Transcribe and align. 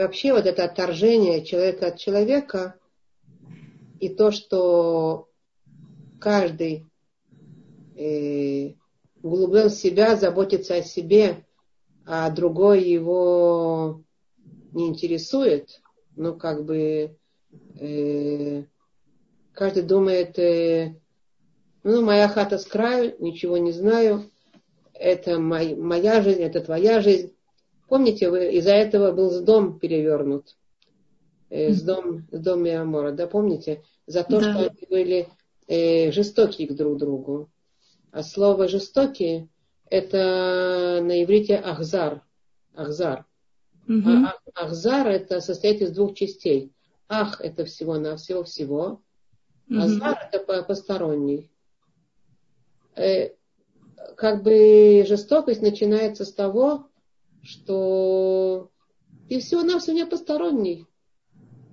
вообще 0.00 0.32
вот 0.32 0.46
это 0.46 0.64
отторжение 0.64 1.44
человека 1.44 1.88
от 1.88 1.98
человека 1.98 2.76
и 4.00 4.08
то, 4.08 4.30
что 4.30 5.28
каждый 6.18 6.86
э, 7.96 8.72
углублен 9.22 9.68
в 9.68 9.74
себя, 9.74 10.16
заботится 10.16 10.76
о 10.76 10.82
себе, 10.82 11.44
а 12.06 12.30
другой 12.30 12.82
его 12.82 14.02
не 14.72 14.88
интересует, 14.88 15.82
ну, 16.16 16.34
как 16.34 16.64
бы 16.64 17.18
э, 17.78 18.64
каждый 19.52 19.82
думает, 19.82 20.38
э, 20.38 20.98
ну, 21.82 22.02
моя 22.02 22.26
хата 22.28 22.56
с 22.56 22.64
краю, 22.64 23.16
ничего 23.18 23.58
не 23.58 23.72
знаю, 23.72 24.30
это 24.94 25.38
моя 25.38 26.22
жизнь, 26.22 26.42
это 26.42 26.62
твоя 26.62 27.02
жизнь. 27.02 27.34
Помните, 27.90 28.26
из-за 28.52 28.70
этого 28.70 29.10
был 29.10 29.30
с 29.32 29.40
дом 29.40 29.80
перевернут, 29.80 30.56
э, 31.48 31.72
с 31.72 31.82
дом, 31.82 32.24
с 32.30 32.38
дом 32.38 32.62
Миамора, 32.62 33.10
да, 33.10 33.26
помните? 33.26 33.82
За 34.06 34.22
то, 34.22 34.38
да. 34.38 34.52
что 34.52 34.70
они 34.70 34.86
были 34.88 35.28
э, 35.66 36.12
к 36.12 36.72
друг 36.72 36.98
другу. 36.98 37.50
А 38.12 38.22
слово 38.22 38.68
жестокие 38.68 39.48
это 39.86 41.00
на 41.02 41.24
иврите 41.24 41.56
ахзар. 41.56 42.22
Ахзар. 42.76 43.26
Угу. 43.88 44.08
А 44.08 44.36
ахзар 44.54 45.08
это 45.08 45.40
состоит 45.40 45.82
из 45.82 45.90
двух 45.90 46.14
частей. 46.14 46.72
Ах 47.08 47.40
это 47.40 47.64
всего 47.64 47.98
на 47.98 48.16
всего 48.16 48.44
всего. 48.44 49.02
Угу. 49.68 49.80
Азар 49.80 50.30
это 50.30 50.62
посторонний. 50.62 51.50
Э, 52.94 53.30
как 54.16 54.44
бы 54.44 55.04
жестокость 55.08 55.60
начинается 55.60 56.24
с 56.24 56.32
того, 56.32 56.86
что 57.42 58.70
ты 59.28 59.40
всего-навсего 59.40 59.96
не 59.96 60.06
посторонний. 60.06 60.86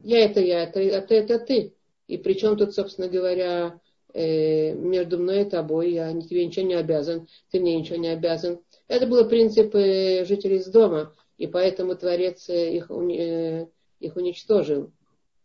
Я 0.04 0.26
это 0.26 0.40
я, 0.40 0.64
это, 0.64 0.80
это, 0.80 1.14
это 1.16 1.40
ты. 1.40 1.74
И 2.08 2.18
причем 2.18 2.58
тут, 2.58 2.74
собственно 2.74 3.10
говоря, 3.10 3.80
э, 4.14 4.74
между 4.74 5.18
мной 5.18 5.42
и 5.42 5.50
тобой, 5.50 5.92
я 5.92 6.14
тебе 6.22 6.46
ничего 6.46 6.66
не 6.66 6.76
обязан, 6.76 7.28
ты 7.52 7.60
мне 7.60 7.78
ничего 7.78 7.98
не 7.98 8.10
обязан. 8.10 8.60
Это 8.88 9.08
был 9.08 9.28
принцип 9.28 9.76
э, 9.76 10.24
жителей 10.26 10.58
из 10.58 10.68
дома, 10.68 11.14
и 11.38 11.48
поэтому 11.48 11.96
Творец 11.96 12.48
э, 12.50 12.76
их, 12.76 12.90
э, 12.90 13.68
их 14.00 14.16
уничтожил. 14.16 14.92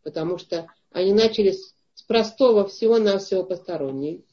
Потому 0.05 0.39
что 0.39 0.67
они 0.93 1.13
начали 1.13 1.51
с, 1.51 1.75
с 1.95 2.03
простого 2.03 2.67
всего-навсего 2.69 3.45
посторонней 3.45 4.25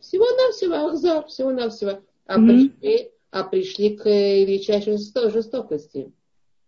всего-навсего 0.00 0.74
Ахзар, 0.86 1.26
всего-навсего. 1.26 2.02
А, 2.26 2.38
mm-hmm. 2.38 2.46
пришли, 2.80 3.10
а 3.36 3.44
пришли 3.44 3.94
к 3.94 4.06
величайшей 4.06 4.96
жестокости. 4.96 6.10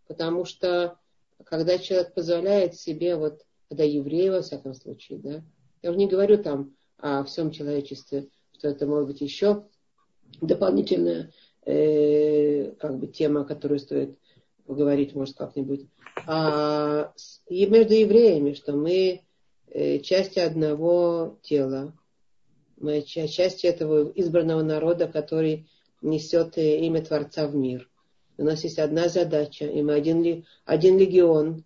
Потому 0.06 0.44
что 0.44 0.98
когда 1.44 1.78
человек 1.78 2.12
позволяет 2.12 2.74
себе, 2.74 3.16
вот, 3.16 3.40
когда 3.70 3.84
евреи, 3.84 4.28
во 4.28 4.42
всяком 4.42 4.74
случае, 4.74 5.18
да, 5.18 5.42
я 5.80 5.90
уже 5.90 5.98
не 5.98 6.06
говорю 6.06 6.36
там 6.42 6.74
о 6.98 7.24
всем 7.24 7.52
человечестве, 7.52 8.28
что 8.52 8.68
это 8.68 8.86
может 8.86 9.08
быть 9.08 9.22
еще 9.22 9.64
дополнительная 10.42 11.32
э, 11.64 12.72
как 12.72 12.98
бы 12.98 13.06
тема, 13.06 13.46
которую 13.46 13.78
стоит 13.78 14.18
поговорить, 14.66 15.14
может, 15.14 15.38
как-нибудь. 15.38 15.86
А 16.26 17.14
и 17.46 17.64
между 17.64 17.94
евреями, 17.94 18.52
что 18.52 18.74
мы 18.74 19.22
э, 19.68 20.00
части 20.00 20.38
одного 20.38 21.38
тела, 21.40 21.94
мы 22.76 23.00
часть 23.00 23.64
этого 23.64 24.10
избранного 24.10 24.60
народа, 24.60 25.08
который 25.08 25.66
несет 26.00 26.58
э, 26.58 26.78
имя 26.80 27.02
Творца 27.02 27.46
в 27.46 27.54
мир. 27.54 27.88
У 28.36 28.44
нас 28.44 28.62
есть 28.64 28.78
одна 28.78 29.08
задача, 29.08 29.66
и 29.66 29.82
мы 29.82 29.94
один, 29.94 30.44
один 30.64 30.98
легион, 30.98 31.64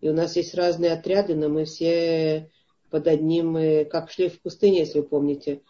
и 0.00 0.08
у 0.08 0.14
нас 0.14 0.36
есть 0.36 0.54
разные 0.54 0.92
отряды, 0.92 1.34
но 1.34 1.48
мы 1.48 1.64
все 1.64 2.50
под 2.90 3.06
одним, 3.06 3.56
э, 3.56 3.84
как 3.84 4.10
шли 4.10 4.28
в 4.28 4.40
пустыне, 4.40 4.80
если 4.80 5.00
вы 5.00 5.06
помните, 5.06 5.62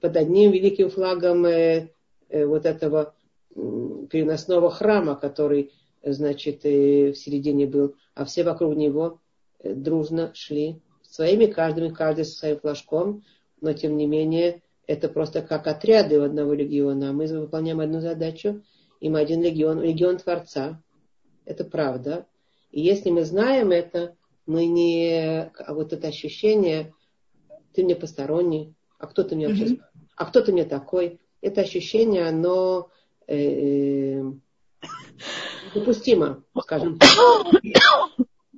под 0.00 0.16
одним 0.16 0.52
великим 0.52 0.90
флагом 0.90 1.46
э, 1.46 1.88
вот 2.30 2.66
этого 2.66 3.14
переносного 3.54 4.70
храма, 4.70 5.14
который, 5.14 5.72
значит, 6.02 6.64
в 6.64 7.14
середине 7.14 7.66
был, 7.66 7.96
а 8.14 8.24
все 8.24 8.44
вокруг 8.44 8.74
него 8.74 9.20
дружно 9.62 10.32
шли 10.34 10.80
своими, 11.02 11.44
каждым, 11.44 11.94
каждый 11.94 12.24
со 12.24 12.38
своим 12.38 12.58
флажком, 12.60 13.24
но 13.60 13.74
тем 13.74 13.98
не 13.98 14.06
менее 14.06 14.62
это 14.86 15.08
просто 15.08 15.42
как 15.42 15.66
отряды 15.66 16.18
у 16.18 16.24
одного 16.24 16.54
легиона. 16.54 17.12
Мы 17.12 17.26
выполняем 17.26 17.80
одну 17.80 18.00
задачу, 18.00 18.62
и 19.00 19.08
мы 19.08 19.20
один 19.20 19.42
легион, 19.42 19.80
легион 19.80 20.18
Творца. 20.18 20.82
Это 21.44 21.64
правда. 21.64 22.26
И 22.70 22.80
если 22.80 23.10
мы 23.10 23.24
знаем 23.24 23.70
это, 23.70 24.16
мы 24.46 24.66
не... 24.66 25.50
А 25.56 25.74
вот 25.74 25.92
это 25.92 26.08
ощущение, 26.08 26.92
ты 27.72 27.84
мне 27.84 27.94
посторонний, 27.94 28.74
а 28.98 29.06
кто 29.06 29.22
ты 29.22 29.36
мне 29.36 29.48
вообще... 29.48 29.64
Mm-hmm. 29.64 29.82
А 30.16 30.26
кто 30.26 30.40
ты 30.40 30.52
мне 30.52 30.64
такой? 30.64 31.20
Это 31.40 31.62
ощущение, 31.62 32.28
оно 32.28 32.90
э, 33.26 34.18
э, 34.18 34.22
допустимо, 35.74 36.44
скажем 36.60 36.98
так. 36.98 37.08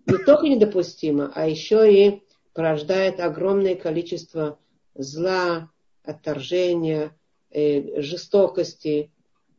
Не 0.06 0.18
только 0.18 0.48
недопустимо, 0.48 1.32
а 1.34 1.48
еще 1.48 1.90
и 1.90 2.22
порождает 2.52 3.20
огромное 3.20 3.74
количество 3.74 4.58
зла, 4.94 5.70
отторжения, 6.04 7.16
э, 7.50 8.00
жестокости 8.00 9.10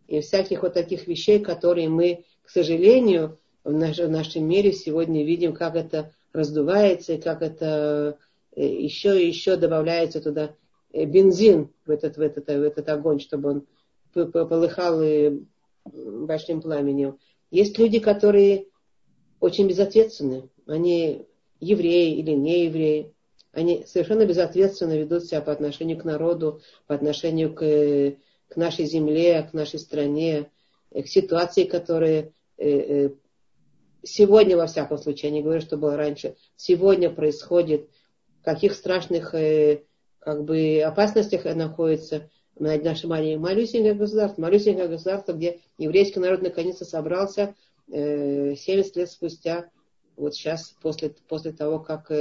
и 0.07 0.21
всяких 0.21 0.61
вот 0.61 0.73
таких 0.73 1.07
вещей, 1.07 1.39
которые 1.39 1.89
мы, 1.89 2.23
к 2.43 2.49
сожалению, 2.49 3.39
в, 3.63 3.73
наш, 3.73 3.97
в 3.97 4.09
нашем 4.09 4.47
мире 4.47 4.71
сегодня 4.71 5.25
видим, 5.25 5.53
как 5.53 5.75
это 5.75 6.13
раздувается 6.31 7.13
и 7.13 7.21
как 7.21 7.41
это 7.41 8.17
э, 8.55 8.65
еще 8.65 9.21
и 9.21 9.27
еще 9.27 9.55
добавляется 9.55 10.21
туда 10.21 10.55
э, 10.93 11.05
бензин 11.05 11.71
в 11.85 11.91
этот, 11.91 12.17
в 12.17 12.21
этот, 12.21 12.45
в 12.47 12.61
этот 12.61 12.87
огонь, 12.89 13.19
чтобы 13.19 13.49
он 13.49 13.65
полыхал 14.13 15.01
большим 15.83 16.61
пламенем. 16.61 17.17
Есть 17.51 17.77
люди, 17.77 17.99
которые 17.99 18.67
очень 19.39 19.67
безответственны. 19.67 20.49
Они 20.67 21.25
евреи 21.59 22.17
или 22.17 22.31
не 22.31 22.65
евреи 22.65 23.14
они 23.55 23.85
совершенно 23.87 24.25
безответственно 24.25 24.97
ведут 24.97 25.25
себя 25.25 25.41
по 25.41 25.53
отношению 25.53 25.97
к 25.97 26.03
народу, 26.03 26.61
по 26.87 26.95
отношению 26.95 27.53
к, 27.53 28.17
к 28.49 28.57
нашей 28.57 28.85
земле, 28.85 29.47
к 29.49 29.53
нашей 29.53 29.79
стране, 29.79 30.51
э, 30.91 31.01
к 31.01 31.07
ситуации, 31.07 31.63
которые 31.63 32.33
э, 32.57 32.67
э, 32.67 33.09
сегодня, 34.03 34.57
во 34.57 34.67
всяком 34.67 34.97
случае, 34.97 35.29
я 35.29 35.37
не 35.37 35.41
говорю, 35.41 35.61
что 35.61 35.77
было 35.77 35.95
раньше, 35.95 36.35
сегодня 36.57 37.09
происходит, 37.09 37.89
в 38.41 38.43
каких 38.43 38.73
страшных 38.73 39.31
как 39.31 40.43
бы, 40.43 40.81
опасностях 40.81 41.45
находится 41.45 42.29
наше 42.57 43.07
малюсенькое 43.07 43.93
государство, 43.93 44.41
малюсенькое 44.41 44.89
государство, 44.89 45.31
где 45.31 45.61
еврейский 45.77 46.19
народ 46.19 46.41
наконец-то 46.41 46.85
собрался 46.85 47.55
70 47.87 48.95
лет 48.97 49.09
спустя, 49.09 49.69
вот 50.15 50.35
сейчас, 50.35 50.75
после, 50.81 51.15
после 51.27 51.53
того, 51.53 51.79
как 51.79 52.11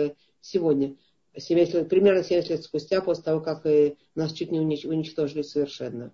сегодня. 0.40 0.94
70 1.36 1.74
лет, 1.74 1.88
примерно 1.88 2.22
70 2.22 2.50
лет 2.50 2.62
спустя, 2.62 3.00
после 3.00 3.24
того, 3.24 3.40
как 3.40 3.66
и 3.66 3.96
нас 4.14 4.32
чуть 4.32 4.50
не 4.52 4.60
уничтожили 4.60 5.42
совершенно. 5.42 6.12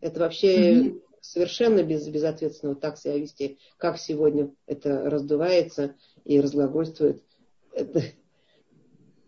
Это 0.00 0.20
вообще 0.20 0.72
mm-hmm. 0.72 1.02
совершенно 1.20 1.82
без, 1.82 2.08
безответственно 2.08 2.72
вот 2.72 2.80
так 2.80 2.98
себя 2.98 3.18
вести, 3.18 3.58
как 3.76 3.98
сегодня 3.98 4.50
это 4.66 5.08
раздувается 5.10 5.94
и 6.24 6.40
разглагольствует. 6.40 7.22
Это... 7.72 8.02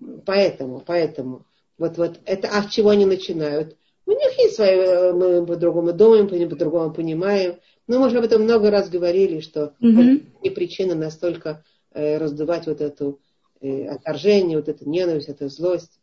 Поэтому, 0.27 0.83
поэтому. 0.85 1.47
Вот, 1.79 1.97
вот 1.97 2.19
это, 2.25 2.49
а 2.49 2.65
с 2.65 2.73
чего 2.73 2.91
они 2.91 3.07
начинают? 3.07 3.77
У 4.05 4.11
них 4.11 4.37
есть 4.37 4.57
свои, 4.57 4.77
э, 4.77 5.13
мы 5.13 5.47
по-другому 5.47 5.93
думаем, 5.93 6.29
по-другому 6.49 6.93
понимаем. 6.93 7.61
Но 7.87 8.01
мы 8.01 8.09
уже 8.09 8.19
об 8.19 8.25
этом 8.25 8.43
много 8.43 8.71
раз 8.71 8.89
говорили, 8.89 9.39
что 9.39 9.75
mm-hmm. 9.81 10.27
не 10.43 10.51
причина 10.51 10.97
настолько 10.97 11.65
э, 11.93 12.19
раздувать 12.19 12.67
вот 12.67 12.81
эту 12.81 13.21
э, 13.63 13.87
отторжение, 13.87 14.59
вот 14.59 14.69
эта 14.69 14.89
ненависть, 14.89 15.29
эта 15.29 15.49
злость. 15.49 16.01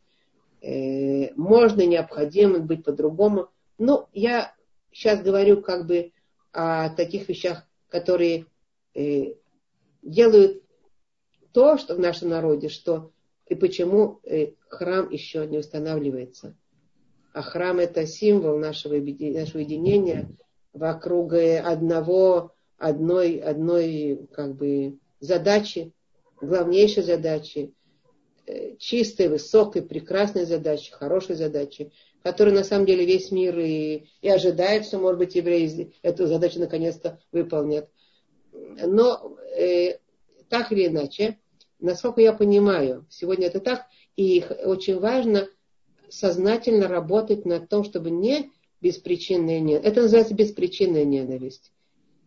Э, 0.61 1.33
можно, 1.35 1.85
необходимо 1.85 2.59
быть 2.59 2.83
по-другому. 2.83 3.49
Но 3.77 4.09
я 4.13 4.53
сейчас 4.91 5.21
говорю 5.21 5.61
как 5.61 5.85
бы 5.85 6.11
о 6.51 6.89
таких 6.89 7.29
вещах, 7.29 7.65
которые 7.89 8.45
э, 8.95 9.33
делают 10.01 10.63
то, 11.53 11.77
что 11.77 11.95
в 11.95 11.99
нашем 11.99 12.29
народе, 12.29 12.69
что 12.69 13.11
и 13.47 13.55
почему 13.55 14.19
э, 14.23 14.51
храм 14.67 15.09
еще 15.09 15.45
не 15.47 15.57
устанавливается. 15.57 16.55
А 17.33 17.41
храм 17.41 17.79
это 17.79 18.05
символ 18.05 18.57
нашего, 18.57 18.95
нашего 18.95 19.61
единения 19.61 20.29
вокруг 20.73 21.33
одного, 21.33 22.53
одной, 22.77 23.37
одной 23.37 24.27
как 24.31 24.55
бы 24.55 24.97
задачи, 25.19 25.93
главнейшей 26.41 27.03
задачи, 27.03 27.73
э, 28.45 28.75
чистой, 28.77 29.29
высокой, 29.29 29.81
прекрасной 29.81 30.45
задачи, 30.45 30.91
хорошей 30.91 31.35
задачи, 31.35 31.91
которую 32.23 32.55
на 32.55 32.63
самом 32.63 32.85
деле 32.85 33.05
весь 33.05 33.31
мир 33.31 33.57
и, 33.59 34.05
и 34.21 34.29
ожидает, 34.29 34.85
что, 34.85 34.99
может 34.99 35.19
быть, 35.19 35.35
евреи 35.35 35.93
эту 36.01 36.27
задачу 36.27 36.59
наконец-то 36.59 37.19
выполнят. 37.31 37.89
но 38.51 39.37
э, 39.57 39.99
так 40.49 40.71
или 40.71 40.87
иначе, 40.87 41.37
насколько 41.79 42.21
я 42.21 42.33
понимаю, 42.33 43.05
сегодня 43.09 43.47
это 43.47 43.59
так, 43.59 43.85
и 44.15 44.43
очень 44.65 44.99
важно 44.99 45.47
сознательно 46.09 46.87
работать 46.87 47.45
над 47.45 47.69
том, 47.69 47.83
чтобы 47.83 48.09
не 48.09 48.51
беспричинная 48.81 49.59
ненависть. 49.59 49.85
Это 49.87 50.01
называется 50.01 50.33
беспричинная 50.33 51.05
ненависть. 51.05 51.71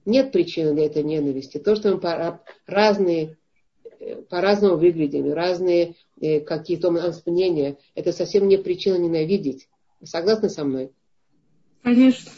Нет 0.04 0.32
причины 0.32 0.74
для 0.74 0.86
этой 0.86 1.02
ненависти. 1.02 1.58
То, 1.58 1.76
что 1.76 1.92
мы 1.92 2.00
по, 2.00 2.42
разные, 2.66 3.36
по-разному 4.28 4.76
выглядим, 4.76 5.32
разные 5.32 5.94
э, 6.20 6.40
какие-то 6.40 6.88
у 6.88 6.92
нас 6.92 7.22
мнения, 7.26 7.78
это 7.94 8.12
совсем 8.12 8.48
не 8.48 8.56
причина 8.56 8.96
ненавидеть. 8.96 9.68
Вы 10.00 10.06
согласны 10.06 10.48
со 10.48 10.64
мной? 10.64 10.90
Конечно. 11.82 12.30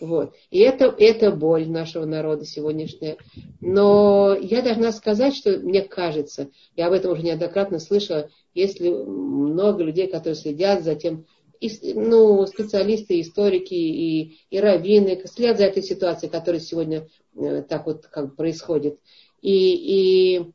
Вот. 0.00 0.34
И 0.50 0.60
это, 0.60 0.94
это 0.96 1.32
боль 1.32 1.68
нашего 1.68 2.04
народа 2.04 2.44
сегодняшняя. 2.44 3.16
Но 3.60 4.36
я 4.40 4.62
должна 4.62 4.92
сказать, 4.92 5.34
что 5.34 5.58
мне 5.58 5.82
кажется, 5.82 6.50
я 6.76 6.86
об 6.86 6.92
этом 6.92 7.12
уже 7.12 7.22
неоднократно 7.22 7.80
слышала, 7.80 8.30
если 8.54 8.90
много 8.90 9.82
людей, 9.82 10.06
которые 10.06 10.36
следят 10.36 10.84
за 10.84 10.94
тем, 10.94 11.26
и, 11.60 11.94
ну, 11.94 12.46
специалисты, 12.46 13.20
историки 13.20 13.74
и, 13.74 14.38
и 14.50 14.60
раввины 14.60 15.20
следят 15.26 15.58
за 15.58 15.64
этой 15.64 15.82
ситуацией, 15.82 16.30
которая 16.30 16.60
сегодня 16.60 17.08
э, 17.34 17.62
так 17.62 17.86
вот 17.86 18.06
как 18.06 18.36
происходит. 18.36 19.00
И, 19.42 20.36
и 20.36 20.52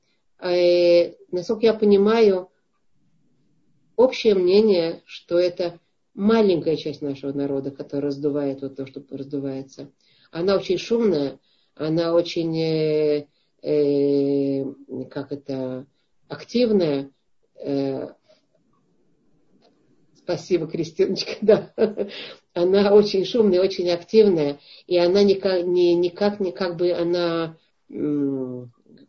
э, 0.51 1.15
насколько 1.31 1.65
я 1.65 1.73
понимаю, 1.73 2.49
общее 3.95 4.35
мнение, 4.35 5.01
что 5.05 5.39
это 5.39 5.79
маленькая 6.13 6.77
часть 6.77 7.01
нашего 7.01 7.31
народа, 7.31 7.71
которая 7.71 8.07
раздувает 8.07 8.61
вот 8.61 8.75
то, 8.75 8.85
что 8.85 9.03
раздувается. 9.09 9.91
Она 10.31 10.55
очень 10.55 10.77
шумная, 10.77 11.39
она 11.75 12.13
очень, 12.13 12.57
э, 12.57 13.27
э, 13.61 14.65
как 15.09 15.31
это, 15.31 15.85
активная. 16.27 17.11
Э, 17.55 18.09
спасибо, 20.15 20.67
Кристиночка, 20.67 21.33
да. 21.41 21.73
Она 22.53 22.93
очень 22.93 23.25
шумная, 23.25 23.61
очень 23.61 23.89
активная, 23.89 24.59
и 24.85 24.97
она 24.97 25.23
никак, 25.23 25.65
не, 25.65 25.95
никак, 25.95 26.39
не, 26.39 26.51
как 26.51 26.77
бы 26.77 26.91
она, 26.91 27.57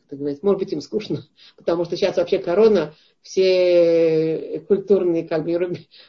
как 0.09 0.19
говорить, 0.19 0.43
может 0.43 0.59
быть, 0.61 0.73
им 0.73 0.81
скучно, 0.81 1.25
потому 1.57 1.85
что 1.85 1.97
сейчас 1.97 2.17
вообще 2.17 2.39
корона, 2.39 2.95
все 3.23 4.63
культурные, 4.69 5.27
как 5.27 5.45
бы, 5.45 5.53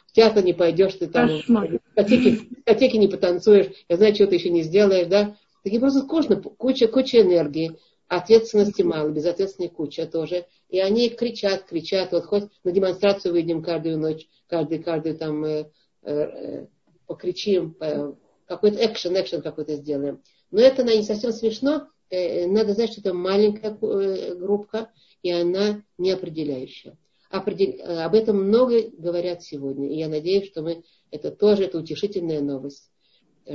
в 0.08 0.12
театр 0.12 0.44
не 0.44 0.54
пойдешь, 0.54 0.96
ты 0.96 1.08
там 1.08 1.30
в 1.30 2.54
дискотеке, 2.56 2.98
не 2.98 3.08
потанцуешь, 3.08 3.68
я 3.88 3.98
знаю, 3.98 4.14
что 4.16 4.28
ты 4.28 4.36
еще 4.36 4.50
не 4.50 4.64
сделаешь, 4.64 5.08
да. 5.08 5.36
Таким 5.64 5.82
просто 5.82 6.02
скучно, 6.02 6.36
куча, 6.42 6.88
куча 6.88 7.22
энергии, 7.22 7.78
ответственности 8.08 8.82
мало, 8.82 9.10
безответственной 9.10 9.70
куча 9.70 10.06
тоже. 10.06 10.46
И 10.70 10.80
они 10.80 11.10
кричат, 11.10 11.64
кричат, 11.64 12.12
вот 12.12 12.26
хоть 12.26 12.44
на 12.64 12.72
демонстрацию 12.72 13.32
выйдем 13.32 13.64
каждую 13.64 13.98
ночь, 13.98 14.28
каждый, 14.48 14.80
каждый 14.80 15.14
там 15.14 15.44
э, 15.44 15.72
э, 16.04 16.68
покричим, 17.08 17.76
э, 17.80 18.14
какой-то 18.48 18.86
экшен, 18.86 19.20
экшен 19.20 19.42
какой-то 19.42 19.76
сделаем. 19.76 20.22
Но 20.52 20.62
это 20.62 20.84
не 20.84 21.04
совсем 21.04 21.32
смешно, 21.32 21.76
э, 21.76 21.82
надо 22.12 22.74
знать, 22.74 22.92
что 22.92 23.02
это 23.02 23.13
маленькая 23.13 23.78
э, 23.81 24.36
группа, 24.36 24.90
и 25.24 25.31
она 25.31 25.84
неопределяющая. 25.98 26.98
Определ... 27.30 28.04
Об 28.04 28.13
этом 28.13 28.48
много 28.48 28.90
говорят 28.98 29.44
сегодня. 29.44 29.90
И 29.90 29.98
я 29.98 30.07
надеюсь, 30.07 30.48
что 30.48 30.62
мы... 30.62 30.84
это 31.12 31.31
тоже 31.31 31.66
это 31.66 31.80
утешительная 31.80 32.42
новость, 32.42 32.90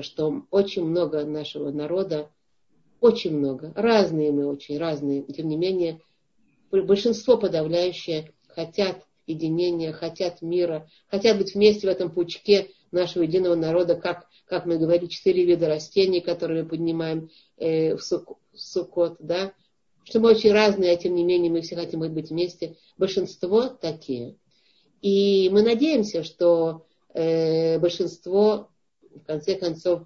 что 0.00 0.42
очень 0.50 0.84
много 0.84 1.24
нашего 1.24 1.70
народа, 1.70 2.30
очень 3.00 3.36
много, 3.36 3.72
разные 3.74 4.30
мы 4.30 4.46
очень, 4.46 4.78
разные, 4.78 5.22
тем 5.22 5.48
не 5.48 5.56
менее, 5.56 6.00
большинство 6.70 7.38
подавляющее 7.38 8.32
хотят 8.48 9.06
единения, 9.26 9.92
хотят 9.92 10.42
мира, 10.42 10.88
хотят 11.08 11.38
быть 11.38 11.54
вместе 11.54 11.86
в 11.86 11.90
этом 11.90 12.10
пучке 12.10 12.70
нашего 12.92 13.22
единого 13.22 13.54
народа, 13.54 13.94
как, 13.94 14.26
как 14.46 14.66
мы 14.66 14.78
говорим, 14.78 15.08
четыре 15.08 15.44
вида 15.44 15.68
растений, 15.68 16.20
которые 16.20 16.62
мы 16.62 16.68
поднимаем 16.68 17.30
э, 17.56 17.96
в, 17.96 18.02
сук, 18.02 18.38
в 18.52 18.58
Суккот, 18.58 19.16
да, 19.20 19.52
что 20.04 20.20
мы 20.20 20.30
очень 20.30 20.52
разные, 20.52 20.92
а 20.92 20.96
тем 20.96 21.14
не 21.14 21.24
менее 21.24 21.50
мы 21.50 21.60
все 21.60 21.76
хотим 21.76 22.00
быть 22.00 22.30
вместе. 22.30 22.76
Большинство 22.98 23.68
такие. 23.68 24.36
И 25.02 25.48
мы 25.52 25.62
надеемся, 25.62 26.22
что 26.22 26.86
э, 27.14 27.78
большинство, 27.78 28.70
в 29.02 29.24
конце 29.24 29.54
концов, 29.54 30.02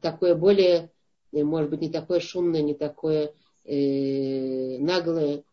такое 0.00 0.34
более, 0.34 0.90
э, 1.32 1.42
может 1.42 1.70
быть, 1.70 1.80
не 1.80 1.90
такое 1.90 2.20
шумное, 2.20 2.62
не 2.62 2.74
такое 2.74 3.32
э, 3.64 4.78
наглое, 4.78 5.44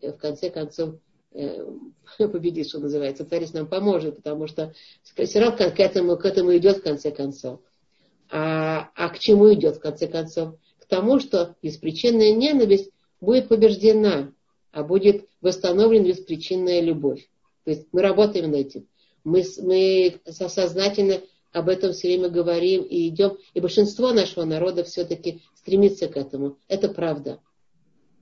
э, 0.00 0.12
в 0.12 0.18
конце 0.18 0.50
концов, 0.50 0.96
победит, 2.18 2.68
что 2.68 2.78
называется. 2.78 3.24
Творец 3.24 3.52
нам 3.52 3.66
поможет, 3.66 4.16
потому 4.16 4.46
что 4.46 4.74
все 5.02 5.40
равно 5.40 5.70
к 5.70 5.80
этому, 5.80 6.16
к 6.16 6.24
этому 6.24 6.56
идет 6.56 6.78
в 6.78 6.82
конце 6.82 7.10
концов. 7.10 7.60
А, 8.30 8.90
а 8.94 9.08
к 9.10 9.18
чему 9.18 9.52
идет 9.52 9.76
в 9.76 9.80
конце 9.80 10.06
концов? 10.06 10.54
К 10.78 10.86
тому, 10.86 11.20
что 11.20 11.54
беспричинная 11.62 12.32
ненависть 12.32 12.90
будет 13.20 13.48
побеждена, 13.48 14.32
а 14.72 14.82
будет 14.82 15.26
восстановлена 15.40 16.06
беспричинная 16.06 16.80
любовь. 16.80 17.28
То 17.64 17.70
есть 17.70 17.86
мы 17.92 18.02
работаем 18.02 18.50
над 18.50 18.60
этим. 18.60 18.88
Мы, 19.24 19.42
мы 19.62 20.20
сознательно 20.28 21.20
об 21.52 21.68
этом 21.68 21.92
все 21.92 22.08
время 22.08 22.28
говорим 22.28 22.82
и 22.82 23.08
идем. 23.08 23.38
И 23.54 23.60
большинство 23.60 24.12
нашего 24.12 24.44
народа 24.44 24.84
все-таки 24.84 25.42
стремится 25.54 26.06
к 26.08 26.16
этому. 26.16 26.58
Это 26.68 26.88
правда. 26.88 27.40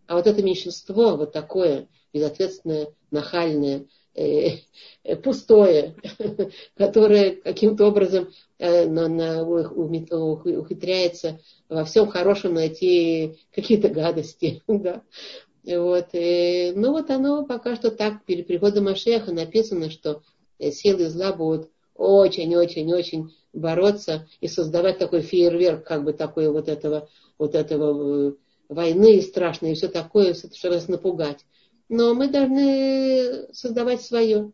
А 0.07 0.17
вот 0.17 0.27
это 0.27 0.43
меньшинство, 0.43 1.17
вот 1.17 1.33
такое 1.33 1.89
безответственное, 2.13 2.89
нахальное, 3.11 3.87
э, 4.15 4.59
э, 5.03 5.17
пустое, 5.17 5.97
которое 6.77 7.33
каким-то 7.33 7.87
образом 7.87 8.29
э, 8.59 8.87
ухитряется 10.57 11.41
во 11.69 11.85
всем 11.85 12.09
хорошем 12.09 12.55
найти 12.55 13.39
какие-то 13.55 13.89
гадости. 13.89 14.63
да. 14.69 15.03
Вот, 15.65 16.09
ну 16.13 16.93
вот 16.93 17.11
оно 17.11 17.47
пока 17.47 17.75
что 17.75 17.91
так, 17.91 18.23
перед 18.27 18.47
приходом 18.47 18.85
Машеха 18.85 19.33
написано, 19.33 19.89
что 19.89 20.21
силы 20.61 21.09
зла 21.09 21.33
будут 21.33 21.71
очень-очень-очень 21.95 23.35
бороться 23.55 24.29
и 24.43 24.49
создавать 24.49 24.99
такой 24.99 25.23
фейерверк, 25.23 25.87
как 25.87 26.05
бы 26.05 26.13
такой 26.13 26.51
вот 26.51 26.69
этого, 26.69 27.09
вот 27.39 27.55
этого 27.55 28.37
войны 28.69 29.21
страшной 29.23 29.73
и 29.73 29.75
все 29.75 29.89
такое, 29.89 30.35
чтобы 30.35 30.75
нас 30.75 30.89
напугать. 30.89 31.45
Но 31.89 32.15
мы 32.15 32.29
должны 32.29 33.53
создавать 33.53 34.03
свое. 34.03 34.53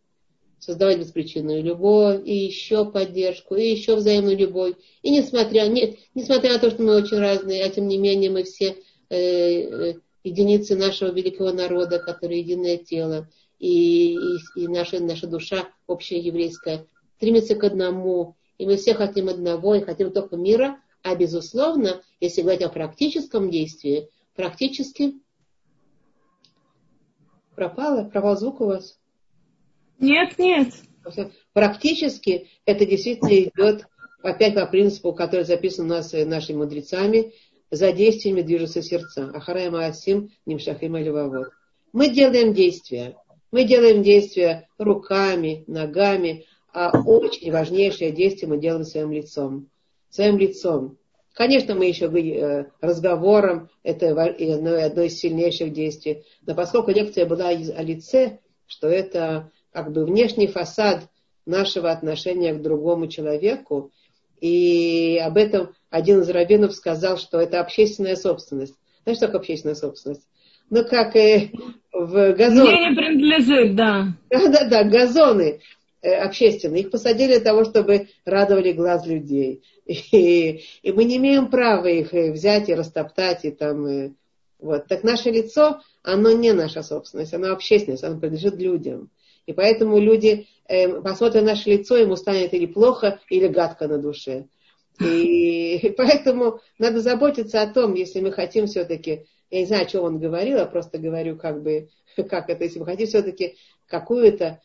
Создавать 0.59 0.99
беспричинную 0.99 1.63
любовь, 1.63 2.21
и 2.27 2.37
еще 2.37 2.85
поддержку, 2.85 3.55
и 3.55 3.71
еще 3.71 3.97
взаимную 3.97 4.37
любовь. 4.37 4.75
И 5.01 5.11
несмотря, 5.11 5.67
не, 5.69 5.99
несмотря 6.15 6.53
на 6.53 6.59
то, 6.59 6.71
что 6.71 6.83
мы 6.83 6.97
очень 6.97 7.19
разные, 7.19 7.65
а 7.65 7.71
тем 7.71 7.89
не 7.89 7.97
менее 7.97 8.31
мы 8.31 8.43
все 8.43 8.77
э, 9.09 9.17
э, 9.17 9.95
единицы 10.23 10.77
нашего 10.77 11.13
великого 11.13 11.53
народа, 11.53 11.99
которые 11.99 12.41
единое 12.41 12.77
тело, 12.77 13.27
и, 13.59 14.15
и, 14.15 14.39
и 14.57 14.69
наша, 14.69 15.01
наша 15.01 15.27
душа 15.27 15.69
общая 15.87 16.19
еврейская 16.19 16.87
стремится 17.17 17.55
к 17.55 17.65
одному, 17.65 18.37
и 18.59 18.67
мы 18.67 18.77
все 18.77 18.93
хотим 18.93 19.29
одного, 19.29 19.75
и 19.75 19.81
хотим 19.81 20.13
только 20.13 20.37
мира, 20.37 20.79
а 21.03 21.15
безусловно, 21.15 22.03
если 22.21 22.43
говорить 22.43 22.63
о 22.63 22.69
практическом 22.69 23.51
действии, 23.51 24.09
практически 24.35 25.15
пропало, 27.55 28.05
пропал 28.05 28.37
звук 28.37 28.61
у 28.61 28.67
вас? 28.67 28.99
Нет, 29.99 30.39
нет. 30.39 30.75
Практически 31.53 32.49
это 32.65 32.87
действительно 32.87 33.35
идет 33.35 33.87
опять 34.23 34.55
по 34.55 34.67
принципу, 34.67 35.13
который 35.13 35.45
записан 35.45 35.87
у 35.87 35.89
нас 35.89 36.13
э, 36.15 36.25
нашими 36.25 36.59
мудрецами, 36.59 37.33
за 37.71 37.93
действиями 37.93 38.43
движутся 38.43 38.83
сердца. 38.83 39.31
Ахарая 39.35 39.71
Маасим, 39.71 40.31
Нимшахим 40.45 40.95
Аливавод. 40.95 41.49
Мы 41.93 42.09
делаем 42.09 42.53
действия. 42.53 43.17
Мы 43.51 43.65
делаем 43.65 44.03
действия 44.03 44.69
руками, 44.79 45.65
ногами, 45.67 46.47
а 46.73 47.01
очень 47.01 47.51
важнейшее 47.51 48.13
действие 48.13 48.49
мы 48.49 48.59
делаем 48.59 48.85
своим 48.85 49.11
лицом. 49.11 49.69
Своим 50.11 50.39
лицом. 50.39 50.99
Конечно, 51.35 51.75
мы 51.75 51.87
еще 51.87 52.07
э, 52.07 52.67
разговором, 52.81 53.71
это 53.83 54.11
одно, 54.11 55.03
из 55.03 55.19
сильнейших 55.19 55.73
действий. 55.73 56.25
Но 56.45 56.55
поскольку 56.55 56.91
лекция 56.91 57.25
была 57.25 57.49
о 57.49 57.83
лице, 57.83 58.41
что 58.67 58.89
это 58.89 59.51
как 59.73 59.93
бы 59.93 60.05
внешний 60.05 60.49
фасад 60.49 61.09
нашего 61.47 61.91
отношения 61.91 62.53
к 62.53 62.63
другому 62.63 63.07
человеку, 63.07 63.91
и 64.41 65.19
об 65.23 65.37
этом 65.37 65.75
один 65.91 66.21
из 66.21 66.29
раввинов 66.31 66.75
сказал, 66.75 67.19
что 67.19 67.39
это 67.39 67.61
общественная 67.61 68.17
собственность. 68.17 68.75
Знаешь, 69.05 69.19
что 69.19 69.27
такое 69.27 69.41
общественная 69.41 69.77
собственность? 69.77 70.27
Ну, 70.71 70.85
как 70.85 71.17
и 71.17 71.53
в 71.93 72.33
газоне. 72.33 72.71
Мне 72.71 72.91
не 72.91 72.97
принадлежит, 72.97 73.77
да. 73.77 74.09
Да-да-да, 74.31 74.85
газоны 74.85 75.61
общественные. 76.03 76.83
Их 76.83 76.91
посадили 76.91 77.35
для 77.35 77.41
того, 77.41 77.65
чтобы 77.65 78.09
радовали 78.25 78.73
глаз 78.73 79.07
людей. 79.07 79.63
И, 79.87 80.63
и 80.83 80.93
мы 80.93 81.05
не 81.05 81.17
имеем 81.17 81.51
права 81.51 81.89
их 81.89 82.15
э, 82.15 82.31
взять 82.31 82.69
и 82.69 82.75
растоптать, 82.75 83.45
и 83.45 83.51
там, 83.51 83.89
и, 83.89 84.13
Вот. 84.61 84.87
Так 84.87 85.03
наше 85.03 85.31
лицо, 85.31 85.81
оно 86.03 86.31
не 86.31 86.53
наша 86.53 86.83
собственность, 86.83 87.35
оно 87.35 87.53
общественность, 87.53 88.05
оно 88.05 88.21
принадлежит 88.21 88.57
людям. 88.57 89.11
И 89.47 89.53
поэтому 89.53 89.99
люди, 89.99 90.47
э, 90.69 91.01
посмотрят 91.01 91.43
на 91.43 91.51
наше 91.53 91.71
лицо, 91.71 91.97
ему 91.97 92.17
станет 92.17 92.55
или 92.55 92.67
плохо, 92.67 93.19
или 93.29 93.49
гадко 93.49 93.89
на 93.89 93.99
душе. 93.99 94.47
И 95.01 95.93
поэтому 95.97 96.61
надо 96.79 97.01
заботиться 97.01 97.63
о 97.63 97.73
том, 97.73 97.95
если 97.95 98.21
мы 98.21 98.33
хотим 98.33 98.67
все-таки, 98.67 99.27
я 99.51 99.61
не 99.61 99.67
знаю, 99.67 99.83
о 99.83 99.87
чем 99.87 100.05
он 100.05 100.19
говорил, 100.19 100.59
я 100.59 100.67
просто 100.67 100.99
говорю, 100.99 101.37
как 101.37 101.63
бы, 101.63 101.89
как 102.17 102.49
это, 102.49 102.65
если 102.65 102.79
мы 102.79 102.85
хотим 102.85 103.07
все-таки 103.07 103.57
какую-то, 103.87 104.61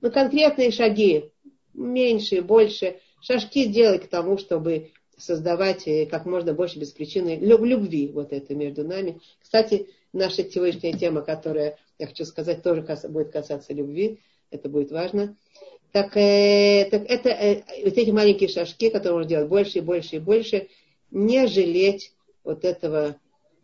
ну, 0.00 0.10
конкретные 0.10 0.70
шаги, 0.70 1.30
меньше, 1.74 2.42
больше, 2.42 3.00
шажки 3.20 3.66
делать 3.66 4.04
к 4.04 4.08
тому, 4.08 4.38
чтобы 4.38 4.90
создавать 5.16 5.86
э, 5.86 6.06
как 6.06 6.26
можно 6.26 6.54
больше 6.54 6.78
без 6.78 6.92
причины 6.92 7.38
любви 7.40 8.08
вот 8.08 8.32
это 8.32 8.54
между 8.54 8.84
нами. 8.84 9.20
Кстати, 9.40 9.88
наша 10.12 10.48
сегодняшняя 10.48 10.92
тема, 10.92 11.22
которая, 11.22 11.76
я 11.98 12.06
хочу 12.06 12.24
сказать, 12.24 12.62
тоже 12.62 12.82
будет 13.08 13.32
касаться 13.32 13.72
любви, 13.72 14.20
это 14.50 14.68
будет 14.68 14.90
важно. 14.92 15.36
Так, 15.92 16.16
э, 16.16 16.86
так 16.90 17.04
это 17.08 17.30
э, 17.30 17.62
вот 17.84 17.94
эти 17.94 18.10
маленькие 18.10 18.48
шажки, 18.48 18.90
которые 18.90 19.14
можно 19.14 19.28
делать 19.28 19.48
больше 19.48 19.78
и 19.78 19.82
больше 19.82 20.16
и 20.16 20.20
больше, 20.20 20.68
не 21.10 21.46
жалеть 21.46 22.12
вот 22.44 22.64
этого, 22.64 23.16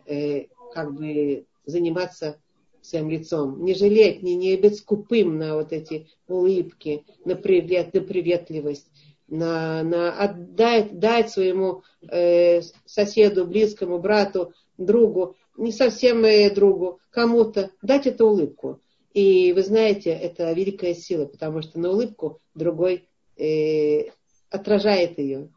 э, 0.06 0.46
как 0.72 0.94
бы 0.94 1.44
заниматься 1.66 2.40
своим 2.84 3.08
лицом, 3.08 3.64
не 3.64 3.74
жалеть, 3.74 4.22
не, 4.22 4.36
не 4.36 4.56
быть 4.56 4.76
скупым 4.76 5.38
на 5.38 5.56
вот 5.56 5.72
эти 5.72 6.06
улыбки, 6.28 7.04
на, 7.24 7.34
привет, 7.34 7.94
на 7.94 8.02
приветливость, 8.02 8.86
на, 9.26 9.82
на 9.82 10.12
отдать 10.12 10.98
дать 10.98 11.30
своему 11.30 11.82
э, 12.10 12.60
соседу, 12.84 13.46
близкому, 13.46 13.98
брату, 13.98 14.52
другу, 14.76 15.36
не 15.56 15.72
совсем 15.72 16.24
э, 16.24 16.50
другу, 16.54 17.00
кому-то, 17.10 17.70
дать 17.80 18.06
эту 18.06 18.26
улыбку. 18.26 18.80
И 19.14 19.52
вы 19.52 19.62
знаете, 19.62 20.10
это 20.10 20.52
великая 20.52 20.94
сила, 20.94 21.24
потому 21.24 21.62
что 21.62 21.78
на 21.78 21.90
улыбку 21.90 22.40
другой 22.54 23.08
э, 23.38 24.10
отражает 24.50 25.18
ее. 25.18 25.50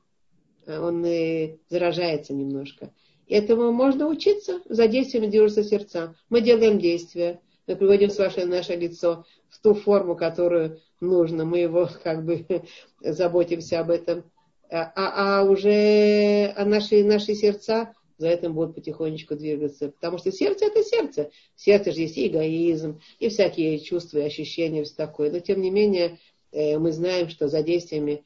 Он 0.66 1.04
э, 1.04 1.58
заражается 1.70 2.34
немножко. 2.34 2.94
Этому 3.28 3.72
можно 3.72 4.08
учиться, 4.08 4.62
за 4.70 4.88
действиями 4.88 5.28
держатся 5.28 5.64
сердца. 5.64 6.16
Мы 6.30 6.42
делаем 6.42 6.80
действия, 6.80 7.42
мы 7.68 7.76
приводим 7.76 8.10
ваше, 8.10 8.46
наше 8.46 8.76
лицо 8.76 9.26
в 9.50 9.60
ту 9.62 9.74
форму, 9.74 10.16
которую 10.16 10.80
нужно. 11.02 11.44
Мы 11.44 11.60
его 11.60 11.90
как 12.04 12.26
бы 12.26 12.46
заботимся 13.02 13.82
об 13.82 13.92
этом. 13.92 14.24
А, 14.70 14.92
а, 14.96 15.40
а 15.40 15.44
уже 15.44 16.54
а 16.56 16.66
наши, 16.66 17.04
наши 17.04 17.36
сердца 17.36 17.94
за 18.18 18.30
этим 18.30 18.54
будут 18.54 18.76
потихонечку 18.76 19.36
двигаться. 19.36 19.90
Потому 19.90 20.18
что 20.18 20.32
сердце 20.32 20.66
это 20.66 20.84
сердце. 20.84 21.30
В 21.56 21.62
сердце 21.62 21.92
же 21.92 22.02
есть 22.02 22.18
и 22.18 22.28
эгоизм, 22.28 23.02
и 23.20 23.30
всякие 23.30 23.80
чувства 23.80 24.20
и 24.20 24.24
ощущения, 24.24 24.84
все 24.84 24.96
такое. 24.96 25.32
Но 25.32 25.40
тем 25.40 25.62
не 25.62 25.70
менее, 25.70 26.18
э, 26.52 26.78
мы 26.80 26.92
знаем, 26.94 27.30
что 27.30 27.48
за 27.48 27.62
действиями 27.62 28.24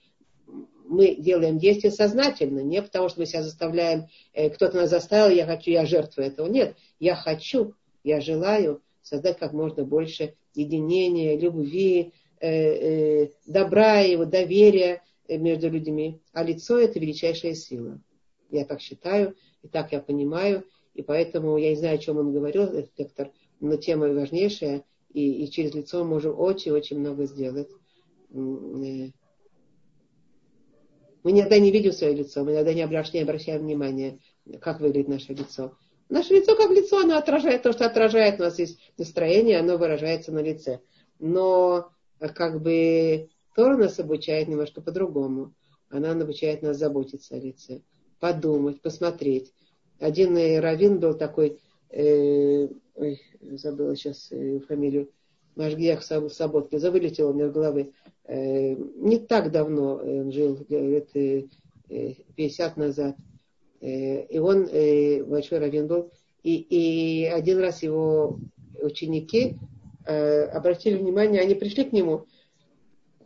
мы 0.91 1.15
делаем 1.15 1.57
действия 1.57 1.89
сознательно, 1.89 2.59
не 2.59 2.81
потому 2.81 3.07
что 3.07 3.21
мы 3.21 3.25
себя 3.25 3.43
заставляем, 3.43 4.07
э, 4.33 4.49
кто-то 4.49 4.75
нас 4.75 4.89
заставил, 4.89 5.33
я 5.33 5.45
хочу, 5.45 5.71
я 5.71 5.85
жертвую 5.85 6.27
этого. 6.27 6.47
Нет, 6.47 6.75
я 6.99 7.15
хочу, 7.15 7.73
я 8.03 8.19
желаю 8.19 8.81
создать 9.01 9.39
как 9.39 9.53
можно 9.53 9.85
больше 9.85 10.35
единения, 10.53 11.39
любви, 11.39 12.11
э, 12.41 13.27
добра 13.45 14.01
его, 14.01 14.25
доверия 14.25 15.01
между 15.29 15.69
людьми. 15.69 16.19
А 16.33 16.43
лицо 16.43 16.77
это 16.77 16.99
величайшая 16.99 17.55
сила. 17.55 17.99
Я 18.49 18.65
так 18.65 18.81
считаю. 18.81 19.35
И 19.63 19.67
так 19.67 19.91
я 19.91 20.01
понимаю, 20.01 20.65
и 20.95 21.03
поэтому 21.03 21.55
я 21.57 21.69
не 21.69 21.75
знаю, 21.75 21.95
о 21.95 21.99
чем 21.99 22.17
он 22.17 22.33
говорил, 22.33 22.63
этот 22.63 22.91
лектор, 22.97 23.31
но 23.59 23.75
тема 23.77 24.07
важнейшая, 24.09 24.83
и, 25.13 25.43
и 25.43 25.51
через 25.51 25.73
лицо 25.75 26.03
мы 26.03 26.11
можем 26.11 26.37
очень-очень 26.37 26.99
много 26.99 27.25
сделать. 27.25 27.69
Э, 31.21 31.23
мы 31.23 31.31
никогда 31.31 31.59
не 31.59 31.71
видим 31.71 31.91
свое 31.91 32.15
лицо, 32.15 32.43
мы 32.43 32.51
никогда 32.51 32.73
не 32.73 32.81
обращаем, 32.81 33.25
не 33.25 33.29
обращаем 33.29 33.61
внимания, 33.61 34.19
как 34.59 34.79
выглядит 34.79 35.07
наше 35.07 35.33
лицо. 35.33 35.77
Наше 36.09 36.33
лицо 36.33 36.55
как 36.55 36.71
лицо, 36.71 36.99
оно 36.99 37.17
отражает 37.17 37.63
то, 37.63 37.71
что 37.71 37.85
отражает. 37.85 38.39
У 38.39 38.43
нас 38.43 38.59
есть 38.59 38.79
настроение, 38.97 39.59
оно 39.59 39.77
выражается 39.77 40.31
на 40.31 40.39
лице. 40.39 40.81
Но 41.19 41.89
как 42.19 42.61
бы 42.61 43.29
Тора 43.55 43.77
нас 43.77 43.99
обучает 43.99 44.47
немножко 44.47 44.81
по-другому. 44.81 45.53
Она 45.89 46.11
обучает 46.11 46.61
нас 46.63 46.77
заботиться 46.77 47.35
о 47.35 47.39
лице 47.39 47.81
подумать, 48.21 48.81
посмотреть. 48.81 49.51
Один 49.99 50.37
э, 50.37 50.61
раввин 50.61 50.99
был 50.99 51.15
такой, 51.15 51.59
э, 51.89 52.67
ой, 52.95 53.21
забыла 53.41 53.95
сейчас 53.95 54.31
э, 54.31 54.59
фамилию, 54.59 55.09
Машгиях 55.55 56.03
Саботки, 56.03 56.77
завылетел 56.77 57.29
у 57.29 57.33
меня 57.33 57.49
головы. 57.49 57.91
Э, 58.25 58.75
не 58.75 59.19
так 59.19 59.51
давно 59.51 59.95
он 59.95 60.31
жил, 60.31 60.65
лет 60.69 61.09
э, 61.15 61.43
50 62.35 62.77
назад. 62.77 63.15
Э, 63.81 64.23
и 64.25 64.39
он 64.39 64.67
э, 64.71 65.23
большой 65.23 65.59
раввин 65.59 65.87
был. 65.87 66.11
И, 66.43 66.55
и 66.55 67.25
один 67.25 67.59
раз 67.59 67.83
его 67.83 68.39
ученики 68.81 69.57
э, 70.05 70.43
обратили 70.45 70.97
внимание, 70.97 71.41
они 71.41 71.55
пришли 71.55 71.83
к 71.83 71.93
нему, 71.93 72.25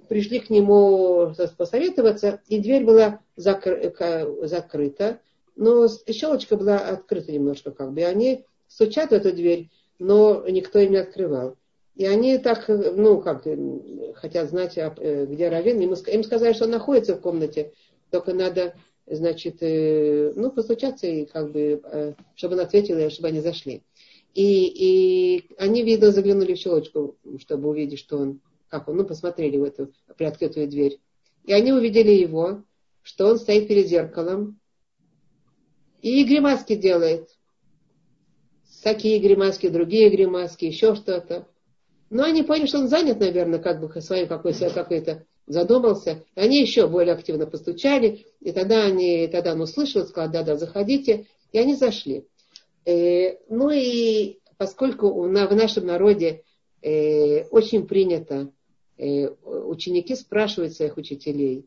пришли 0.09 0.39
к 0.39 0.49
нему 0.49 1.33
посоветоваться, 1.57 2.41
и 2.47 2.59
дверь 2.59 2.83
была 2.83 3.21
закры- 3.37 4.45
закрыта, 4.47 5.19
но 5.55 5.87
щелочка 5.87 6.57
была 6.57 6.77
открыта 6.77 7.31
немножко, 7.31 7.71
как 7.71 7.93
бы, 7.93 8.01
и 8.01 8.03
они 8.03 8.45
стучат 8.67 9.11
в 9.11 9.13
эту 9.13 9.33
дверь, 9.33 9.69
но 9.99 10.45
никто 10.49 10.79
им 10.79 10.91
не 10.91 10.97
открывал. 10.97 11.55
И 11.95 12.05
они 12.05 12.37
так, 12.37 12.65
ну, 12.67 13.21
как, 13.21 13.45
хотят 14.15 14.49
знать, 14.49 14.77
э, 14.77 15.25
где 15.25 15.49
Равин. 15.49 15.79
Им 15.81 16.23
сказали, 16.23 16.53
что 16.53 16.65
он 16.65 16.71
находится 16.71 17.15
в 17.15 17.21
комнате, 17.21 17.73
только 18.11 18.33
надо, 18.33 18.75
значит, 19.05 19.57
э, 19.61 20.33
ну, 20.35 20.51
постучаться 20.51 21.07
и 21.07 21.25
как 21.25 21.51
бы, 21.51 21.81
э, 21.83 22.13
чтобы 22.35 22.55
он 22.55 22.61
ответил, 22.61 22.97
и 22.97 23.09
чтобы 23.09 23.29
они 23.29 23.39
зашли. 23.39 23.83
И, 24.33 24.65
и 24.67 25.55
они, 25.57 25.83
видно, 25.83 26.11
заглянули 26.11 26.53
в 26.53 26.57
щелочку, 26.57 27.17
чтобы 27.39 27.69
увидеть, 27.69 27.99
что 27.99 28.17
он 28.17 28.41
как 28.75 28.89
он, 28.89 28.97
ну, 28.97 29.05
посмотрели 29.05 29.57
в 29.57 29.63
эту 29.63 29.93
приоткрытую 30.17 30.67
дверь. 30.67 30.99
И 31.45 31.53
они 31.53 31.71
увидели 31.71 32.11
его, 32.11 32.63
что 33.03 33.27
он 33.27 33.37
стоит 33.37 33.67
перед 33.67 33.87
зеркалом 33.87 34.59
и 36.01 36.23
гримаски 36.23 36.75
делает. 36.75 37.29
Такие 38.83 39.19
гримаски, 39.19 39.69
другие 39.69 40.09
гримаски, 40.09 40.65
еще 40.65 40.95
что-то. 40.95 41.47
Но 42.09 42.23
они 42.23 42.43
поняли, 42.43 42.67
что 42.67 42.79
он 42.79 42.87
занят, 42.87 43.19
наверное, 43.19 43.59
как 43.59 43.79
бы 43.79 44.01
своим 44.01 44.27
какой-то 44.27 44.69
какой 44.69 45.03
задумался. 45.47 46.23
И 46.35 46.39
они 46.39 46.61
еще 46.61 46.87
более 46.87 47.13
активно 47.13 47.45
постучали. 47.47 48.25
И 48.41 48.51
тогда, 48.51 48.83
они, 48.83 49.27
тогда 49.27 49.53
он 49.53 49.61
услышал, 49.61 50.05
сказал, 50.05 50.31
да-да, 50.31 50.55
заходите. 50.55 51.27
И 51.51 51.57
они 51.57 51.75
зашли. 51.75 52.25
Э, 52.85 53.37
ну 53.49 53.69
и 53.71 54.39
поскольку 54.57 55.11
в 55.11 55.27
нашем 55.27 55.85
народе 55.85 56.43
э, 56.81 57.45
очень 57.49 57.87
принято 57.87 58.51
Э, 58.97 59.27
ученики 59.43 60.15
спрашивают 60.15 60.73
своих 60.73 60.95
учителей, 60.95 61.65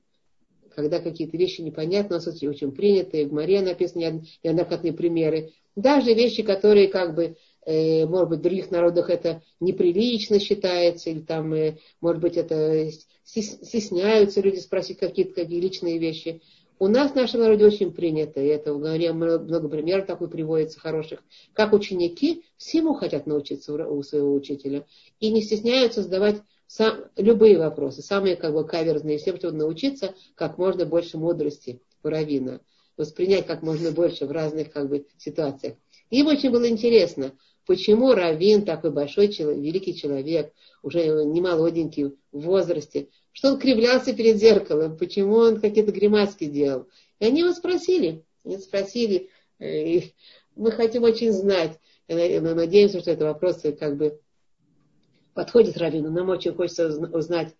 когда 0.74 0.98
какие-то 0.98 1.36
вещи 1.36 1.60
непонятны, 1.60 2.16
у 2.16 2.18
нас 2.18 2.26
очень 2.26 2.72
принятые, 2.72 3.26
в 3.26 3.32
Маре 3.32 3.60
написаны 3.60 4.24
неоднократные 4.42 4.94
примеры, 4.94 5.52
даже 5.76 6.14
вещи, 6.14 6.42
которые 6.42 6.88
как 6.88 7.14
бы, 7.14 7.36
может 8.06 8.30
быть, 8.30 8.38
в 8.38 8.42
других 8.42 8.70
народах 8.70 9.10
это 9.10 9.42
неприлично 9.60 10.38
считается, 10.38 11.10
или 11.10 11.20
там, 11.20 11.52
э, 11.52 11.76
может 12.00 12.22
быть, 12.22 12.36
это 12.36 12.90
стесняются 13.24 14.40
люди 14.40 14.58
спросить 14.58 14.98
какие-то 14.98 15.34
какие 15.34 15.60
личные 15.60 15.98
вещи. 15.98 16.40
У 16.78 16.86
нас 16.86 17.10
в 17.10 17.16
нашем 17.16 17.40
народе 17.40 17.66
очень 17.66 17.92
принято, 17.92 18.40
и 18.40 18.46
это 18.46 18.72
в 18.72 18.78
много 18.78 19.68
примеров 19.68 20.06
такой 20.06 20.28
приводится 20.28 20.78
хороших, 20.78 21.20
как 21.52 21.72
ученики 21.72 22.44
всему 22.56 22.94
хотят 22.94 23.26
научиться 23.26 23.74
у 23.74 24.02
своего 24.02 24.32
учителя 24.32 24.86
и 25.18 25.30
не 25.30 25.42
стесняются 25.42 26.02
задавать 26.02 26.36
сам, 26.68 27.04
любые 27.16 27.58
вопросы, 27.58 28.00
самые 28.00 28.36
как 28.36 28.54
бы 28.54 28.64
каверзные, 28.64 29.18
всем, 29.18 29.36
чтобы 29.36 29.56
научиться 29.56 30.14
как 30.36 30.56
можно 30.56 30.86
больше 30.86 31.18
мудрости 31.18 31.82
у 32.04 32.08
Равина, 32.08 32.60
воспринять 32.96 33.46
как 33.46 33.62
можно 33.62 33.90
больше 33.90 34.26
в 34.26 34.30
разных 34.30 34.70
как 34.70 34.88
бы 34.88 35.04
ситуациях. 35.16 35.74
Им 36.10 36.28
очень 36.28 36.50
было 36.50 36.68
интересно, 36.68 37.32
почему 37.68 38.14
Равин, 38.14 38.64
такой 38.64 38.90
большой 38.90 39.28
человек, 39.28 39.62
великий 39.62 39.94
человек, 39.94 40.54
уже 40.82 41.24
не 41.26 41.42
молоденький 41.42 42.16
в 42.32 42.40
возрасте, 42.40 43.08
что 43.30 43.52
он 43.52 43.58
кривлялся 43.58 44.14
перед 44.14 44.38
зеркалом, 44.38 44.96
почему 44.96 45.34
он 45.34 45.60
какие-то 45.60 45.92
гримаски 45.92 46.46
делал. 46.46 46.88
И 47.20 47.26
они 47.26 47.40
его 47.40 47.52
спросили, 47.52 48.24
они 48.42 48.56
спросили, 48.56 49.28
э, 49.58 49.86
и 49.86 50.14
мы 50.56 50.72
хотим 50.72 51.02
очень 51.02 51.30
знать, 51.30 51.78
надеемся, 52.08 53.00
что 53.00 53.10
это 53.10 53.26
вопросы 53.26 53.72
как 53.72 53.98
бы 53.98 54.18
подходит 55.34 55.76
Равину, 55.76 56.10
нам 56.10 56.30
очень 56.30 56.54
хочется 56.54 56.88
узнать, 56.88 57.54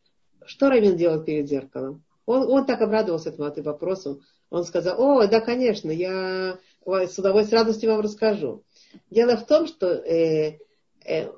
что 0.47 0.71
Равин 0.71 0.97
делал 0.97 1.23
перед 1.23 1.49
зеркалом. 1.49 2.03
Он, 2.25 2.51
он 2.51 2.65
так 2.65 2.81
обрадовался 2.81 3.29
этому 3.29 3.53
вопросу. 3.63 4.23
Он 4.49 4.65
сказал, 4.65 5.01
о, 5.01 5.27
да, 5.27 5.41
конечно, 5.41 5.91
я 5.91 6.59
с 6.87 7.19
удовольствием, 7.19 7.45
с 7.45 7.53
радостью 7.53 7.91
вам 7.91 8.01
расскажу. 8.01 8.65
Дело 9.11 9.37
в 9.37 9.47
том, 9.47 9.67
что 9.67 9.87
э, 9.87 10.59
э, 11.05 11.31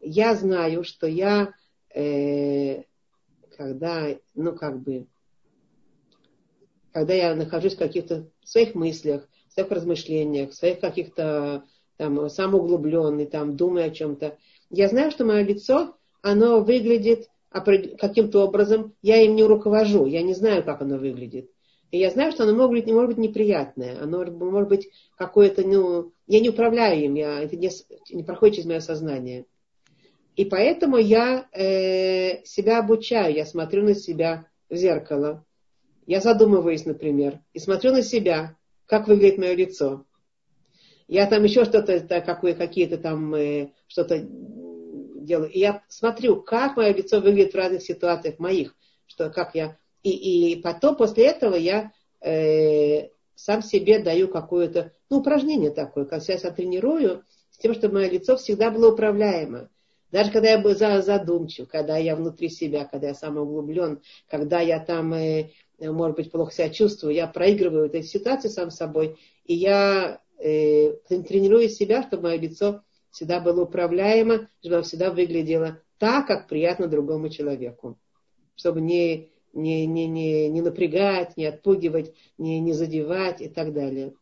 я 0.00 0.34
знаю, 0.34 0.84
что 0.84 1.06
я, 1.06 1.52
э, 1.94 2.82
когда, 3.56 4.08
ну 4.34 4.54
как 4.54 4.80
бы, 4.80 5.06
когда 6.92 7.14
я 7.14 7.34
нахожусь 7.34 7.74
в 7.74 7.78
каких-то 7.78 8.28
своих 8.44 8.74
мыслях, 8.74 9.28
своих 9.48 9.70
размышлениях, 9.70 10.52
своих 10.52 10.80
каких-то 10.80 11.64
там 11.96 12.28
самоуглубленный, 12.28 13.26
там 13.26 13.56
думаю 13.56 13.88
о 13.88 13.90
чем-то, 13.90 14.38
я 14.70 14.88
знаю, 14.88 15.10
что 15.10 15.24
мое 15.24 15.42
лицо, 15.42 15.96
оно 16.22 16.60
выглядит 16.60 17.28
каким-то 17.50 18.44
образом, 18.44 18.94
я 19.02 19.20
им 19.20 19.36
не 19.36 19.42
руковожу, 19.42 20.06
я 20.06 20.22
не 20.22 20.34
знаю, 20.34 20.64
как 20.64 20.80
оно 20.80 20.96
выглядит. 20.96 21.50
И 21.90 21.98
я 21.98 22.10
знаю, 22.10 22.32
что 22.32 22.44
оно 22.44 22.54
может 22.54 22.70
быть, 22.70 22.86
может 22.86 23.08
быть 23.08 23.18
неприятное, 23.18 24.02
оно 24.02 24.24
может 24.24 24.68
быть 24.70 24.88
какое-то, 25.16 25.62
ну, 25.62 26.12
я 26.32 26.40
не 26.40 26.48
управляю 26.50 27.04
им, 27.04 27.14
я, 27.14 27.40
это 27.40 27.56
не, 27.56 27.70
не 28.10 28.22
проходит 28.22 28.56
через 28.56 28.66
мое 28.66 28.80
сознание. 28.80 29.46
И 30.34 30.44
поэтому 30.44 30.96
я 30.96 31.46
э, 31.52 32.44
себя 32.44 32.78
обучаю, 32.78 33.34
я 33.34 33.44
смотрю 33.44 33.82
на 33.82 33.94
себя 33.94 34.46
в 34.70 34.76
зеркало, 34.76 35.44
я 36.06 36.20
задумываюсь, 36.20 36.86
например, 36.86 37.40
и 37.52 37.58
смотрю 37.58 37.92
на 37.92 38.02
себя, 38.02 38.56
как 38.86 39.08
выглядит 39.08 39.38
мое 39.38 39.54
лицо. 39.54 40.04
Я 41.06 41.26
там 41.26 41.44
еще 41.44 41.64
что-то, 41.64 42.00
какое, 42.00 42.54
какие-то 42.54 42.96
там 42.96 43.34
э, 43.34 43.72
что-то 43.86 44.18
делаю. 44.18 45.50
И 45.50 45.58
я 45.58 45.82
смотрю, 45.88 46.40
как 46.40 46.76
мое 46.76 46.94
лицо 46.94 47.20
выглядит 47.20 47.52
в 47.52 47.56
разных 47.56 47.82
ситуациях 47.82 48.38
моих, 48.38 48.74
что, 49.06 49.28
как 49.30 49.54
я 49.54 49.76
и, 50.02 50.52
и 50.52 50.62
потом, 50.62 50.96
после 50.96 51.26
этого 51.26 51.54
я 51.54 51.92
э, 52.20 53.08
сам 53.42 53.60
себе 53.60 53.98
даю 53.98 54.28
какое-то, 54.28 54.92
ну, 55.10 55.18
упражнение 55.18 55.72
такое, 55.72 56.04
как 56.04 56.22
я 56.28 56.38
себя 56.38 56.52
тренирую, 56.52 57.24
с 57.50 57.58
тем, 57.58 57.74
чтобы 57.74 57.94
мое 57.94 58.08
лицо 58.08 58.36
всегда 58.36 58.70
было 58.70 58.92
управляемо. 58.92 59.68
Даже 60.12 60.30
когда 60.30 60.50
я 60.50 60.58
был 60.58 60.76
задумчив, 60.76 61.68
когда 61.68 61.96
я 61.96 62.14
внутри 62.14 62.48
себя, 62.48 62.84
когда 62.84 63.08
я 63.08 63.14
самоуглублен, 63.14 64.00
когда 64.28 64.60
я 64.60 64.78
там, 64.78 65.12
э, 65.14 65.50
может 65.80 66.16
быть, 66.18 66.30
плохо 66.30 66.52
себя 66.52 66.70
чувствую, 66.70 67.14
я 67.14 67.26
проигрываю 67.26 67.86
этой 67.86 68.04
ситуации 68.04 68.46
сам 68.46 68.70
собой, 68.70 69.18
и 69.44 69.54
я 69.54 70.20
э, 70.38 70.92
тренирую 71.08 71.68
себя, 71.68 72.04
чтобы 72.04 72.24
мое 72.24 72.38
лицо 72.38 72.82
всегда 73.10 73.40
было 73.40 73.62
управляемо, 73.64 74.48
чтобы 74.60 74.76
оно 74.76 74.84
всегда 74.84 75.10
выглядело 75.10 75.80
так, 75.98 76.28
как 76.28 76.46
приятно 76.46 76.86
другому 76.86 77.28
человеку. 77.28 77.98
Чтобы 78.54 78.80
не 78.80 79.31
не, 79.52 79.86
не, 79.86 80.06
не, 80.06 80.48
не 80.48 80.60
напрягать, 80.60 81.36
не 81.36 81.46
отпугивать, 81.46 82.12
не, 82.38 82.60
не 82.60 82.72
задевать 82.72 83.40
и 83.40 83.48
так 83.48 83.72
далее. 83.72 84.14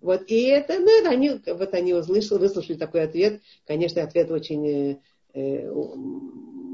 Вот, 0.00 0.24
и 0.28 0.42
это, 0.42 0.78
ну, 0.78 1.00
это 1.00 1.10
они, 1.10 1.30
вот 1.46 1.74
они 1.74 1.94
услышали, 1.94 2.38
выслушали 2.38 2.76
такой 2.76 3.02
ответ. 3.02 3.40
Конечно, 3.66 4.02
ответ 4.02 4.30
очень 4.30 4.66
э, 4.66 4.96
э 5.34 5.70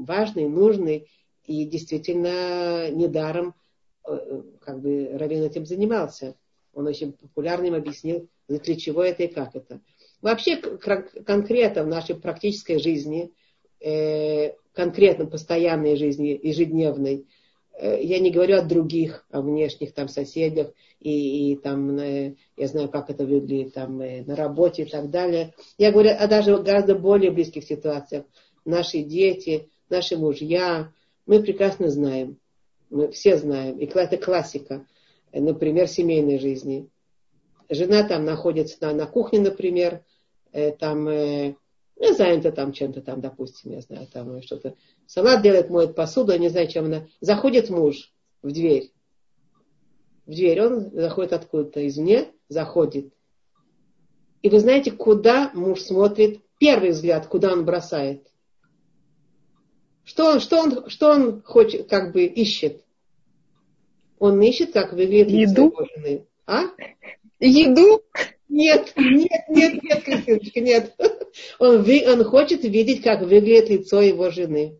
важный, 0.05 0.47
нужный, 0.47 1.07
и 1.45 1.65
действительно 1.65 2.91
недаром 2.91 3.55
э, 4.07 4.41
как 4.61 4.81
бы 4.81 5.09
Равин 5.13 5.43
этим 5.43 5.65
занимался. 5.65 6.35
Он 6.73 6.87
очень 6.87 7.13
популярным 7.13 7.73
объяснил, 7.73 8.27
для 8.47 8.75
чего 8.75 9.03
это 9.03 9.23
и 9.23 9.27
как 9.27 9.55
это. 9.55 9.81
Вообще, 10.21 10.57
конкретно 10.57 11.83
в 11.83 11.87
нашей 11.87 12.15
практической 12.15 12.79
жизни, 12.79 13.31
э, 13.79 14.53
конкретно 14.73 15.25
постоянной 15.25 15.95
жизни, 15.95 16.39
ежедневной, 16.41 17.25
я 17.81 18.19
не 18.19 18.31
говорю 18.31 18.57
о 18.57 18.63
других, 18.63 19.25
о 19.31 19.41
внешних 19.41 19.93
там 19.93 20.07
соседях 20.07 20.71
и, 20.99 21.51
и 21.51 21.55
там, 21.57 21.97
э, 21.99 22.35
я 22.55 22.67
знаю, 22.67 22.89
как 22.89 23.09
это 23.09 23.25
выглядит 23.25 23.73
там 23.73 23.99
э, 24.01 24.23
на 24.23 24.35
работе 24.35 24.83
и 24.83 24.85
так 24.85 25.09
далее. 25.09 25.53
Я 25.77 25.91
говорю 25.91 26.11
о 26.17 26.27
даже 26.27 26.57
гораздо 26.57 26.95
более 26.95 27.31
близких 27.31 27.63
ситуациях. 27.63 28.25
Наши 28.63 29.01
дети, 29.01 29.69
наши 29.89 30.17
мужья, 30.17 30.91
мы 31.25 31.41
прекрасно 31.41 31.89
знаем, 31.89 32.37
мы 32.89 33.11
все 33.11 33.37
знаем, 33.37 33.77
и 33.77 33.85
это 33.85 34.17
классика, 34.17 34.85
например, 35.33 35.87
семейной 35.87 36.39
жизни. 36.39 36.89
Жена 37.69 38.07
там 38.07 38.25
находится 38.25 38.77
на, 38.81 38.93
на 38.93 39.05
кухне, 39.05 39.39
например, 39.39 40.03
там 40.79 41.55
ну, 41.97 42.13
занята 42.13 42.51
там 42.51 42.73
чем-то 42.73 43.01
там, 43.01 43.21
допустим, 43.21 43.71
я 43.71 43.81
знаю, 43.81 44.07
там 44.11 44.41
что-то. 44.41 44.75
Салат 45.05 45.41
делает, 45.41 45.69
моет 45.69 45.95
посуду, 45.95 46.33
я 46.33 46.37
не 46.37 46.49
знаю, 46.49 46.67
чем 46.67 46.85
она. 46.85 47.07
Заходит 47.21 47.69
муж 47.69 48.11
в 48.41 48.51
дверь. 48.51 48.91
В 50.25 50.31
дверь 50.31 50.61
он 50.61 50.91
заходит 50.91 51.33
откуда-то 51.33 51.87
извне, 51.87 52.31
заходит. 52.49 53.13
И 54.41 54.49
вы 54.49 54.59
знаете, 54.59 54.91
куда 54.91 55.51
муж 55.53 55.81
смотрит? 55.81 56.41
Первый 56.59 56.91
взгляд, 56.91 57.27
куда 57.27 57.51
он 57.51 57.65
бросает. 57.65 58.27
Что 60.03 60.25
он, 60.31 60.39
что 60.39 60.61
он, 60.61 60.89
что 60.89 61.09
он 61.11 61.41
хочет, 61.41 61.89
как 61.89 62.13
бы 62.13 62.25
ищет? 62.25 62.83
Он 64.19 64.41
ищет, 64.41 64.71
как 64.71 64.93
выглядит 64.93 65.29
Еду? 65.29 65.49
лицо 65.49 65.63
его 65.63 65.87
жены. 65.95 66.25
А? 66.45 66.63
Еду? 67.39 68.03
Нет, 68.47 68.93
нет, 68.95 69.49
нет, 69.49 69.83
нет, 69.83 70.03
Кристиночка, 70.03 70.61
нет. 70.61 70.95
Он, 71.59 71.85
он 72.07 72.23
хочет 72.23 72.63
видеть, 72.63 73.01
как 73.01 73.21
выглядит 73.21 73.69
лицо 73.69 74.01
его 74.01 74.29
жены. 74.29 74.79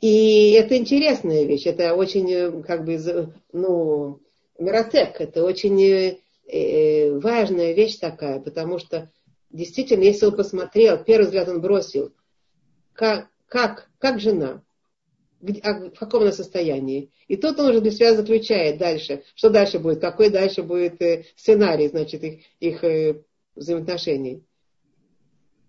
И 0.00 0.52
это 0.52 0.76
интересная 0.76 1.44
вещь, 1.44 1.66
это 1.66 1.94
очень, 1.94 2.30
э, 2.32 2.62
как 2.62 2.84
бы, 2.84 3.32
ну, 3.52 4.20
миротек, 4.58 5.20
это 5.20 5.44
очень 5.44 5.80
э, 5.80 6.18
э, 6.48 7.18
важная 7.18 7.72
вещь 7.72 7.98
такая, 7.98 8.40
потому 8.40 8.78
что 8.78 9.10
действительно, 9.50 10.02
если 10.02 10.26
он 10.26 10.34
посмотрел, 10.34 11.02
первый 11.04 11.26
взгляд 11.26 11.48
он 11.48 11.60
бросил, 11.60 12.12
как, 12.92 13.28
как, 13.46 13.90
как 13.98 14.18
жена, 14.18 14.64
а 15.62 15.72
в 15.72 15.90
каком 15.90 16.22
она 16.22 16.32
состоянии. 16.32 17.10
И 17.28 17.36
тут 17.36 17.58
он 17.58 17.70
уже 17.70 17.80
для 17.80 17.90
себя 17.90 18.14
заключает 18.14 18.78
дальше, 18.78 19.24
что 19.34 19.50
дальше 19.50 19.78
будет, 19.78 20.00
какой 20.00 20.30
дальше 20.30 20.62
будет 20.62 21.00
э, 21.00 21.26
сценарий, 21.36 21.88
значит, 21.88 22.22
их, 22.22 22.40
их 22.60 22.84
э, 22.84 23.22
взаимоотношений. 23.54 24.42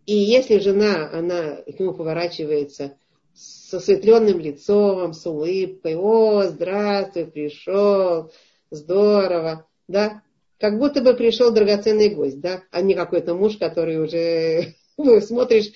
И 0.05 0.15
если 0.15 0.59
жена, 0.59 1.09
она 1.11 1.61
к 1.61 1.79
нему 1.79 1.93
поворачивается 1.93 2.97
с 3.33 3.73
осветленным 3.73 4.39
лицом, 4.39 5.13
с 5.13 5.25
улыбкой, 5.25 5.95
о, 5.95 6.43
здравствуй, 6.43 7.25
пришел, 7.25 8.31
здорово, 8.69 9.67
да, 9.87 10.21
как 10.59 10.77
будто 10.77 11.01
бы 11.01 11.13
пришел 11.13 11.51
драгоценный 11.51 12.09
гость, 12.09 12.39
да, 12.39 12.63
а 12.71 12.81
не 12.81 12.93
какой-то 12.93 13.33
муж, 13.33 13.57
который 13.57 14.01
уже 14.01 14.75
ну, 14.97 15.19
смотришь, 15.21 15.71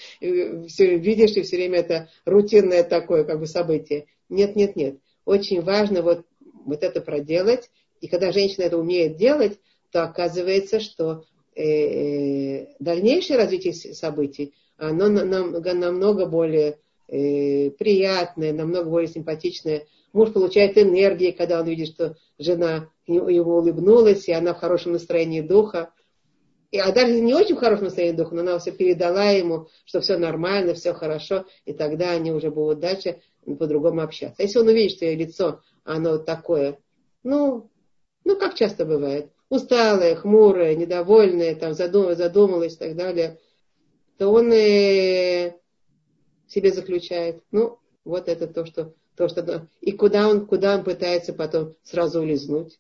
все 0.67 0.98
видишь, 0.98 1.36
и 1.36 1.41
все 1.41 1.58
время 1.58 1.80
это 1.80 2.10
рутинное 2.26 2.84
такое 2.84 3.24
как 3.24 3.39
бы 3.39 3.48
событие. 3.48 4.06
Нет, 4.30 4.56
нет, 4.56 4.76
нет. 4.76 5.00
Очень 5.26 5.62
важно 5.62 6.02
вот, 6.02 6.26
вот 6.65 6.84
это 6.84 7.02
проделать. 7.02 7.70
И 8.02 8.08
когда 8.08 8.32
женщина 8.32 8.63
это 8.63 8.78
умеет 8.78 9.17
делать, 9.17 9.60
то 9.91 10.04
оказывается, 10.04 10.80
что 10.80 11.26
дальнейшее 11.58 13.38
развитие 13.38 13.74
событий, 13.74 14.54
оно 14.78 15.10
намного, 15.10 15.74
намного 15.74 16.26
более 16.28 16.78
э, 17.08 17.72
приятное, 17.72 18.54
намного 18.54 18.89
более 18.89 19.08
симпатичное. 19.08 19.88
Муж 20.13 20.32
получает 20.32 20.78
энергии, 20.78 21.32
когда 21.32 21.60
он 21.60 21.67
видит, 21.67 21.89
что 21.89 22.15
жена 22.38 22.89
ему 23.08 23.58
улыбнулась, 23.58 24.28
и 24.28 24.34
она 24.34 24.54
в 24.54 24.60
хорошем 24.60 24.93
настроении 24.93 25.41
духа. 25.41 25.91
И, 26.70 26.78
а 26.80 26.91
даже 26.91 27.20
не 27.20 27.34
очень 27.34 27.56
в 27.56 27.60
хорошем 27.60 27.86
настроении 27.86 28.17
духа, 28.17 28.36
но 28.36 28.41
она 28.41 28.60
все 28.60 28.72
передала 28.72 29.30
ему, 29.32 29.67
что 29.86 30.02
все 30.02 30.17
нормально, 30.17 30.74
все 30.74 30.93
хорошо, 30.93 31.46
и 31.65 31.74
тогда 31.74 32.12
они 32.12 32.32
уже 32.32 32.52
будут 32.52 32.80
дальше 32.80 33.22
по-другому 33.46 34.02
общаться. 34.02 34.43
Если 34.43 34.60
он 34.60 34.67
увидит, 34.67 34.91
что 34.91 35.06
ее 35.06 35.15
лицо, 35.15 35.62
оно 35.86 36.17
такое, 36.17 36.78
ну, 37.24 37.70
ну, 38.26 38.38
как 38.38 38.56
часто 38.56 38.86
бывает, 38.86 39.32
усталое, 39.49 40.15
хмурое, 40.15 40.75
недовольное, 40.75 41.55
там, 41.55 41.73
задум, 41.73 42.15
задумалось 42.15 42.75
и 42.75 42.77
так 42.77 42.95
далее, 42.95 43.39
то 44.17 44.29
он 44.29 44.51
и 44.53 45.53
себе 46.47 46.71
заключает, 46.71 47.43
ну, 47.51 47.79
вот 48.03 48.27
это 48.29 48.47
то, 48.47 48.65
что, 48.65 48.93
то, 49.15 49.27
что, 49.27 49.67
и 49.81 49.91
куда 49.91 50.27
он, 50.27 50.45
куда 50.45 50.75
он 50.75 50.83
пытается 50.83 51.33
потом 51.33 51.75
сразу 51.83 52.21
улизнуть 52.21 52.79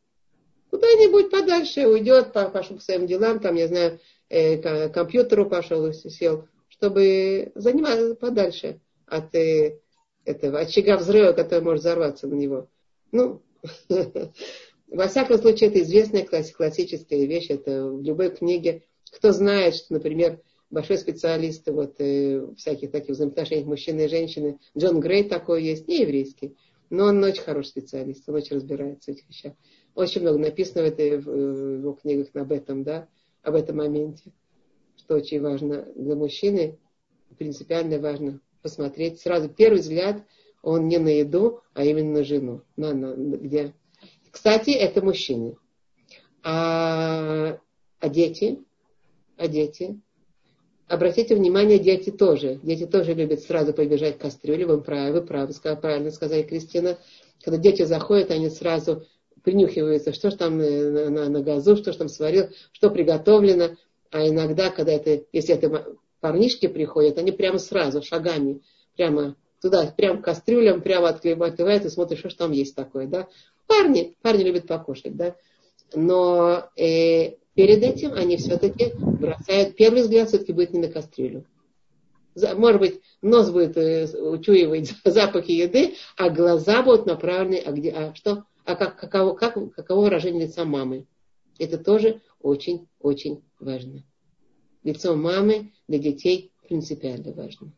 куда-нибудь 0.69 1.29
подальше 1.31 1.87
уйдет, 1.87 2.33
пошел 2.33 2.77
по 2.77 2.81
своим 2.81 3.07
делам, 3.07 3.39
там, 3.39 3.55
я 3.55 3.67
знаю, 3.67 3.99
э, 4.29 4.57
к 4.57 4.93
компьютеру 4.93 5.49
пошел 5.49 5.85
и 5.87 5.93
сел, 5.93 6.47
чтобы 6.69 7.51
заниматься 7.55 8.15
подальше 8.15 8.79
от 9.05 9.33
э, 9.35 9.79
этого 10.25 10.59
очага 10.59 10.97
взрыва, 10.97 11.33
который 11.33 11.61
может 11.63 11.81
взорваться 11.81 12.27
на 12.27 12.35
него. 12.35 12.69
Ну, 13.11 13.41
во 14.89 15.07
всяком 15.07 15.37
случае, 15.37 15.69
это 15.69 15.81
известная 15.81 16.25
классическая 16.25 17.25
вещь, 17.25 17.49
это 17.49 17.87
в 17.87 18.01
любой 18.01 18.29
книге. 18.31 18.83
Кто 19.11 19.31
знает, 19.31 19.75
что, 19.75 19.93
например, 19.93 20.41
большой 20.69 20.97
специалист 20.97 21.67
вот, 21.67 21.95
э, 21.99 22.45
всяких 22.57 22.91
таких 22.91 23.11
взаимоотношений 23.11 23.65
мужчины 23.65 24.05
и 24.05 24.09
женщины, 24.09 24.59
Джон 24.77 24.99
Грей 24.99 25.23
такой 25.23 25.63
есть, 25.63 25.87
не 25.87 26.01
еврейский, 26.01 26.55
но 26.89 27.05
он 27.05 27.23
очень 27.23 27.43
хороший 27.43 27.69
специалист, 27.69 28.27
он 28.27 28.35
очень 28.35 28.55
разбирается 28.55 29.11
в 29.11 29.15
этих 29.15 29.27
вещах. 29.27 29.53
Очень 29.95 30.21
много 30.21 30.37
написано 30.37 30.83
в, 30.83 30.87
этой, 30.87 31.17
в 31.17 31.79
его 31.79 31.93
книгах 31.93 32.27
об 32.33 32.51
этом, 32.51 32.83
да. 32.83 33.07
об 33.43 33.55
этом 33.55 33.77
моменте, 33.77 34.31
что 34.97 35.15
очень 35.15 35.41
важно 35.41 35.87
для 35.95 36.15
мужчины, 36.15 36.77
принципиально 37.37 37.99
важно 37.99 38.39
посмотреть 38.61 39.19
сразу. 39.19 39.49
Первый 39.49 39.79
взгляд, 39.79 40.23
он 40.61 40.87
не 40.87 40.97
на 40.97 41.09
еду, 41.09 41.61
а 41.73 41.83
именно 41.83 42.19
на 42.19 42.23
жену. 42.23 42.61
На, 42.75 42.93
на, 42.93 43.13
где. 43.15 43.73
Кстати, 44.37 44.69
это 44.69 45.03
мужчины. 45.03 45.55
А, 46.43 47.57
а 47.99 48.07
дети? 48.07 48.59
А 49.35 49.47
дети? 49.47 49.99
Обратите 50.87 51.33
внимание, 51.33 51.79
дети 51.79 52.11
тоже. 52.11 52.59
Дети 52.61 52.85
тоже 52.85 53.15
любят 53.15 53.41
сразу 53.41 53.73
побежать 53.73 54.19
к 54.19 54.21
кастрюле. 54.21 54.67
Вы 54.67 54.79
правы, 54.79 55.21
вы 55.21 55.25
правы, 55.25 55.53
правильно 55.81 56.11
сказали 56.11 56.43
Кристина. 56.43 56.99
Когда 57.43 57.57
дети 57.57 57.81
заходят, 57.81 58.29
они 58.29 58.51
сразу 58.51 59.07
принюхиваются, 59.41 60.13
что 60.13 60.29
же 60.29 60.37
там 60.37 60.61
э, 60.61 60.87
на, 60.91 61.09
на, 61.09 61.29
на 61.29 61.41
газу, 61.41 61.75
что 61.75 61.91
же 61.91 61.97
там 61.97 62.07
сварил, 62.07 62.49
что 62.71 62.91
приготовлено. 62.91 63.75
А 64.11 64.27
иногда, 64.27 64.69
когда 64.69 64.91
это, 64.91 65.23
если 65.33 65.55
это 65.55 65.95
парнишки 66.19 66.67
приходят, 66.67 67.17
они 67.17 67.31
прямо 67.31 67.57
сразу, 67.57 68.03
шагами, 68.03 68.61
прямо 68.95 69.35
туда, 69.63 69.91
прямо 69.97 70.21
к 70.21 70.25
кастрюлям, 70.25 70.81
прямо 70.81 71.09
открывают 71.09 71.85
и 71.85 71.89
смотрят, 71.89 72.19
что 72.19 72.29
же 72.29 72.35
там 72.35 72.51
есть 72.51 72.75
такое, 72.75 73.07
да. 73.07 73.27
Парни, 73.67 74.15
парни 74.21 74.43
любят 74.43 74.67
покушать, 74.67 75.15
да. 75.15 75.35
Но 75.93 76.69
э, 76.75 77.35
перед 77.53 77.83
этим 77.83 78.13
они 78.13 78.37
все-таки 78.37 78.93
бросают, 78.97 79.75
первый 79.75 80.01
взгляд 80.01 80.29
все-таки 80.29 80.53
будет 80.53 80.73
не 80.73 80.79
на 80.79 80.87
кастрюлю. 80.87 81.45
Может 82.35 82.79
быть, 82.79 83.01
нос 83.21 83.49
будет 83.49 83.77
э, 83.77 84.07
учуивать 84.19 84.93
запахи 85.05 85.51
еды, 85.51 85.95
а 86.15 86.29
глаза 86.29 86.83
будут 86.83 87.05
направлены, 87.05 87.61
а 87.65 87.71
где, 87.71 87.91
а 87.91 88.15
что, 88.15 88.43
а 88.63 88.75
как, 88.75 88.99
каково, 88.99 89.33
как, 89.33 89.55
каково 89.73 90.01
выражение 90.01 90.45
лица 90.45 90.65
мамы. 90.65 91.07
Это 91.57 91.77
тоже 91.77 92.21
очень-очень 92.41 93.43
важно. 93.59 94.03
Лицо 94.83 95.15
мамы 95.15 95.71
для 95.87 95.99
детей 95.99 96.51
принципиально 96.67 97.33
важно. 97.33 97.73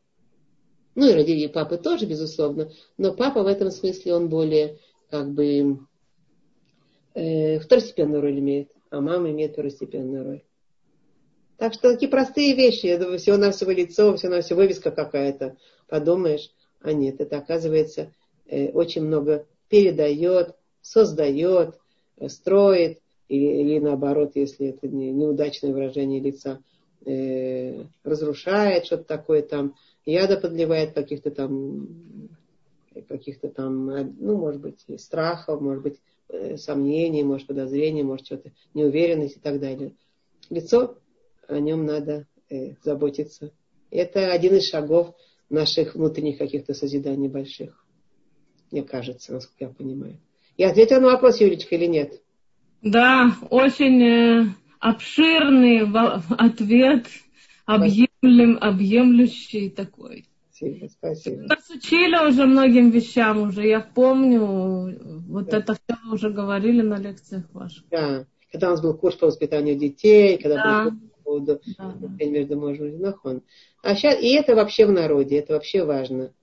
Ну 0.95 1.09
и 1.09 1.13
родители 1.13 1.47
папы 1.47 1.77
тоже, 1.77 2.05
безусловно, 2.05 2.71
но 2.97 3.13
папа 3.13 3.43
в 3.43 3.47
этом 3.47 3.71
смысле, 3.71 4.15
он 4.15 4.27
более 4.27 4.79
как 5.09 5.31
бы 5.31 5.79
э, 7.13 7.59
второстепенную 7.59 8.21
роль 8.21 8.39
имеет 8.39 8.71
а 8.89 9.01
мама 9.01 9.29
имеет 9.29 9.53
второстепенную 9.53 10.23
роль. 10.23 10.41
Так 11.57 11.73
что 11.73 11.91
такие 11.91 12.09
простые 12.09 12.55
вещи, 12.55 12.85
я 12.85 12.97
думаю, 12.97 13.19
всего 13.19 13.37
на 13.37 13.51
всего 13.51 13.71
лицо, 13.71 14.15
всего 14.15 14.35
на 14.35 14.41
все 14.41 14.55
вывеска 14.55 14.91
какая-то, 14.91 15.57
подумаешь, 15.87 16.51
а 16.81 16.93
нет, 16.93 17.19
это 17.19 17.37
оказывается 17.37 18.13
э, 18.47 18.69
очень 18.71 19.03
много 19.03 19.45
передает, 19.67 20.55
создает, 20.81 21.77
э, 22.17 22.29
строит, 22.29 22.99
или, 23.27 23.61
или 23.61 23.79
наоборот, 23.79 24.31
если 24.35 24.69
это 24.69 24.87
не, 24.87 25.11
неудачное 25.11 25.73
выражение 25.73 26.21
лица, 26.21 26.63
э, 27.05 27.83
разрушает 28.03 28.85
что-то 28.85 29.03
такое 29.03 29.41
там, 29.41 29.75
яда 30.05 30.37
подливает 30.37 30.93
каких-то 30.93 31.29
там 31.29 32.29
каких-то 33.07 33.49
там, 33.49 33.85
ну, 34.19 34.37
может 34.37 34.61
быть, 34.61 34.85
страхов, 34.99 35.61
может 35.61 35.83
быть, 35.83 35.99
Э, 36.31 36.57
сомнений, 36.57 37.23
может, 37.23 37.47
подозрений, 37.47 38.03
может, 38.03 38.27
что-то 38.27 38.51
неуверенность 38.75 39.37
и 39.37 39.39
так 39.39 39.59
далее. 39.59 39.93
Лицо, 40.51 40.99
о 41.47 41.59
нем 41.59 41.85
надо 41.85 42.27
э, 42.49 42.75
заботиться. 42.83 43.51
Это 43.89 44.31
один 44.31 44.55
из 44.55 44.69
шагов 44.69 45.15
наших 45.49 45.95
внутренних 45.95 46.37
каких-то 46.37 46.75
созиданий 46.75 47.29
больших. 47.29 47.83
Мне 48.69 48.83
кажется, 48.83 49.33
насколько 49.33 49.65
я 49.65 49.69
понимаю. 49.71 50.19
Я 50.55 50.69
ответила 50.69 50.99
на 50.99 51.07
вопрос, 51.07 51.41
Юлечка, 51.41 51.73
или 51.73 51.87
нет? 51.87 52.21
Да, 52.83 53.35
очень 53.49 54.03
э, 54.03 54.45
обширный 54.79 55.81
ответ, 56.37 57.07
объемлем, 57.65 58.59
объемлющий 58.61 59.71
такой. 59.71 60.28
Спасибо, 60.59 60.87
спасибо. 60.87 61.41
Нас 61.43 61.69
учили 61.69 62.27
уже 62.27 62.45
многим 62.45 62.89
вещам 62.89 63.43
уже, 63.43 63.65
я 63.65 63.79
помню, 63.79 64.97
вот 65.27 65.49
да. 65.49 65.59
это 65.59 65.73
все 65.73 65.97
мы 66.03 66.13
уже 66.15 66.29
говорили 66.29 66.81
на 66.81 66.97
лекциях 66.97 67.45
ваших. 67.53 67.85
Да, 67.89 68.25
когда 68.51 68.67
у 68.67 68.71
нас 68.71 68.81
был 68.81 68.93
курс 68.93 69.15
по 69.15 69.27
воспитанию 69.27 69.77
детей, 69.77 70.37
когда 70.37 70.55
да. 70.55 70.83
был 70.83 70.91
по 70.91 71.23
поводу 71.23 71.61
да, 71.77 71.95
между 72.25 72.59
мужем 72.59 72.87
и 72.87 72.91
женой. 72.91 73.41
А 73.83 73.95
сейчас, 73.95 74.21
и 74.21 74.33
это 74.33 74.55
вообще 74.55 74.85
в 74.85 74.91
народе, 74.91 75.37
это 75.37 75.53
вообще 75.53 75.85
важно. 75.85 76.33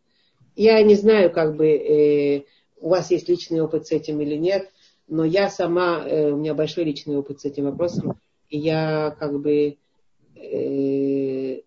Я 0.55 0.83
не 0.83 0.95
знаю, 0.95 1.31
как 1.31 1.55
бы 1.57 1.67
э, 1.67 2.45
у 2.81 2.89
вас 2.89 3.11
есть 3.11 3.29
личный 3.29 3.61
опыт 3.61 3.87
с 3.87 3.93
этим 3.93 4.21
или 4.23 4.37
нет, 4.37 4.71
но 5.09 5.25
я 5.25 5.51
сама, 5.51 6.03
э, 6.07 6.31
у 6.31 6.37
меня 6.37 6.55
большой 6.55 6.85
личный 6.85 7.19
опыт 7.19 7.41
с 7.41 7.45
этим 7.45 7.65
вопросом, 7.65 8.19
и 8.49 8.59
я 8.59 9.15
как 9.19 9.39
бы 9.39 9.77
э, 10.37 11.61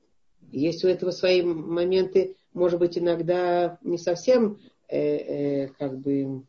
есть 0.52 0.84
у 0.84 0.88
этого 0.88 1.12
свои 1.12 1.42
моменты, 1.42 2.36
может 2.54 2.80
быть, 2.80 2.98
иногда 2.98 3.78
не 3.84 3.98
совсем, 3.98 4.60
э, 4.88 4.98
э, 4.98 5.68
как 5.78 6.00
бы 6.00 6.44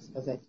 сказать, 0.00 0.40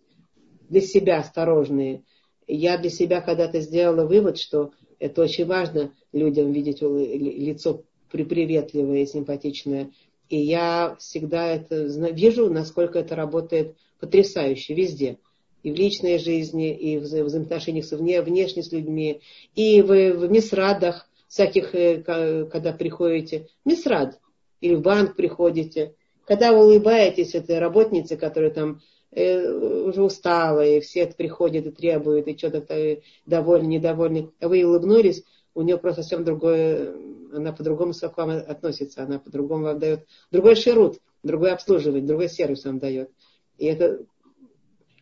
для 0.68 0.80
себя 0.80 1.18
осторожные. 1.18 2.02
Я 2.46 2.78
для 2.78 2.90
себя 2.90 3.20
когда-то 3.20 3.60
сделала 3.60 4.06
вывод, 4.06 4.38
что 4.38 4.72
это 4.98 5.22
очень 5.22 5.46
важно 5.46 5.92
людям 6.12 6.52
видеть 6.52 6.80
лицо 6.82 7.84
приветливое 8.10 9.02
и 9.02 9.06
симпатичное. 9.06 9.90
И 10.28 10.38
я 10.38 10.96
всегда 10.98 11.48
это 11.48 11.84
вижу, 12.10 12.50
насколько 12.50 12.98
это 12.98 13.14
работает 13.14 13.76
потрясающе 14.00 14.74
везде. 14.74 15.18
И 15.62 15.70
в 15.70 15.74
личной 15.74 16.18
жизни, 16.18 16.76
и 16.76 16.98
в 16.98 17.02
взаимоотношениях 17.02 17.86
с 17.86 17.92
вне, 17.92 18.20
внешне 18.20 18.62
с 18.62 18.70
людьми, 18.70 19.20
и 19.54 19.80
в, 19.80 19.88
в 19.88 20.30
мисрадах 20.30 21.08
всяких, 21.34 21.74
э, 21.74 22.44
когда 22.44 22.72
приходите. 22.72 23.48
Мисрад 23.64 24.20
или 24.60 24.76
в 24.76 24.82
банк 24.82 25.16
приходите, 25.16 25.96
когда 26.26 26.52
вы 26.52 26.64
улыбаетесь 26.64 27.34
этой 27.34 27.58
работнице, 27.58 28.16
которая 28.16 28.52
там 28.52 28.80
э, 29.10 29.44
уже 29.50 30.04
устала, 30.04 30.64
и 30.64 30.78
все 30.78 31.00
это 31.00 31.16
приходят 31.16 31.66
и 31.66 31.72
требуют, 31.72 32.28
и 32.28 32.38
что-то 32.38 33.00
довольны, 33.26 33.66
недовольны, 33.66 34.30
а 34.38 34.46
вы 34.46 34.64
улыбнулись, 34.64 35.24
у 35.56 35.62
нее 35.62 35.76
просто 35.76 36.02
совсем 36.02 36.22
другое, 36.22 36.94
она 37.32 37.52
по-другому 37.52 37.94
к 37.94 38.16
вам 38.16 38.30
относится, 38.30 39.02
она 39.02 39.18
по-другому 39.18 39.64
вам 39.64 39.80
дает 39.80 40.06
другой 40.30 40.54
ширут, 40.54 41.00
другое 41.24 41.54
обслуживание, 41.54 42.06
другой 42.06 42.28
сервис 42.28 42.64
вам 42.64 42.78
дает. 42.78 43.10
И 43.58 43.66
это, 43.66 44.04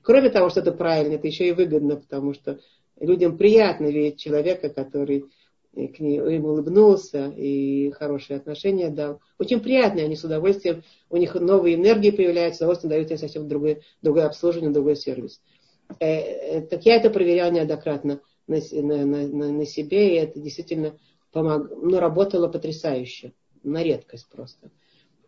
кроме 0.00 0.30
того, 0.30 0.48
что 0.48 0.60
это 0.60 0.72
правильно, 0.72 1.16
это 1.16 1.26
еще 1.26 1.46
и 1.46 1.52
выгодно, 1.52 1.96
потому 1.96 2.32
что 2.32 2.58
людям 2.98 3.36
приятно 3.36 3.88
видеть 3.88 4.18
человека, 4.18 4.70
который 4.70 5.26
к 5.74 6.00
ней, 6.00 6.18
им 6.18 6.44
улыбнулся 6.44 7.32
и 7.34 7.90
хорошие 7.92 8.36
отношения 8.36 8.90
дал. 8.90 9.20
Очень 9.38 9.60
приятно, 9.60 10.02
они 10.02 10.16
с 10.16 10.24
удовольствием, 10.24 10.82
у 11.08 11.16
них 11.16 11.34
новые 11.34 11.76
энергии 11.76 12.10
появляются, 12.10 12.58
с 12.58 12.60
удовольствием 12.60 12.90
дают 12.90 13.10
им 13.10 13.18
совсем 13.18 13.48
другое, 13.48 13.80
другое 14.02 14.26
обслуживание, 14.26 14.70
другой 14.70 14.96
сервис. 14.96 15.40
Э, 15.98 16.06
э, 16.06 16.60
так 16.62 16.84
я 16.84 16.96
это 16.96 17.10
проверял 17.10 17.50
неоднократно 17.50 18.20
на, 18.46 18.58
на, 18.70 19.06
на, 19.06 19.52
на 19.52 19.66
себе, 19.66 20.14
и 20.14 20.18
это 20.18 20.40
действительно 20.40 20.98
помог, 21.32 21.70
ну, 21.70 21.98
работало 21.98 22.48
потрясающе, 22.48 23.32
на 23.62 23.82
редкость 23.82 24.28
просто. 24.30 24.70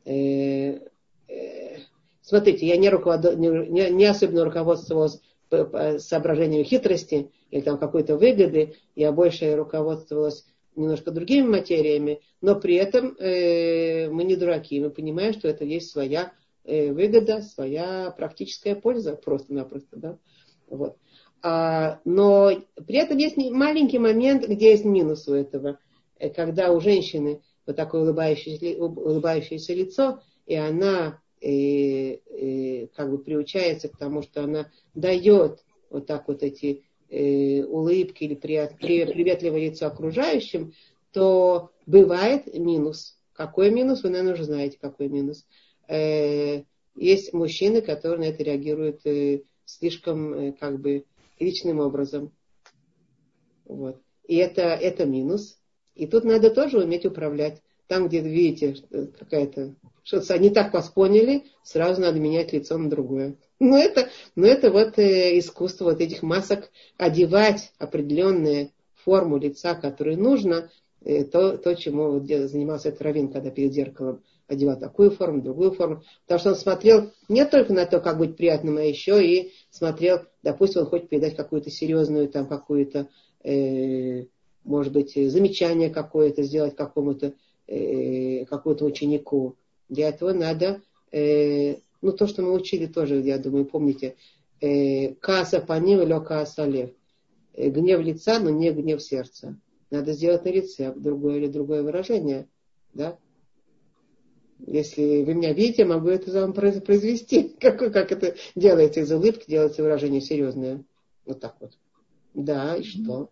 Э, 0.04 0.78
э, 1.28 1.78
смотрите, 2.20 2.66
я 2.66 2.76
не, 2.76 2.90
руковод... 2.90 3.36
не, 3.36 3.90
не 3.90 4.04
особенно 4.04 4.44
руководствовалась 4.44 5.20
соображениями 5.50 6.64
хитрости 6.64 7.30
или 7.54 7.60
там 7.60 7.78
какой-то 7.78 8.16
выгоды, 8.16 8.74
я 8.96 9.12
больше 9.12 9.54
руководствовалась 9.54 10.44
немножко 10.74 11.12
другими 11.12 11.46
материями, 11.46 12.20
но 12.40 12.58
при 12.58 12.74
этом 12.74 13.16
э, 13.16 14.08
мы 14.10 14.24
не 14.24 14.34
дураки, 14.34 14.80
мы 14.80 14.90
понимаем, 14.90 15.32
что 15.34 15.46
это 15.46 15.64
есть 15.64 15.92
своя 15.92 16.32
э, 16.64 16.90
выгода, 16.90 17.42
своя 17.42 18.10
практическая 18.10 18.74
польза 18.74 19.14
просто-напросто. 19.14 19.96
Да? 19.96 20.18
Вот. 20.66 20.96
А, 21.44 22.00
но 22.04 22.50
при 22.88 22.96
этом 22.96 23.18
есть 23.18 23.36
маленький 23.36 24.00
момент, 24.00 24.48
где 24.48 24.72
есть 24.72 24.84
минус 24.84 25.28
у 25.28 25.34
этого, 25.34 25.78
э, 26.18 26.30
когда 26.30 26.72
у 26.72 26.80
женщины 26.80 27.40
вот 27.68 27.76
такое 27.76 28.02
улыбающееся, 28.02 28.82
улыбающееся 28.82 29.74
лицо, 29.74 30.20
и 30.46 30.56
она 30.56 31.20
э, 31.40 32.14
э, 32.14 32.88
как 32.96 33.12
бы 33.12 33.18
приучается 33.18 33.88
к 33.88 33.96
тому, 33.96 34.22
что 34.22 34.42
она 34.42 34.72
дает 34.96 35.60
вот 35.88 36.08
так 36.08 36.26
вот 36.26 36.42
эти 36.42 36.82
э, 37.10 37.64
улыбки 37.64 38.24
или 38.24 38.34
прият, 38.34 38.76
при, 38.78 39.04
приветливое 39.04 39.68
лицо 39.70 39.86
окружающим, 39.86 40.72
то 41.12 41.70
бывает 41.86 42.52
минус. 42.54 43.18
Какой 43.32 43.70
минус? 43.70 44.02
Вы, 44.02 44.10
наверное, 44.10 44.34
уже 44.34 44.44
знаете, 44.44 44.78
какой 44.80 45.08
минус. 45.08 45.46
Э, 45.88 46.62
есть 46.96 47.32
мужчины, 47.32 47.82
которые 47.82 48.20
на 48.20 48.32
это 48.32 48.42
реагируют 48.42 49.04
э, 49.06 49.42
слишком 49.64 50.52
как 50.54 50.80
бы 50.80 51.04
личным 51.38 51.80
образом. 51.80 52.32
Вот. 53.64 54.00
И 54.26 54.36
это, 54.36 54.62
это 54.62 55.04
минус. 55.04 55.58
И 55.94 56.06
тут 56.06 56.24
надо 56.24 56.50
тоже 56.50 56.78
уметь 56.78 57.06
управлять. 57.06 57.62
Там, 57.86 58.08
где 58.08 58.20
видите 58.20 58.76
какая-то 59.18 59.74
что-то 60.04 60.38
не 60.38 60.50
так 60.50 60.72
вас 60.72 60.88
поняли, 60.90 61.44
сразу 61.62 62.00
надо 62.00 62.20
менять 62.20 62.52
лицо 62.52 62.78
на 62.78 62.88
другое. 62.88 63.36
Но 63.58 63.76
это, 63.76 64.10
но 64.36 64.46
это 64.46 64.70
вот 64.70 64.98
э, 64.98 65.38
искусство 65.38 65.86
вот 65.86 66.00
этих 66.00 66.22
масок 66.22 66.70
одевать 66.98 67.72
определенные 67.78 68.70
форму 69.04 69.38
лица, 69.38 69.74
которую 69.74 70.18
нужно, 70.18 70.70
э, 71.02 71.24
то, 71.24 71.56
то 71.56 71.74
чему 71.74 72.20
занимался 72.20 72.90
этот 72.90 73.02
раввин, 73.02 73.28
когда 73.28 73.50
перед 73.50 73.72
зеркалом 73.72 74.22
одевал 74.46 74.78
такую 74.78 75.10
форму, 75.10 75.40
другую 75.40 75.72
форму. 75.72 76.02
Потому 76.26 76.38
что 76.38 76.48
он 76.50 76.56
смотрел 76.56 77.10
не 77.28 77.44
только 77.46 77.72
на 77.72 77.86
то, 77.86 78.00
как 78.00 78.18
быть 78.18 78.36
приятным, 78.36 78.76
а 78.76 78.82
еще 78.82 79.24
и 79.24 79.52
смотрел, 79.70 80.20
допустим, 80.42 80.82
он 80.82 80.88
хочет 80.88 81.08
передать 81.08 81.36
какую-то 81.36 81.70
серьезную, 81.70 82.28
там, 82.28 82.46
какую-то, 82.46 83.08
э, 83.42 84.26
может 84.64 84.92
быть, 84.92 85.14
замечание 85.14 85.88
какое-то 85.88 86.42
сделать 86.42 86.76
какому-то, 86.76 87.32
э, 87.66 88.44
какому-то 88.44 88.84
ученику. 88.84 89.56
Для 89.88 90.08
этого 90.08 90.32
надо, 90.32 90.82
э, 91.12 91.76
ну, 92.02 92.12
то, 92.12 92.26
что 92.26 92.42
мы 92.42 92.52
учили 92.52 92.86
тоже, 92.86 93.20
я 93.20 93.38
думаю, 93.38 93.64
помните, 93.64 94.16
э, 94.60 95.14
каса 95.14 95.60
паним 95.60 96.02
или 96.02 96.24
каса 96.24 96.64
лев. 96.66 96.90
Э, 97.54 97.68
гнев 97.70 98.00
лица, 98.00 98.40
но 98.40 98.50
не 98.50 98.70
гнев 98.72 99.02
сердца. 99.02 99.56
Надо 99.90 100.12
сделать 100.12 100.44
на 100.44 100.48
лице 100.48 100.92
другое 100.94 101.36
или 101.36 101.46
другое 101.46 101.82
выражение. 101.82 102.48
Да? 102.92 103.16
Если 104.66 105.22
вы 105.24 105.34
меня 105.34 105.52
видите, 105.52 105.84
могу 105.84 106.08
это 106.08 106.32
вам 106.32 106.52
произвести. 106.52 107.54
Как, 107.60 107.78
как 107.78 108.12
это 108.12 108.34
делается 108.54 109.00
из 109.00 109.12
улыбки, 109.12 109.44
делается 109.48 109.82
выражение 109.82 110.20
серьезное. 110.20 110.82
Вот 111.26 111.40
так 111.40 111.56
вот. 111.60 111.72
Да, 112.34 112.76
и 112.76 112.82
что? 112.82 113.30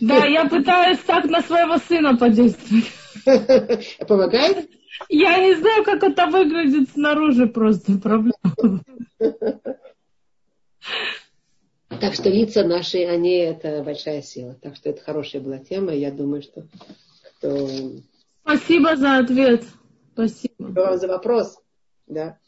Да, 0.00 0.26
я 0.26 0.48
пытаюсь 0.48 1.00
так 1.00 1.24
на 1.24 1.42
своего 1.42 1.78
сына 1.78 2.16
подействовать. 2.16 2.84
Помогает? 4.06 4.70
Я 5.08 5.38
не 5.38 5.54
знаю, 5.54 5.84
как 5.84 6.02
это 6.02 6.26
выглядит 6.26 6.90
снаружи, 6.90 7.46
просто 7.46 7.98
проблема. 7.98 8.82
Так 12.00 12.14
что 12.14 12.30
лица 12.30 12.64
наши, 12.64 13.04
они 13.04 13.36
это 13.36 13.82
большая 13.82 14.22
сила. 14.22 14.54
Так 14.54 14.76
что 14.76 14.90
это 14.90 15.02
хорошая 15.02 15.42
была 15.42 15.58
тема. 15.58 15.92
Я 15.92 16.10
думаю, 16.10 16.42
что 16.42 16.66
кто... 17.38 17.68
Спасибо 18.42 18.96
за 18.96 19.18
ответ. 19.18 19.64
Спасибо. 20.12 20.54
Вам 20.58 20.98
за 20.98 21.08
вопрос. 21.08 21.58
Да. 22.06 22.38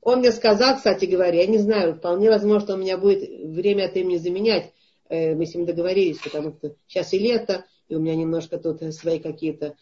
Он 0.00 0.20
мне 0.20 0.32
сказал, 0.32 0.76
кстати 0.76 1.04
говоря, 1.04 1.40
я 1.40 1.46
не 1.46 1.58
знаю, 1.58 1.94
вполне 1.94 2.30
возможно, 2.30 2.74
у 2.74 2.78
меня 2.78 2.96
будет 2.96 3.28
время 3.28 3.86
от 3.86 3.96
имени 3.96 4.16
заменять. 4.16 4.72
Э, 5.08 5.34
мы 5.34 5.46
с 5.46 5.54
ним 5.54 5.66
договорились, 5.66 6.18
потому 6.18 6.52
что 6.52 6.74
сейчас 6.86 7.12
и 7.12 7.18
лето, 7.18 7.64
и 7.88 7.94
у 7.94 8.00
меня 8.00 8.14
немножко 8.14 8.58
тут 8.58 8.82
свои 8.94 9.18
какие-то, 9.18 9.74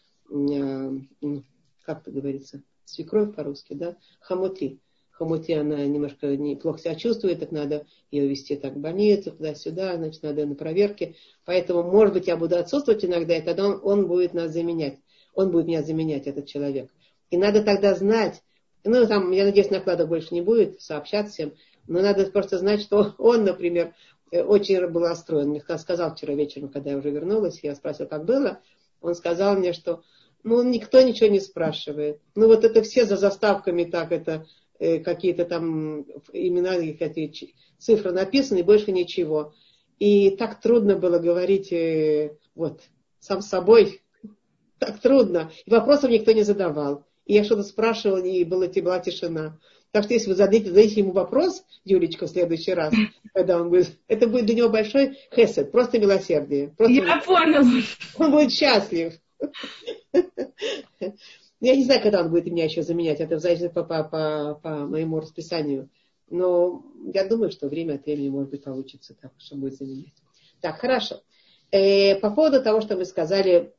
как 1.87 2.01
это 2.01 2.11
говорится, 2.11 2.61
свекровь 2.85 3.33
по-русски, 3.33 3.73
да, 3.73 3.95
хомути 4.19 4.79
хомути 5.17 5.53
она 5.53 5.83
немножко 5.85 6.35
неплохо 6.37 6.79
себя 6.79 6.95
чувствует, 6.95 7.39
так 7.39 7.51
надо 7.51 7.85
ее 8.11 8.27
вести 8.27 8.55
так 8.55 8.73
в 8.73 8.79
больницу, 8.79 9.31
туда-сюда, 9.31 9.95
значит, 9.95 10.21
надо 10.21 10.45
на 10.45 10.53
проверке. 10.53 11.15
Поэтому, 11.43 11.83
может 11.83 12.13
быть, 12.13 12.27
я 12.27 12.37
буду 12.37 12.55
отсутствовать 12.55 13.03
иногда, 13.03 13.35
и 13.35 13.41
тогда 13.41 13.67
он, 13.67 13.79
он 13.83 14.07
будет 14.07 14.33
нас 14.33 14.51
заменять. 14.51 14.99
Он 15.33 15.51
будет 15.51 15.65
меня 15.65 15.81
заменять, 15.81 16.27
этот 16.27 16.45
человек. 16.45 16.91
И 17.31 17.37
надо 17.37 17.63
тогда 17.63 17.95
знать, 17.95 18.43
ну, 18.83 19.07
там, 19.07 19.31
я 19.31 19.45
надеюсь, 19.45 19.71
накладок 19.71 20.07
больше 20.07 20.33
не 20.33 20.41
будет, 20.41 20.81
сообщать 20.81 21.31
всем, 21.31 21.53
но 21.87 22.01
надо 22.01 22.29
просто 22.29 22.59
знать, 22.59 22.81
что 22.81 23.15
он, 23.17 23.43
например, 23.43 23.95
э, 24.31 24.43
очень 24.43 24.85
был 24.87 25.01
расстроен. 25.01 25.49
Мне 25.49 25.61
сказал 25.79 26.15
вчера 26.15 26.35
вечером, 26.35 26.69
когда 26.69 26.91
я 26.91 26.97
уже 26.97 27.09
вернулась, 27.09 27.59
я 27.63 27.73
спросила, 27.75 28.05
как 28.05 28.25
было, 28.25 28.59
он 29.01 29.15
сказал 29.15 29.55
мне, 29.55 29.73
что 29.73 30.03
ну, 30.47 30.63
никто 30.63 31.01
ничего 31.01 31.29
не 31.29 31.39
спрашивает. 31.39 32.19
Ну, 32.35 32.47
вот 32.47 32.63
это 32.63 32.81
все 32.81 33.05
за 33.05 33.17
заставками 33.17 33.83
так 33.83 34.11
это 34.11 34.45
Э, 34.79 34.99
какие-то 34.99 35.45
там 35.45 36.01
имена, 36.33 36.75
какие 36.99 37.33
цифры 37.79 38.11
написаны, 38.11 38.59
и 38.59 38.63
больше 38.63 38.91
ничего. 38.91 39.53
И 39.97 40.29
так 40.31 40.61
трудно 40.61 40.95
было 40.95 41.17
говорить 41.17 41.71
э, 41.71 42.37
вот 42.53 42.81
сам 43.19 43.41
собой, 43.41 44.01
так 44.79 44.99
трудно. 44.99 45.51
И 45.65 45.71
вопросов 45.71 46.11
никто 46.11 46.31
не 46.31 46.43
задавал. 46.43 47.05
И 47.25 47.33
я 47.33 47.43
что-то 47.43 47.63
спрашивала, 47.63 48.17
и 48.17 48.43
была, 48.43 48.67
была 48.67 48.99
тишина. 48.99 49.59
Так 49.91 50.03
что 50.03 50.13
если 50.13 50.29
вы 50.29 50.35
зададите, 50.35 50.69
зададите 50.69 50.99
ему 51.01 51.11
вопрос, 51.11 51.63
Юлечка, 51.83 52.27
в 52.27 52.29
следующий 52.29 52.73
раз, 52.75 52.93
когда 53.33 53.59
он 53.59 53.69
будет, 53.69 53.97
это 54.07 54.27
будет 54.27 54.45
для 54.45 54.55
него 54.55 54.69
большой 54.69 55.17
хесед, 55.35 55.71
просто 55.71 55.97
милосердие. 55.97 56.67
Просто 56.77 56.93
я 56.93 57.01
милосердие. 57.01 57.25
понял. 57.25 57.83
Он 58.19 58.31
будет 58.31 58.51
счастлив. 58.51 59.13
Я 61.59 61.75
не 61.75 61.83
знаю, 61.85 62.01
когда 62.03 62.21
он 62.21 62.29
будет 62.29 62.45
меня 62.45 62.65
еще 62.65 62.83
заменять, 62.83 63.19
это 63.19 63.39
зависит 63.39 63.73
по, 63.73 63.83
по, 63.83 64.03
по, 64.03 64.59
по 64.61 64.69
моему 64.85 65.19
расписанию. 65.19 65.89
Но 66.29 66.83
я 67.13 67.27
думаю, 67.27 67.51
что 67.51 67.67
время 67.67 67.95
от 67.95 68.05
времени, 68.05 68.29
может 68.29 68.51
быть, 68.51 68.63
получится 68.63 69.15
так, 69.19 69.31
что 69.37 69.55
будет 69.55 69.77
заменять. 69.77 70.13
Так, 70.61 70.79
хорошо. 70.79 71.23
Э, 71.71 72.15
по 72.19 72.29
поводу 72.31 72.61
того, 72.61 72.81
что 72.81 72.95
вы 72.95 73.05
сказали, 73.05 73.73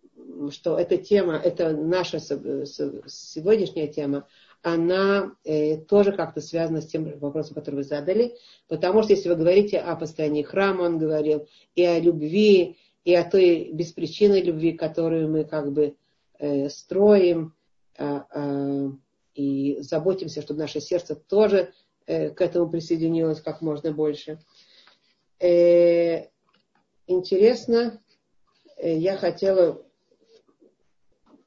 что 0.51 0.79
эта 0.79 0.97
тема, 0.97 1.37
это 1.37 1.73
наша 1.73 2.18
сегодняшняя 2.21 3.88
тема, 3.88 4.27
она 4.62 5.37
э, 5.44 5.77
тоже 5.77 6.12
как-то 6.12 6.40
связана 6.40 6.81
с 6.81 6.87
тем 6.87 7.18
вопросом, 7.18 7.55
который 7.55 7.77
вы 7.77 7.85
задали. 7.85 8.35
Потому 8.66 9.03
что 9.03 9.12
если 9.12 9.29
вы 9.29 9.37
говорите 9.37 9.79
о 9.79 9.94
постоянии 9.94 10.42
храма, 10.42 10.83
он 10.83 10.99
говорил, 10.99 11.47
и 11.77 11.85
о 11.85 12.01
любви, 12.01 12.77
и 13.05 13.15
о 13.15 13.29
той 13.29 13.71
беспричинной 13.73 14.43
любви, 14.43 14.73
которую 14.73 15.31
мы 15.31 15.45
как 15.45 15.73
бы 15.73 15.97
э, 16.39 16.69
строим, 16.69 17.55
а, 17.99 18.27
а, 18.31 18.93
и 19.39 19.79
заботимся, 19.81 20.43
чтобы 20.43 20.61
наше 20.61 20.81
сердце 20.81 21.15
тоже 21.15 21.73
э, 22.07 22.31
к 22.31 22.41
этому 22.41 22.69
присоединилось 22.69 23.41
как 23.41 23.61
можно 23.61 23.93
больше. 23.93 24.41
Э, 25.41 26.27
интересно, 27.07 28.01
э, 28.77 28.97
я 28.99 29.17
хотела, 29.17 29.85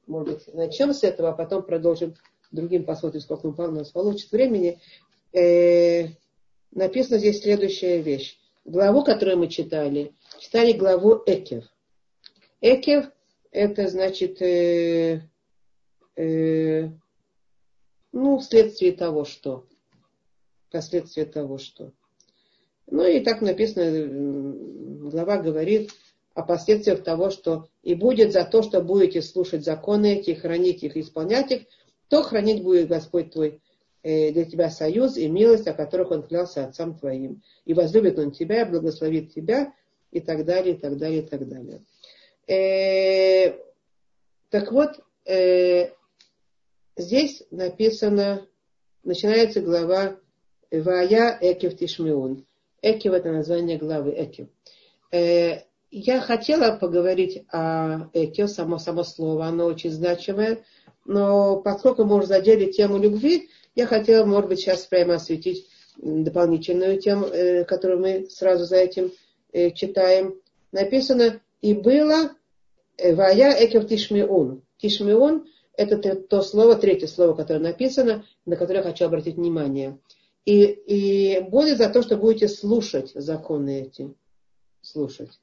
может 0.06 0.28
быть, 0.28 0.54
начнем 0.54 0.94
с 0.94 1.02
этого, 1.04 1.30
а 1.30 1.32
потом 1.32 1.62
продолжим 1.62 2.14
другим, 2.50 2.84
посмотрим, 2.84 3.20
сколько 3.20 3.46
у 3.46 3.70
нас 3.70 3.90
получится 3.90 4.34
времени. 4.34 4.78
Написано 6.70 7.18
здесь 7.18 7.40
следующая 7.40 8.02
вещь. 8.02 8.38
Главу, 8.66 9.04
которую 9.04 9.38
мы 9.38 9.48
читали, 9.48 10.14
читали 10.38 10.72
главу 10.72 11.22
Экев. 11.26 11.64
Экев– 12.60 13.06
это 13.50 13.88
значит 13.88 14.40
э, 14.42 15.20
ну, 18.12 18.38
вследствие 18.38 18.92
того, 18.92 19.24
что. 19.24 19.66
Последствия 20.70 21.24
того, 21.24 21.58
что. 21.58 21.92
Ну 22.86 23.06
и 23.06 23.20
так 23.20 23.40
написано, 23.40 25.10
глава 25.10 25.38
говорит 25.38 25.90
о 26.34 26.42
последствиях 26.42 27.02
того, 27.02 27.30
что 27.30 27.68
и 27.82 27.94
будет 27.94 28.32
за 28.32 28.44
то, 28.44 28.62
что 28.62 28.82
будете 28.82 29.22
слушать 29.22 29.64
законы 29.64 30.14
эти, 30.16 30.32
хранить 30.32 30.82
их, 30.82 30.96
исполнять 30.96 31.50
их, 31.50 31.62
то 32.08 32.22
хранить 32.22 32.62
будет 32.62 32.88
Господь 32.88 33.32
твой 33.32 33.60
э, 34.02 34.32
для 34.32 34.44
тебя 34.44 34.70
союз 34.70 35.16
и 35.16 35.28
милость, 35.28 35.66
о 35.68 35.74
которых 35.74 36.10
Он 36.10 36.22
клялся 36.22 36.64
отцам 36.66 36.98
твоим. 36.98 37.42
И 37.64 37.74
возлюбит 37.74 38.18
Он 38.18 38.30
тебя, 38.30 38.66
благословит 38.66 39.32
тебя, 39.32 39.72
и 40.12 40.20
так 40.20 40.44
далее, 40.44 40.74
и 40.76 40.78
так 40.78 40.96
далее, 40.96 41.22
и 41.22 41.26
так 41.26 41.48
далее. 41.48 41.82
Э, 42.46 43.58
так 44.50 44.70
вот, 44.70 45.00
э, 45.26 45.90
Здесь 46.96 47.42
написано, 47.50 48.46
начинается 49.02 49.62
глава 49.62 50.16
Вая 50.70 51.38
Экев 51.40 51.76
Тишмиун. 51.76 52.44
Экев 52.82 53.14
это 53.14 53.32
название 53.32 53.78
главы 53.78 54.12
Экев. 54.14 54.48
Э, 55.10 55.60
я 55.90 56.20
хотела 56.20 56.76
поговорить 56.76 57.44
о 57.50 58.10
Экев, 58.12 58.50
само, 58.50 58.76
само 58.76 59.04
слово, 59.04 59.46
оно 59.46 59.64
очень 59.64 59.90
значимое, 59.90 60.64
но 61.06 61.62
поскольку 61.62 62.04
мы 62.04 62.16
уже 62.18 62.26
задели 62.26 62.70
тему 62.70 62.98
любви, 62.98 63.48
я 63.74 63.86
хотела, 63.86 64.26
может 64.26 64.50
быть, 64.50 64.60
сейчас 64.60 64.84
прямо 64.84 65.14
осветить 65.14 65.66
дополнительную 65.96 67.00
тему, 67.00 67.26
э, 67.26 67.64
которую 67.64 68.00
мы 68.00 68.28
сразу 68.28 68.64
за 68.66 68.76
этим 68.76 69.12
э, 69.52 69.70
читаем. 69.70 70.40
Написано, 70.72 71.40
и 71.60 71.74
было 71.74 72.32
Вая 72.98 73.64
Экев 73.64 73.86
Тишмиун. 73.88 74.62
Тишмиун 74.78 75.46
это 75.74 76.16
то 76.16 76.42
слово, 76.42 76.76
третье 76.76 77.06
слово, 77.06 77.34
которое 77.34 77.60
написано, 77.60 78.24
на 78.44 78.56
которое 78.56 78.80
я 78.80 78.84
хочу 78.84 79.04
обратить 79.04 79.36
внимание. 79.36 79.98
И, 80.44 80.64
и 80.64 81.40
будет 81.40 81.78
за 81.78 81.88
то, 81.88 82.02
что 82.02 82.16
будете 82.16 82.48
слушать 82.48 83.12
законы 83.14 83.82
эти. 83.82 84.12
Слушать. 84.80 85.38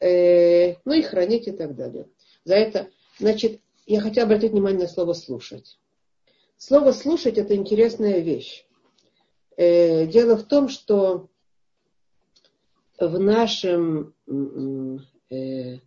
Э, 0.00 0.76
ну 0.84 0.92
и 0.92 1.02
хранить 1.02 1.48
и 1.48 1.52
так 1.52 1.74
далее. 1.74 2.06
За 2.44 2.54
это, 2.54 2.88
значит, 3.18 3.60
я 3.86 4.00
хочу 4.00 4.22
обратить 4.22 4.52
внимание 4.52 4.82
на 4.82 4.88
слово 4.88 5.12
слушать. 5.12 5.78
Слово 6.56 6.92
слушать 6.92 7.36
это 7.36 7.54
интересная 7.56 8.20
вещь. 8.20 8.64
Э, 9.56 10.06
дело 10.06 10.36
в 10.36 10.44
том, 10.44 10.68
что 10.68 11.28
в 12.98 13.18
нашем 13.18 14.14
э, 15.30 15.78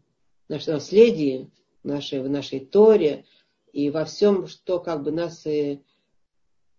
нашем 0.50 0.74
наследии, 0.74 1.50
нашей, 1.84 2.22
в 2.22 2.30
нашей 2.30 2.60
Торе, 2.60 3.26
и 3.72 3.90
во 3.90 4.06
всем, 4.06 4.48
что 4.48 4.80
как 4.80 5.04
бы 5.04 5.12
нас 5.12 5.46
и 5.46 5.84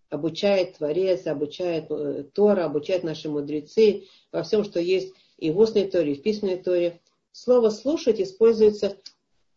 обучает 0.09 0.77
Творец, 0.77 1.27
обучает 1.27 1.85
э, 1.89 2.25
Тора, 2.33 2.65
обучает 2.65 3.03
наши 3.03 3.29
мудрецы, 3.29 4.07
во 4.31 4.43
всем, 4.43 4.63
что 4.63 4.79
есть 4.79 5.13
и 5.37 5.51
в 5.51 5.59
устной 5.59 5.89
Торе, 5.89 6.13
и 6.13 6.15
в 6.15 6.21
письменной 6.21 6.57
Торе, 6.57 6.99
слово 7.31 7.69
слушать 7.69 8.19
используется 8.19 8.97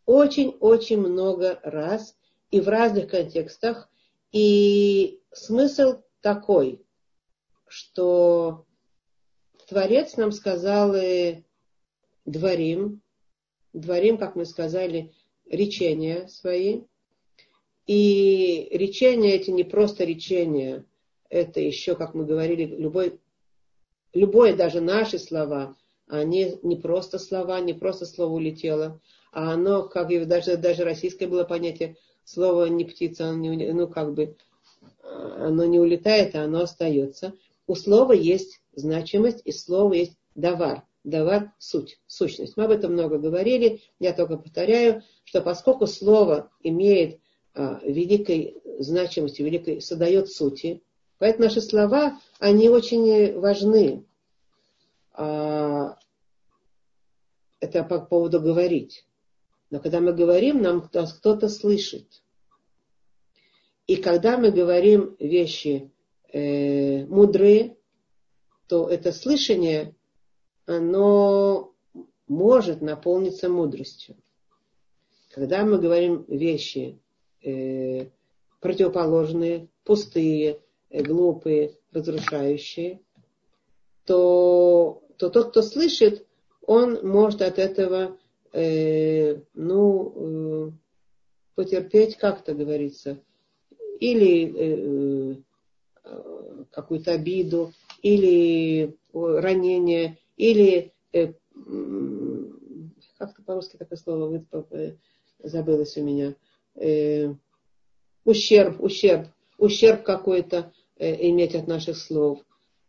очень-очень 0.06 0.98
много 0.98 1.58
раз 1.62 2.16
и 2.50 2.60
в 2.60 2.68
разных 2.68 3.10
контекстах. 3.10 3.88
И 4.30 5.20
смысл 5.32 6.02
такой, 6.20 6.82
что 7.66 8.66
Творец 9.72 10.18
нам 10.18 10.32
сказал 10.32 10.94
и 10.94 11.44
дворим, 12.26 13.00
дворим, 13.72 14.18
как 14.18 14.36
мы 14.36 14.44
сказали, 14.44 15.14
речения 15.48 16.28
свои. 16.28 16.82
И 17.86 18.68
речения 18.70 19.34
эти 19.34 19.48
не 19.48 19.64
просто 19.64 20.04
речения, 20.04 20.84
это 21.30 21.60
еще, 21.60 21.94
как 21.94 22.12
мы 22.12 22.26
говорили, 22.26 22.66
любой, 22.66 23.18
любое 24.12 24.54
даже 24.54 24.82
наши 24.82 25.18
слова, 25.18 25.74
они 26.06 26.58
не 26.62 26.76
просто 26.76 27.18
слова, 27.18 27.58
не 27.60 27.72
просто 27.72 28.04
слово 28.04 28.34
улетело, 28.34 29.00
а 29.32 29.54
оно, 29.54 29.84
как 29.84 30.10
и 30.10 30.22
даже, 30.26 30.58
даже 30.58 30.84
российское 30.84 31.26
было 31.26 31.44
понятие, 31.44 31.96
слово 32.24 32.66
не 32.66 32.84
птица, 32.84 33.30
оно 33.30 33.54
не, 33.54 33.72
ну 33.72 33.88
как 33.88 34.12
бы, 34.12 34.36
оно 35.02 35.64
не 35.64 35.80
улетает, 35.80 36.36
а 36.36 36.44
оно 36.44 36.60
остается. 36.60 37.32
У 37.66 37.74
слова 37.74 38.12
есть 38.12 38.61
значимость, 38.74 39.42
и 39.44 39.52
слово 39.52 39.94
есть 39.94 40.16
давар. 40.34 40.84
Давар– 41.04 41.52
суть, 41.58 42.00
сущность. 42.06 42.56
Мы 42.56 42.64
об 42.64 42.70
этом 42.70 42.92
много 42.92 43.18
говорили, 43.18 43.80
я 43.98 44.12
только 44.12 44.36
повторяю, 44.36 45.02
что 45.24 45.42
поскольку 45.42 45.86
слово 45.86 46.50
имеет 46.62 47.20
а, 47.54 47.80
великой 47.82 48.62
значимости, 48.78 49.42
великой, 49.42 49.80
создает 49.80 50.30
сути, 50.30 50.82
поэтому 51.18 51.46
наши 51.46 51.60
слова, 51.60 52.20
они 52.38 52.68
очень 52.68 53.38
важны. 53.38 54.04
А, 55.12 55.96
это 57.58 57.82
по 57.84 58.00
поводу 58.00 58.40
говорить. 58.40 59.04
Но 59.70 59.80
когда 59.80 60.00
мы 60.00 60.12
говорим, 60.12 60.62
нам 60.62 60.82
кто-то 60.82 61.48
слышит. 61.48 62.22
И 63.86 63.96
когда 63.96 64.38
мы 64.38 64.50
говорим 64.50 65.16
вещи 65.18 65.90
э, 66.32 67.04
мудрые, 67.06 67.76
то 68.66 68.88
это 68.88 69.12
слышание, 69.12 69.94
оно 70.66 71.72
может 72.28 72.80
наполниться 72.80 73.48
мудростью. 73.48 74.16
Когда 75.30 75.64
мы 75.64 75.78
говорим 75.78 76.24
вещи 76.28 76.98
э, 77.42 78.06
противоположные, 78.60 79.68
пустые, 79.84 80.60
э, 80.90 81.02
глупые, 81.02 81.78
разрушающие, 81.92 83.00
то, 84.04 85.02
то 85.16 85.30
тот, 85.30 85.50
кто 85.50 85.62
слышит, 85.62 86.26
он 86.66 87.06
может 87.06 87.42
от 87.42 87.58
этого 87.58 88.18
э, 88.52 89.40
ну, 89.54 90.68
э, 90.68 90.70
потерпеть, 91.54 92.16
как 92.16 92.40
это 92.40 92.54
говорится, 92.54 93.18
или 94.00 94.52
э, 94.54 95.36
э, 96.04 96.64
какую-то 96.70 97.12
обиду, 97.12 97.72
или 98.02 98.96
ранение, 99.12 100.18
или 100.36 100.92
э, 101.12 101.32
как-то 103.18 103.42
по-русски 103.42 103.76
такое 103.76 103.98
слово 103.98 104.44
э, 104.70 104.92
забылось 105.42 105.96
у 105.96 106.02
меня, 106.02 106.34
э, 106.74 107.32
ущерб, 108.24 108.82
ущерб, 108.82 109.28
ущерб 109.58 110.02
какой-то 110.02 110.72
э, 110.98 111.28
иметь 111.28 111.54
от 111.54 111.66
наших 111.66 111.96
слов. 111.96 112.40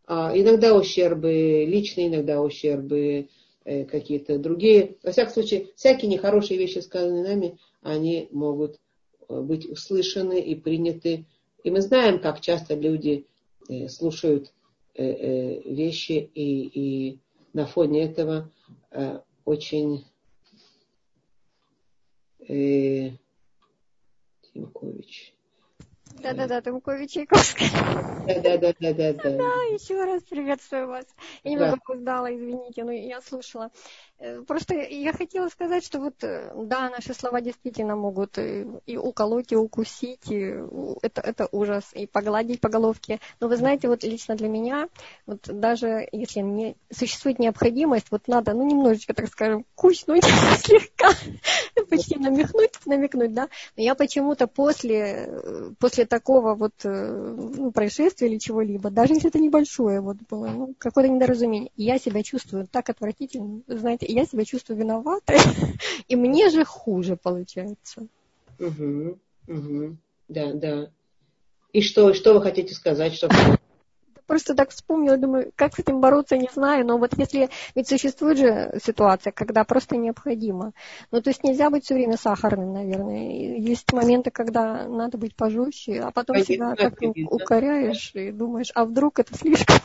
А 0.06 0.38
иногда 0.38 0.76
ущербы 0.76 1.66
личные, 1.66 2.08
иногда 2.08 2.42
ущербы 2.42 3.30
Э, 3.66 3.86
какие-то 3.86 4.38
другие. 4.40 4.98
Во 5.04 5.12
всяком 5.14 5.32
случае, 5.32 5.70
всякие 5.78 6.12
нехорошие 6.12 6.60
вещи, 6.60 6.80
сказанные 6.80 7.24
нами, 7.24 7.60
они 7.82 8.28
могут 8.32 8.78
э, 9.30 9.40
быть 9.40 9.66
услышаны 9.66 10.42
и 10.42 10.54
приняты. 10.54 11.26
И 11.64 11.72
мы 11.72 11.80
знаем, 11.80 12.20
как 12.20 12.42
часто 12.42 12.76
люди 12.76 13.26
э, 13.70 13.88
слушают 13.88 14.52
вещи, 14.96 16.30
и, 16.34 16.68
и 16.68 17.20
на 17.54 17.66
фоне 17.66 18.04
этого 18.04 18.52
очень 19.46 20.06
Тимкович. 24.54 25.33
Да-да-да, 26.22 26.62
Тымкович 26.62 27.12
Чайковская. 27.12 27.70
Да-да-да-да-да. 28.26 29.30
Да, 29.30 29.54
еще 29.74 30.04
раз 30.04 30.24
приветствую 30.24 30.88
вас. 30.88 31.06
Я 31.44 31.52
немного 31.52 31.74
опоздала, 31.74 32.34
извините, 32.34 32.84
но 32.84 32.92
я 32.92 33.22
слушала. 33.22 33.72
Э, 34.20 34.42
просто 34.42 34.76
я 34.76 35.12
хотела 35.12 35.50
сказать, 35.50 35.84
что 35.84 36.00
вот, 36.00 36.24
э, 36.24 36.52
да, 36.56 36.90
наши 36.90 37.14
слова 37.14 37.42
действительно 37.42 37.96
могут 37.96 38.38
и, 38.38 38.66
и 38.86 38.98
уколоть, 38.98 39.52
и 39.52 39.58
укусить, 39.58 40.32
и 40.32 40.56
это, 41.02 41.22
это 41.22 41.50
ужас, 41.52 41.84
и 41.94 42.08
погладить 42.08 42.62
по 42.62 42.70
головке. 42.70 43.20
Но 43.42 43.50
вы 43.50 43.58
знаете, 43.58 43.90
вот 43.90 44.04
лично 44.04 44.36
для 44.36 44.48
меня, 44.48 44.88
вот 45.26 45.42
даже 45.48 46.08
если 46.14 46.40
не 46.40 46.76
существует 46.90 47.40
необходимость, 47.40 48.08
вот 48.12 48.28
надо, 48.28 48.54
ну, 48.54 48.66
немножечко, 48.66 49.14
так 49.14 49.28
скажем, 49.28 49.66
куснуть 49.76 50.24
слегка, 50.64 51.10
почти 51.90 52.18
намекнуть, 52.18 52.74
намекнуть, 52.86 53.34
да. 53.34 53.50
Но 53.76 53.84
я 53.84 53.96
почему-то 53.96 54.48
после, 54.48 55.42
после 55.80 56.03
такого 56.06 56.56
вот 56.56 56.74
ну, 56.84 57.72
происшествия 57.72 58.28
или 58.28 58.38
чего-либо, 58.38 58.90
даже 58.90 59.14
если 59.14 59.30
это 59.30 59.40
небольшое 59.40 60.02
вот 60.02 60.18
было, 60.30 60.48
ну, 60.48 60.76
какое-то 60.78 61.12
недоразумение, 61.12 61.72
я 61.76 61.98
себя 62.00 62.24
чувствую 62.24 62.68
так 62.68 62.90
отвратительно, 62.90 63.62
знаете, 63.68 64.06
я 64.08 64.26
себя 64.26 64.46
чувствую 64.46 64.78
виноватой, 64.80 65.38
и 66.08 66.16
мне 66.16 66.50
же 66.50 66.66
хуже 66.66 67.16
получается. 67.16 68.08
Угу, 68.60 69.18
угу. 69.48 69.98
Да, 70.28 70.54
да. 70.54 70.90
И 71.72 71.82
что, 71.82 72.14
что 72.14 72.34
вы 72.34 72.42
хотите 72.42 72.74
сказать? 72.74 73.14
Что... 73.14 73.30
Просто 74.26 74.56
так 74.56 74.70
вспомнила, 74.70 75.18
думаю, 75.18 75.52
как 75.56 75.76
с 75.76 75.80
этим 75.80 76.00
бороться, 76.00 76.38
не 76.38 76.50
знаю, 76.54 76.86
но 76.86 76.98
вот 76.98 77.12
если, 77.18 77.50
ведь 77.76 77.88
существует 77.88 78.38
же 78.38 78.80
ситуация, 78.84 79.32
когда 79.32 79.64
просто 79.64 79.98
необходимо. 79.98 80.74
Ну, 81.12 81.22
то 81.22 81.30
есть 81.30 81.44
нельзя 81.44 81.70
быть 81.70 81.86
все 81.86 81.94
время 81.94 82.18
сахарным, 82.18 82.74
наверное. 82.74 83.58
Есть 83.58 83.92
моменты, 83.94 84.32
когда 84.32 84.88
надо 84.88 85.18
быть 85.18 85.36
пожестче, 85.36 86.00
а 86.00 86.12
потом 86.12 86.36
Конечно, 86.36 86.54
себя 86.54 86.76
так 86.76 86.94
укоряешь 87.30 88.12
и 88.16 88.32
думаешь, 88.32 88.72
а 88.76 88.86
вдруг 88.86 89.20
это 89.20 89.36
слишком? 89.36 89.78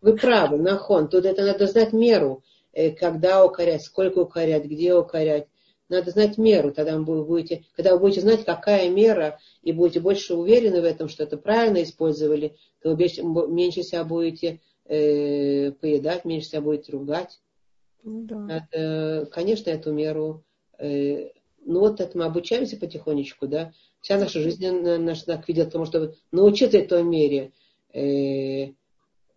Вы 0.00 0.16
правы, 0.16 0.56
Нахон, 0.58 1.08
тут 1.08 1.26
это 1.26 1.44
надо 1.44 1.66
знать 1.66 1.92
меру. 1.92 2.42
Э, 2.72 2.90
когда 2.90 3.44
укорять, 3.44 3.82
сколько 3.82 4.20
укорять, 4.20 4.64
где 4.64 4.94
укорять. 4.94 5.46
Надо 5.90 6.12
знать 6.12 6.38
меру, 6.38 6.72
тогда 6.72 6.96
вы 6.96 7.24
будете, 7.24 7.64
когда 7.74 7.92
вы 7.92 7.98
будете 7.98 8.20
знать, 8.20 8.44
какая 8.44 8.88
мера, 8.88 9.38
и 9.62 9.72
будете 9.72 10.00
больше 10.00 10.34
уверены 10.34 10.80
в 10.80 10.84
этом, 10.84 11.08
что 11.08 11.24
это 11.24 11.36
правильно 11.36 11.82
использовали, 11.82 12.56
то 12.80 12.94
вы 12.94 12.96
меньше 13.48 13.82
себя 13.82 14.04
будете 14.04 14.60
э, 14.86 15.72
поедать, 15.72 16.24
меньше 16.24 16.48
себя 16.48 16.60
будете 16.60 16.92
ругать. 16.92 17.40
Ну 18.04 18.22
да. 18.22 18.36
Надо, 18.36 19.26
конечно, 19.32 19.68
эту 19.70 19.92
меру, 19.92 20.44
э, 20.78 21.30
ну 21.66 21.80
вот 21.80 22.00
это 22.00 22.16
мы 22.16 22.24
обучаемся 22.24 22.76
потихонечку, 22.76 23.48
да. 23.48 23.72
Вся 24.00 24.16
наша 24.16 24.40
жизнь 24.40 24.66
наша 24.70 25.44
ведет 25.46 25.68
к 25.68 25.72
тому, 25.72 25.86
чтобы 25.86 26.14
научиться 26.30 26.78
этой 26.78 27.02
мере. 27.02 27.52
Э, 27.92 28.68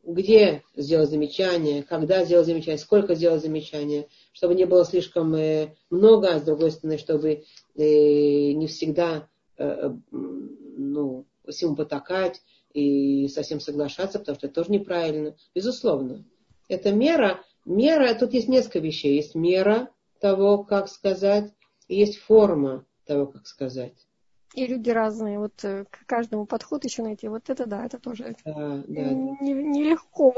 где 0.03 0.63
сделать 0.75 1.09
замечание, 1.09 1.81
когда 1.81 2.25
сделать 2.25 2.45
замечание, 2.45 2.77
сколько 2.77 3.15
сделать 3.15 3.41
замечание, 3.41 4.07
чтобы 4.33 4.55
не 4.55 4.65
было 4.65 4.83
слишком 4.83 5.33
э, 5.35 5.75
много, 5.89 6.33
а 6.33 6.39
с 6.39 6.43
другой 6.43 6.71
стороны, 6.71 6.97
чтобы 6.97 7.43
э, 7.75 8.51
не 8.51 8.67
всегда 8.67 9.29
э, 9.57 9.91
ну, 10.11 11.25
всему 11.47 11.75
потакать 11.75 12.41
и 12.73 13.27
совсем 13.27 13.59
соглашаться, 13.59 14.19
потому 14.19 14.35
что 14.35 14.47
это 14.47 14.55
тоже 14.55 14.71
неправильно. 14.71 15.35
Безусловно. 15.53 16.25
Это 16.67 16.91
мера, 16.91 17.41
мера, 17.65 18.13
тут 18.15 18.33
есть 18.33 18.49
несколько 18.49 18.79
вещей. 18.79 19.15
Есть 19.15 19.35
мера 19.35 19.89
того, 20.19 20.63
как 20.63 20.89
сказать, 20.89 21.53
и 21.87 21.95
есть 21.95 22.17
форма 22.17 22.85
того, 23.05 23.27
как 23.27 23.45
сказать. 23.45 24.07
И 24.55 24.65
люди 24.67 24.89
разные, 24.89 25.39
вот 25.39 25.53
к 25.61 26.05
каждому 26.05 26.45
подход 26.45 26.83
еще 26.83 27.03
найти. 27.03 27.27
Вот 27.27 27.49
это 27.49 27.65
да, 27.65 27.85
это 27.85 27.99
тоже 27.99 28.35
да, 28.45 28.53
да. 28.53 28.83
нелегко. 28.87 30.33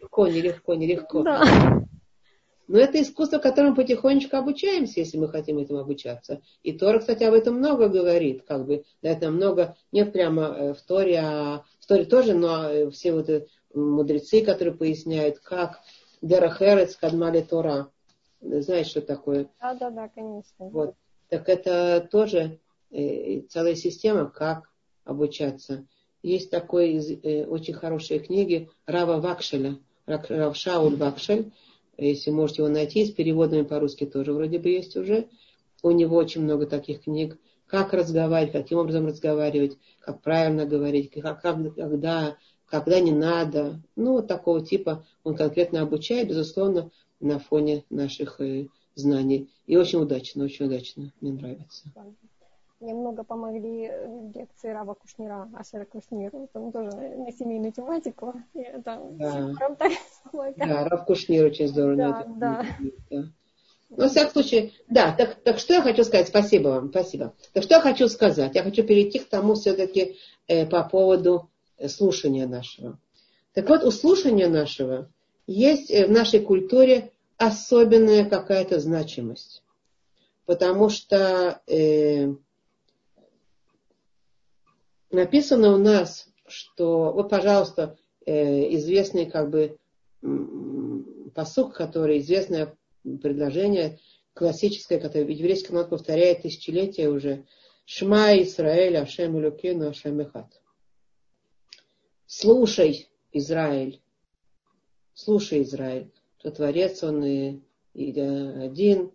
Легко, 0.00 0.26
нелегко, 0.28 0.74
нелегко. 0.74 1.22
Да. 1.22 1.42
Но 2.68 2.78
это 2.78 3.00
искусство, 3.00 3.38
которому 3.38 3.74
потихонечку 3.74 4.36
обучаемся, 4.36 5.00
если 5.00 5.18
мы 5.18 5.28
хотим 5.28 5.58
этому 5.58 5.80
обучаться. 5.80 6.42
И 6.62 6.72
Тора, 6.72 7.00
кстати, 7.00 7.24
об 7.24 7.34
этом 7.34 7.56
много 7.56 7.88
говорит, 7.88 8.44
как 8.46 8.66
бы, 8.66 8.84
да, 9.02 9.10
это 9.10 9.30
много, 9.30 9.76
нет 9.90 10.12
прямо 10.12 10.42
э, 10.42 10.74
в 10.74 10.82
Торе, 10.82 11.18
а 11.18 11.64
в 11.80 11.86
Торе 11.86 12.04
тоже, 12.04 12.34
но 12.34 12.70
э, 12.70 12.90
все 12.90 13.12
вот 13.12 13.28
мудрецы, 13.74 14.44
которые 14.44 14.74
поясняют, 14.74 15.38
как 15.40 15.80
Дерахерец 16.22 16.94
Кадмали 16.96 17.40
Тора. 17.40 17.90
Знаешь, 18.40 18.86
что 18.86 19.00
такое? 19.00 19.48
Да, 19.60 19.74
да, 19.74 19.90
да, 19.90 20.08
конечно. 20.08 20.68
Вот. 20.68 20.94
Так 21.28 21.48
это 21.48 22.06
тоже 22.10 22.58
Э, 22.90 23.42
целая 23.48 23.74
система, 23.74 24.30
как 24.30 24.70
обучаться. 25.04 25.86
Есть 26.22 26.50
такой 26.50 26.92
из 26.92 27.10
э, 27.10 27.44
очень 27.44 27.74
хорошей 27.74 28.18
книги 28.18 28.70
Рава 28.86 29.20
Вакшеля, 29.20 29.78
Рав 30.06 30.56
Шауль 30.56 30.96
Вакшель, 30.96 31.52
если 32.06 32.30
можете 32.30 32.62
его 32.62 32.72
найти, 32.72 33.04
с 33.04 33.10
переводами 33.10 33.62
по-русски 33.62 34.06
тоже 34.06 34.32
вроде 34.32 34.58
бы 34.58 34.68
есть 34.68 34.96
уже. 34.96 35.28
У 35.82 35.90
него 35.90 36.16
очень 36.16 36.42
много 36.42 36.66
таких 36.66 37.02
книг. 37.02 37.38
Как 37.66 37.92
разговаривать, 37.92 38.52
каким 38.52 38.78
образом 38.78 39.06
разговаривать, 39.06 39.76
как 40.00 40.22
правильно 40.22 40.64
говорить, 40.64 41.10
как, 41.10 41.42
когда, 41.42 42.36
когда 42.66 43.00
не 43.00 43.12
надо. 43.12 43.80
Ну, 43.96 44.12
вот 44.12 44.26
такого 44.26 44.64
типа 44.64 45.04
он 45.24 45.36
конкретно 45.36 45.82
обучает, 45.82 46.28
безусловно, 46.28 46.90
на 47.20 47.38
фоне 47.38 47.84
наших 47.90 48.40
э, 48.40 48.68
знаний. 48.94 49.50
И 49.66 49.76
очень 49.76 49.98
удачно, 49.98 50.44
очень 50.44 50.66
удачно. 50.66 51.12
Мне 51.20 51.32
нравится. 51.32 51.84
Мне 52.80 52.94
много 52.94 53.24
помогли 53.24 53.88
э, 53.90 54.30
лекции 54.34 54.70
Рава 54.70 54.94
Кушнира, 54.94 55.50
Ашера 55.54 55.84
Кушнир. 55.84 56.30
Он 56.54 56.70
тоже 56.70 56.90
на 56.90 57.32
семейную 57.32 57.72
тематику. 57.72 58.34
И 58.54 58.60
это 58.60 59.00
да. 59.12 59.52
так 59.76 59.92
Да, 60.56 60.84
Рав 60.84 61.04
Кушнир 61.04 61.46
очень 61.46 61.66
здорово. 61.66 61.96
Да, 61.96 62.24
да. 62.26 62.66
да. 63.10 63.24
Ну, 63.90 63.96
во 63.96 64.08
всяком 64.08 64.32
случае, 64.32 64.72
да, 64.88 65.14
так, 65.16 65.36
так 65.42 65.58
что 65.58 65.74
я 65.74 65.82
хочу 65.82 66.04
сказать, 66.04 66.28
спасибо 66.28 66.68
вам, 66.68 66.90
спасибо. 66.90 67.34
Так 67.54 67.62
что 67.62 67.76
я 67.76 67.80
хочу 67.80 68.06
сказать? 68.08 68.54
Я 68.54 68.62
хочу 68.62 68.84
перейти 68.84 69.18
к 69.18 69.28
тому 69.28 69.54
все-таки 69.54 70.16
э, 70.46 70.66
по 70.66 70.84
поводу 70.84 71.50
э, 71.78 71.88
слушания 71.88 72.46
нашего. 72.46 72.98
Так 73.54 73.68
вот, 73.68 73.84
у 73.84 73.90
слушания 73.90 74.48
нашего 74.48 75.10
есть 75.46 75.90
э, 75.90 76.06
в 76.06 76.10
нашей 76.10 76.40
культуре 76.40 77.12
особенная 77.38 78.28
какая-то 78.28 78.78
значимость. 78.78 79.62
Потому 80.44 80.90
что 80.90 81.60
э, 81.66 82.34
написано 85.10 85.74
у 85.74 85.78
нас, 85.78 86.28
что, 86.46 87.12
вот, 87.12 87.30
пожалуйста, 87.30 87.96
э, 88.24 88.74
известный 88.74 89.26
как 89.26 89.50
бы 89.50 89.78
посук, 91.34 91.74
который, 91.74 92.18
известное 92.18 92.76
предложение 93.22 93.98
классическое, 94.34 94.98
которое 94.98 95.26
еврейский 95.26 95.72
народ 95.72 95.90
повторяет 95.90 96.42
тысячелетия 96.42 97.08
уже. 97.08 97.46
Шма 97.84 98.40
Исраэль, 98.42 98.96
Ашем 98.96 99.38
Илюкину, 99.38 99.88
Ашем 99.88 100.20
Эхат. 100.20 100.60
Слушай, 102.26 103.08
Израиль, 103.32 104.02
слушай, 105.14 105.62
Израиль, 105.62 106.12
что 106.38 106.50
Творец, 106.50 107.02
Он 107.02 107.24
и, 107.24 107.60
и 107.94 108.20
один, 108.20 109.10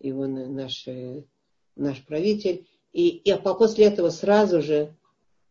и 0.00 0.12
Он 0.12 0.54
наш, 0.54 0.88
наш 1.76 2.04
правитель. 2.04 2.66
И, 2.92 3.08
и 3.08 3.30
а 3.30 3.38
после 3.38 3.86
этого 3.86 4.10
сразу 4.10 4.60
же 4.60 4.94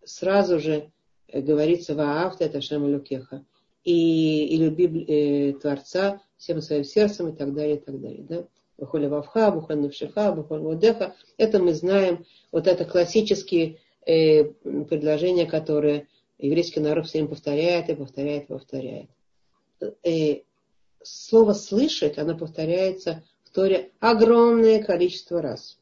сразу 0.06 0.60
же 0.60 0.92
э, 1.28 1.42
говорится 1.42 1.96
«Ваавта 1.96 2.46
это 2.46 2.62
Шем 2.62 2.88
Люкеха» 2.88 3.46
и, 3.84 4.46
и 4.48 4.58
люби 4.58 5.06
э, 5.06 5.54
Творца 5.54 6.22
всем 6.38 6.62
своим 6.62 6.84
сердцем 6.84 7.30
и 7.30 7.36
так 7.36 7.54
далее, 7.54 7.78
и 7.78 7.80
так 7.80 8.00
далее. 8.00 8.24
Да? 8.24 8.48
Бухоля 8.78 9.10
Вавха, 9.10 9.52
Бухоля 9.52 9.78
Навшиха, 9.78 10.32
Бухоля 10.32 10.62
Водеха. 10.62 11.16
Это 11.38 11.60
мы 11.60 11.74
знаем, 11.74 12.26
вот 12.52 12.68
это 12.68 12.86
классические 12.86 13.80
э, 14.06 14.44
предложения, 14.44 15.46
которые 15.46 16.08
еврейский 16.38 16.80
народ 16.80 17.08
все 17.08 17.20
время 17.20 17.30
повторяет 17.30 17.90
и 17.90 17.96
повторяет 17.96 18.44
и 18.46 18.54
повторяет. 18.54 19.10
Э, 20.04 20.42
слово 21.04 21.54
«слышать», 21.54 22.18
оно 22.18 22.38
повторяется 22.38 23.24
в 23.44 23.52
Торе 23.52 23.92
огромное 24.00 24.84
количество 24.84 25.42
раз. 25.42 25.80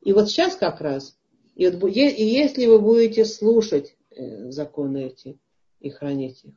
И 0.00 0.12
вот 0.12 0.28
сейчас 0.28 0.56
как 0.56 0.80
раз 0.80 1.16
и, 1.54 1.68
вот, 1.68 1.96
и 1.96 2.24
если 2.24 2.66
вы 2.66 2.80
будете 2.80 3.24
слушать 3.24 3.96
э, 4.10 4.50
законы 4.50 5.06
эти 5.06 5.38
и 5.80 5.90
хранить 5.90 6.44
их, 6.44 6.52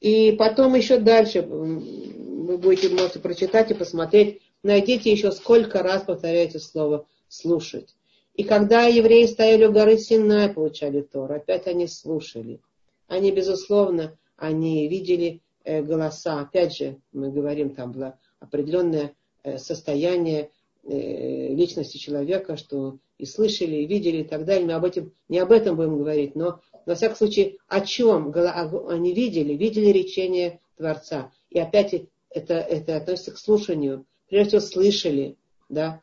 и 0.00 0.32
потом 0.32 0.74
еще 0.74 0.98
дальше 0.98 1.42
вы 1.42 2.58
будете, 2.58 2.88
можете 2.90 3.20
прочитать 3.20 3.70
и 3.70 3.74
посмотреть, 3.74 4.42
найдите 4.62 5.10
еще 5.10 5.32
сколько 5.32 5.82
раз 5.82 6.02
повторяете 6.02 6.58
слово 6.58 7.06
«слушать». 7.28 7.94
И 8.34 8.44
когда 8.44 8.86
евреи 8.86 9.26
стояли 9.26 9.66
у 9.66 9.72
горы 9.72 9.98
Синай, 9.98 10.48
получали 10.48 11.02
Тор, 11.02 11.32
опять 11.32 11.66
они 11.66 11.86
слушали. 11.86 12.60
Они, 13.06 13.30
безусловно, 13.30 14.18
они 14.36 14.88
видели 14.88 15.40
э, 15.64 15.82
голоса. 15.82 16.40
Опять 16.40 16.76
же, 16.76 16.98
мы 17.12 17.30
говорим, 17.30 17.74
там 17.74 17.92
было 17.92 18.18
определенное 18.40 19.14
э, 19.42 19.58
состояние 19.58 20.50
личности 20.84 21.96
человека, 21.96 22.56
что 22.56 22.98
и 23.22 23.24
слышали, 23.24 23.76
и 23.76 23.86
видели, 23.86 24.22
и 24.22 24.24
так 24.24 24.44
далее. 24.44 24.66
Мы 24.66 24.72
об 24.72 24.84
этом, 24.84 25.12
не 25.28 25.38
об 25.38 25.52
этом 25.52 25.76
будем 25.76 25.98
говорить, 25.98 26.34
но, 26.34 26.60
во 26.86 26.96
всяком 26.96 27.16
случае, 27.16 27.58
о 27.68 27.80
чем 27.80 28.34
они 28.88 29.14
видели? 29.14 29.54
Видели 29.54 29.90
речение 29.90 30.58
Творца. 30.76 31.30
И 31.48 31.60
опять 31.60 31.94
это, 32.30 32.54
это 32.54 32.96
относится 32.96 33.30
к 33.30 33.38
слушанию. 33.38 34.06
Прежде 34.28 34.58
всего, 34.58 34.72
слышали, 34.72 35.36
да. 35.68 36.00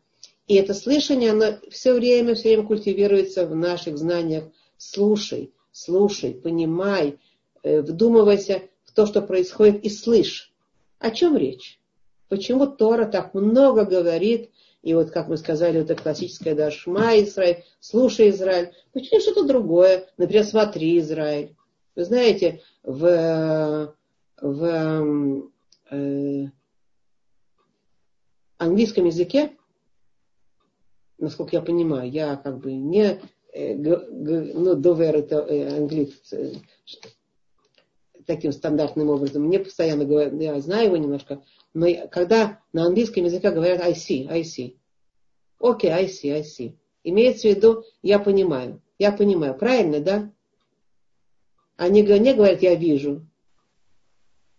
И 0.48 0.56
это 0.56 0.74
слышание, 0.74 1.32
оно 1.32 1.58
все 1.70 1.94
время, 1.94 2.36
все 2.36 2.52
время 2.52 2.66
культивируется 2.66 3.46
в 3.46 3.54
наших 3.54 3.98
знаниях. 3.98 4.46
Слушай, 4.78 5.52
слушай, 5.74 6.34
понимай, 6.34 7.20
э, 7.64 7.82
вдумывайся 7.82 8.62
в 8.86 8.94
то, 8.94 9.06
что 9.06 9.22
происходит, 9.22 9.84
и 9.84 9.90
слышь. 9.90 10.54
О 11.00 11.12
чем 11.12 11.36
речь? 11.36 11.82
Почему 12.30 12.66
Тора 12.66 13.08
так 13.08 13.34
много 13.34 13.84
говорит 13.84 14.52
и 14.82 14.94
вот, 14.94 15.12
как 15.12 15.28
мы 15.28 15.38
сказали, 15.38 15.80
вот 15.80 15.90
это 15.90 16.02
классическое 16.02 16.56
да, 16.56 16.72
Шма 16.72 17.20
Израиль, 17.20 17.64
слушай 17.80 18.30
Израиль. 18.30 18.72
Почему 18.94 19.20
что-то 19.20 19.44
другое? 19.44 20.08
Например, 20.18 20.46
смотри 20.46 21.00
Израиль. 21.00 21.56
Вы 21.96 22.06
знаете, 22.06 22.62
в, 22.84 23.94
в 24.42 25.50
э, 25.92 26.46
английском 28.58 29.06
языке, 29.06 29.52
насколько 31.18 31.58
я 31.58 31.62
понимаю, 31.62 32.10
я 32.10 32.38
как 32.38 32.60
бы 32.60 32.72
не 32.72 33.20
э, 33.54 33.76
ну, 33.76 34.76
довер 34.76 35.18
это 35.18 35.40
э, 35.40 35.78
английский 35.78 36.64
таким 38.26 38.52
стандартным 38.52 39.10
образом. 39.10 39.44
Мне 39.44 39.60
постоянно 39.60 40.06
говорят, 40.06 40.34
я 40.40 40.60
знаю 40.62 40.86
его 40.86 40.98
немножко, 40.98 41.42
но 41.74 42.08
когда 42.10 42.60
на 42.74 42.86
английском 42.86 43.26
языке 43.26 43.52
говорят 43.52 43.82
I 43.82 43.94
see, 43.94 44.28
I 44.30 44.42
see. 44.42 44.78
Окей, 45.60 45.92
okay, 45.92 45.94
I 45.94 46.06
see, 46.06 46.32
I 46.32 46.42
see. 46.42 46.78
Имеется 47.04 47.48
в 47.48 47.52
виду, 47.52 47.84
я 48.02 48.20
понимаю. 48.20 48.82
Я 48.98 49.12
понимаю. 49.12 49.58
Правильно, 49.58 50.00
да? 50.00 50.32
Они 51.78 52.02
не 52.02 52.34
говорят, 52.34 52.62
я 52.62 52.76
вижу. 52.76 53.26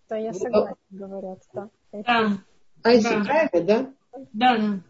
Да, 0.08 0.16
я 0.16 0.32
согласна, 0.32 0.76
говорят, 0.90 1.42
да. 1.52 1.70
Да. 1.92 2.38
I 2.82 2.98
see, 2.98 3.02
да. 3.02 3.24
правильно, 3.24 3.66
да? 3.66 3.94
Да. 4.32 4.80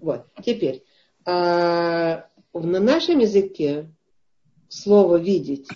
Вот, 0.00 0.26
теперь. 0.42 0.84
А, 1.24 2.28
на 2.52 2.80
нашем 2.80 3.18
языке 3.18 3.90
слово 4.68 5.16
видеть, 5.16 5.68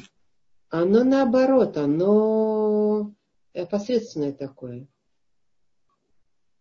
оно 0.68 1.04
наоборот, 1.04 1.76
оно 1.76 3.12
посредственное 3.70 4.32
такое 4.32 4.86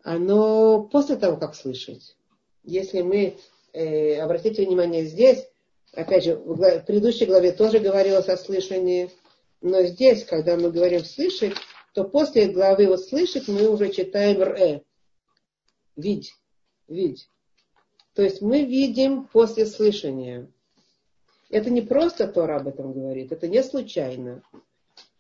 оно 0.10 0.82
после 0.92 1.18
того, 1.18 1.38
как 1.38 1.54
слышать. 1.54 2.18
Если 2.64 3.04
мы, 3.04 3.38
э, 3.74 4.20
обратите 4.20 4.66
внимание, 4.66 5.06
здесь, 5.06 5.48
опять 5.94 6.24
же, 6.24 6.36
в 6.36 6.80
предыдущей 6.80 7.28
главе 7.28 7.52
тоже 7.52 7.78
говорилось 7.78 8.28
о 8.28 8.36
слышании, 8.36 9.12
но 9.62 9.84
здесь, 9.84 10.26
когда 10.26 10.58
мы 10.58 10.72
говорим 10.72 11.06
слышать, 11.06 11.54
то 11.94 12.06
после 12.06 12.48
главы 12.48 12.88
вот 12.88 13.02
слышать 13.02 13.48
мы 13.48 13.70
уже 13.70 13.92
читаем 13.92 14.42
р, 14.42 14.82
видь, 15.96 16.34
видь. 16.88 17.30
То 18.16 18.24
есть 18.24 18.42
мы 18.42 18.64
видим 18.64 19.28
после 19.28 19.68
слышания. 19.68 20.50
Это 21.52 21.70
не 21.70 21.82
просто 21.82 22.28
Тора 22.28 22.56
об 22.56 22.68
этом 22.68 22.94
говорит, 22.94 23.32
это 23.32 23.48
не 23.48 23.62
случайно. 23.62 24.42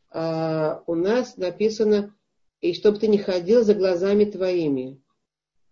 А 0.09 0.81
у 0.87 0.95
нас 0.95 1.37
написано 1.37 2.15
и 2.61 2.73
чтобы 2.73 2.99
ты 2.99 3.07
не 3.07 3.17
ходил 3.17 3.63
за 3.63 3.73
глазами 3.73 4.25
твоими, 4.25 5.01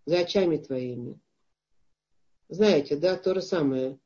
за 0.05 0.19
очами 0.19 0.57
твоими. 0.57 1.19
Знаете, 2.49 2.95
да, 2.95 3.17
то 3.17 3.33
же 3.33 3.41
самое. 3.41 3.99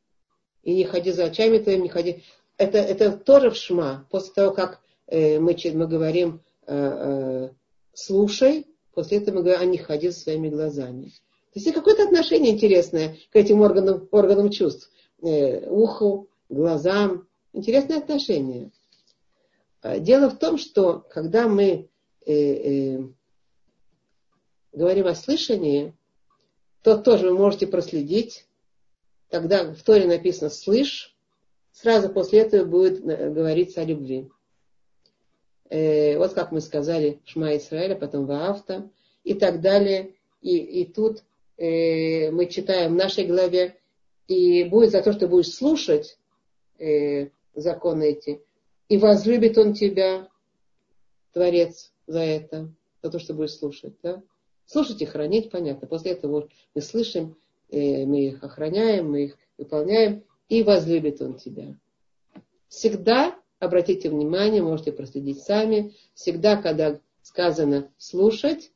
И 0.64 0.74
не 0.74 0.84
ходи 0.84 1.12
за 1.12 1.26
очами 1.26 1.60
твоими, 1.60 1.84
не 1.84 1.90
ходи. 1.90 2.24
Это, 2.58 2.78
это 2.78 3.12
тоже 3.12 3.52
в 3.52 3.56
шма. 3.56 4.08
После 4.10 4.34
того, 4.34 4.54
как 4.54 4.82
э, 5.08 5.40
мы, 5.40 5.56
мы 5.74 5.88
говорим 5.88 6.42
э, 6.66 6.76
э, 6.76 7.50
слушай, 7.94 8.68
после 8.94 9.18
этого 9.18 9.38
мы 9.38 9.44
говорим, 9.44 9.62
а 9.62 9.66
не 9.66 9.78
ходи 9.78 10.10
за 10.10 10.20
своими 10.20 10.50
глазами. 10.50 11.12
То 11.54 11.60
есть 11.60 11.74
какое-то 11.74 12.04
отношение 12.04 12.54
интересное 12.54 13.18
к 13.32 13.36
этим 13.36 13.62
органам, 13.62 14.08
органам 14.12 14.50
чувств. 14.50 14.92
Э, 15.22 15.68
уху, 15.70 16.30
глазам. 16.50 17.28
Интересное 17.54 17.98
отношение. 17.98 18.72
Э, 19.84 20.00
дело 20.00 20.30
в 20.30 20.40
том, 20.40 20.58
что 20.58 21.06
когда 21.10 21.48
мы 21.48 21.91
э, 22.26 22.34
э, 22.34 23.04
говорим 24.74 25.08
о 25.08 25.16
слышании, 25.16 25.94
то 26.84 26.98
тоже 26.98 27.30
вы 27.30 27.38
можете 27.38 27.68
проследить. 27.68 28.46
Когда 29.30 29.74
в 29.74 29.82
Торе 29.84 30.08
написано 30.08 30.50
«слышь», 30.50 31.16
сразу 31.72 32.10
после 32.10 32.40
этого 32.40 32.66
будет 32.66 33.06
э, 33.06 33.30
говориться 33.30 33.82
о 33.82 33.86
любви. 33.86 34.30
Э, 35.70 36.18
вот 36.18 36.34
как 36.34 36.52
мы 36.52 36.62
сказали 36.62 37.22
Шма 37.26 37.56
Исраэля, 37.58 37.96
потом 37.96 38.26
Ваавта. 38.26 38.90
и 39.24 39.34
так 39.34 39.62
далее. 39.62 40.16
И, 40.42 40.58
и 40.58 40.86
тут 40.86 41.24
э, 41.58 42.32
мы 42.32 42.48
читаем 42.48 42.94
в 42.94 42.96
нашей 42.96 43.26
главе, 43.26 43.78
и 44.28 44.64
будет 44.64 44.92
за 44.92 45.02
то, 45.02 45.14
что 45.14 45.28
будешь 45.28 45.54
слушать 45.54 46.18
э, 46.80 47.30
законы 47.54 48.12
эти, 48.12 48.42
и 48.90 48.98
возлюбит 48.98 49.58
он 49.58 49.74
тебя, 49.74 50.28
Творец, 51.34 51.92
за 52.12 52.20
это, 52.20 52.74
за 53.02 53.10
то, 53.10 53.20
что 53.20 53.34
будешь 53.34 53.56
слушать. 53.56 53.96
Да? 54.04 54.22
Слушать 54.66 55.02
и 55.02 55.06
хранить, 55.06 55.50
понятно. 55.50 55.88
После 55.88 56.12
этого 56.12 56.50
мы 56.76 56.82
слышим, 56.82 57.38
э, 57.70 58.06
мы 58.06 58.28
их 58.28 58.44
охраняем, 58.44 59.12
мы 59.12 59.26
их 59.26 59.38
выполняем, 59.58 60.24
и 60.50 60.64
возлюбит 60.64 61.22
он 61.22 61.38
тебя. 61.38 61.78
Всегда, 62.68 63.36
обратите 63.60 64.10
внимание, 64.10 64.62
можете 64.62 64.92
проследить 64.92 65.42
сами, 65.42 65.94
всегда, 66.14 66.62
когда 66.62 67.00
сказано 67.22 67.92
слушать, 67.98 68.72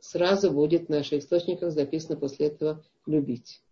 сразу 0.00 0.50
будет 0.50 0.86
в 0.86 0.90
наших 0.90 1.20
источниках 1.20 1.72
записано 1.72 2.16
после 2.16 2.46
этого 2.46 2.84
любить. 3.06 3.62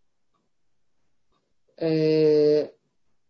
Э, 1.77 2.71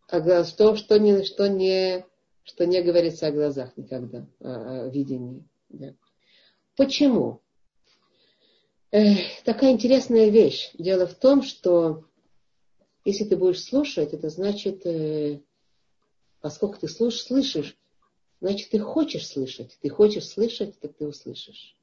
а 0.08 0.44
что, 0.44 0.76
что, 0.76 0.98
не, 0.98 1.24
что, 1.24 1.48
не, 1.48 2.04
что 2.44 2.66
не 2.66 2.82
говорится 2.82 3.26
о 3.26 3.32
глазах 3.32 3.76
никогда, 3.76 4.26
о, 4.40 4.84
о 4.84 4.88
видении. 4.88 5.44
Да. 5.68 5.94
Почему? 6.76 7.40
Э, 8.90 9.14
такая 9.44 9.72
интересная 9.72 10.28
вещь. 10.28 10.70
Дело 10.74 11.06
в 11.06 11.14
том, 11.14 11.42
что 11.42 12.04
если 13.04 13.24
ты 13.24 13.36
будешь 13.36 13.62
слушать, 13.62 14.12
это 14.12 14.28
значит, 14.30 14.86
э, 14.86 15.40
поскольку 16.40 16.78
ты 16.78 16.88
слуш, 16.88 17.16
слышишь, 17.16 17.76
значит, 18.40 18.70
ты 18.70 18.78
хочешь 18.78 19.26
слышать. 19.26 19.78
Ты 19.82 19.88
хочешь 19.88 20.28
слышать, 20.28 20.78
так 20.78 20.94
ты 20.94 21.06
услышишь. 21.06 21.76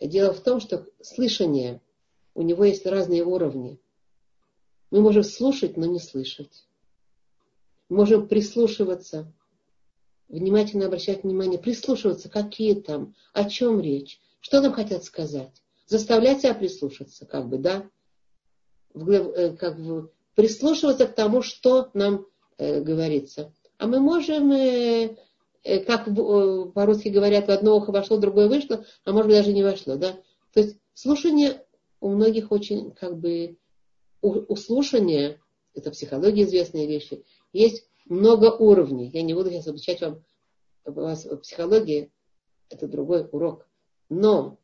Дело 0.00 0.32
в 0.32 0.40
том, 0.40 0.60
что 0.60 0.86
слышание, 1.00 1.80
у 2.34 2.42
него 2.42 2.64
есть 2.64 2.86
разные 2.86 3.24
уровни. 3.24 3.78
Мы 4.90 5.00
можем 5.00 5.22
слушать, 5.22 5.76
но 5.76 5.86
не 5.86 6.00
слышать. 6.00 6.66
Можем 7.88 8.26
прислушиваться, 8.26 9.32
внимательно 10.32 10.86
обращать 10.86 11.22
внимание, 11.22 11.60
прислушиваться, 11.60 12.28
какие 12.28 12.74
там, 12.74 13.14
о 13.32 13.48
чем 13.48 13.80
речь, 13.80 14.20
что 14.40 14.60
нам 14.60 14.72
хотят 14.72 15.04
сказать. 15.04 15.62
Заставлять 15.86 16.40
себя 16.40 16.54
прислушаться, 16.54 17.24
как 17.26 17.48
бы, 17.48 17.58
да, 17.58 17.88
в, 18.92 19.08
э, 19.10 19.56
как 19.56 19.80
бы 19.80 20.10
прислушиваться 20.34 21.06
к 21.06 21.14
тому, 21.14 21.42
что 21.42 21.90
нам 21.94 22.26
э, 22.58 22.80
говорится. 22.80 23.52
А 23.78 23.86
мы 23.86 24.00
можем 24.00 24.50
э, 24.50 25.16
Э, 25.64 25.78
как 25.78 26.08
э, 26.08 26.12
по-русски 26.74 27.08
говорят, 27.08 27.46
в 27.46 27.50
одно 27.50 27.76
ухо 27.76 27.92
вошло, 27.92 28.16
другое 28.16 28.48
вышло, 28.48 28.84
а 29.04 29.12
может 29.12 29.28
быть 29.28 29.36
даже 29.36 29.52
не 29.52 29.62
вошло, 29.62 29.96
да. 29.96 30.18
То 30.52 30.60
есть 30.60 30.76
слушание 30.94 31.64
у 32.00 32.10
многих 32.10 32.50
очень 32.50 32.90
как 32.92 33.16
бы 33.18 33.56
у, 34.22 34.52
у 34.52 34.56
слушания, 34.56 35.40
это 35.74 35.90
психология 35.90 36.42
известные 36.42 36.86
вещи, 36.88 37.24
есть 37.52 37.86
много 38.12 38.46
уровней. 38.46 39.10
Я 39.12 39.22
не 39.22 39.34
буду 39.34 39.50
сейчас 39.50 39.66
обучать 39.66 40.00
вам 40.00 40.22
вас 40.84 41.26
психологии, 41.42 42.12
это 42.68 42.86
другой 42.86 43.28
урок. 43.30 43.66
Но 44.08 44.58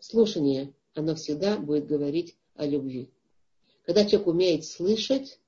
слушание, 0.00 0.74
оно 0.94 1.14
всегда 1.14 1.58
будет 1.58 1.86
говорить 1.86 2.36
о 2.54 2.66
любви. 2.66 3.10
Когда 3.84 4.04
человек 4.04 4.28
умеет 4.28 4.64
слышать, 4.64 5.38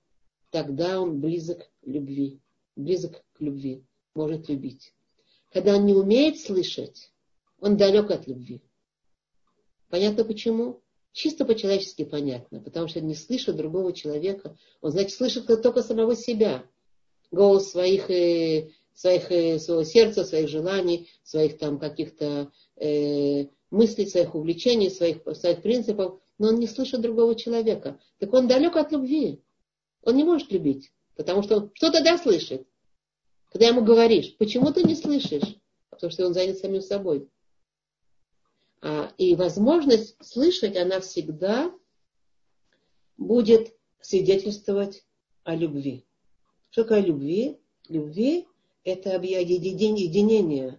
тогда 0.50 1.00
он 1.00 1.20
близок 1.20 1.60
к 1.60 1.86
любви. 1.86 2.40
Близок 2.76 3.24
к 3.32 3.40
любви 3.40 3.84
может 4.14 4.48
любить. 4.48 4.92
Когда 5.52 5.76
он 5.76 5.86
не 5.86 5.94
умеет 5.94 6.38
слышать, 6.38 7.12
он 7.60 7.76
далек 7.76 8.10
от 8.10 8.26
любви. 8.26 8.60
Понятно 9.88 10.24
почему? 10.24 10.82
Чисто 11.12 11.46
по-человечески 11.46 12.04
понятно, 12.04 12.60
потому 12.60 12.88
что 12.88 13.00
не 13.00 13.14
слышит 13.14 13.56
другого 13.56 13.94
человека, 13.94 14.58
он, 14.82 14.90
значит, 14.90 15.12
слышит 15.12 15.46
только 15.46 15.82
самого 15.82 16.14
себя, 16.14 16.66
голос 17.30 17.70
своих, 17.70 18.10
э, 18.10 18.70
своих, 18.94 19.30
э, 19.30 19.58
своего 19.58 19.84
сердца, 19.84 20.24
своих 20.24 20.48
желаний, 20.48 21.10
своих 21.22 21.58
там 21.58 21.78
каких-то 21.78 22.50
э, 22.76 23.46
мыслей, 23.70 24.06
своих 24.06 24.34
увлечений, 24.34 24.90
своих, 24.90 25.22
своих 25.34 25.62
принципов, 25.62 26.20
но 26.38 26.48
он 26.48 26.56
не 26.56 26.66
слышит 26.66 27.00
другого 27.00 27.34
человека. 27.34 28.00
Так 28.18 28.32
он 28.32 28.48
далек 28.48 28.76
от 28.76 28.92
любви. 28.92 29.42
Он 30.02 30.16
не 30.16 30.24
может 30.24 30.52
любить, 30.52 30.92
потому 31.16 31.42
что 31.42 31.56
он 31.56 31.70
что 31.74 31.90
тогда 31.90 32.16
слышит? 32.16 32.66
Когда 33.50 33.68
ему 33.68 33.82
говоришь, 33.82 34.36
почему 34.36 34.72
ты 34.72 34.82
не 34.82 34.94
слышишь? 34.94 35.56
Потому 35.90 36.10
что 36.10 36.26
он 36.26 36.34
занят 36.34 36.58
самим 36.58 36.82
собой. 36.82 37.28
А, 38.82 39.12
и 39.18 39.34
возможность 39.34 40.16
слышать, 40.22 40.76
она 40.76 41.00
всегда 41.00 41.72
будет 43.16 43.74
свидетельствовать 44.00 45.04
о 45.42 45.56
любви. 45.56 46.05
Что 46.76 46.82
такое 46.82 47.00
любви? 47.00 47.58
Любви– 47.88 48.46
это 48.84 49.18
единение. 49.96 50.78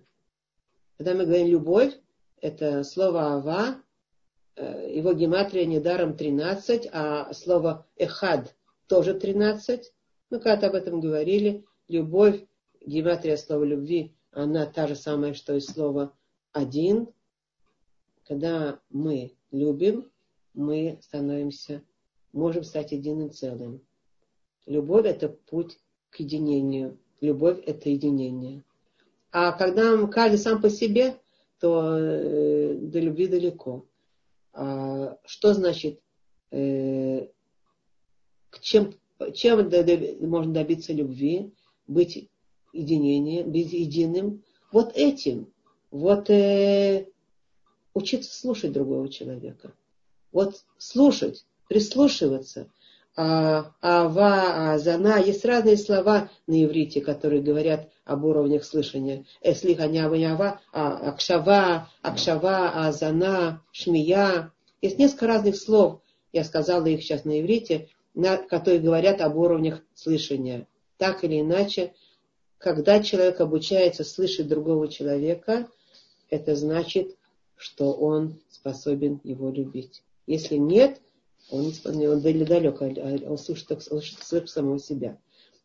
Когда 0.96 1.16
мы 1.16 1.26
говорим 1.26 1.48
«любовь», 1.48 1.92
это 2.40 2.84
слово 2.84 3.34
«ава», 3.34 3.82
э, 4.58 4.96
его 4.96 5.14
гематрия 5.14 5.66
недаром 5.66 6.16
13, 6.16 6.88
а 6.94 7.34
слово 7.34 7.88
«эхад» 7.96 8.56
тоже 8.86 9.16
13. 9.16 9.92
Мы 10.30 10.38
когда-то 10.40 10.68
об 10.68 10.76
этом 10.76 11.02
говорили. 11.02 11.66
Любовь 11.88 12.46
гематрия 12.86 13.36
слова 13.36 13.64
любви, 13.64 14.16
она 14.30 14.68
та 14.68 14.86
же 14.86 14.96
самая, 14.96 15.34
что 15.34 15.56
и 15.56 15.60
слово 15.60 16.16
один. 16.52 17.10
Когда 18.28 18.80
мы 18.92 19.36
любим, 19.50 20.12
мы 20.54 21.00
становимся, 21.02 21.82
можем 22.34 22.64
стать 22.64 22.92
единым 22.92 23.32
целым. 23.32 23.82
Любовь– 24.68 25.06
это 25.08 25.30
путь 25.30 25.80
единению. 26.20 26.98
Любовь– 27.22 27.60
это 27.66 27.90
единение. 27.90 28.64
А 29.32 29.52
когда 29.52 30.06
каждый 30.08 30.38
сам 30.38 30.62
по 30.62 30.70
себе, 30.70 31.20
то 31.60 31.98
э, 31.98 32.76
до 32.76 33.00
любви 33.00 33.28
далеко. 33.28 33.86
А 34.54 35.18
что 35.26 35.54
значит, 35.54 36.00
э, 36.52 37.28
чем, 38.62 38.94
чем 39.34 39.70
можно 40.28 40.54
добиться 40.54 40.94
любви? 40.94 41.52
Быть 41.88 42.30
единение, 42.74 43.44
быть 43.44 43.74
единым, 43.74 44.44
вот 44.72 44.92
этим, 44.96 45.52
вот 45.92 46.30
э, 46.30 47.08
учиться 47.94 48.34
слушать 48.38 48.72
другого 48.72 49.10
человека. 49.10 49.74
Вот 50.32 50.66
слушать, 50.78 51.46
прислушиваться. 51.68 52.70
А, 53.20 53.74
ава, 53.82 54.74
азана, 54.74 55.20
есть 55.20 55.44
разные 55.44 55.76
слова 55.76 56.30
на 56.46 56.64
иврите, 56.64 57.02
которые 57.02 57.42
говорят 57.42 57.90
об 58.06 58.26
уровнях 58.26 58.64
слышания. 58.64 59.26
Эслиха, 59.42 59.88
нява, 59.88 60.62
а, 60.72 61.10
акшава, 61.10 61.90
акшава, 62.04 62.86
азана, 62.88 63.64
шмия. 63.72 64.52
Есть 64.84 65.00
несколько 65.00 65.26
разных 65.26 65.56
слов, 65.58 66.02
я 66.32 66.44
сказала 66.44 66.86
их 66.86 67.02
сейчас 67.02 67.26
на 67.26 67.42
иврите, 67.42 67.90
на, 68.14 68.38
которые 68.38 68.80
говорят 68.80 69.20
об 69.22 69.36
уровнях 69.36 69.82
слышания. 69.96 70.68
Так 70.98 71.24
или 71.24 71.42
иначе, 71.42 71.96
когда 72.60 73.02
человек 73.02 73.42
обучается 73.42 74.04
слышать 74.04 74.48
другого 74.48 74.90
человека, 74.90 75.68
это 76.30 76.56
значит, 76.56 77.16
что 77.56 77.94
он 77.94 78.40
способен 78.52 79.20
его 79.24 79.50
любить. 79.50 80.04
Если 80.28 80.58
нет, 80.58 81.02
он, 81.50 81.72
он 81.86 82.22
далек, 82.22 82.82
он 82.82 83.38
слышит, 83.38 83.72
он 83.72 84.02
слышит 84.02 84.50
самого 84.50 84.80
себя. 84.80 85.18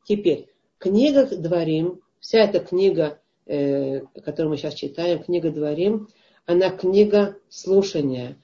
Теперь, 0.07 0.49
книга 0.79 1.27
Дворим, 1.27 2.01
вся 2.21 2.41
эта 2.41 2.61
книга, 2.61 3.21
э, 3.47 4.01
которую 4.25 4.51
мы 4.51 4.57
сейчас 4.57 4.75
читаем, 4.75 5.23
книга 5.23 5.51
Дворим, 5.51 6.09
она 6.47 6.71
книга 6.71 7.37
слушания. 7.49 8.37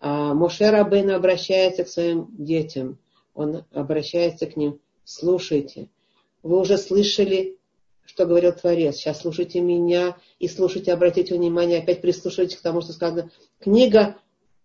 А 0.00 0.34
Моше 0.34 0.70
Рабейн 0.70 1.10
обращается 1.10 1.84
к 1.84 1.88
своим 1.88 2.28
детям. 2.36 2.98
Он 3.34 3.64
обращается 3.72 4.46
к 4.46 4.56
ним. 4.56 4.80
Слушайте. 5.04 5.88
Вы 6.42 6.60
уже 6.60 6.76
слышали 6.78 7.56
что 8.06 8.24
говорил 8.24 8.52
Творец. 8.52 8.96
Сейчас 8.96 9.20
слушайте 9.20 9.60
меня 9.60 10.16
и 10.38 10.48
слушайте, 10.48 10.92
обратите 10.92 11.34
внимание, 11.34 11.80
опять 11.80 12.00
прислушивайтесь 12.00 12.56
к 12.56 12.62
тому, 12.62 12.80
что 12.80 12.92
сказано. 12.92 13.30
Книга 13.58 14.16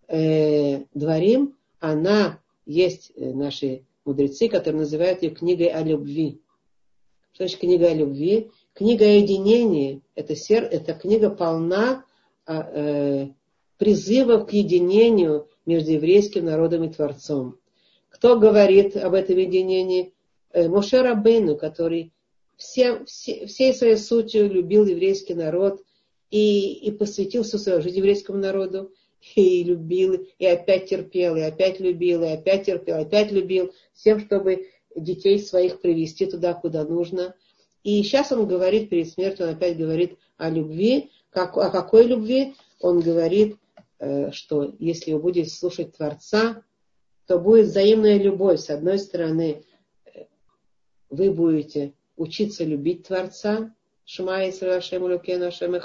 э, 0.07 0.84
Дворим, 0.93 1.57
она 1.82 2.39
есть 2.65 3.11
э, 3.15 3.34
наши 3.34 3.86
мудрецы, 4.05 4.47
которые 4.47 4.82
называют 4.82 5.21
ее 5.23 5.32
книгой 5.32 5.67
о 5.67 5.84
любви. 5.84 6.41
Что 7.34 7.43
значит 7.43 7.59
книга 7.59 7.88
о 7.88 7.93
любви? 7.93 8.51
Книга 8.73 9.03
о 9.05 9.09
единении. 9.09 10.01
Это, 10.15 10.36
сер, 10.36 10.63
это 10.63 10.93
книга 10.93 11.29
полна 11.29 12.05
а, 12.45 12.69
э, 12.73 13.27
призывов 13.77 14.47
к 14.47 14.53
единению 14.53 15.49
между 15.65 15.91
еврейским 15.91 16.45
народом 16.45 16.84
и 16.84 16.93
Творцом. 16.93 17.57
Кто 18.09 18.39
говорит 18.39 18.95
об 18.95 19.13
этом 19.13 19.38
единении? 19.38 20.13
Э, 20.51 20.67
Рабейну, 20.67 21.57
который 21.57 22.13
всем, 22.57 23.05
все, 23.05 23.47
всей 23.47 23.73
своей 23.73 23.97
сутью 23.97 24.51
любил 24.51 24.86
еврейский 24.86 25.34
народ 25.34 25.82
и, 26.29 26.73
и 26.73 26.91
посвятил 26.91 27.43
всю 27.43 27.57
свою 27.57 27.82
жизнь 27.82 27.97
еврейскому 27.97 28.38
народу. 28.38 28.93
И 29.36 29.63
любил, 29.63 30.28
и 30.39 30.45
опять 30.45 30.89
терпел, 30.89 31.36
и 31.36 31.41
опять 31.41 31.80
любил, 31.80 32.24
и 32.24 32.28
опять 32.28 32.65
терпел, 32.65 32.97
и 32.97 33.01
опять 33.01 33.32
любил, 33.32 33.72
всем, 33.93 34.19
чтобы 34.19 34.67
детей 34.95 35.39
своих 35.39 35.82
привести 35.82 36.26
туда, 36.26 36.53
куда 36.53 36.84
нужно. 36.84 37.36
И 37.84 38.01
сейчас 38.03 38.32
он 38.32 38.47
говорит 38.47 38.89
перед 38.89 39.09
смертью, 39.09 39.47
он 39.47 39.53
опять 39.53 39.78
говорит 39.78 40.17
о 40.38 40.49
любви. 40.49 41.11
Как, 41.30 41.57
о 41.57 41.69
какой 41.69 42.05
любви? 42.07 42.55
Он 42.80 42.99
говорит, 42.99 43.57
э, 43.99 44.32
что 44.32 44.76
если 44.80 45.13
вы 45.13 45.19
будете 45.19 45.49
слушать 45.49 45.95
Творца, 45.95 46.63
то 47.26 47.39
будет 47.39 47.67
взаимная 47.67 48.17
любовь. 48.17 48.59
С 48.59 48.69
одной 48.69 48.99
стороны, 48.99 49.63
э, 50.05 50.26
вы 51.09 51.32
будете 51.32 51.93
учиться 52.17 52.63
любить 52.63 53.07
Творца, 53.07 53.74
Шма 54.05 54.49
Исра 54.49 54.82
Шем 54.82 55.03
Лукена 55.03 55.51
Шем 55.51 55.76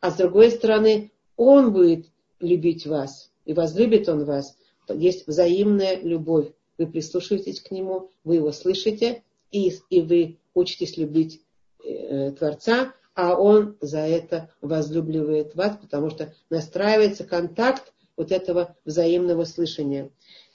а 0.00 0.10
с 0.10 0.16
другой 0.16 0.50
стороны, 0.50 1.12
Он 1.36 1.72
будет 1.72 2.11
любить 2.42 2.86
вас, 2.86 3.30
и 3.44 3.54
возлюбит 3.54 4.08
Он 4.08 4.24
вас. 4.24 4.56
Есть 4.88 5.26
взаимная 5.26 6.00
любовь. 6.00 6.48
Вы 6.78 6.86
прислушиваетесь 6.86 7.60
к 7.60 7.70
Нему, 7.70 8.10
вы 8.24 8.36
Его 8.36 8.52
слышите, 8.52 9.22
и, 9.50 9.72
и 9.90 10.00
вы 10.00 10.38
учитесь 10.54 10.96
любить 10.96 11.42
э, 11.84 12.32
Творца, 12.32 12.94
а 13.14 13.38
Он 13.38 13.76
за 13.80 14.00
это 14.00 14.50
возлюбливает 14.60 15.54
вас, 15.54 15.76
потому 15.80 16.10
что 16.10 16.34
настраивается 16.50 17.24
контакт 17.24 17.92
вот 18.16 18.32
этого 18.32 18.76
взаимного 18.84 19.44
слышания. 19.44 20.10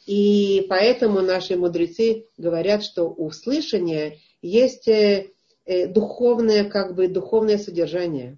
И 0.05 0.65
поэтому 0.69 1.21
наши 1.21 1.57
мудрецы 1.57 2.27
говорят, 2.37 2.83
что 2.83 3.05
у 3.05 3.29
слышания 3.31 4.17
есть 4.41 4.87
э, 4.87 5.31
э, 5.65 5.87
духовное, 5.87 6.63
как 6.63 6.95
бы 6.95 7.07
духовное 7.07 7.57
содержание. 7.57 8.37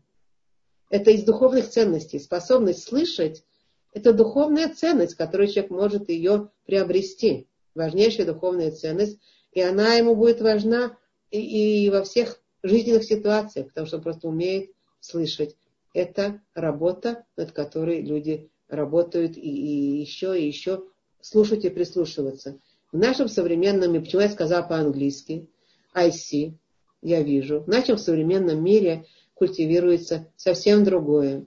Это 0.89 1.11
из 1.11 1.23
духовных 1.23 1.69
ценностей. 1.69 2.19
Способность 2.19 2.83
слышать– 2.83 3.43
это 3.93 4.13
духовная 4.13 4.73
ценность, 4.73 5.15
которую 5.15 5.47
человек 5.47 5.71
может 5.71 6.09
ее 6.09 6.49
приобрести. 6.65 7.47
Важнейшая 7.75 8.25
духовная 8.25 8.71
ценность. 8.71 9.19
И 9.51 9.61
она 9.61 9.95
ему 9.95 10.15
будет 10.15 10.41
важна 10.41 10.97
и, 11.31 11.85
и 11.85 11.89
во 11.89 12.03
всех 12.03 12.41
жизненных 12.63 13.03
ситуациях, 13.03 13.67
потому 13.67 13.87
что 13.87 13.97
он 13.97 14.03
просто 14.03 14.27
умеет 14.27 14.71
слышать. 14.99 15.55
Это 15.93 16.41
работа, 16.53 17.25
над 17.35 17.51
которой 17.51 18.01
люди 18.01 18.49
работают 18.67 19.37
и, 19.37 19.41
и 19.41 20.01
еще, 20.01 20.39
и 20.39 20.45
еще 20.45 20.83
слушать 21.21 21.65
и 21.65 21.69
прислушиваться. 21.69 22.59
В 22.91 22.97
нашем 22.97 23.27
современном 23.27 23.91
мире, 23.91 24.05
почему 24.05 24.21
я 24.21 24.29
сказала 24.29 24.63
по-английски, 24.63 25.47
I 25.93 26.09
see, 26.09 26.53
я 27.01 27.21
вижу, 27.21 27.61
в 27.61 27.67
нашем 27.67 27.97
современном 27.97 28.63
мире 28.63 29.05
культивируется 29.39 30.27
совсем 30.35 30.83
другое. 30.83 31.45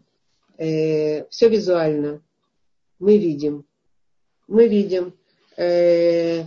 Э, 0.56 1.28
все 1.28 1.48
визуально. 1.48 2.22
Мы 2.98 3.18
видим. 3.18 3.66
Мы 4.48 4.66
видим. 4.66 5.14
Э, 5.56 6.44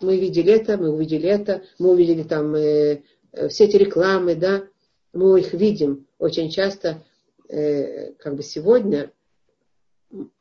мы 0.00 0.18
видели 0.18 0.52
это, 0.52 0.76
мы 0.76 0.90
увидели 0.90 1.28
это, 1.28 1.62
мы 1.78 1.90
увидели 1.90 2.24
там 2.24 2.54
э, 2.54 3.02
все 3.48 3.64
эти 3.64 3.76
рекламы, 3.76 4.34
да, 4.34 4.64
мы 5.12 5.38
их 5.40 5.52
видим 5.52 6.06
очень 6.18 6.50
часто, 6.50 7.04
э, 7.48 8.12
как 8.14 8.34
бы 8.34 8.42
сегодня, 8.42 9.12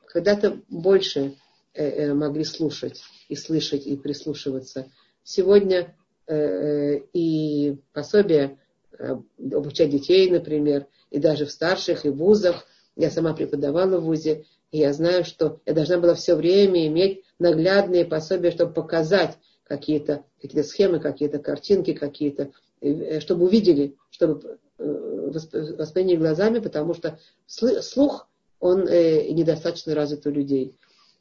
когда-то 0.07 0.61
больше 0.69 1.35
э, 1.73 1.83
э, 1.83 2.13
могли 2.13 2.45
слушать 2.45 3.03
и 3.27 3.35
слышать 3.35 3.85
и 3.85 3.95
прислушиваться. 3.97 4.89
Сегодня 5.23 5.95
э, 6.25 6.35
э 6.35 7.01
и 7.13 7.77
пособия 7.93 8.57
обучать 8.99 9.89
детей, 9.89 10.29
например, 10.29 10.87
и 11.09 11.19
даже 11.19 11.45
в 11.45 11.51
старших 11.51 12.05
и 12.05 12.09
вузах. 12.09 12.65
Я 12.95 13.09
сама 13.09 13.33
преподавала 13.33 13.97
в 13.97 14.03
вузе, 14.03 14.45
и 14.71 14.79
я 14.79 14.93
знаю, 14.93 15.23
что 15.23 15.61
я 15.65 15.73
должна 15.73 15.97
была 15.99 16.13
все 16.13 16.35
время 16.35 16.85
иметь 16.87 17.23
наглядные 17.39 18.05
пособия, 18.05 18.51
чтобы 18.51 18.73
показать 18.73 19.37
какие-то 19.63 20.25
какие 20.41 20.61
схемы, 20.63 20.99
какие-то 20.99 21.39
картинки, 21.39 21.93
какие-то, 21.93 22.51
э, 22.81 23.19
чтобы 23.19 23.45
увидели, 23.45 23.95
чтобы 24.09 24.59
э, 24.77 25.31
восприняли 25.77 26.17
глазами, 26.17 26.59
потому 26.59 26.93
что 26.93 27.19
слух, 27.47 28.27
он 28.59 28.83
недостаточно 28.83 29.95
развит 29.95 30.25
у 30.25 30.31
людей. 30.31 30.75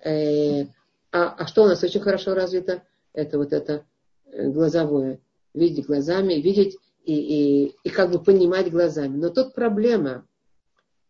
А, 0.04 0.66
а 1.12 1.46
что 1.46 1.62
у 1.62 1.66
нас 1.66 1.82
очень 1.84 2.00
хорошо 2.00 2.34
развито? 2.34 2.82
Это 3.12 3.38
вот 3.38 3.52
это 3.52 3.84
глазовое. 4.32 5.20
Видеть 5.54 5.86
глазами, 5.86 6.34
видеть 6.34 6.76
и, 7.08 7.14
и, 7.14 7.74
и 7.84 7.88
как 7.88 8.10
бы 8.10 8.22
понимать 8.22 8.70
глазами. 8.70 9.16
Но 9.16 9.30
тут 9.30 9.54
проблема. 9.54 10.26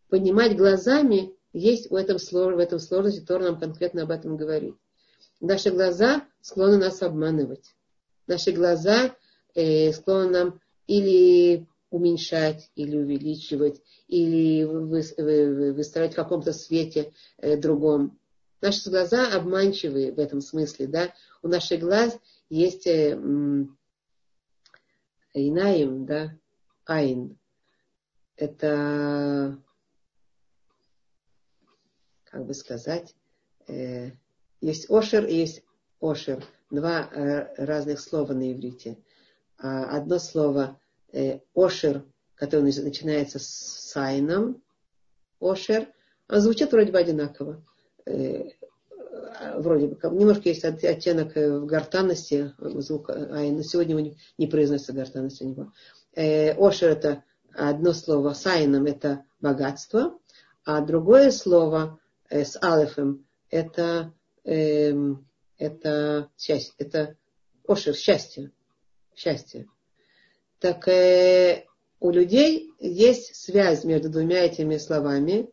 Понимать 0.07 0.55
глазами 0.55 1.35
есть 1.51 1.91
в 1.91 1.95
этом, 1.95 2.17
в 2.17 2.57
этом 2.57 2.79
сложности, 2.79 3.19
Тор 3.19 3.41
нам 3.41 3.59
конкретно 3.59 4.03
об 4.03 4.11
этом 4.11 4.37
говорит. 4.37 4.75
Наши 5.41 5.71
глаза 5.71 6.25
склонны 6.39 6.77
нас 6.77 7.01
обманывать. 7.01 7.75
Наши 8.27 8.53
глаза 8.53 9.13
э, 9.55 9.91
склонны 9.91 10.29
нам 10.29 10.61
или 10.87 11.67
уменьшать, 11.89 12.71
или 12.75 12.95
увеличивать, 12.95 13.81
или 14.07 14.63
вы, 14.63 15.03
вы, 15.17 15.73
выставлять 15.73 16.13
в 16.13 16.15
каком-то 16.15 16.53
свете 16.53 17.11
э, 17.39 17.57
другом. 17.57 18.17
Наши 18.61 18.89
глаза 18.89 19.35
обманчивые 19.35 20.13
в 20.13 20.19
этом 20.19 20.39
смысле. 20.39 20.87
Да? 20.87 21.13
У 21.41 21.49
наших 21.49 21.81
глаз 21.81 22.17
есть 22.49 22.87
э, 22.87 23.19
Инаим, 25.33 26.05
да, 26.05 26.37
Айн. 26.85 27.37
Это, 28.35 29.61
как 32.23 32.45
бы 32.45 32.53
сказать, 32.53 33.15
э, 33.67 34.11
есть 34.61 34.89
Ошер 34.89 35.25
и 35.25 35.35
есть 35.35 35.63
Ошер. 36.01 36.43
Два 36.69 37.09
э, 37.11 37.53
разных 37.63 37.99
слова 37.99 38.33
на 38.33 38.51
иврите. 38.51 38.97
А 39.57 39.97
одно 39.97 40.19
слово 40.19 40.79
э, 41.11 41.39
Ошер, 41.53 42.05
которое 42.35 42.63
начинается 42.63 43.39
с 43.39 43.91
Айном, 43.97 44.63
Ошер, 45.39 45.91
а 46.27 46.39
звучит 46.39 46.71
вроде 46.71 46.91
бы 46.91 46.99
одинаково. 46.99 47.65
Э, 48.05 48.49
вроде 49.55 49.87
бы, 49.87 49.97
немножко 50.09 50.49
есть 50.49 50.63
оттенок 50.65 51.35
э, 51.37 51.59
в 51.59 51.65
гортанности 51.65 52.53
звука, 52.57 53.13
а 53.13 53.41
но 53.43 53.61
сегодня 53.61 53.91
его 53.91 53.99
не, 54.01 54.17
не 54.37 54.47
произносится 54.47 54.93
гортанность 54.93 55.41
у 55.41 55.45
него. 55.45 55.73
Э, 56.15 56.53
ошер 56.53 56.89
это 56.89 57.23
одно 57.53 57.93
слово, 57.93 58.33
сайном 58.33 58.85
это 58.85 59.23
богатство, 59.41 60.17
а 60.65 60.81
другое 60.81 61.31
слово 61.31 61.99
э, 62.29 62.43
с 62.43 62.61
алефом 62.61 63.25
это, 63.49 64.13
э, 64.43 64.93
это 65.57 66.29
счастье, 66.37 66.73
это 66.77 67.15
ошер, 67.67 67.95
счастье, 67.95 68.51
счастье. 69.15 69.67
Так 70.59 70.87
э, 70.87 71.65
у 71.99 72.11
людей 72.11 72.73
есть 72.79 73.35
связь 73.35 73.83
между 73.83 74.09
двумя 74.09 74.45
этими 74.45 74.77
словами, 74.77 75.49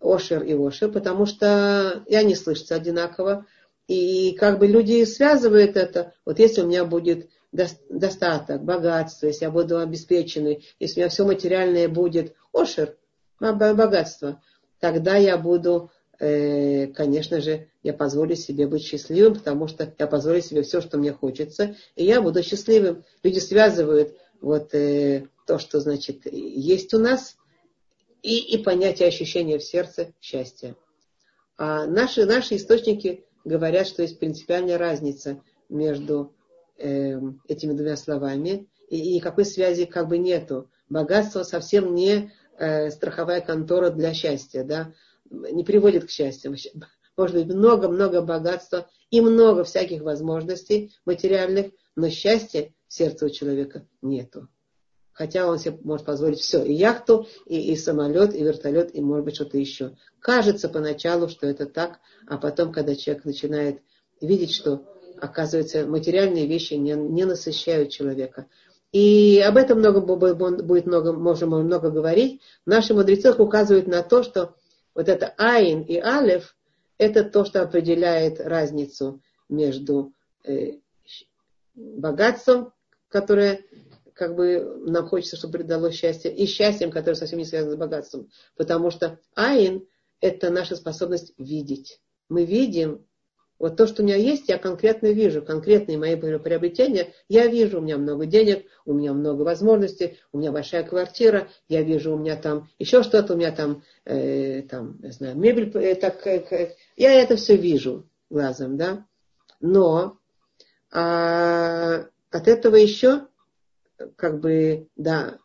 Ошер 0.00 0.42
и 0.42 0.54
Ошер, 0.54 0.90
потому 0.90 1.26
что 1.26 2.02
и 2.06 2.14
они 2.14 2.34
слышатся 2.34 2.74
одинаково. 2.74 3.46
И 3.86 4.32
как 4.32 4.58
бы 4.58 4.66
люди 4.66 5.04
связывают 5.04 5.76
это, 5.76 6.14
вот 6.24 6.38
если 6.38 6.62
у 6.62 6.66
меня 6.66 6.84
будет 6.84 7.28
достаток, 7.52 8.62
богатство, 8.62 9.26
если 9.26 9.44
я 9.44 9.50
буду 9.50 9.78
обеспеченный, 9.78 10.64
если 10.78 11.00
у 11.00 11.02
меня 11.02 11.10
все 11.10 11.24
материальное 11.24 11.88
будет 11.88 12.34
Ошер, 12.52 12.96
богатство, 13.40 14.40
тогда 14.78 15.16
я 15.16 15.36
буду, 15.36 15.90
э, 16.18 16.86
конечно 16.88 17.40
же, 17.40 17.68
я 17.82 17.92
позволю 17.92 18.36
себе 18.36 18.66
быть 18.66 18.82
счастливым, 18.82 19.34
потому 19.34 19.66
что 19.66 19.92
я 19.98 20.06
позволю 20.06 20.40
себе 20.40 20.62
все, 20.62 20.80
что 20.80 20.98
мне 20.98 21.12
хочется, 21.12 21.74
и 21.96 22.04
я 22.04 22.20
буду 22.20 22.42
счастливым. 22.42 23.04
Люди 23.22 23.38
связывают 23.38 24.14
вот 24.40 24.74
э, 24.74 25.26
то, 25.46 25.58
что, 25.58 25.80
значит, 25.80 26.32
есть 26.32 26.94
у 26.94 26.98
нас, 26.98 27.36
и, 28.22 28.54
и 28.54 28.62
понятие 28.62 29.08
ощущения 29.08 29.58
в 29.58 29.64
сердце 29.64 30.12
счастья. 30.20 30.76
А 31.56 31.86
наши, 31.86 32.24
наши 32.24 32.56
источники 32.56 33.24
говорят, 33.44 33.86
что 33.86 34.02
есть 34.02 34.18
принципиальная 34.18 34.78
разница 34.78 35.42
между 35.68 36.34
э, 36.78 37.18
этими 37.48 37.72
двумя 37.72 37.96
словами, 37.96 38.68
и, 38.88 38.98
и 38.98 39.14
никакой 39.14 39.44
связи 39.44 39.84
как 39.84 40.08
бы 40.08 40.18
нету. 40.18 40.70
Богатство 40.88 41.42
совсем 41.42 41.94
не 41.94 42.32
э, 42.58 42.90
страховая 42.90 43.40
контора 43.40 43.90
для 43.90 44.12
счастья, 44.14 44.64
да, 44.64 44.92
не 45.30 45.64
приводит 45.64 46.06
к 46.06 46.10
счастью. 46.10 46.56
Может 47.16 47.36
быть, 47.36 47.54
много-много 47.54 48.22
богатства 48.22 48.88
и 49.10 49.20
много 49.20 49.64
всяких 49.64 50.02
возможностей 50.02 50.92
материальных, 51.04 51.72
но 51.96 52.08
счастья 52.08 52.72
в 52.88 52.94
сердце 52.94 53.26
у 53.26 53.28
человека 53.30 53.86
нету. 54.02 54.48
Хотя 55.12 55.46
он 55.46 55.58
себе 55.58 55.78
может 55.82 56.06
позволить 56.06 56.40
все, 56.40 56.62
и 56.62 56.72
яхту, 56.72 57.26
и, 57.46 57.72
и 57.72 57.76
самолет, 57.76 58.34
и 58.34 58.42
вертолет, 58.42 58.94
и 58.94 59.00
может 59.00 59.24
быть 59.24 59.34
что-то 59.34 59.58
еще. 59.58 59.96
Кажется 60.20 60.68
поначалу, 60.68 61.28
что 61.28 61.46
это 61.46 61.66
так, 61.66 61.98
а 62.26 62.38
потом, 62.38 62.72
когда 62.72 62.94
человек 62.94 63.24
начинает 63.24 63.80
видеть, 64.20 64.54
что, 64.54 64.84
оказывается, 65.20 65.86
материальные 65.86 66.46
вещи 66.46 66.74
не, 66.74 66.92
не 66.92 67.24
насыщают 67.24 67.90
человека. 67.90 68.46
И 68.92 69.38
об 69.40 69.56
этом 69.56 69.78
много, 69.78 70.00
будет 70.00 70.86
много, 70.86 71.12
можем 71.12 71.50
много 71.50 71.90
говорить. 71.90 72.40
Наши 72.66 72.94
мудрецы 72.94 73.32
указывают 73.32 73.86
на 73.86 74.02
то, 74.02 74.22
что 74.22 74.54
Вот 74.94 75.08
это 75.08 75.32
айн 75.38 75.82
и 75.82 75.96
алев, 75.96 76.56
это 76.98 77.24
то, 77.24 77.44
что 77.44 77.62
определяет 77.62 78.40
разницу 78.40 79.22
между 79.48 80.12
э, 80.44 80.78
богатством, 81.74 82.72
которое 83.08 83.64
как 84.20 84.36
бы 84.36 84.82
нам 84.84 85.08
хочется, 85.08 85.38
чтобы 85.38 85.60
придало 85.60 85.90
счастье, 85.90 86.30
и 86.30 86.44
счастьем, 86.44 86.90
которое 86.90 87.14
совсем 87.14 87.38
не 87.38 87.46
связано 87.46 87.72
с 87.72 87.78
богатством. 87.78 88.28
Потому 88.54 88.90
что 88.90 89.18
айн– 89.34 89.86
это 90.20 90.50
наша 90.50 90.76
способность 90.76 91.32
видеть. 91.38 92.02
Мы 92.28 92.44
видим, 92.44 93.06
вот 93.58 93.78
то, 93.78 93.86
что 93.86 94.02
у 94.02 94.04
меня 94.04 94.16
есть, 94.16 94.50
я 94.50 94.58
конкретно 94.58 95.06
вижу, 95.06 95.40
конкретные 95.40 95.96
мои 95.96 96.16
приобретения, 96.16 97.14
я 97.28 97.46
вижу, 97.46 97.78
у 97.78 97.80
меня 97.80 97.96
много 97.96 98.26
денег, 98.26 98.66
у 98.84 98.92
меня 98.92 99.14
много 99.14 99.40
возможностей, 99.40 100.18
у 100.32 100.38
меня 100.38 100.52
большая 100.52 100.82
квартира, 100.82 101.48
я 101.70 101.80
вижу, 101.80 102.12
у 102.12 102.18
меня 102.18 102.36
там 102.36 102.68
еще 102.78 103.02
что-то, 103.02 103.32
у 103.32 103.36
меня 103.38 103.52
там, 103.52 103.84
э, 104.04 104.60
там, 104.68 104.98
не 105.00 105.12
знаю, 105.12 105.34
мебель, 105.38 105.74
э, 105.78 105.94
так, 105.94 106.26
э, 106.26 106.74
я 106.98 107.14
это 107.14 107.36
все 107.36 107.56
вижу 107.56 108.06
глазом, 108.28 108.76
да. 108.76 109.06
Но 109.62 110.18
а, 110.92 112.04
от 112.30 112.48
этого 112.48 112.76
еще 112.76 113.28
как 114.16 114.40
бы 114.40 114.88
до, 114.96 115.38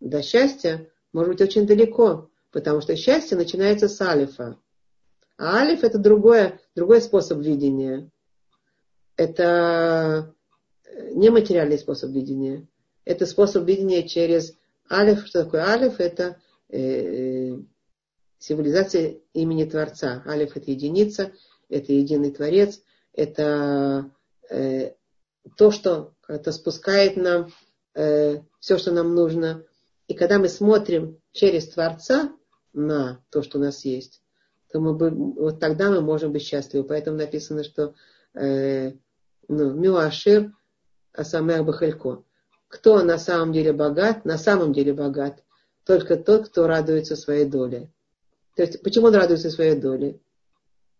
до 0.00 0.22
счастья 0.22 0.88
может 1.12 1.32
быть 1.32 1.40
очень 1.40 1.66
далеко, 1.66 2.30
потому 2.50 2.80
что 2.80 2.96
счастье 2.96 3.36
начинается 3.36 3.88
с 3.88 4.00
алифа. 4.00 4.58
А 5.38 5.58
алиф 5.58 5.82
это 5.84 5.98
другое, 5.98 6.60
другой 6.74 7.00
способ 7.00 7.38
видения. 7.38 8.10
Это 9.16 10.34
нематериальный 11.12 11.78
способ 11.78 12.10
видения. 12.10 12.68
Это 13.04 13.26
способ 13.26 13.66
видения 13.66 14.06
через 14.06 14.56
алиф. 14.90 15.26
Что 15.26 15.44
такое 15.44 15.62
алиф? 15.62 16.00
Это 16.00 16.40
э, 16.68 17.56
символизация 18.38 19.18
имени 19.32 19.64
Творца. 19.64 20.22
Алиф 20.26 20.56
это 20.56 20.70
единица, 20.70 21.32
это 21.68 21.92
единый 21.92 22.30
Творец, 22.30 22.80
это 23.12 24.10
э, 24.50 24.92
то, 25.56 25.70
что 25.70 26.14
это 26.28 26.52
спускает 26.52 27.16
нам 27.16 27.52
э, 27.94 28.40
все, 28.60 28.78
что 28.78 28.92
нам 28.92 29.14
нужно. 29.14 29.64
И 30.08 30.14
когда 30.14 30.38
мы 30.38 30.48
смотрим 30.48 31.18
через 31.32 31.68
Творца 31.68 32.32
на 32.72 33.20
то, 33.30 33.42
что 33.42 33.58
у 33.58 33.60
нас 33.60 33.84
есть, 33.84 34.22
то 34.70 34.80
мы 34.80 34.94
бы, 34.94 35.10
вот 35.10 35.60
тогда 35.60 35.90
мы 35.90 36.00
можем 36.00 36.32
быть 36.32 36.42
счастливы. 36.42 36.84
Поэтому 36.84 37.18
написано, 37.18 37.62
что 37.64 37.94
э, 38.34 38.92
ну, 39.48 39.72
Мюашир 39.72 40.52
Асамех 41.12 41.64
Бахалько. 41.64 42.24
Кто 42.68 43.02
на 43.02 43.18
самом 43.18 43.52
деле 43.52 43.72
богат, 43.72 44.24
на 44.24 44.38
самом 44.38 44.72
деле 44.72 44.94
богат, 44.94 45.42
только 45.84 46.16
тот, 46.16 46.48
кто 46.48 46.66
радуется 46.66 47.16
своей 47.16 47.44
доле. 47.44 47.92
То 48.56 48.62
есть, 48.62 48.82
почему 48.82 49.08
он 49.08 49.14
радуется 49.14 49.50
своей 49.50 49.78
доле? 49.78 50.20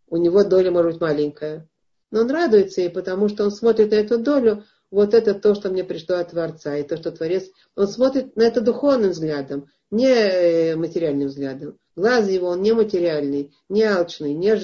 У 0.09 0.19
него 0.19 0.45
доля 0.45 0.71
может 0.71 0.93
быть 0.93 1.01
маленькая. 1.01 1.69
Но 2.11 2.21
он 2.21 2.31
радуется, 2.31 2.83
и 2.83 2.91
потому 2.91 3.29
что 3.29 3.45
он 3.45 3.51
смотрит 3.51 3.91
на 3.91 3.97
эту 3.97 4.19
долю, 4.19 4.65
вот 4.93 5.15
это 5.15 5.35
то, 5.35 5.55
что 5.55 5.71
мне 5.71 5.85
пришло 5.85 6.17
от 6.17 6.31
Творца, 6.31 6.77
и 6.77 6.83
то, 6.83 6.99
что 6.99 7.11
Творец, 7.11 7.51
он 7.75 7.89
смотрит 7.89 8.37
на 8.37 8.43
это 8.43 8.61
духовным 8.61 9.11
взглядом, 9.11 9.71
не 9.91 10.07
э, 10.07 10.77
материальным 10.77 11.29
взглядом. 11.29 11.79
Глаз 11.97 12.29
его, 12.29 12.49
он 12.49 12.61
не 12.61 12.73
материальный, 12.73 13.55
не 13.71 13.85
алчный, 13.85 14.35
не 14.35 14.55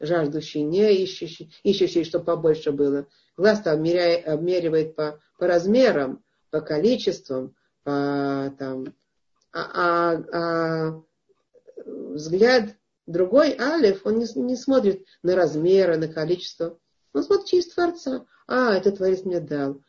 жаждущий, 0.00 0.62
не 0.62 0.94
ищущий, 0.94 1.52
ищущий, 1.62 2.04
чтобы 2.04 2.24
побольше 2.24 2.72
было. 2.72 3.06
Глаз-то 3.36 3.72
обмеривает 3.72 4.96
по, 4.96 5.20
по 5.38 5.46
размерам, 5.46 6.24
по 6.50 6.62
количествам, 6.62 7.54
по 7.84 8.54
там, 8.58 8.94
а, 9.52 9.60
а, 9.74 10.24
а 10.32 11.02
взгляд 11.84 12.76
другой, 13.06 13.54
Алиф, 13.58 14.06
он 14.06 14.18
не, 14.18 14.26
не 14.36 14.56
смотрит 14.56 15.04
на 15.22 15.36
размеры, 15.36 15.98
на 15.98 16.08
количество. 16.08 16.78
Он 17.12 17.22
смотрит 17.22 17.46
через 17.46 17.68
Творца. 17.68 18.24
А, 18.46 18.74
это 18.74 18.92
Творец 18.92 19.24
мне 19.24 19.40
дал. 19.40 19.82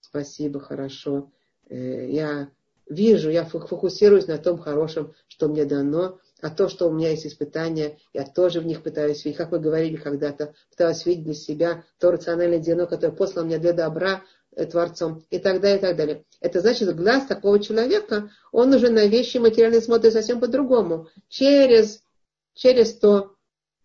Спасибо, 0.00 0.60
хорошо. 0.60 1.32
Э, 1.68 2.08
я 2.10 2.50
вижу, 2.88 3.30
я 3.30 3.44
фокусируюсь 3.44 4.26
на 4.26 4.38
том 4.38 4.58
хорошем, 4.58 5.14
что 5.26 5.48
мне 5.48 5.64
дано, 5.64 6.18
а 6.40 6.50
то, 6.50 6.68
что 6.68 6.88
у 6.88 6.92
меня 6.92 7.10
есть 7.10 7.26
испытания, 7.26 7.98
я 8.12 8.24
тоже 8.24 8.60
в 8.60 8.66
них 8.66 8.82
пытаюсь 8.82 9.24
видеть. 9.24 9.38
Как 9.38 9.50
вы 9.50 9.58
говорили 9.58 9.96
когда-то, 9.96 10.54
пытаюсь 10.70 11.06
видеть 11.06 11.24
для 11.24 11.34
себя 11.34 11.84
то 11.98 12.10
рациональное 12.10 12.60
зерно, 12.60 12.86
которое 12.86 13.12
послано 13.12 13.46
мне 13.46 13.58
для 13.58 13.72
добра 13.72 14.22
э, 14.54 14.66
Творцом, 14.66 15.24
и 15.30 15.38
так 15.38 15.60
далее, 15.60 15.78
и 15.78 15.80
так 15.80 15.96
далее. 15.96 16.24
Это 16.40 16.60
значит, 16.60 16.94
глаз 16.94 17.26
такого 17.26 17.58
человека, 17.58 18.30
он 18.52 18.72
уже 18.74 18.90
на 18.90 19.06
вещи 19.06 19.38
материальные 19.38 19.80
смотрит 19.80 20.12
совсем 20.12 20.38
по-другому. 20.38 21.08
Через, 21.28 22.02
через 22.52 22.94
то, 22.98 23.34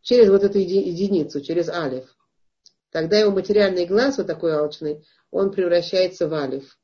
через 0.01 0.29
вот 0.29 0.43
эту 0.43 0.59
единицу, 0.59 1.41
через 1.41 1.69
алиф. 1.69 2.15
Тогда 2.91 3.19
его 3.19 3.31
материальный 3.31 3.85
глаз, 3.85 4.17
вот 4.17 4.27
такой 4.27 4.53
алчный, 4.53 5.05
он 5.31 5.51
превращается 5.51 6.27
в 6.27 6.33
алиф. 6.33 6.77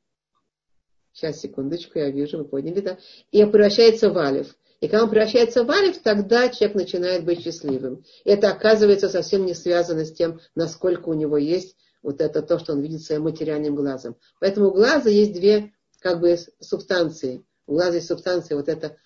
Сейчас, 1.12 1.40
секундочку, 1.40 1.98
я 1.98 2.10
вижу, 2.10 2.38
вы 2.38 2.44
поняли, 2.44 2.80
да? 2.80 2.98
И 3.30 3.44
превращается 3.44 4.10
в 4.10 4.18
алиф. 4.18 4.54
И 4.80 4.88
когда 4.88 5.04
он 5.04 5.10
превращается 5.10 5.64
в 5.64 5.70
алиф, 5.70 6.02
тогда 6.02 6.48
человек 6.48 6.76
начинает 6.76 7.24
быть 7.24 7.42
счастливым. 7.42 8.04
И 8.24 8.30
это 8.30 8.50
оказывается 8.50 9.08
совсем 9.08 9.46
не 9.46 9.54
связано 9.54 10.04
с 10.04 10.12
тем, 10.12 10.40
насколько 10.54 11.08
у 11.08 11.14
него 11.14 11.38
есть 11.38 11.76
вот 12.02 12.20
это 12.20 12.42
то, 12.42 12.58
что 12.58 12.74
он 12.74 12.82
видит 12.82 13.02
своим 13.02 13.22
материальным 13.22 13.74
глазом. 13.74 14.16
Поэтому 14.38 14.68
у 14.68 14.72
глаза 14.72 15.08
есть 15.08 15.32
две 15.32 15.72
как 16.00 16.20
бы 16.20 16.36
субстанции. 16.60 17.44
У 17.66 17.72
глаза 17.72 17.94
есть 17.94 18.06
субстанция 18.06 18.56
вот 18.56 18.68
это 18.68 18.96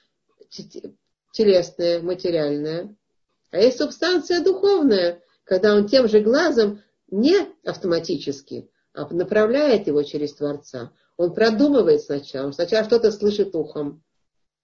телесная, 1.33 2.03
материальная. 2.03 2.95
А 3.53 3.59
есть 3.59 3.79
субстанция 3.79 4.43
духовная, 4.43 5.23
когда 5.45 5.75
он 5.75 5.87
тем 5.87 6.09
же 6.09 6.21
глазом 6.21 6.83
не 7.11 7.49
автоматически, 7.65 8.71
а 8.93 9.09
направляет 9.13 9.87
его 9.87 10.03
через 10.03 10.35
Творца. 10.35 10.93
Он 11.17 11.35
продумывает 11.35 12.03
сначала, 12.03 12.47
он 12.47 12.53
сначала 12.53 12.85
что-то 12.85 13.13
слышит 13.13 13.55
ухом, 13.55 14.03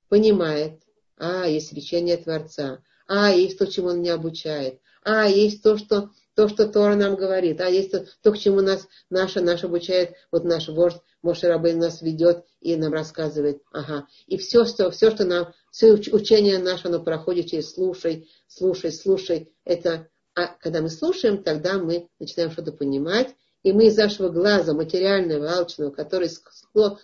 понимает, 0.09 0.81
а, 1.17 1.47
есть 1.47 1.73
речение 1.73 2.17
Творца, 2.17 2.83
а, 3.07 3.31
есть 3.31 3.59
то, 3.59 3.67
чему 3.67 3.89
он 3.89 4.01
меня 4.01 4.15
обучает, 4.15 4.81
а, 5.03 5.29
есть 5.29 5.63
то, 5.63 5.77
что, 5.77 6.11
то, 6.35 6.49
что 6.49 6.67
Тора 6.67 6.95
нам 6.95 7.15
говорит, 7.15 7.61
а, 7.61 7.69
есть 7.69 7.93
то, 7.93 8.07
то 8.23 8.33
к 8.33 8.39
чему 8.39 8.61
нас 8.61 8.89
наша, 9.11 9.41
наш 9.41 9.65
обучает, 9.65 10.15
вот 10.33 10.45
наш 10.45 10.69
вождь 10.69 11.01
Моше 11.23 11.49
нас 11.59 12.03
ведет 12.03 12.45
и 12.61 12.77
нам 12.77 12.93
рассказывает, 12.93 13.61
ага. 13.73 14.07
И 14.27 14.37
все, 14.37 14.65
что, 14.65 14.91
все, 14.91 15.11
что 15.11 15.25
нам, 15.25 15.53
все 15.71 15.93
учение 15.93 16.59
наше, 16.59 16.89
оно 16.89 17.03
проходит 17.03 17.47
через 17.47 17.73
слушай, 17.73 18.29
слушай, 18.47 18.93
слушай, 18.93 19.53
это 19.65 20.09
а 20.37 20.49
когда 20.61 20.83
мы 20.83 20.91
слушаем, 20.91 21.43
тогда 21.43 21.79
мы 21.79 22.09
начинаем 22.21 22.53
что-то 22.53 22.71
понимать, 22.71 23.35
и 23.63 23.73
мы 23.73 23.87
из 23.87 23.97
нашего 23.97 24.29
глаза 24.29 24.75
материального, 24.75 25.51
алчного, 25.51 25.91
который 25.91 26.29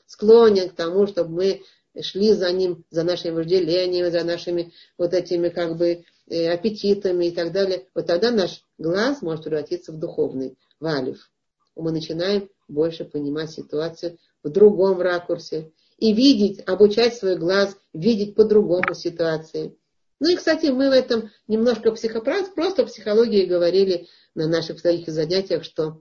склонен 0.07 0.69
к 0.69 0.75
тому, 0.75 1.07
чтобы 1.07 1.31
мы 1.31 1.63
шли 2.01 2.35
за 2.35 2.53
ним, 2.53 2.85
за 2.91 3.05
нашими 3.05 3.33
вожделениями, 3.33 4.11
за 4.11 4.23
нашими 4.23 4.73
вот 4.99 5.15
этими 5.15 5.49
как 5.49 5.77
бы 5.77 6.05
э, 6.29 6.53
аппетитами 6.53 7.27
и 7.27 7.31
так 7.31 7.53
далее, 7.53 7.89
вот 7.95 8.07
тогда 8.07 8.31
наш 8.31 8.65
глаз 8.79 9.23
может 9.23 9.45
превратиться 9.45 9.93
в 9.93 9.99
духовный, 9.99 10.59
в 10.79 10.87
алиф. 10.87 11.31
Мы 11.75 11.91
начинаем 11.91 12.51
больше 12.69 13.07
понимать 13.07 13.51
ситуацию 13.51 14.19
в 14.43 14.51
другом 14.51 15.01
ракурсе 15.01 15.73
и 15.97 16.13
видеть, 16.13 16.63
обучать 16.67 17.17
свой 17.17 17.37
глаз, 17.37 17.77
видеть 17.95 18.35
по-другому 18.35 18.95
ситуации. 18.95 19.77
Ну 20.23 20.29
и, 20.29 20.37
кстати, 20.37 20.67
мы 20.67 20.89
в 20.89 20.93
этом 20.93 21.31
немножко 21.49 21.91
психопрат, 21.91 22.55
просто 22.55 22.87
психологии 22.87 23.45
говорили 23.45 24.07
на 24.37 24.47
наших 24.47 24.79
своих 24.79 25.09
занятиях, 25.09 25.65
что, 25.65 26.01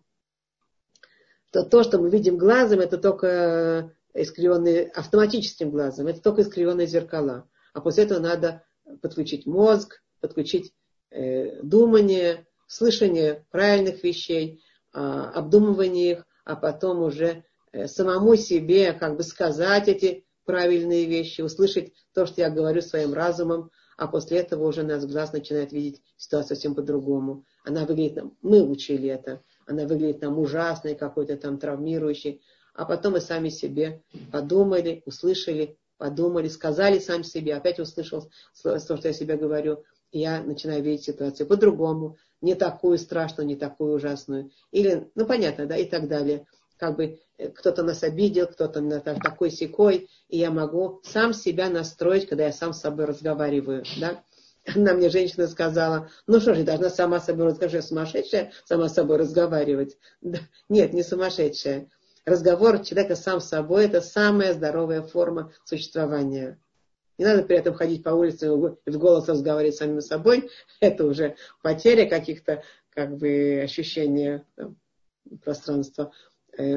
что 1.49 1.63
то, 1.63 1.81
что 1.81 1.97
мы 1.97 2.11
видим 2.11 2.37
глазом, 2.37 2.81
это 2.81 2.99
только 2.99 3.95
искривленные, 4.13 4.89
автоматическим 4.89 5.71
глазом, 5.71 6.05
это 6.05 6.21
только 6.21 6.43
искривленные 6.43 6.85
зеркала. 6.85 7.49
А 7.73 7.81
после 7.81 8.03
этого 8.03 8.19
надо 8.19 8.63
подключить 9.01 9.47
мозг, 9.47 10.03
подключить 10.19 10.71
э, 11.09 11.59
думание, 11.63 12.45
слышание 12.67 13.47
правильных 13.49 14.03
вещей, 14.03 14.61
э, 14.93 14.99
обдумывание 14.99 16.11
их, 16.11 16.27
а 16.45 16.55
потом 16.55 17.01
уже 17.01 17.43
э, 17.71 17.87
самому 17.87 18.35
себе 18.35 18.93
как 18.93 19.17
бы 19.17 19.23
сказать 19.23 19.87
эти 19.87 20.27
правильные 20.45 21.07
вещи, 21.07 21.41
услышать 21.41 21.91
то, 22.13 22.27
что 22.27 22.41
я 22.41 22.51
говорю 22.51 22.81
своим 22.81 23.15
разумом, 23.15 23.71
а 24.01 24.07
после 24.07 24.39
этого 24.39 24.67
уже 24.67 24.81
наш 24.81 25.03
глаз 25.03 25.31
начинает 25.31 25.71
видеть 25.71 26.01
ситуацию 26.17 26.55
совсем 26.55 26.73
по-другому. 26.73 27.45
Она 27.63 27.85
выглядит 27.85 28.15
нам, 28.15 28.35
мы 28.41 28.63
учили 28.63 29.07
это, 29.07 29.43
она 29.67 29.85
выглядит 29.85 30.23
нам 30.23 30.39
ужасной, 30.39 30.95
какой-то 30.95 31.37
там 31.37 31.59
травмирующей, 31.59 32.41
а 32.73 32.85
потом 32.85 33.13
мы 33.13 33.21
сами 33.21 33.49
себе 33.49 34.01
подумали, 34.31 35.03
услышали, 35.05 35.77
подумали, 35.99 36.47
сказали 36.47 36.97
сам 36.97 37.23
себе, 37.23 37.53
опять 37.53 37.79
услышал 37.79 38.31
то, 38.63 38.79
что 38.79 38.99
я 39.03 39.13
себе 39.13 39.37
говорю, 39.37 39.83
я 40.11 40.41
начинаю 40.41 40.81
видеть 40.81 41.05
ситуацию 41.05 41.45
по-другому, 41.45 42.17
не 42.41 42.55
такую 42.55 42.97
страшную, 42.97 43.45
не 43.45 43.55
такую 43.55 43.93
ужасную. 43.93 44.49
Или, 44.71 45.11
ну 45.13 45.27
понятно, 45.27 45.67
да, 45.67 45.77
и 45.77 45.85
так 45.85 46.07
далее 46.07 46.47
как 46.81 46.95
бы 46.95 47.19
э, 47.37 47.49
кто-то 47.49 47.83
нас 47.83 48.01
обидел, 48.01 48.47
кто-то 48.47 48.81
такой 49.23 49.51
секой, 49.51 50.09
и 50.29 50.39
я 50.39 50.49
могу 50.49 50.99
сам 51.03 51.31
себя 51.31 51.69
настроить, 51.69 52.27
когда 52.27 52.45
я 52.47 52.51
сам 52.51 52.73
с 52.73 52.81
собой 52.81 53.05
разговариваю, 53.05 53.83
да. 53.99 54.23
Она 54.75 54.93
мне, 54.93 55.09
женщина, 55.09 55.47
сказала, 55.47 56.09
ну 56.25 56.39
что 56.39 56.55
же, 56.55 56.63
должна 56.63 56.89
сама 56.89 57.19
собой 57.19 57.47
разговаривать, 57.47 57.85
сумасшедшая, 57.85 58.51
сама 58.65 58.89
с 58.89 58.95
собой 58.95 59.17
разговаривать. 59.17 59.97
Да. 60.21 60.39
Нет, 60.69 60.93
не 60.93 61.03
сумасшедшая. 61.03 61.87
Разговор 62.25 62.79
человека 62.79 63.15
сам 63.15 63.41
с 63.41 63.49
собой– 63.49 63.85
это 63.87 64.01
самая 64.01 64.53
здоровая 64.53 65.03
форма 65.03 65.51
существования. 65.65 66.59
Не 67.17 67.25
надо 67.25 67.43
при 67.43 67.57
этом 67.57 67.75
ходить 67.75 68.03
по 68.03 68.09
улице 68.09 68.47
и 68.47 68.89
в 68.89 68.97
голос 68.97 69.27
разговаривать 69.29 69.75
с 69.75 69.79
самим 69.79 70.01
собой. 70.01 70.49
Это 70.79 71.05
уже 71.05 71.35
потеря 71.61 72.09
каких-то 72.09 72.63
как 72.89 73.17
бы 73.17 73.61
ощущения 73.63 74.45
пространства, 75.43 76.11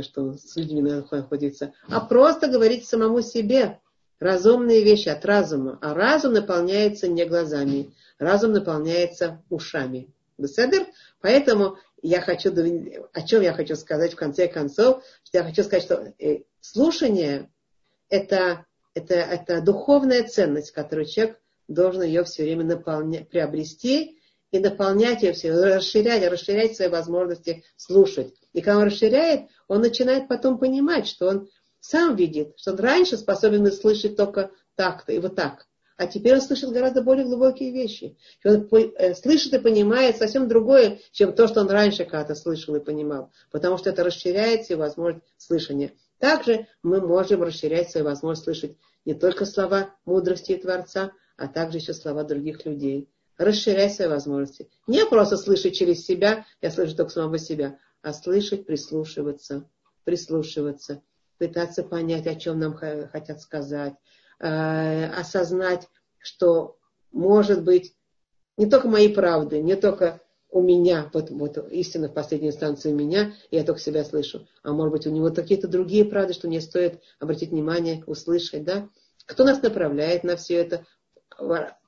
что 0.02 0.34
с 0.34 0.56
людьми 0.56 0.82
находится. 0.82 1.72
А 1.88 2.00
просто 2.00 2.48
говорить 2.48 2.86
самому 2.86 3.22
себе 3.22 3.80
разумные 4.20 4.84
вещи 4.84 5.08
от 5.08 5.24
разума. 5.24 5.78
А 5.82 5.94
разум 5.94 6.32
наполняется 6.32 7.08
не 7.08 7.24
глазами, 7.24 7.92
разум 8.18 8.52
наполняется 8.52 9.42
ушами. 9.50 10.08
Беседер? 10.38 10.86
Поэтому 11.20 11.78
я 12.02 12.20
хочу, 12.20 12.52
о 13.12 13.22
чем 13.22 13.42
я 13.42 13.52
хочу 13.52 13.76
сказать 13.76 14.12
в 14.12 14.16
конце 14.16 14.48
концов, 14.48 15.02
что 15.22 15.38
я 15.38 15.44
хочу 15.44 15.62
сказать, 15.62 15.84
что 15.84 16.12
э, 16.18 16.42
слушание 16.60 17.50
это 18.08 18.64
это, 18.94 19.14
это 19.14 19.60
духовная 19.60 20.22
ценность, 20.24 20.70
которую 20.70 21.06
человек 21.06 21.40
должен 21.68 22.02
ее 22.02 22.24
все 22.24 22.44
время 22.44 22.64
наполнять, 22.64 23.28
приобрести 23.28 24.18
и 24.50 24.58
наполнять 24.58 25.22
ее 25.22 25.32
все, 25.32 25.52
расширять, 25.52 26.30
расширять 26.30 26.76
свои 26.76 26.88
возможности 26.88 27.64
слушать. 27.76 28.32
И 28.54 28.62
когда 28.62 28.78
он 28.78 28.84
расширяет, 28.84 29.50
он 29.68 29.82
начинает 29.82 30.28
потом 30.28 30.58
понимать, 30.58 31.06
что 31.06 31.28
он 31.28 31.48
сам 31.80 32.16
видит, 32.16 32.54
что 32.56 32.72
он 32.72 32.78
раньше 32.78 33.18
способен 33.18 33.70
слышать 33.70 34.16
только 34.16 34.50
так-то 34.74 35.12
и 35.12 35.18
вот 35.18 35.36
так. 35.36 35.66
А 35.96 36.06
теперь 36.06 36.34
он 36.34 36.40
слышит 36.40 36.70
гораздо 36.70 37.02
более 37.02 37.24
глубокие 37.24 37.70
вещи. 37.70 38.16
И 38.42 38.48
он 38.48 38.68
э, 38.72 39.14
слышит 39.14 39.52
и 39.54 39.58
понимает 39.58 40.16
совсем 40.16 40.48
другое, 40.48 40.98
чем 41.12 41.34
то, 41.34 41.46
что 41.46 41.60
он 41.60 41.70
раньше 41.70 42.04
когда-то 42.04 42.34
слышал 42.34 42.74
и 42.74 42.82
понимал. 42.82 43.30
Потому 43.52 43.78
что 43.78 43.90
это 43.90 44.02
расширяет 44.02 44.68
его 44.70 44.80
возможность 44.82 45.24
слышания. 45.36 45.92
Также 46.18 46.66
мы 46.82 47.00
можем 47.00 47.42
расширять 47.42 47.90
свои 47.90 48.02
возможности 48.02 48.44
слышать 48.44 48.76
не 49.04 49.14
только 49.14 49.44
слова 49.44 49.94
мудрости 50.04 50.52
и 50.52 50.60
Творца, 50.60 51.12
а 51.36 51.46
также 51.46 51.78
еще 51.78 51.92
слова 51.92 52.24
других 52.24 52.64
людей. 52.64 53.08
Расширять 53.36 53.94
свои 53.94 54.08
возможности. 54.08 54.68
Не 54.86 55.04
просто 55.06 55.36
слышать 55.36 55.74
через 55.74 56.04
себя, 56.04 56.46
я 56.60 56.70
слышу 56.70 56.96
только 56.96 57.12
самого 57.12 57.38
себя, 57.38 57.78
а 58.04 58.12
слышать, 58.12 58.66
прислушиваться, 58.66 59.68
прислушиваться, 60.04 61.02
пытаться 61.38 61.82
понять, 61.82 62.26
о 62.26 62.34
чем 62.34 62.60
нам 62.60 62.74
хотят 62.74 63.40
сказать, 63.40 63.94
э, 64.38 65.06
осознать, 65.06 65.88
что 66.18 66.76
может 67.12 67.64
быть 67.64 67.94
не 68.56 68.66
только 68.66 68.88
мои 68.88 69.08
правды, 69.08 69.62
не 69.62 69.74
только 69.74 70.20
у 70.50 70.60
меня, 70.62 71.10
вот, 71.12 71.30
вот 71.30 71.58
истина 71.72 72.08
в 72.08 72.14
последней 72.14 72.48
инстанции 72.48 72.92
у 72.92 72.94
меня, 72.94 73.32
и 73.50 73.56
я 73.56 73.64
только 73.64 73.80
себя 73.80 74.04
слышу. 74.04 74.46
А 74.62 74.72
может 74.72 74.92
быть, 74.92 75.06
у 75.06 75.10
него 75.10 75.30
какие-то 75.30 75.66
другие 75.66 76.04
правды, 76.04 76.34
что 76.34 76.46
мне 76.46 76.60
стоит 76.60 77.00
обратить 77.18 77.50
внимание, 77.50 78.04
услышать, 78.06 78.64
да? 78.64 78.88
Кто 79.26 79.44
нас 79.44 79.62
направляет 79.62 80.22
на 80.22 80.36
все 80.36 80.56
это? 80.56 80.86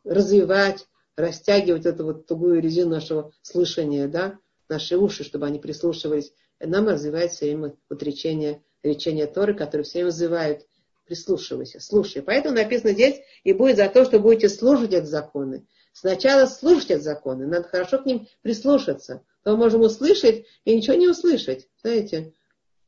Развивать, 0.02 0.88
растягивать 1.14 1.86
эту 1.86 2.04
вот 2.04 2.26
тугую 2.26 2.60
резину 2.60 2.90
нашего 2.90 3.32
слышания, 3.42 4.08
да? 4.08 4.38
Наши 4.68 4.96
уши, 4.96 5.24
чтобы 5.24 5.46
они 5.46 5.58
прислушивались. 5.58 6.32
Нам 6.60 6.88
развивает 6.88 7.32
все 7.32 7.46
время 7.46 7.74
вот 7.88 8.02
речение, 8.02 9.26
Торы, 9.26 9.54
которые 9.54 9.84
все 9.84 10.04
вызывают 10.04 10.66
прислушивайся, 11.06 11.80
слушай. 11.80 12.20
Поэтому 12.20 12.56
написано 12.56 12.92
здесь, 12.92 13.20
и 13.44 13.52
будет 13.52 13.76
за 13.76 13.88
то, 13.88 14.04
что 14.04 14.18
будете 14.18 14.48
слушать 14.48 14.92
эти 14.92 15.06
законы. 15.06 15.66
Сначала 15.92 16.46
слушать 16.46 16.90
эти 16.90 17.00
законы, 17.00 17.46
надо 17.46 17.68
хорошо 17.68 17.98
к 17.98 18.06
ним 18.06 18.28
прислушаться. 18.42 19.22
То 19.44 19.52
мы 19.52 19.58
можем 19.58 19.82
услышать 19.82 20.44
и 20.64 20.76
ничего 20.76 20.96
не 20.96 21.08
услышать. 21.08 21.68
Знаете, 21.80 22.34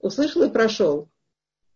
услышал 0.01 0.43
и 0.43 0.51
прошел. 0.51 1.09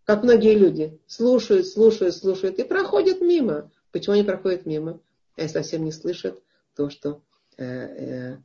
Как 0.05 0.24
многие 0.24 0.55
люди 0.55 1.00
слушают, 1.07 1.68
слушают, 1.68 2.16
слушают 2.16 2.59
и 2.59 2.64
проходят 2.64 3.20
мимо. 3.20 3.70
Почему 3.92 4.14
они 4.14 4.24
проходят 4.24 4.66
мимо? 4.66 5.00
Они 5.36 5.48
совсем 5.48 5.84
не 5.84 5.92
слышат 5.92 6.42
то, 6.74 6.90
что, 6.90 7.22
э, 7.57 7.64
э, 7.64 8.36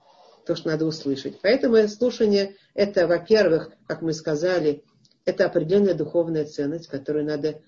то, 0.47 0.55
что 0.55 0.69
надо 0.69 0.85
услышать. 0.85 1.39
Поэтому 1.41 1.87
слушание 1.87 2.55
это, 2.73 3.07
во-первых, 3.07 3.71
как 3.87 4.01
мы 4.01 4.13
сказали, 4.13 4.83
это 5.25 5.45
определенная 5.45 5.93
духовная 5.93 6.45
ценность, 6.45 6.87
которую 6.87 7.25
надо 7.25 7.61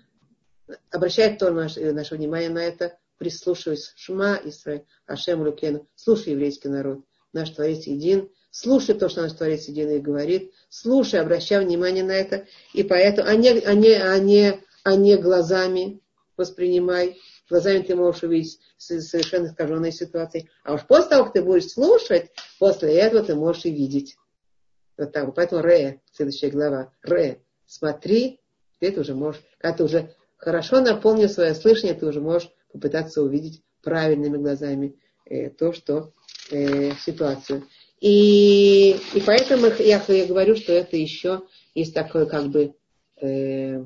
обращать 0.90 1.38
то 1.38 1.52
наше, 1.52 1.92
наше 1.92 2.16
внимание 2.16 2.50
на 2.50 2.64
это, 2.64 2.98
прислушиваясь. 3.18 3.92
Шма 3.96 4.40
Исраиль, 4.46 4.86
Ашем 5.06 5.42
Лукену. 5.42 5.88
Слушай, 5.96 6.34
еврейский 6.34 6.70
народ. 6.70 7.04
Наш 7.34 7.50
Творец 7.50 7.86
един. 7.86 8.30
Слушай 8.50 8.96
то, 8.96 9.10
что 9.10 9.22
наш 9.22 9.34
Творец 9.34 9.68
един 9.68 9.92
и 9.92 10.00
говорит. 10.00 10.54
Слушай, 10.70 11.20
обращай 11.20 11.64
внимание 11.64 12.04
на 12.04 12.14
это. 12.14 12.48
И 12.74 12.84
поэтому, 12.84 13.28
а 13.28 13.36
не, 13.36 13.50
а 13.50 13.74
не, 13.74 13.94
а 13.94 14.18
не, 14.18 14.64
а 14.84 14.96
не 14.96 15.18
глазами 15.18 16.02
воспринимай. 16.38 17.18
Глазами 17.50 17.82
ты 17.82 17.96
можешь 17.96 18.24
увидеть 18.24 18.60
совершенно 18.78 19.48
искаженные 19.48 19.92
ситуации. 19.92 20.50
А 20.64 20.74
уж 20.74 20.86
после 20.86 21.10
того, 21.10 21.24
как 21.26 21.34
ты 21.34 21.42
будешь 21.42 21.72
слушать, 21.72 22.32
после 22.60 22.94
этого 22.94 23.24
ты 23.24 23.36
можешь 23.36 23.66
и 23.66 23.72
видеть. 23.72 24.18
Вот 24.98 25.12
так. 25.12 25.34
Поэтому 25.34 25.62
Ре, 25.62 26.02
следующая 26.12 26.50
глава. 26.50 26.92
Ре, 27.02 27.42
смотри, 27.66 28.40
ты 28.80 28.98
уже 29.00 29.16
можешь, 29.16 29.42
когда 29.58 29.78
ты 29.78 29.84
уже 29.84 30.16
хорошо 30.38 30.82
наполнил 30.82 31.30
свое 31.30 31.56
слышание, 31.56 31.96
ты 31.96 32.06
уже 32.06 32.22
можешь 32.22 32.50
попытаться 32.72 33.22
увидеть 33.22 33.64
правильными 33.82 34.38
глазами 34.38 34.96
э, 35.26 35.50
то, 35.50 35.74
что 35.74 36.14
э, 36.52 36.92
ситуацию. 37.00 37.68
И, 38.00 38.92
и 38.92 39.22
поэтому 39.26 39.68
я, 39.80 40.04
я 40.08 40.26
говорю, 40.26 40.56
что 40.56 40.72
это 40.72 40.96
еще 40.96 41.44
есть 41.74 41.94
такое 41.94 42.26
как 42.26 42.48
бы, 42.48 42.76
э, 43.22 43.86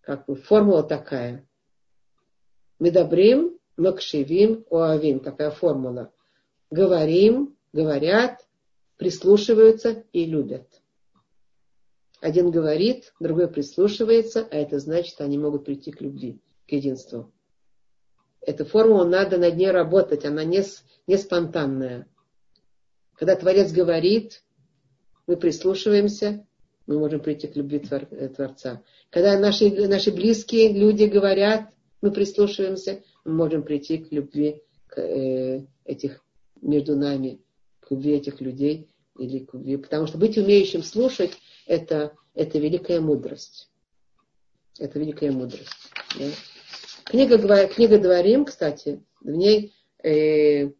как 0.00 0.26
бы 0.26 0.36
формула 0.36 0.82
такая. 0.82 1.47
Медобрим, 2.78 3.58
макшивим, 3.76 4.64
оавим. 4.70 5.20
Такая 5.20 5.50
формула. 5.50 6.12
Говорим, 6.70 7.56
говорят, 7.72 8.46
прислушиваются 8.96 10.04
и 10.12 10.24
любят. 10.24 10.66
Один 12.20 12.50
говорит, 12.50 13.12
другой 13.20 13.48
прислушивается, 13.48 14.46
а 14.50 14.56
это 14.56 14.78
значит, 14.80 15.20
они 15.20 15.38
могут 15.38 15.64
прийти 15.64 15.92
к 15.92 16.00
любви, 16.00 16.40
к 16.66 16.72
единству. 16.72 17.32
Эту 18.40 18.64
формулу 18.64 19.04
надо 19.04 19.38
над 19.38 19.56
ней 19.56 19.70
работать, 19.70 20.24
она 20.24 20.42
не, 20.42 20.62
не 21.06 21.16
спонтанная. 21.16 22.08
Когда 23.14 23.36
Творец 23.36 23.72
говорит, 23.72 24.42
мы 25.26 25.36
прислушиваемся, 25.36 26.46
мы 26.86 26.98
можем 26.98 27.20
прийти 27.20 27.46
к 27.46 27.56
любви 27.56 27.82
э, 27.90 28.28
Творца. 28.28 28.82
Когда 29.10 29.38
наши, 29.38 29.70
наши 29.86 30.10
близкие 30.10 30.72
люди 30.72 31.04
говорят, 31.04 31.70
мы 32.00 32.10
прислушиваемся, 32.10 33.02
мы 33.24 33.32
можем 33.32 33.62
прийти 33.62 33.98
к 33.98 34.12
любви 34.12 34.62
к, 34.86 35.00
э, 35.00 35.66
этих 35.84 36.24
между 36.60 36.96
нами, 36.96 37.40
к 37.80 37.90
любви 37.90 38.12
этих 38.12 38.40
людей 38.40 38.88
или 39.18 39.40
к 39.40 39.54
любви. 39.54 39.76
Потому 39.76 40.06
что 40.06 40.18
быть 40.18 40.38
умеющим 40.38 40.82
слушать 40.82 41.32
это, 41.66 42.14
это 42.34 42.58
великая 42.58 43.00
мудрость. 43.00 43.70
Это 44.78 44.98
великая 44.98 45.32
мудрость. 45.32 45.72
Да? 46.18 46.26
Книга, 47.04 47.66
книга 47.68 47.98
Дворим, 47.98 48.44
кстати, 48.44 49.02
в 49.20 49.30
ней, 49.30 49.74
э, 50.02 50.70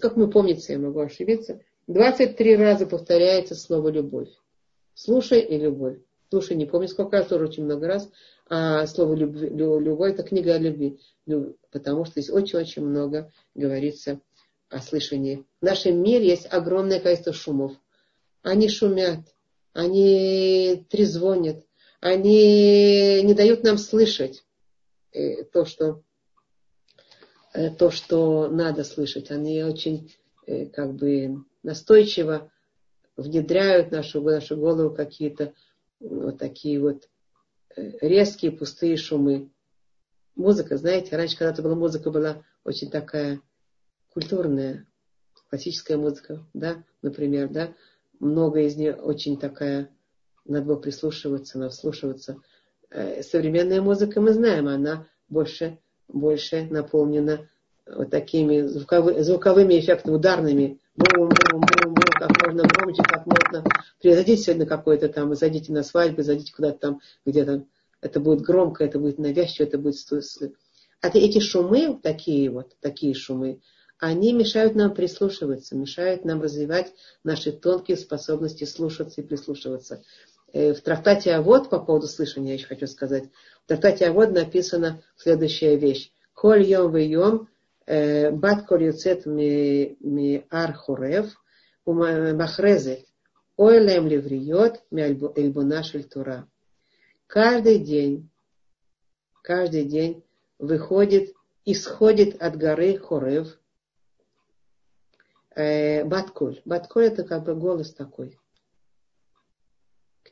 как 0.00 0.16
мы 0.16 0.30
помните, 0.30 0.72
я 0.72 0.78
могу 0.78 1.00
ошибиться, 1.00 1.60
23 1.88 2.56
раза 2.56 2.86
повторяется 2.86 3.54
слово 3.54 3.88
«любовь». 3.90 4.30
Слушай 4.94 5.40
и 5.40 5.58
любовь. 5.58 5.98
Слушай, 6.30 6.56
не 6.56 6.66
помню 6.66 6.88
сколько 6.88 7.18
раз, 7.18 7.28
тоже 7.28 7.44
очень 7.44 7.64
много 7.64 7.86
раз. 7.86 8.10
А 8.48 8.86
слово 8.86 9.14
любви, 9.14 9.48
любовь 9.48 10.12
это 10.12 10.22
книга 10.22 10.54
о 10.54 10.58
любви. 10.58 11.00
Потому 11.70 12.04
что 12.04 12.20
здесь 12.20 12.30
очень-очень 12.30 12.84
много 12.84 13.32
говорится 13.54 14.20
о 14.68 14.80
слышании. 14.80 15.44
В 15.60 15.64
нашем 15.64 16.02
мире 16.02 16.28
есть 16.28 16.46
огромное 16.52 17.00
количество 17.00 17.32
шумов. 17.32 17.72
Они 18.42 18.68
шумят, 18.68 19.20
они 19.72 20.86
трезвонят, 20.90 21.64
они 22.00 23.22
не 23.22 23.34
дают 23.34 23.62
нам 23.62 23.78
слышать. 23.78 24.44
Э, 25.12 25.44
то, 25.44 25.64
что, 25.64 26.02
э, 27.54 27.70
то, 27.70 27.90
что 27.90 28.48
надо 28.48 28.84
слышать. 28.84 29.30
Они 29.30 29.62
очень 29.64 30.14
э, 30.46 30.66
как 30.66 30.94
бы 30.94 31.44
настойчиво 31.62 32.52
внедряют 33.16 33.88
в 33.88 33.92
нашу, 33.92 34.20
в 34.20 34.24
нашу 34.24 34.56
голову 34.56 34.94
какие-то 34.94 35.54
вот 36.00 36.38
такие 36.38 36.80
вот 36.80 37.08
резкие, 37.76 38.52
пустые 38.52 38.96
шумы. 38.96 39.50
Музыка, 40.34 40.76
знаете, 40.76 41.16
раньше 41.16 41.36
когда-то 41.36 41.62
была 41.62 41.74
музыка, 41.74 42.10
была 42.10 42.42
очень 42.64 42.90
такая 42.90 43.40
культурная, 44.12 44.86
классическая 45.48 45.96
музыка, 45.96 46.46
да, 46.52 46.84
например, 47.02 47.48
да, 47.48 47.74
много 48.18 48.60
из 48.60 48.76
нее 48.76 48.94
очень 48.94 49.38
такая, 49.38 49.90
надо 50.44 50.66
было 50.66 50.76
прислушиваться, 50.76 51.58
надо 51.58 51.70
вслушиваться. 51.70 52.40
Э, 52.90 53.22
современная 53.22 53.80
музыка, 53.80 54.20
мы 54.20 54.32
знаем, 54.32 54.68
она 54.68 55.06
больше, 55.28 55.78
больше 56.08 56.66
наполнена 56.70 57.48
вот 57.86 58.10
такими 58.10 58.62
звуковыми, 58.62 59.78
эффектами, 59.78 60.14
ударными, 60.14 60.80
бум, 60.96 61.30
бум, 61.50 61.60
бум, 61.60 61.85
можно 62.46 62.62
громче, 62.62 63.02
как 63.02 63.26
можно. 63.26 63.64
Зайдите 64.02 64.42
сегодня 64.42 64.66
какой-то 64.66 65.08
там, 65.08 65.34
зайдите 65.34 65.72
на 65.72 65.82
свадьбу, 65.82 66.22
зайдите 66.22 66.52
куда-то 66.54 66.78
там, 66.78 67.00
где-то. 67.24 67.64
Это 68.00 68.20
будет 68.20 68.42
громко, 68.42 68.84
это 68.84 68.98
будет 68.98 69.18
навязчиво, 69.18 69.66
это 69.66 69.78
будет... 69.78 69.96
А 71.00 71.08
эти 71.08 71.40
шумы, 71.40 71.98
такие 72.02 72.50
вот, 72.50 72.76
такие 72.80 73.14
шумы, 73.14 73.60
они 73.98 74.32
мешают 74.32 74.74
нам 74.74 74.94
прислушиваться, 74.94 75.76
мешают 75.76 76.24
нам 76.24 76.42
развивать 76.42 76.92
наши 77.24 77.52
тонкие 77.52 77.96
способности 77.96 78.64
слушаться 78.64 79.20
и 79.20 79.24
прислушиваться. 79.24 80.02
Э, 80.52 80.74
в 80.74 80.80
трактате 80.80 81.34
Авод 81.34 81.70
по 81.70 81.78
поводу 81.78 82.06
слышания, 82.06 82.48
я 82.48 82.54
еще 82.54 82.66
хочу 82.66 82.86
сказать, 82.86 83.24
в 83.64 83.68
трактате 83.68 84.06
Авод 84.06 84.32
написана 84.32 85.02
следующая 85.16 85.76
вещь. 85.76 86.12
Коль 86.34 86.62
йом 86.62 86.92
в 86.92 86.98
йом 86.98 87.48
бат 87.86 88.66
коль 88.66 88.84
юцет 88.84 89.26
ми 89.26 90.44
ар 90.50 90.72
хорев 90.74 91.36
махрезет 91.92 93.06
ой 93.56 93.78
лем 93.78 94.06
левриот 94.06 94.84
эльбуна 94.90 95.82
тура. 96.10 96.48
Каждый 97.26 97.78
день, 97.78 98.30
каждый 99.42 99.84
день 99.84 100.24
выходит, 100.58 101.34
исходит 101.64 102.40
от 102.40 102.56
горы 102.56 102.98
Хорев, 102.98 103.58
э, 105.54 106.04
Баткуль. 106.04 106.60
Баткуль 106.64 107.06
это 107.06 107.24
как 107.24 107.44
бы 107.44 107.54
голос 107.54 107.92
такой. 107.92 108.38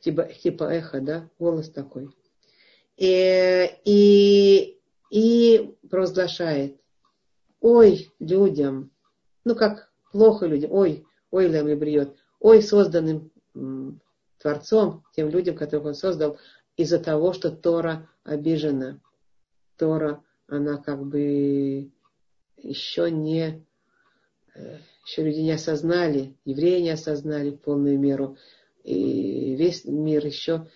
Типа, 0.01 0.25
типа 0.25 0.65
эхо, 0.65 1.01
да, 1.01 1.29
голос 1.39 1.69
такой. 1.69 2.09
И, 2.95 3.69
и, 3.83 4.79
и 5.09 5.75
провозглашает, 5.89 6.79
ой, 7.59 8.13
людям, 8.19 8.91
ну 9.43 9.55
как 9.55 9.91
плохо 10.11 10.45
людям, 10.45 10.71
ой, 10.71 11.05
ой, 11.35 11.49
лям 11.49 11.67
бриет, 11.77 12.15
ой, 12.39 12.61
созданным 12.61 13.29
Творцом, 14.39 15.03
тем 15.13 15.29
людям, 15.29 15.55
которых 15.55 15.85
он 15.87 15.93
создал, 15.93 16.37
из-за 16.77 16.97
того, 16.97 17.33
что 17.33 17.51
Тора 17.51 18.09
обижена. 18.23 19.01
Тора, 19.77 20.23
она 20.47 20.77
как 20.77 21.05
бы 21.05 21.91
еще 22.57 23.11
не, 23.11 23.65
э, 24.55 24.77
еще 25.05 25.23
люди 25.23 25.39
не 25.39 25.51
осознали, 25.51 26.37
евреи 26.45 26.81
не 26.81 26.91
осознали 26.91 27.51
в 27.51 27.57
полную 27.57 27.99
меру, 27.99 28.37
и 28.83 29.55
весь 29.55 29.83
мир 29.83 30.25
еще. 30.25 30.67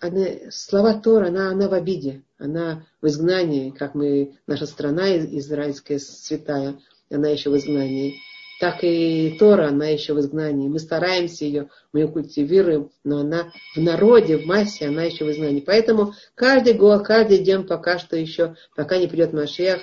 Она, 0.00 0.26
слова 0.50 0.94
Тора, 0.94 1.28
она, 1.28 1.50
она 1.50 1.68
в 1.68 1.74
обиде, 1.74 2.24
она 2.38 2.86
в 3.00 3.06
изгнании, 3.06 3.70
как 3.70 3.94
мы, 3.94 4.36
наша 4.48 4.66
страна 4.66 5.16
израильская 5.16 6.00
святая, 6.00 6.80
она 7.08 7.28
еще 7.28 7.50
в 7.50 7.56
изгнании 7.56 8.16
так 8.62 8.84
и 8.84 9.34
Тора, 9.40 9.70
она 9.70 9.88
еще 9.88 10.14
в 10.14 10.20
изгнании. 10.20 10.68
Мы 10.68 10.78
стараемся 10.78 11.44
ее, 11.44 11.68
мы 11.92 12.02
ее 12.02 12.06
культивируем, 12.06 12.92
но 13.02 13.18
она 13.18 13.52
в 13.74 13.80
народе, 13.80 14.38
в 14.38 14.46
массе, 14.46 14.86
она 14.86 15.02
еще 15.02 15.24
в 15.24 15.32
изгнании. 15.32 15.64
Поэтому 15.66 16.12
каждый 16.36 16.74
год, 16.74 17.04
каждый 17.04 17.38
день 17.38 17.66
пока 17.66 17.98
что 17.98 18.16
еще, 18.16 18.54
пока 18.76 18.98
не 18.98 19.08
придет 19.08 19.32
Машех, 19.32 19.80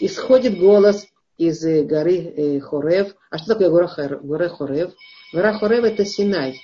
исходит 0.00 0.58
голос 0.58 1.06
из 1.36 1.62
горы 1.62 2.16
э, 2.16 2.60
Хорев. 2.60 3.14
А 3.28 3.36
что 3.36 3.48
такое 3.48 3.68
гора, 3.68 3.90
гора 4.22 4.48
Хорев? 4.48 4.92
Гора 5.34 5.58
Хорев 5.58 5.84
это 5.84 6.06
Синай. 6.06 6.58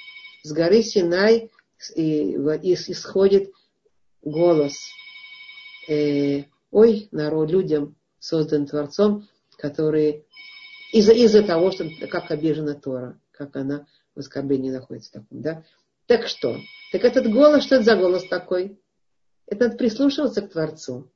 С 0.45 0.51
горы 0.51 0.83
Синай 0.83 1.51
исходит 1.95 3.53
голос. 4.23 4.77
Э, 5.91 6.45
ой, 6.71 7.09
народ, 7.13 7.51
людям, 7.51 7.97
создан 8.19 8.65
Творцом, 8.65 9.29
которые 9.59 10.25
из-за 10.95 11.13
из 11.13 11.33
того, 11.45 11.73
что 11.73 11.89
как 12.09 12.31
обижена 12.31 12.75
Тора, 12.75 13.19
как 13.33 13.57
она 13.57 13.87
в 14.15 14.21
оскорблении 14.21 14.71
находится 14.71 15.13
таком, 15.13 15.43
да. 15.43 15.65
Так 16.07 16.29
что? 16.29 16.57
Так 16.93 17.05
этот 17.05 17.33
голос, 17.33 17.65
что 17.65 17.77
это 17.77 17.85
за 17.85 17.97
голос 17.97 18.25
такой? 18.29 18.81
Это 19.47 19.65
надо 19.65 19.77
прислушиваться 19.77 20.43
к 20.43 20.53
Творцу. 20.53 21.11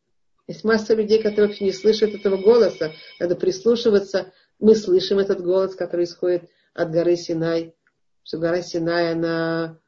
Есть 0.48 0.64
масса 0.64 0.94
людей, 0.94 1.22
которые 1.22 1.46
вообще 1.46 1.66
не 1.66 1.72
слышат 1.72 2.12
этого 2.12 2.38
голоса. 2.38 2.92
Надо 3.20 3.36
прислушиваться. 3.36 4.32
Мы 4.58 4.74
слышим 4.74 5.18
этот 5.18 5.42
голос, 5.42 5.76
который 5.76 6.06
исходит 6.06 6.48
от 6.74 6.90
горы 6.90 7.16
Синай. 7.16 7.76
Что 8.24 8.38
гора 8.38 8.62
Синай, 8.62 9.12
она 9.12 9.78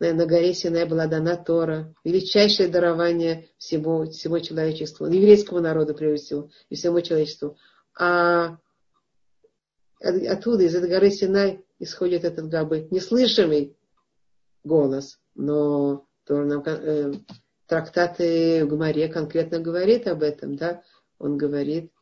на 0.00 0.26
горе 0.26 0.54
Синай 0.54 0.86
была 0.86 1.06
дана 1.06 1.36
Тора, 1.36 1.94
величайшее 2.04 2.68
дарование 2.68 3.50
всего, 3.58 4.06
всего 4.06 4.38
человечеству, 4.38 5.06
еврейского 5.06 5.60
народа 5.60 5.92
прежде 5.92 6.24
всего, 6.24 6.50
и 6.70 6.74
всему 6.74 7.00
человечеству. 7.02 7.58
А 7.98 8.58
оттуда, 10.00 10.64
из 10.64 10.74
этой 10.74 10.88
горы 10.88 11.10
Синай, 11.10 11.64
исходит 11.78 12.24
этот 12.24 12.50
как 12.50 12.68
бы 12.68 12.88
неслышимый 12.90 13.76
голос. 14.64 15.18
Но 15.34 16.06
то 16.24 16.42
нам, 16.42 16.62
э, 16.64 17.12
трактаты 17.66 18.64
в 18.64 18.68
Гумаре 18.68 19.08
конкретно 19.08 19.60
говорит 19.60 20.06
об 20.06 20.22
этом, 20.22 20.56
да? 20.56 20.82
Он 21.18 21.36
говорит, 21.36 21.92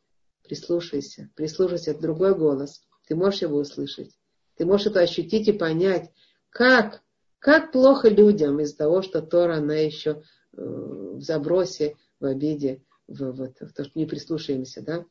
прислушайся, 0.42 1.30
прислушайся, 1.34 1.92
это 1.92 2.02
другой 2.02 2.34
голос. 2.34 2.82
Ты 3.06 3.16
можешь 3.16 3.42
его 3.42 3.58
услышать. 3.58 4.16
Ты 4.56 4.64
можешь 4.64 4.86
это 4.86 5.00
ощутить 5.00 5.48
и 5.48 5.52
понять, 5.52 6.10
как, 6.50 7.02
как 7.38 7.72
плохо 7.72 8.08
людям 8.08 8.60
из-за 8.60 8.76
того, 8.76 9.02
что 9.02 9.20
Тора, 9.20 9.56
она 9.56 9.74
еще 9.74 10.22
э, 10.52 10.62
в 10.62 11.20
забросе, 11.20 11.96
в 12.20 12.24
обиде, 12.24 12.82
в, 13.06 13.32
в, 13.32 13.52
в 13.60 13.72
то, 13.72 13.84
что 13.84 13.92
не 13.94 14.06
прислушаемся, 14.06 14.82
да? 14.82 15.04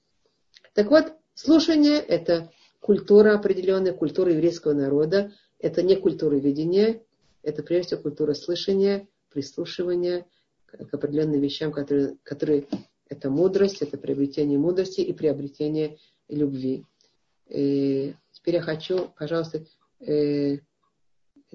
Так 0.74 0.90
вот, 0.90 1.14
слушание– 1.34 2.00
это 2.00 2.52
культура 2.84 3.34
определенная, 3.34 3.94
культура 3.94 4.34
еврейского 4.34 4.74
народа. 4.74 5.32
Это 5.58 5.82
не 5.82 5.96
культура 5.96 6.36
видения, 6.36 7.02
это 7.42 7.64
прежде 7.64 7.88
всего 7.88 8.02
культура 8.02 8.34
слышания, 8.34 9.08
прислушивания 9.30 10.26
к 10.66 10.94
определенным 10.94 11.40
вещам, 11.40 11.72
которые, 11.72 12.18
которые 12.24 12.68
это 13.08 13.30
мудрость, 13.30 13.82
это 13.82 13.98
приобретение 13.98 14.60
мудрости 14.60 15.00
и 15.00 15.14
приобретение 15.14 15.98
любви. 16.28 16.84
И 17.48 18.16
теперь 18.34 18.56
я 18.56 18.62
хочу, 18.62 19.10
пожалуйста, 19.18 19.64
э, 20.02 20.58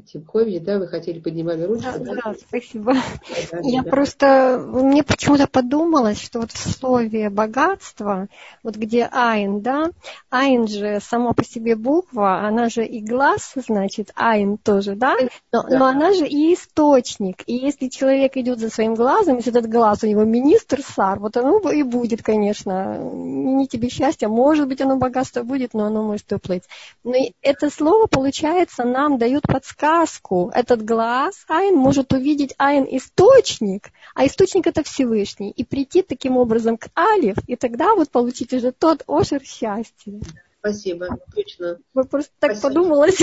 Тимкович, 0.02 0.62
да, 0.62 0.78
вы 0.78 0.86
хотели 0.86 1.18
поднимали 1.18 1.64
ручку? 1.64 1.82
Да, 1.82 1.98
да, 1.98 2.14
да 2.24 2.34
спасибо. 2.34 2.94
Да, 3.50 3.58
Я 3.62 3.82
да. 3.82 3.90
просто, 3.90 4.64
мне 4.64 5.02
почему-то 5.02 5.46
подумалось, 5.46 6.20
что 6.20 6.40
вот 6.40 6.52
в 6.52 6.58
слове 6.58 7.30
богатство, 7.30 8.28
вот 8.62 8.76
где 8.76 9.08
айн, 9.10 9.60
да, 9.60 9.90
айн 10.30 10.68
же 10.68 11.00
сама 11.02 11.32
по 11.32 11.44
себе 11.44 11.74
буква, 11.74 12.40
она 12.46 12.68
же 12.68 12.84
и 12.86 13.00
глаз, 13.00 13.52
значит, 13.56 14.12
айн 14.14 14.56
тоже, 14.58 14.94
да, 14.94 15.16
но, 15.52 15.62
да. 15.62 15.78
но 15.78 15.86
она 15.86 16.12
же 16.12 16.26
и 16.26 16.54
источник. 16.54 17.42
И 17.46 17.54
если 17.54 17.88
человек 17.88 18.36
идет 18.36 18.60
за 18.60 18.70
своим 18.70 18.94
глазом, 18.94 19.36
если 19.36 19.50
этот 19.50 19.70
глаз 19.70 20.04
у 20.04 20.06
него 20.06 20.24
министр 20.24 20.80
сар, 20.82 21.18
вот 21.18 21.36
оно 21.36 21.58
и 21.70 21.82
будет, 21.82 22.22
конечно, 22.22 22.98
не 22.98 23.66
тебе 23.66 23.88
счастья, 23.88 24.28
может 24.28 24.68
быть, 24.68 24.80
оно 24.80 24.96
богатство 24.96 25.42
будет, 25.42 25.74
но 25.74 25.86
оно 25.86 26.02
может 26.02 26.32
уплыть. 26.32 26.64
Но 27.02 27.14
это 27.42 27.70
слово, 27.70 28.06
получается, 28.06 28.84
нам 28.84 29.18
дает 29.18 29.42
подсказку, 29.42 29.87
сказку 29.88 30.50
этот 30.54 30.84
глаз 30.84 31.44
Айн 31.48 31.74
может 31.74 32.12
увидеть 32.12 32.54
Айн 32.58 32.86
источник, 32.90 33.88
а 34.14 34.26
источник 34.26 34.66
это 34.66 34.82
Всевышний, 34.82 35.50
и 35.50 35.64
прийти 35.64 36.02
таким 36.02 36.36
образом 36.36 36.76
к 36.76 36.88
Алиф, 36.94 37.36
и 37.46 37.56
тогда 37.56 37.94
вот 37.94 38.10
получить 38.10 38.52
уже 38.52 38.72
тот 38.72 39.02
ошер 39.06 39.42
счастья. 39.42 40.20
Спасибо, 40.58 41.06
точно. 41.34 41.78
Вы 41.94 42.04
просто 42.04 42.32
так 42.38 42.56
Спасибо. 42.56 42.68
подумалось. 42.68 43.22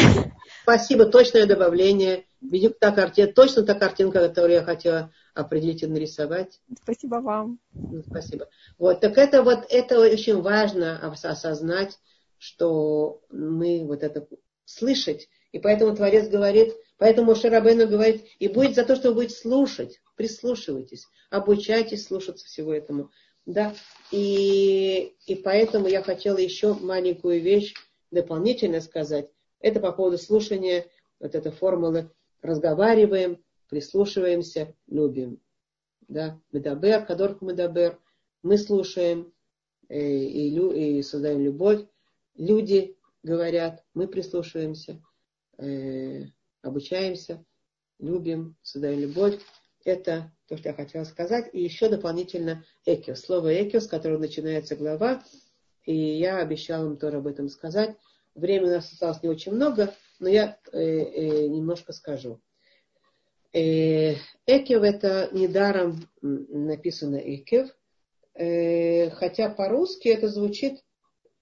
Спасибо, 0.64 1.06
точное 1.06 1.46
добавление. 1.46 2.26
Видимо, 2.42 2.74
та 2.80 2.92
картина, 2.92 3.32
точно 3.32 3.64
та 3.64 3.76
картинка, 3.76 4.20
которую 4.28 4.54
я 4.54 4.64
хотела 4.64 5.12
определить 5.36 5.84
и 5.84 5.88
нарисовать. 5.88 6.62
Спасибо 6.82 7.16
вам. 7.16 7.60
Ну, 7.74 8.02
спасибо. 8.08 8.48
Вот, 8.80 9.02
так 9.02 9.18
это 9.18 9.44
вот, 9.44 9.66
это 9.70 10.00
очень 10.00 10.42
важно 10.42 11.00
осознать, 11.24 12.00
что 12.40 13.22
мы 13.30 13.86
вот 13.86 14.02
это 14.02 14.28
слышать, 14.66 15.30
и 15.56 15.60
поэтому 15.60 15.96
Творец 15.96 16.28
говорит, 16.28 16.76
поэтому 16.98 17.34
Шарабейну 17.34 17.88
говорит, 17.88 18.26
и 18.40 18.50
будет 18.50 18.76
за 18.76 18.84
то, 18.84 18.98
что 18.98 19.08
вы 19.08 19.22
будете 19.22 19.38
слушать, 19.38 20.02
прислушивайтесь, 20.18 21.08
обучайтесь 21.30 22.06
слушаться 22.06 22.46
всего 22.46 22.74
этому. 22.74 23.10
Да? 23.46 23.74
И, 24.12 25.16
и 25.26 25.36
поэтому 25.36 25.88
я 25.88 26.04
хотела 26.04 26.40
еще 26.40 26.74
маленькую 26.74 27.42
вещь 27.42 27.74
дополнительно 28.12 28.82
сказать. 28.82 29.30
Это 29.62 29.80
по 29.80 29.94
поводу 29.94 30.18
слушания, 30.18 30.88
вот 31.22 31.36
эта 31.36 31.54
формула 31.54 32.12
разговариваем, 32.42 33.42
прислушиваемся, 33.70 34.76
любим. 34.88 35.40
Да? 36.10 36.38
Медабер, 36.52 37.06
кадорх 37.06 37.42
медабер. 37.42 37.98
Мы 38.44 38.58
слушаем 38.58 39.32
э, 39.88 40.02
и, 40.02 40.50
и, 40.50 40.98
и 40.98 41.02
создаем 41.02 41.40
любовь. 41.40 41.86
Люди 42.36 42.98
говорят, 43.24 43.86
мы 43.94 44.10
прислушиваемся 44.10 45.02
э, 45.58 46.26
обучаемся, 46.62 47.44
любим, 48.00 48.56
создаем 48.62 49.00
любовь. 49.00 49.40
Это 49.84 50.32
то, 50.48 50.58
что 50.58 50.70
я 50.70 50.76
хотела 50.76 51.04
сказать. 51.04 51.50
И 51.54 51.62
еще 51.62 51.90
дополнительно 51.90 52.64
экиос. 52.86 53.22
Слово 53.22 53.64
экиос, 53.64 53.86
с 53.86 53.88
которого 53.88 54.18
начинается 54.18 54.76
глава, 54.76 55.24
И 55.86 55.96
я 55.96 56.40
обещала 56.40 56.88
им 56.88 56.98
тоже 56.98 57.18
об 57.18 57.28
этом 57.28 57.50
сказать. 57.50 57.96
Времени 58.34 58.70
у 58.70 58.74
нас 58.74 58.92
осталось 58.92 59.22
не 59.24 59.30
очень 59.30 59.54
много, 59.54 59.94
но 60.20 60.28
я 60.28 60.58
э, 60.72 60.80
э, 60.80 61.48
немножко 61.48 61.94
скажу. 61.94 62.42
Э, 63.54 64.16
Экев 64.46 64.84
это 64.84 65.30
недаром 65.32 66.10
написано 66.22 67.16
Экев, 67.16 67.70
э, 68.34 69.10
хотя 69.12 69.50
по-русски 69.50 70.10
это 70.10 70.28
звучит, 70.28 70.84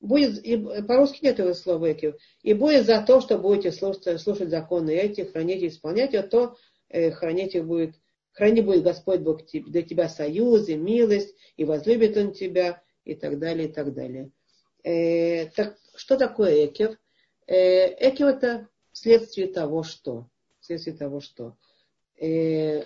будет, 0.04 0.38
и 0.44 0.58
по-русски 0.58 1.24
нет 1.24 1.40
этого 1.40 1.54
слова 1.54 1.92
Экев, 1.92 2.16
и 2.44 2.54
будет 2.54 2.86
за 2.86 3.02
то, 3.02 3.22
что 3.22 3.38
будете 3.38 3.72
слушать, 3.72 4.22
слушать 4.22 4.50
законы 4.50 4.92
эти, 4.92 5.22
хранить 5.22 5.64
и 5.64 5.68
исполнять, 5.68 6.14
а 6.14 6.24
то 6.24 6.58
э, 6.90 7.12
хранить 7.12 7.56
их 7.56 7.66
будет, 7.66 7.96
храни 8.34 8.62
будет 8.62 8.84
Господь 8.84 9.22
Бог 9.22 9.42
для 9.52 9.82
тебя 9.82 10.10
союз 10.10 10.68
и 10.68 10.76
милость, 10.76 11.34
и 11.56 11.64
возлюбит 11.64 12.18
Он 12.18 12.34
тебя, 12.34 12.84
и 13.06 13.16
так 13.16 13.40
далее, 13.40 13.70
и 13.70 13.72
так 13.72 13.94
далее. 13.94 14.32
Э, 14.84 15.48
так, 15.48 15.78
что 15.96 16.18
такое 16.18 16.66
Экев? 16.66 16.98
Э, 17.48 17.88
Экев 18.10 18.28
это 18.28 18.68
следствие 18.92 19.48
того, 19.48 19.84
что. 19.84 20.28
Следствие 20.60 20.98
того, 20.98 21.22
что. 21.22 21.56
Э, 22.20 22.84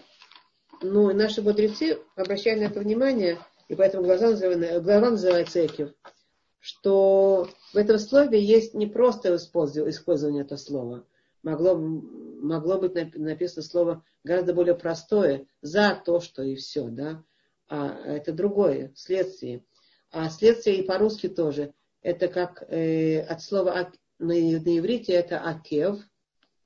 ну, 0.82 1.12
наши 1.14 1.42
мудрецы 1.42 1.98
обращают 2.16 2.62
на 2.62 2.66
это 2.66 2.80
внимание, 2.80 3.40
и 3.68 3.76
поэтому 3.76 4.04
глаза, 4.04 4.34
глава 4.80 5.12
называется 5.12 5.66
Экив, 5.66 5.94
что 6.60 7.50
в 7.74 7.78
этом 7.78 8.00
слове 8.00 8.44
есть 8.44 8.74
не 8.74 8.88
просто 8.88 9.36
использование 9.36 10.42
этого 10.42 10.58
слова. 10.58 11.06
Могло, 11.44 11.76
могло 11.76 12.80
быть 12.80 13.16
написано 13.16 13.64
слово 13.64 14.04
гораздо 14.24 14.54
более 14.54 14.76
простое, 14.76 15.48
за 15.62 16.02
то, 16.04 16.20
что 16.20 16.44
и 16.44 16.56
все, 16.56 16.88
да. 16.90 17.24
А 17.70 17.90
это 18.06 18.34
другое, 18.34 18.92
следствие. 18.96 19.64
А 20.12 20.30
следствие 20.30 20.78
и 20.78 20.86
по-русски 20.86 21.30
тоже. 21.30 21.74
Это 22.02 22.28
как 22.28 22.64
э, 22.70 23.22
от 23.22 23.42
слова 23.42 23.92
на, 24.20 24.28
на 24.28 24.34
иврите 24.78 25.14
это 25.14 25.42
акев. 25.42 26.00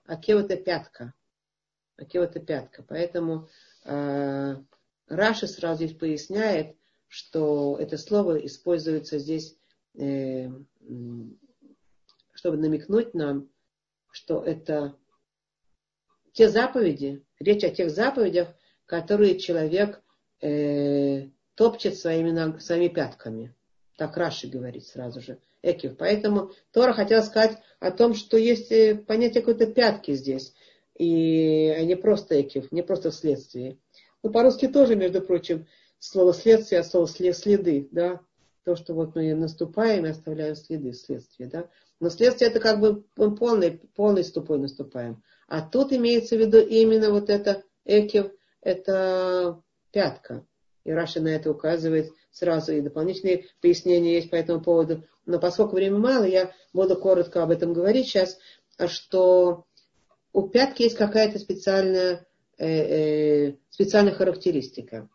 Акев 0.06 0.44
это 0.44 0.58
пятка. 0.58 1.14
Акев 1.98 2.24
это 2.24 2.40
пятка. 2.40 2.84
Поэтому 2.88 3.50
э, 3.86 4.56
Раши 5.08 5.48
сразу 5.48 5.86
здесь 5.86 5.98
поясняет, 5.98 6.76
что 7.08 7.78
это 7.80 7.98
слово 7.98 8.46
используется 8.46 9.20
здесь, 9.20 9.58
чтобы 12.34 12.58
намекнуть 12.58 13.14
нам, 13.14 13.50
что 14.12 14.42
это 14.44 14.96
те 16.34 16.50
заповеди, 16.50 17.24
речь 17.40 17.64
о 17.64 17.70
тех 17.70 17.90
заповедях, 17.92 18.50
которые 18.86 19.38
человек 19.40 20.02
э, 20.42 21.30
топчет 21.56 21.98
своими, 21.98 22.60
своими 22.60 22.88
пятками. 22.88 23.56
Так 23.98 24.18
Раши 24.18 24.48
говорит 24.48 24.86
сразу 24.86 25.22
же. 25.22 25.40
Экив. 25.64 25.96
Поэтому 25.98 26.52
Тора 26.72 26.94
хотела 26.94 27.22
сказать 27.22 27.60
о 27.80 27.92
том, 27.92 28.16
что 28.16 28.38
есть 28.38 28.72
э, 28.72 28.96
понятие 28.96 29.42
какой-то 29.42 29.68
пятки 29.68 30.14
здесь 30.14 30.54
и 30.98 31.70
а 31.70 31.84
не 31.84 31.96
просто 31.96 32.42
экив, 32.42 32.72
не 32.72 32.82
просто 32.82 33.12
вследствие. 33.12 33.78
Ну, 34.24 34.32
по-русски 34.32 34.68
тоже, 34.68 34.96
между 34.96 35.22
прочим, 35.22 35.68
слово 36.00 36.34
следствие, 36.34 36.82
а 36.82 36.84
слово 36.84 37.08
следы, 37.08 37.88
да, 37.92 38.22
то, 38.64 38.76
что 38.76 38.94
вот 38.94 39.16
мы 39.16 39.34
наступаем 39.34 40.06
и 40.06 40.10
оставляем 40.10 40.56
следы, 40.56 40.94
следствие, 40.94 41.50
да. 41.50 41.70
Но 42.00 42.10
следствие 42.10 42.50
это 42.50 42.60
как 42.60 42.80
бы 42.80 43.04
полный, 43.16 43.80
полный 43.96 44.24
ступой 44.24 44.60
наступаем. 44.60 45.24
А 45.48 45.62
тут 45.62 45.92
имеется 45.94 46.36
в 46.36 46.40
виду 46.40 46.60
именно 46.60 47.12
вот 47.12 47.30
это 47.30 47.64
экив, 47.86 48.32
это 48.62 49.62
пятка. 49.92 50.46
И 50.84 50.92
Раша 50.92 51.22
на 51.22 51.30
это 51.30 51.52
указывает 51.52 52.12
сразу, 52.32 52.74
и 52.74 52.82
дополнительные 52.82 53.46
пояснения 53.62 54.16
есть 54.16 54.30
по 54.30 54.36
этому 54.36 54.62
поводу. 54.62 55.04
Но 55.26 55.40
поскольку 55.40 55.76
времени 55.76 56.00
мало, 56.00 56.24
я 56.24 56.52
буду 56.74 56.96
коротко 56.96 57.44
об 57.44 57.52
этом 57.52 57.74
говорить 57.74 58.08
сейчас, 58.08 58.40
что 58.88 59.66
у 60.34 60.48
пятки 60.48 60.84
есть 60.84 60.98
какая-то 60.98 61.38
специальная, 61.40 62.26
э, 62.58 62.68
э, 63.48 63.56
специальная 63.70 64.14
характеристика. 64.14 65.10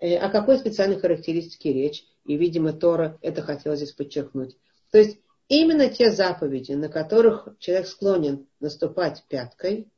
Э, 0.00 0.16
о 0.16 0.30
какой 0.30 0.58
специальной 0.58 0.98
характеристике 0.98 1.72
речь? 1.72 2.04
И, 2.28 2.36
видимо, 2.36 2.74
Тора 2.74 3.18
это 3.22 3.40
хотела 3.40 3.74
здесь 3.74 3.92
подчеркнуть. 3.92 4.56
То 4.92 4.98
есть 4.98 5.18
именно 5.48 5.88
те 5.88 6.12
заповеди, 6.12 6.72
на 6.72 6.90
которых 6.90 7.48
человек 7.58 7.86
склонен 7.86 8.46
наступать 8.60 9.24
пяткой, 9.28 9.88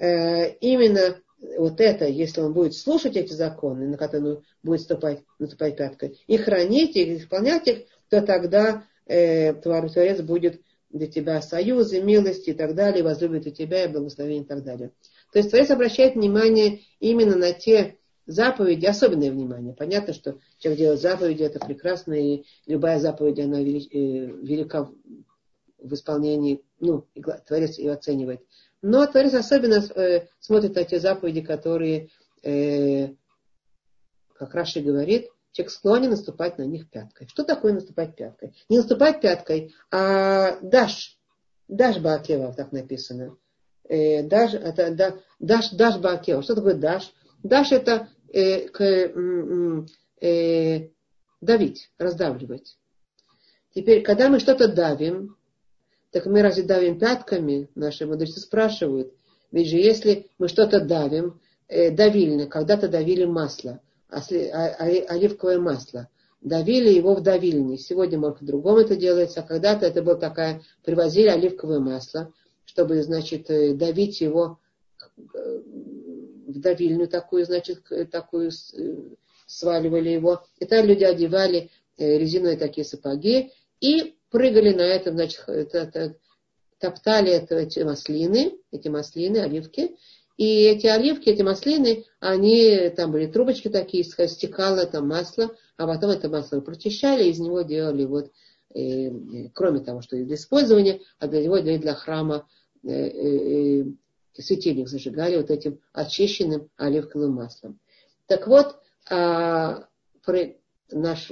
э, 0.00 0.50
именно 0.56 1.20
вот 1.56 1.80
это, 1.80 2.06
если 2.06 2.40
он 2.40 2.52
будет 2.52 2.74
слушать 2.74 3.16
эти 3.16 3.32
законы, 3.32 3.86
на 3.86 3.96
которые 3.96 4.34
он 4.34 4.42
будет 4.64 4.80
наступать, 4.80 5.22
наступать 5.38 5.76
пяткой, 5.76 6.20
и 6.26 6.36
хранить 6.36 6.96
их, 6.96 7.06
и 7.06 7.16
исполнять 7.18 7.68
их, 7.68 7.86
то 8.08 8.22
тогда 8.22 8.84
э, 9.06 9.54
Творец 9.54 10.20
будет 10.22 10.60
для 10.90 11.06
тебя 11.06 11.40
союзы, 11.42 12.02
милости 12.02 12.50
и 12.50 12.54
так 12.54 12.74
далее, 12.74 13.04
возлюбит 13.04 13.46
и 13.46 13.52
тебя, 13.52 13.84
и 13.84 13.88
благословение 13.88 14.42
и 14.42 14.48
так 14.48 14.64
далее. 14.64 14.90
То 15.32 15.38
есть 15.38 15.50
Творец 15.50 15.70
обращает 15.70 16.16
внимание 16.16 16.80
именно 16.98 17.36
на 17.36 17.52
те 17.52 17.99
заповеди, 18.26 18.86
особенное 18.86 19.30
внимание. 19.30 19.74
Понятно, 19.74 20.12
что 20.12 20.38
человек 20.58 20.78
делает 20.78 21.00
заповеди, 21.00 21.42
это 21.42 21.58
прекрасно, 21.58 22.14
и 22.14 22.44
любая 22.66 22.98
заповедь, 22.98 23.40
она 23.40 23.60
э, 23.60 23.64
велика 23.64 24.90
в 25.78 25.94
исполнении, 25.94 26.62
ну, 26.78 27.06
Творец 27.46 27.78
ее 27.78 27.92
оценивает. 27.92 28.42
Но 28.82 29.06
Творец 29.06 29.34
особенно 29.34 29.82
э, 29.94 30.26
смотрит 30.38 30.74
на 30.74 30.84
те 30.84 31.00
заповеди, 31.00 31.42
которые, 31.42 32.08
э, 32.42 33.08
как 34.34 34.54
Раши 34.54 34.80
говорит, 34.80 35.28
человек 35.52 35.72
склонен 35.72 36.10
наступать 36.10 36.58
на 36.58 36.62
них 36.62 36.88
пяткой. 36.90 37.28
Что 37.28 37.44
такое 37.44 37.72
наступать 37.72 38.16
пяткой? 38.16 38.54
Не 38.68 38.78
наступать 38.78 39.20
пяткой, 39.20 39.74
а 39.90 40.58
даш. 40.60 41.18
Даш 41.68 41.98
Баакева, 41.98 42.52
так 42.52 42.72
написано. 42.72 43.36
Э, 43.88 44.22
даш, 44.22 44.54
это, 44.54 44.94
да, 44.94 45.16
даш, 45.38 45.70
даш 45.70 45.98
Баакева. 45.98 46.42
Что 46.42 46.54
такое 46.54 46.74
даш? 46.74 47.12
Даш 47.42 47.72
это 47.72 48.08
э, 48.32 48.68
к, 48.68 48.82
э, 50.20 50.88
давить, 51.40 51.90
раздавливать. 51.98 52.76
Теперь, 53.74 54.02
когда 54.02 54.28
мы 54.28 54.40
что-то 54.40 54.68
давим, 54.68 55.36
так 56.10 56.26
мы 56.26 56.42
разве 56.42 56.64
давим 56.64 56.98
пятками? 56.98 57.68
Наши 57.74 58.06
мудрецы 58.06 58.40
спрашивают. 58.40 59.14
Ведь 59.52 59.68
же 59.68 59.76
если 59.76 60.28
мы 60.38 60.48
что-то 60.48 60.80
давим, 60.80 61.40
э, 61.68 61.90
давильно, 61.90 62.46
когда-то 62.46 62.88
давили 62.88 63.24
масло– 63.24 63.80
а, 64.10 64.20
а, 64.22 64.84
оливковое 65.08 65.58
масло. 65.58 66.08
Давили 66.40 66.88
его 66.88 67.14
в 67.14 67.22
давильне. 67.22 67.78
Сегодня, 67.78 68.18
может, 68.18 68.38
по-другому 68.38 68.78
это 68.78 68.96
делается. 68.96 69.40
А 69.40 69.46
когда-то 69.46 69.86
это 69.86 70.02
было 70.02 70.16
такая, 70.16 70.62
привозили 70.84 71.28
оливковое 71.28 71.80
масло, 71.80 72.32
чтобы, 72.64 73.02
значит, 73.02 73.50
э, 73.50 73.74
давить 73.74 74.20
его 74.20 74.58
э, 75.34 75.60
в 76.52 76.60
давильню 76.60 77.08
такую, 77.08 77.44
значит, 77.44 77.82
такую 78.10 78.50
э, 78.50 78.94
сваливали 79.46 80.10
его. 80.10 80.44
И 80.58 80.64
там 80.64 80.86
люди 80.86 81.04
одевали 81.04 81.70
резиновые 81.98 82.56
такие 82.56 82.84
сапоги 82.84 83.52
и 83.80 84.14
прыгали 84.30 84.72
на 84.72 84.82
этом, 84.82 85.14
значит, 85.14 85.44
топтали 86.78 87.32
эти 87.32 87.80
маслины, 87.80 88.58
эти 88.72 88.88
маслины, 88.88 89.38
оливки, 89.38 89.96
и 90.40 90.62
эти 90.62 90.86
оливки, 90.86 91.28
эти 91.28 91.42
маслины, 91.42 92.06
они, 92.18 92.90
там 92.96 93.12
были 93.12 93.26
трубочки 93.26 93.68
такие, 93.68 94.04
стекало 94.04 94.86
там 94.86 95.06
масло, 95.06 95.54
а 95.76 95.86
потом 95.86 96.10
это 96.10 96.30
масло 96.30 96.60
прочищали, 96.60 97.28
из 97.28 97.38
него 97.38 97.60
делали 97.60 98.06
вот, 98.06 98.32
э, 98.74 99.10
кроме 99.52 99.80
того, 99.80 100.00
что 100.00 100.16
для 100.16 100.36
использования, 100.36 101.00
а 101.18 101.28
для 101.28 101.42
него 101.42 101.60
для, 101.60 101.76
для 101.78 101.94
храма 101.94 102.48
э, 102.82 102.88
э, 102.88 103.80
э 103.80 103.84
светильник 104.40 104.88
зажигали 104.88 105.36
вот 105.36 105.50
этим 105.50 105.80
очищенным 105.92 106.70
оливковым 106.76 107.32
маслом. 107.32 107.78
Так 108.26 108.46
вот, 108.46 108.76
а, 109.08 109.88
при, 110.24 110.60
наш, 110.90 111.30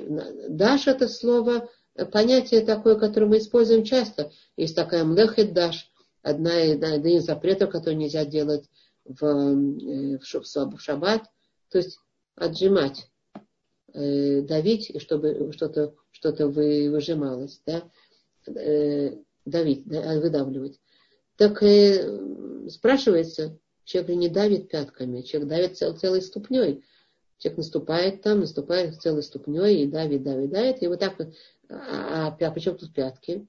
даш 0.49 0.87
это 0.87 1.09
слово, 1.09 1.69
понятие 2.13 2.63
такое, 2.63 2.97
которое 2.97 3.27
мы 3.27 3.39
используем 3.39 3.85
часто. 3.85 4.31
Есть 4.57 4.77
такая 4.77 5.05
млехет 5.05 5.53
даш, 5.53 5.91
одна, 6.23 6.51
одна 6.51 6.97
из 6.97 7.25
запретов, 7.25 7.71
которые 7.71 7.97
нельзя 7.97 8.25
делать 8.25 8.69
в, 9.05 9.25
э, 9.25 10.19
в, 10.19 10.23
в 10.23 10.81
шаббат, 10.81 11.25
то 11.71 11.79
есть 11.79 11.99
отжимать, 12.35 13.11
э, 13.95 14.43
давить, 14.43 15.01
чтобы 15.01 15.53
что-то 15.53 15.95
что 16.11 16.33
вы, 16.49 16.91
выжималось, 16.91 17.61
да, 17.65 17.85
э, 18.47 19.17
давить, 19.45 19.87
да, 19.87 20.19
выдавливать. 20.19 20.81
Так 21.39 21.63
э, 21.63 22.69
спрашивается, 22.69 23.57
человек 23.85 24.17
не 24.17 24.29
давит 24.29 24.69
пятками, 24.69 25.23
человек 25.23 25.49
давит 25.49 25.79
цел, 25.79 25.97
целой 25.97 26.21
ступней. 26.21 26.85
Человек 27.39 27.59
наступает 27.59 28.23
там, 28.23 28.41
наступает 28.41 29.01
целой 29.01 29.23
ступней 29.23 29.85
и 29.85 29.87
давит, 29.87 30.25
давит, 30.25 30.51
давит. 30.51 30.83
И 30.83 30.89
вот 30.89 30.99
так. 30.99 31.15
А, 31.71 32.27
а, 32.27 32.37
а 32.41 32.51
причем 32.51 32.77
тут 32.77 32.93
пятки? 32.93 33.47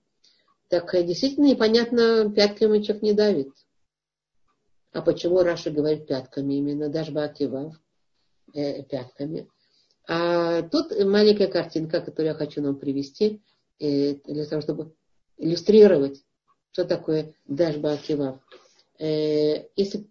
Так 0.68 0.94
э, 0.94 1.03
действительно 1.03 1.45
непонятно, 1.45 2.32
пятками 2.32 2.80
человек 2.84 3.02
не 3.02 3.14
давит. 3.14 3.49
А 4.91 5.02
почему 5.02 5.41
Раша 5.41 5.72
говорит 5.72 6.06
пятками 6.06 6.56
именно, 6.56 6.90
даже 6.90 7.11
Бакивав, 7.11 7.76
э, 8.53 8.84
пятками? 8.84 9.49
А 10.07 10.61
тут 10.61 10.91
маленькая 11.03 11.48
картинка, 11.48 12.02
которую 12.02 12.34
я 12.34 12.34
хочу 12.36 12.61
нам 12.61 12.78
привести, 12.78 13.41
э, 13.80 14.14
для 14.26 14.45
того, 14.45 14.61
чтобы 14.61 14.94
иллюстрировать, 15.38 16.24
что 16.71 16.85
такое 16.85 17.33
дашба 17.47 17.93
акивав. 17.93 18.39
Э, 18.97 19.65
если 19.75 20.05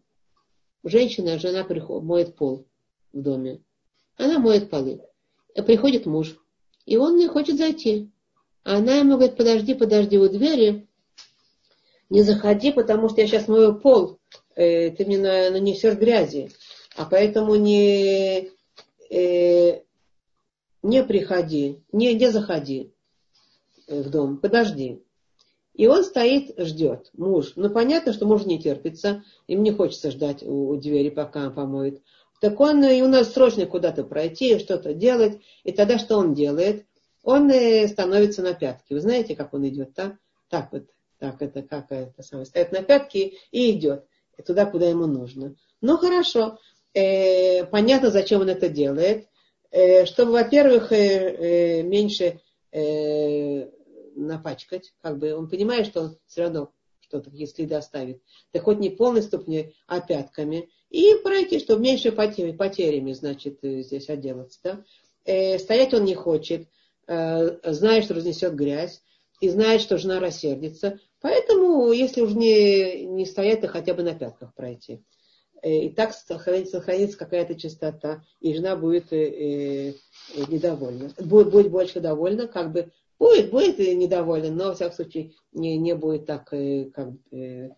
женщина, 0.85 1.39
жена 1.39 1.64
приходит, 1.64 2.05
моет 2.05 2.36
пол 2.36 2.66
в 3.12 3.20
доме, 3.20 3.60
она 4.16 4.39
моет 4.39 4.70
полы. 4.70 5.01
Приходит 5.55 6.06
муж, 6.06 6.36
и 6.86 6.97
он 6.97 7.16
не 7.16 7.26
хочет 7.28 7.56
зайти. 7.56 8.10
А 8.64 8.76
она 8.76 8.97
ему 8.97 9.16
говорит, 9.16 9.36
подожди, 9.36 9.74
подожди 9.74 10.18
у 10.18 10.28
двери, 10.28 10.89
не 12.10 12.22
заходи, 12.22 12.72
потому 12.72 13.09
что 13.09 13.20
я 13.20 13.26
сейчас 13.26 13.48
мою 13.48 13.74
пол, 13.74 14.18
э, 14.55 14.90
ты 14.90 15.05
мне 15.05 15.18
нанесешь 15.18 15.97
грязи. 15.97 16.51
А 16.97 17.05
поэтому 17.05 17.55
не, 17.55 18.51
э, 19.10 19.82
не 20.82 21.05
приходи, 21.05 21.82
не, 21.93 22.14
не 22.14 22.30
заходи 22.30 22.93
в 23.86 24.10
дом, 24.10 24.39
подожди. 24.39 25.02
И 25.79 25.87
он 25.87 26.03
стоит, 26.03 26.59
ждет, 26.59 27.09
муж. 27.17 27.53
Ну, 27.55 27.71
понятно, 27.71 28.13
что 28.13 28.27
муж 28.27 28.45
не 28.45 28.59
терпится, 28.59 29.23
им 29.47 29.63
не 29.63 29.71
хочется 29.71 30.11
ждать 30.11 30.43
у, 30.43 30.71
у 30.71 30.77
двери, 30.77 31.09
пока 31.09 31.47
он 31.47 31.55
помоет. 31.55 32.03
Так 32.41 32.59
он, 32.59 32.85
и 32.85 33.01
у 33.01 33.07
нас 33.07 33.33
срочно 33.33 33.65
куда-то 33.65 34.03
пройти, 34.03 34.59
что-то 34.59 34.93
делать. 34.93 35.41
И 35.63 35.71
тогда 35.71 35.99
что 35.99 36.17
он 36.17 36.35
делает? 36.35 36.85
Он 37.23 37.49
э, 37.51 37.87
становится 37.87 38.43
на 38.43 38.55
пятки. 38.55 38.93
Вы 38.93 39.01
знаете, 39.01 39.37
как 39.37 39.55
он 39.55 39.69
идет, 39.69 39.93
да? 39.95 40.19
Так 40.51 40.73
вот, 40.73 40.83
так 41.21 41.41
это, 41.43 41.63
как 41.63 41.93
это 41.93 42.23
самое, 42.25 42.47
стоит 42.47 42.73
на 42.73 42.83
пятки 42.83 43.39
и 43.53 43.71
идет 43.71 44.05
туда, 44.45 44.67
куда 44.67 44.89
ему 44.89 45.07
нужно. 45.07 45.55
Ну, 45.81 45.97
хорошо. 45.97 46.59
Э, 46.93 47.65
понятно, 47.67 48.11
зачем 48.11 48.41
он 48.41 48.49
это 48.49 48.69
делает. 48.69 49.29
Э, 49.71 50.07
чтобы, 50.07 50.33
во-первых, 50.33 50.91
э, 50.91 50.97
э, 50.97 51.83
меньше 51.83 52.41
э, 52.73 53.69
напачкать, 54.19 54.93
как 55.03 55.19
бы 55.19 55.35
он 55.35 55.49
понимает, 55.49 55.86
что 55.86 56.03
он 56.03 56.19
все 56.27 56.43
равно 56.43 56.73
что-то, 57.01 57.31
какие 57.31 57.47
следы 57.47 57.74
оставит. 57.74 58.23
Так 58.53 58.62
хоть 58.62 58.78
не 58.78 58.90
полной 58.90 59.23
ступней, 59.23 59.74
а 59.86 60.01
пятками. 60.01 60.69
И 60.90 61.15
пройти, 61.23 61.59
чтобы 61.59 61.82
меньше 61.82 62.12
потерями, 62.12 62.57
потерями 62.57 63.12
значит, 63.12 63.59
э, 63.62 63.82
здесь 63.82 64.09
отделаться. 64.09 64.59
Да? 64.62 64.85
Э, 65.24 65.59
стоять 65.59 65.95
он 65.95 66.05
не 66.05 66.15
хочет, 66.15 66.69
э, 67.07 67.73
знает, 67.73 68.05
что 68.05 68.15
разнесет 68.15 68.55
грязь, 68.55 69.03
и 69.40 69.49
знает, 69.49 69.81
что 69.81 69.99
жена 69.99 70.20
рассердится. 70.20 70.99
Поэтому, 71.20 71.93
если 71.93 72.20
уж 72.20 72.32
не, 72.32 73.05
не 73.05 73.24
стоять, 73.24 73.61
то 73.61 73.69
хотя 73.69 73.95
бы 73.95 74.03
на 74.03 74.15
пятках 74.15 74.55
пройти. 74.55 75.03
Э, 75.62 75.70
и 75.70 75.89
так 75.90 76.15
сохранится, 76.15 76.78
сохранится 76.78 77.19
какая-то 77.19 77.55
чистота, 77.55 78.24
и 78.40 78.55
жена 78.55 78.77
будет 78.77 79.12
э, 79.12 79.90
э, 79.90 79.93
недовольна. 80.49 81.11
Будет, 81.19 81.51
будет 81.51 81.70
больше 81.70 82.01
довольна, 82.01 82.47
как 82.47 82.73
бы 82.73 82.93
будет, 83.19 83.51
будет 83.51 83.78
недовольна, 83.78 84.51
но, 84.51 84.65
во 84.69 84.74
всяком 84.74 84.95
случае, 84.95 85.32
не, 85.53 85.77
не 85.78 85.95
будет 85.95 86.27
так, 86.27 86.53
э, 86.53 86.90
как, 86.95 87.09
э, 87.32 87.70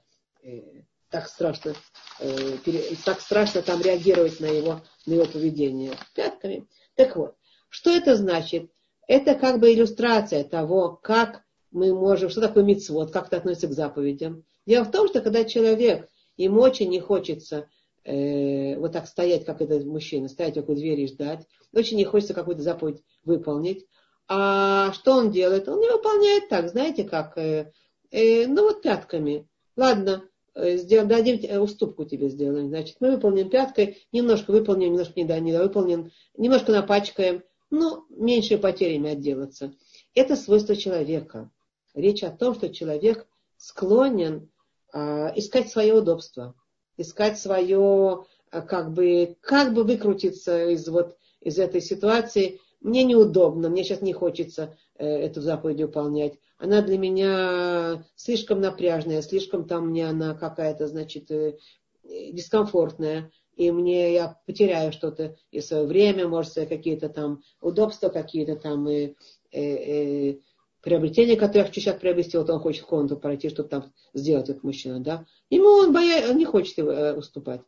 э, 0.42 0.62
так 1.10 1.28
страшно, 1.28 1.74
э, 2.20 2.56
пере, 2.64 2.82
так 3.04 3.20
страшно 3.20 3.62
там 3.62 3.80
реагировать 3.80 4.40
на 4.40 4.46
его, 4.46 4.80
на 5.06 5.14
его 5.14 5.26
поведение 5.26 5.92
пятками. 6.14 6.66
Так 6.94 7.16
вот, 7.16 7.34
что 7.68 7.90
это 7.90 8.16
значит? 8.16 8.70
Это 9.06 9.34
как 9.34 9.58
бы 9.58 9.72
иллюстрация 9.72 10.44
того, 10.44 10.98
как 11.02 11.42
мы 11.70 11.94
можем, 11.94 12.30
что 12.30 12.40
такое 12.40 12.62
мицвод, 12.64 13.10
как 13.10 13.26
это 13.26 13.38
относится 13.38 13.68
к 13.68 13.72
заповедям. 13.72 14.44
Дело 14.66 14.84
в 14.84 14.90
том, 14.90 15.08
что 15.08 15.20
когда 15.20 15.44
человек 15.44 16.08
Ему 16.40 16.62
очень 16.62 16.88
не 16.88 17.00
хочется 17.00 17.68
э, 18.02 18.74
вот 18.78 18.92
так 18.92 19.06
стоять, 19.06 19.44
как 19.44 19.60
этот 19.60 19.84
мужчина, 19.84 20.26
стоять 20.26 20.56
около 20.56 20.74
двери 20.74 21.02
и 21.02 21.06
ждать. 21.06 21.46
Очень 21.74 21.98
не 21.98 22.04
хочется 22.04 22.32
какую-то 22.32 22.62
заповедь 22.62 23.02
выполнить. 23.24 23.86
А 24.32 24.92
что 24.92 25.16
он 25.16 25.32
делает? 25.32 25.68
Он 25.68 25.80
не 25.80 25.90
выполняет 25.90 26.48
так, 26.48 26.68
знаете, 26.68 27.02
как, 27.02 27.36
э, 27.36 27.72
э, 28.12 28.46
ну 28.46 28.62
вот 28.62 28.80
пятками. 28.80 29.48
Ладно, 29.76 30.24
э, 30.54 30.76
сделаем, 30.76 31.08
дадим 31.08 31.40
э, 31.42 31.58
уступку 31.58 32.04
тебе 32.04 32.28
сделаем. 32.28 32.68
Значит, 32.68 32.98
мы 33.00 33.10
выполним 33.10 33.50
пяткой, 33.50 33.98
немножко 34.12 34.52
выполним, 34.52 34.92
немножко 34.92 35.14
не, 35.16 35.24
да, 35.24 35.40
не 35.40 35.52
да, 35.52 35.60
выполним, 35.64 36.12
немножко 36.36 36.70
напачкаем, 36.70 37.42
но 37.70 38.04
меньше 38.08 38.56
потерями 38.56 39.10
отделаться. 39.10 39.74
Это 40.14 40.36
свойство 40.36 40.76
человека. 40.76 41.50
Речь 41.94 42.22
о 42.22 42.30
том, 42.30 42.54
что 42.54 42.68
человек 42.68 43.26
склонен 43.56 44.48
а, 44.92 45.32
искать 45.34 45.70
свое 45.70 45.94
удобство, 45.94 46.54
искать 46.96 47.36
свое, 47.36 48.26
а, 48.52 48.60
как 48.60 48.92
бы, 48.92 49.36
как 49.40 49.74
бы 49.74 49.82
выкрутиться 49.82 50.70
из, 50.70 50.86
вот, 50.88 51.16
из 51.40 51.58
этой 51.58 51.80
ситуации. 51.80 52.60
Мне 52.80 53.04
неудобно, 53.04 53.68
мне 53.68 53.84
сейчас 53.84 54.00
не 54.00 54.12
хочется 54.12 54.76
э, 54.96 55.06
эту 55.06 55.40
заповедь 55.42 55.80
выполнять. 55.80 56.34
Она 56.58 56.82
для 56.82 56.98
меня 56.98 58.04
слишком 58.16 58.60
напряжная, 58.60 59.22
слишком 59.22 59.66
там 59.66 59.88
мне 59.88 60.08
она 60.08 60.34
какая-то, 60.34 60.86
значит, 60.86 61.30
э, 61.30 61.58
дискомфортная. 62.04 63.30
И 63.56 63.70
мне 63.70 64.14
я 64.14 64.38
потеряю 64.46 64.92
что-то 64.92 65.36
и 65.50 65.60
свое 65.60 65.84
время, 65.84 66.26
может, 66.26 66.54
какие-то 66.54 67.10
там 67.10 67.42
удобства, 67.60 68.08
какие-то 68.08 68.56
там 68.56 68.88
и, 68.88 69.14
и, 69.50 69.60
и, 69.60 70.42
приобретение, 70.80 71.36
которое 71.36 71.60
я 71.60 71.66
хочу 71.66 71.80
сейчас 71.80 72.00
приобрести, 72.00 72.38
вот 72.38 72.48
он 72.48 72.60
хочет 72.60 72.84
в 72.84 72.86
комнату 72.86 73.18
пройти, 73.18 73.50
чтобы 73.50 73.68
там 73.68 73.92
сделать 74.14 74.48
этот 74.48 74.62
мужчина, 74.62 75.00
да. 75.00 75.26
Ему 75.50 75.66
он, 75.66 75.92
боя... 75.92 76.30
он 76.30 76.38
не 76.38 76.46
хочет 76.46 76.78
э, 76.78 77.14
уступать. 77.14 77.60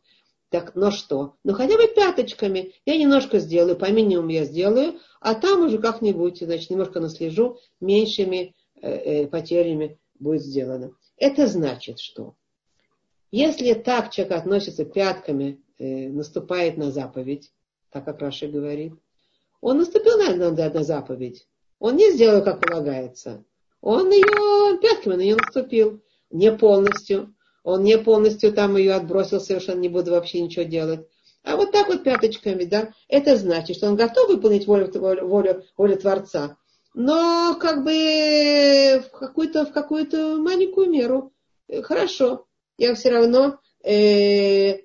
Так, 0.53 0.75
но 0.75 0.91
что? 0.91 1.33
Ну 1.43 1.53
хотя 1.53 1.77
бы 1.77 1.87
пяточками. 1.87 2.73
Я 2.85 2.95
немножко 2.95 3.39
сделаю, 3.39 3.75
по 3.75 3.91
минимуму 3.91 4.29
я 4.29 4.45
сделаю, 4.45 4.99
а 5.19 5.33
там 5.33 5.65
уже 5.65 5.79
как-нибудь, 5.79 6.41
значит, 6.41 6.69
немножко 6.69 6.99
наслежу, 6.99 7.57
меньшими 7.81 8.53
э, 8.79 8.91
э, 8.91 9.27
потерями 9.27 9.97
будет 10.19 10.43
сделано. 10.43 10.91
Это 11.17 11.47
значит, 11.47 11.97
что 11.97 12.35
если 13.31 13.73
так 13.73 14.11
человек 14.11 14.37
относится 14.37 14.85
пятками, 14.85 15.59
э, 15.79 16.09
наступает 16.09 16.77
на 16.77 16.91
заповедь, 16.91 17.51
так 17.89 18.05
как 18.05 18.21
Раша 18.21 18.47
говорит, 18.47 18.93
он 19.59 19.79
наступил 19.79 20.19
на, 20.19 20.35
на, 20.51 20.69
на 20.69 20.83
заповедь. 20.83 21.47
Он 21.79 21.95
не 21.95 22.11
сделал, 22.11 22.43
как 22.43 22.61
полагается. 22.61 23.43
Он 23.81 24.11
ее 24.11 24.77
пятками 24.79 25.15
на 25.15 25.21
нее 25.21 25.35
наступил. 25.35 26.03
Не 26.29 26.51
полностью. 26.51 27.33
Он 27.63 27.83
не 27.83 27.97
полностью 27.97 28.53
там 28.53 28.77
ее 28.77 28.93
отбросил, 28.93 29.39
совершенно 29.39 29.79
не 29.79 29.89
буду 29.89 30.11
вообще 30.11 30.41
ничего 30.41 30.63
делать. 30.65 31.07
А 31.43 31.55
вот 31.55 31.71
так 31.71 31.87
вот 31.87 32.03
пяточками, 32.03 32.63
да, 32.63 32.93
это 33.07 33.35
значит, 33.35 33.77
что 33.77 33.87
он 33.87 33.95
готов 33.95 34.29
выполнить 34.29 34.67
волю, 34.67 34.89
волю, 34.93 35.27
волю, 35.27 35.63
волю 35.77 35.97
Творца, 35.97 36.57
но 36.93 37.57
как 37.59 37.83
бы 37.83 39.03
в 39.05 39.17
какую-то, 39.17 39.65
в 39.65 39.73
какую-то 39.73 40.37
маленькую 40.37 40.89
меру. 40.89 41.33
Хорошо, 41.83 42.45
я 42.77 42.95
все 42.95 43.09
равно 43.09 43.59
э, 43.83 44.79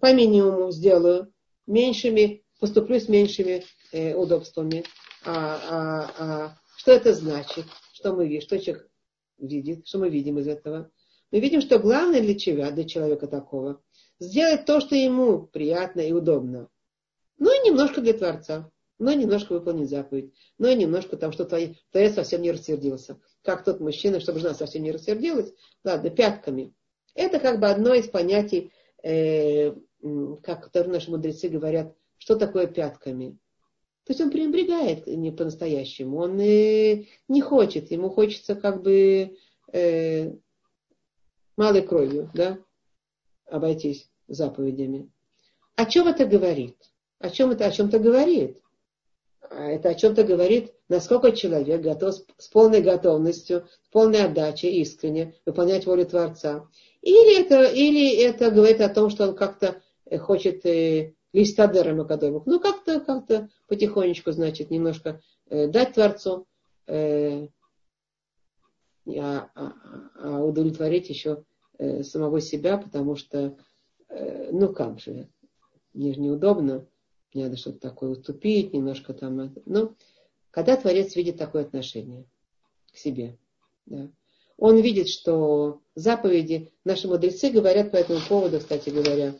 по 0.00 0.12
минимуму 0.12 0.70
сделаю, 0.70 1.32
меньшими, 1.66 2.44
поступлю 2.60 3.00
с 3.00 3.08
меньшими 3.08 3.64
э, 3.92 4.14
удобствами 4.14 4.84
а, 5.24 5.58
а, 5.70 6.10
а, 6.18 6.58
что 6.76 6.92
это 6.92 7.14
значит, 7.14 7.64
что 7.92 8.12
мы 8.12 8.28
видим, 8.28 8.42
что 8.42 8.58
человек 8.58 8.88
видит, 9.38 9.86
что 9.86 9.98
мы 9.98 10.10
видим 10.10 10.38
из 10.38 10.46
этого. 10.46 10.90
Мы 11.34 11.40
видим, 11.40 11.60
что 11.60 11.80
главное 11.80 12.20
для 12.20 12.38
человека, 12.38 12.70
для 12.70 12.84
человека 12.84 13.26
такого, 13.26 13.82
сделать 14.20 14.66
то, 14.66 14.78
что 14.78 14.94
ему 14.94 15.42
приятно 15.42 16.00
и 16.00 16.12
удобно. 16.12 16.68
Ну 17.38 17.50
и 17.50 17.68
немножко 17.68 18.00
для 18.00 18.12
Творца. 18.12 18.70
Ну 19.00 19.10
и 19.10 19.16
немножко 19.16 19.54
выполнить 19.54 19.90
заповедь. 19.90 20.32
Ну 20.58 20.68
и 20.68 20.76
немножко 20.76 21.16
там, 21.16 21.32
что 21.32 21.44
твой, 21.44 21.82
Творец 21.90 22.14
совсем 22.14 22.40
не 22.40 22.52
рассердился. 22.52 23.18
Как 23.42 23.64
тот 23.64 23.80
мужчина, 23.80 24.20
чтобы 24.20 24.38
жена 24.38 24.54
совсем 24.54 24.84
не 24.84 24.92
рассердилась. 24.92 25.52
Ладно, 25.82 26.08
пятками. 26.08 26.72
Это 27.16 27.40
как 27.40 27.58
бы 27.58 27.66
одно 27.66 27.94
из 27.94 28.06
понятий, 28.06 28.70
э, 29.02 29.72
как 30.40 30.72
наши 30.72 31.10
мудрецы 31.10 31.48
говорят, 31.48 31.96
что 32.16 32.36
такое 32.36 32.68
пятками. 32.68 33.38
То 34.04 34.12
есть 34.12 34.20
он 34.20 34.30
пренебрегает 34.30 35.08
не 35.08 35.32
по-настоящему, 35.32 36.18
он 36.18 36.38
э, 36.38 37.06
не 37.26 37.40
хочет, 37.40 37.90
ему 37.90 38.08
хочется 38.08 38.54
как 38.54 38.82
бы 38.84 39.36
э, 39.72 40.34
малой 41.56 41.82
кровью, 41.82 42.30
да, 42.34 42.58
обойтись 43.46 44.08
заповедями. 44.28 45.10
О 45.76 45.86
чем 45.86 46.08
это 46.08 46.26
говорит? 46.26 46.76
О 47.18 47.30
чем 47.30 47.50
это 47.50 47.66
о 47.66 47.70
чем-то 47.70 47.98
говорит? 47.98 48.60
А 49.50 49.66
это 49.66 49.90
о 49.90 49.94
чем-то 49.94 50.24
говорит, 50.24 50.72
насколько 50.88 51.32
человек 51.32 51.80
готов 51.80 52.14
с 52.38 52.48
полной 52.48 52.80
готовностью, 52.80 53.66
с 53.82 53.88
полной 53.88 54.24
отдачей, 54.24 54.80
искренне 54.80 55.34
выполнять 55.44 55.86
волю 55.86 56.06
Творца. 56.06 56.68
Или 57.02 57.40
это, 57.40 57.64
или 57.64 58.16
это 58.22 58.50
говорит 58.50 58.80
о 58.80 58.88
том, 58.88 59.10
что 59.10 59.28
он 59.28 59.36
как-то 59.36 59.82
хочет 60.18 60.64
э, 60.64 61.14
листадером 61.32 62.00
академик. 62.00 62.46
Ну, 62.46 62.60
как-то, 62.60 63.00
как-то 63.00 63.48
потихонечку, 63.68 64.32
значит, 64.32 64.70
немножко 64.70 65.20
э, 65.50 65.66
дать 65.66 65.94
Творцу, 65.94 66.46
э, 66.86 67.48
а, 69.06 69.50
а, 69.54 69.72
а 70.16 70.44
удовлетворить 70.44 71.08
еще 71.08 71.44
э, 71.78 72.02
самого 72.02 72.40
себя, 72.40 72.78
потому 72.78 73.16
что, 73.16 73.56
э, 74.08 74.50
ну 74.52 74.72
как 74.72 75.00
же, 75.00 75.28
мне 75.92 76.14
же 76.14 76.20
неудобно, 76.20 76.86
мне 77.32 77.44
надо 77.44 77.56
что-то 77.56 77.80
такое 77.80 78.10
уступить, 78.10 78.72
немножко 78.72 79.12
там. 79.12 79.54
Ну, 79.66 79.96
когда 80.50 80.76
Творец 80.76 81.16
видит 81.16 81.36
такое 81.36 81.62
отношение 81.62 82.24
к 82.92 82.96
себе, 82.96 83.38
да, 83.86 84.10
он 84.56 84.78
видит, 84.78 85.08
что 85.08 85.82
заповеди, 85.94 86.72
наши 86.84 87.08
мудрецы 87.08 87.50
говорят 87.50 87.90
по 87.90 87.96
этому 87.96 88.20
поводу, 88.28 88.60
кстати 88.60 88.90
говоря, 88.90 89.34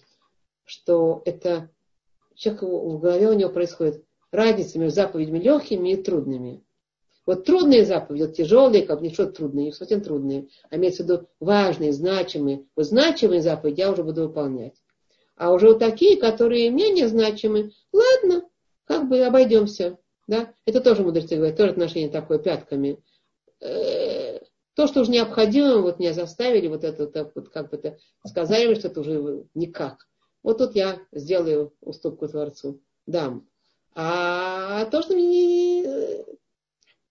что 0.65 1.23
это 1.25 1.71
человек 2.35 2.63
в 2.63 2.99
голове 2.99 3.31
у 3.31 3.35
него 3.35 3.51
происходит 3.51 4.05
разница 4.33 4.79
между 4.79 4.97
заповедями 4.97 5.39
легкими 5.39 5.91
и 5.91 6.03
трудными. 6.03 6.64
Вот 7.27 7.45
трудные 7.45 7.85
заповеди, 7.87 8.25
вот 8.25 8.35
тяжелые, 8.35 8.87
как 8.87 9.01
не 9.01 9.13
что 9.13 9.27
трудные, 9.27 9.73
совсем 9.73 10.03
трудные, 10.03 10.49
а 10.71 10.77
имеется 10.77 11.03
в 11.03 11.07
виду 11.07 11.29
важные, 11.41 11.93
значимые. 11.93 12.67
Вот 12.77 12.87
значимые 12.87 13.41
заповеди 13.41 13.81
я 13.81 13.91
уже 13.91 14.03
буду 14.03 14.29
выполнять. 14.29 14.75
А 15.37 15.53
уже 15.53 15.69
вот 15.69 15.79
такие, 15.79 16.19
которые 16.19 16.69
менее 16.71 17.09
значимы, 17.09 17.73
ладно, 17.93 18.45
как 18.85 19.09
бы 19.09 19.21
обойдемся. 19.21 19.99
Да? 20.27 20.53
Это 20.67 20.81
тоже 20.81 21.03
мудрецы 21.03 21.37
говорят, 21.37 21.57
тоже 21.57 21.73
отношение 21.73 22.11
такое 22.11 22.39
пятками. 22.39 23.03
Э, 23.61 24.41
то, 24.75 24.87
что 24.87 25.01
уже 25.01 25.11
необходимо, 25.11 25.79
вот 25.79 25.99
меня 25.99 26.13
заставили, 26.13 26.69
вот 26.69 26.85
это, 26.85 27.07
так, 27.07 27.33
вот 27.35 27.49
как 27.49 27.71
бы 27.71 27.77
это 27.77 27.99
сказали, 28.27 28.75
что 28.75 28.89
это 28.89 29.01
уже 29.01 29.45
никак. 29.55 30.07
Вот 30.43 30.59
тут 30.59 30.75
я 30.75 31.01
сделаю 31.13 31.73
уступку 31.81 32.29
Творцу, 32.29 32.81
дам. 33.07 33.49
А 33.95 34.85
то, 34.87 35.03
что 35.03 35.15
мне... 35.15 35.85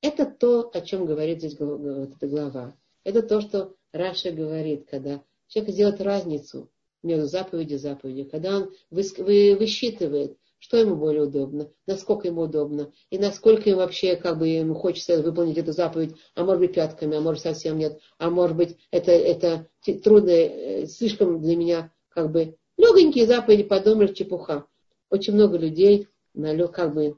Это 0.04 0.26
то, 0.26 0.70
о 0.74 0.82
чем 0.82 1.06
говорит 1.06 1.40
здесь 1.40 1.58
вот 1.58 2.12
эта 2.12 2.28
глава. 2.28 2.76
Это 3.06 3.24
то, 3.24 3.40
что 3.40 3.74
Раша 3.94 4.32
говорит, 4.32 4.86
когда 4.92 5.24
человек 5.48 5.76
делает 5.76 6.02
разницу 6.02 6.70
между 7.04 7.26
заповедью 7.28 7.78
и 7.78 7.80
заповедью, 7.80 8.30
когда 8.30 8.58
он 8.58 8.74
высчитывает, 8.92 10.38
что 10.60 10.76
ему 10.76 10.98
более 10.98 11.24
удобно, 11.24 11.70
насколько 11.88 12.28
ему 12.28 12.42
удобно, 12.42 12.92
и 13.12 13.18
насколько 13.18 13.70
ему 13.70 13.80
вообще 13.80 14.18
как 14.18 14.40
бы 14.40 14.50
ему 14.50 14.76
хочется 14.76 15.22
выполнить 15.22 15.58
эту 15.58 15.72
заповедь, 15.72 16.16
а 16.36 16.44
может 16.44 16.60
быть 16.60 16.74
пятками, 16.74 17.16
а 17.16 17.22
может 17.22 17.42
совсем 17.42 17.78
нет, 17.78 17.98
а 18.18 18.30
может 18.30 18.58
быть 18.58 18.76
это, 18.92 19.14
это 19.14 19.70
трудно, 20.04 20.32
э, 20.32 20.86
слишком 20.86 21.42
для 21.42 21.56
меня 21.56 21.94
как 22.10 22.30
бы 22.30 22.58
легонькие 22.76 23.26
заповеди, 23.26 23.64
подумаешь, 23.64 24.18
чепуха. 24.18 24.66
Очень 25.10 25.36
много 25.36 25.58
людей, 25.58 26.10
как 26.34 26.94
бы 26.94 27.18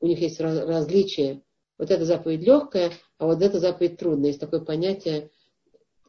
у 0.00 0.06
них 0.08 0.18
есть 0.18 0.40
различия. 0.40 1.43
Вот 1.78 1.90
эта 1.90 2.04
заповедь 2.04 2.42
легкая, 2.42 2.92
а 3.18 3.26
вот 3.26 3.42
эта 3.42 3.58
заповедь 3.58 3.98
трудная. 3.98 4.28
Есть 4.28 4.40
такое 4.40 4.60
понятие. 4.60 5.30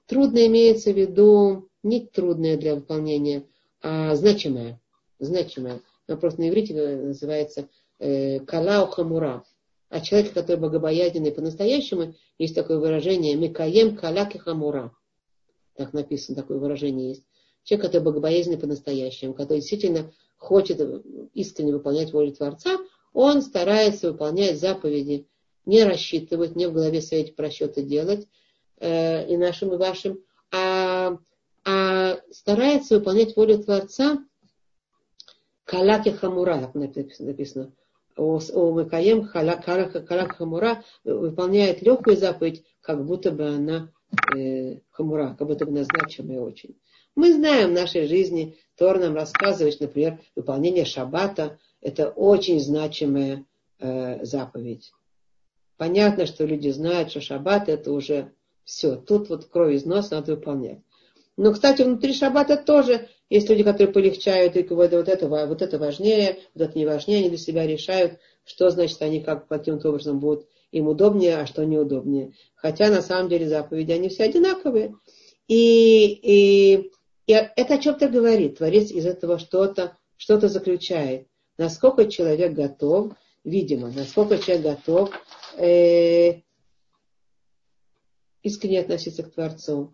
Трудное 0.05 0.47
имеется 0.47 0.91
в 0.91 0.97
виду 0.97 1.69
не 1.81 2.05
трудное 2.05 2.57
для 2.57 2.75
выполнения, 2.75 3.47
а 3.81 4.15
значимое. 4.15 4.79
Значимое. 5.19 5.81
Но 6.07 6.17
просто 6.17 6.41
на 6.41 6.49
иврите 6.49 6.73
называется 6.73 7.67
э, 7.99 8.39
калау 8.41 8.87
хамура. 8.87 9.43
А 9.89 10.01
человек, 10.01 10.33
который 10.33 10.57
богобоязненный 10.57 11.31
по-настоящему, 11.31 12.15
есть 12.37 12.55
такое 12.55 12.77
выражение 12.79 13.35
микаем 13.35 13.95
каляки 13.95 14.37
хамура. 14.37 14.91
Так 15.75 15.93
написано, 15.93 16.35
такое 16.35 16.57
выражение 16.57 17.09
есть. 17.09 17.23
Человек, 17.63 17.87
который 17.87 18.03
богобоязненный 18.03 18.59
по-настоящему, 18.59 19.33
который 19.33 19.59
действительно 19.59 20.11
хочет 20.37 20.79
искренне 21.33 21.73
выполнять 21.73 22.13
волю 22.13 22.31
Творца, 22.31 22.77
он 23.13 23.41
старается 23.41 24.11
выполнять 24.11 24.59
заповеди, 24.59 25.27
не 25.65 25.83
рассчитывать, 25.83 26.55
не 26.55 26.67
в 26.67 26.73
голове 26.73 27.01
свои 27.01 27.21
эти 27.21 27.31
просчеты 27.31 27.83
делать, 27.83 28.27
э, 28.79 29.27
и 29.27 29.37
нашим, 29.37 29.73
и 29.73 29.77
вашим, 29.77 30.19
а, 30.51 31.17
а 31.63 32.19
старается 32.31 32.97
выполнять 32.97 33.35
волю 33.35 33.59
Творца 33.59 34.19
каляки 35.63 36.09
хамура, 36.09 36.59
как 36.59 36.75
написано. 36.75 37.73
О 38.17 38.39
Микаем 38.39 39.27
каляк 39.27 40.37
хамура 40.37 40.83
выполняет 41.03 41.81
легкую 41.81 42.15
заповедь, 42.15 42.63
как 42.81 43.03
будто 43.05 43.31
бы 43.31 43.47
она 43.47 43.91
э, 44.35 44.77
хамура, 44.91 45.35
как 45.37 45.47
будто 45.47 45.65
бы 45.65 45.71
назначенная 45.71 46.39
очень. 46.39 46.77
Мы 47.15 47.33
знаем 47.33 47.69
в 47.69 47.73
нашей 47.73 48.07
жизни, 48.07 48.57
Тор 48.77 48.99
нам 48.99 49.15
рассказывает, 49.15 49.79
например, 49.79 50.19
выполнение 50.35 50.85
шаббата– 50.85 51.57
это 51.81 52.09
очень 52.09 52.59
значимая 52.59 53.45
э, 53.79 54.25
заповедь. 54.25 54.91
Понятно, 55.77 56.25
что 56.25 56.45
люди 56.45 56.69
знают, 56.69 57.09
что 57.09 57.21
шаббат– 57.21 57.67
это 57.69 57.91
уже 57.91 58.31
все. 58.63 58.95
Тут 58.95 59.29
вот 59.29 59.45
кровь 59.45 59.75
из 59.75 59.85
носа 59.85 60.15
надо 60.15 60.35
выполнять. 60.35 60.79
Но, 61.37 61.51
кстати, 61.51 61.81
внутри 61.81 62.13
шаббата 62.13 62.55
тоже 62.55 63.09
есть 63.29 63.49
люди, 63.49 63.63
которые 63.63 63.91
полегчают 63.91 64.55
и 64.55 64.61
говорят, 64.61 64.93
вот 64.93 65.09
это, 65.09 65.27
вот 65.27 65.61
это 65.61 65.77
важнее, 65.77 66.39
вот 66.53 66.69
это 66.69 66.77
не 66.77 66.85
важнее, 66.85 67.19
они 67.19 67.29
для 67.29 67.37
себя 67.37 67.67
решают, 67.67 68.19
что 68.45 68.69
значит 68.69 69.01
они 69.01 69.19
как 69.19 69.47
каким-то 69.47 69.89
образом 69.89 70.19
будут 70.19 70.47
им 70.71 70.87
удобнее, 70.87 71.37
а 71.37 71.45
что 71.45 71.65
неудобнее. 71.65 72.33
Хотя 72.55 72.89
на 72.89 73.01
самом 73.01 73.29
деле 73.29 73.49
заповеди, 73.49 73.91
они 73.91 74.09
все 74.09 74.23
одинаковые. 74.23 74.95
И, 75.47 76.19
и 76.21 76.91
и 77.27 77.33
это 77.33 77.75
о 77.75 77.77
чем-то 77.77 78.09
говорит. 78.09 78.57
Творец 78.57 78.91
из 78.91 79.05
этого 79.05 79.39
что-то 79.39 79.97
что 80.17 80.39
заключает. 80.47 81.27
Насколько 81.57 82.05
человек 82.09 82.53
готов, 82.53 83.13
видимо, 83.45 83.91
насколько 83.91 84.37
человек 84.37 84.65
готов 84.65 85.11
э, 85.57 86.41
искренне 88.41 88.81
относиться 88.81 89.23
к 89.23 89.31
Творцу, 89.31 89.93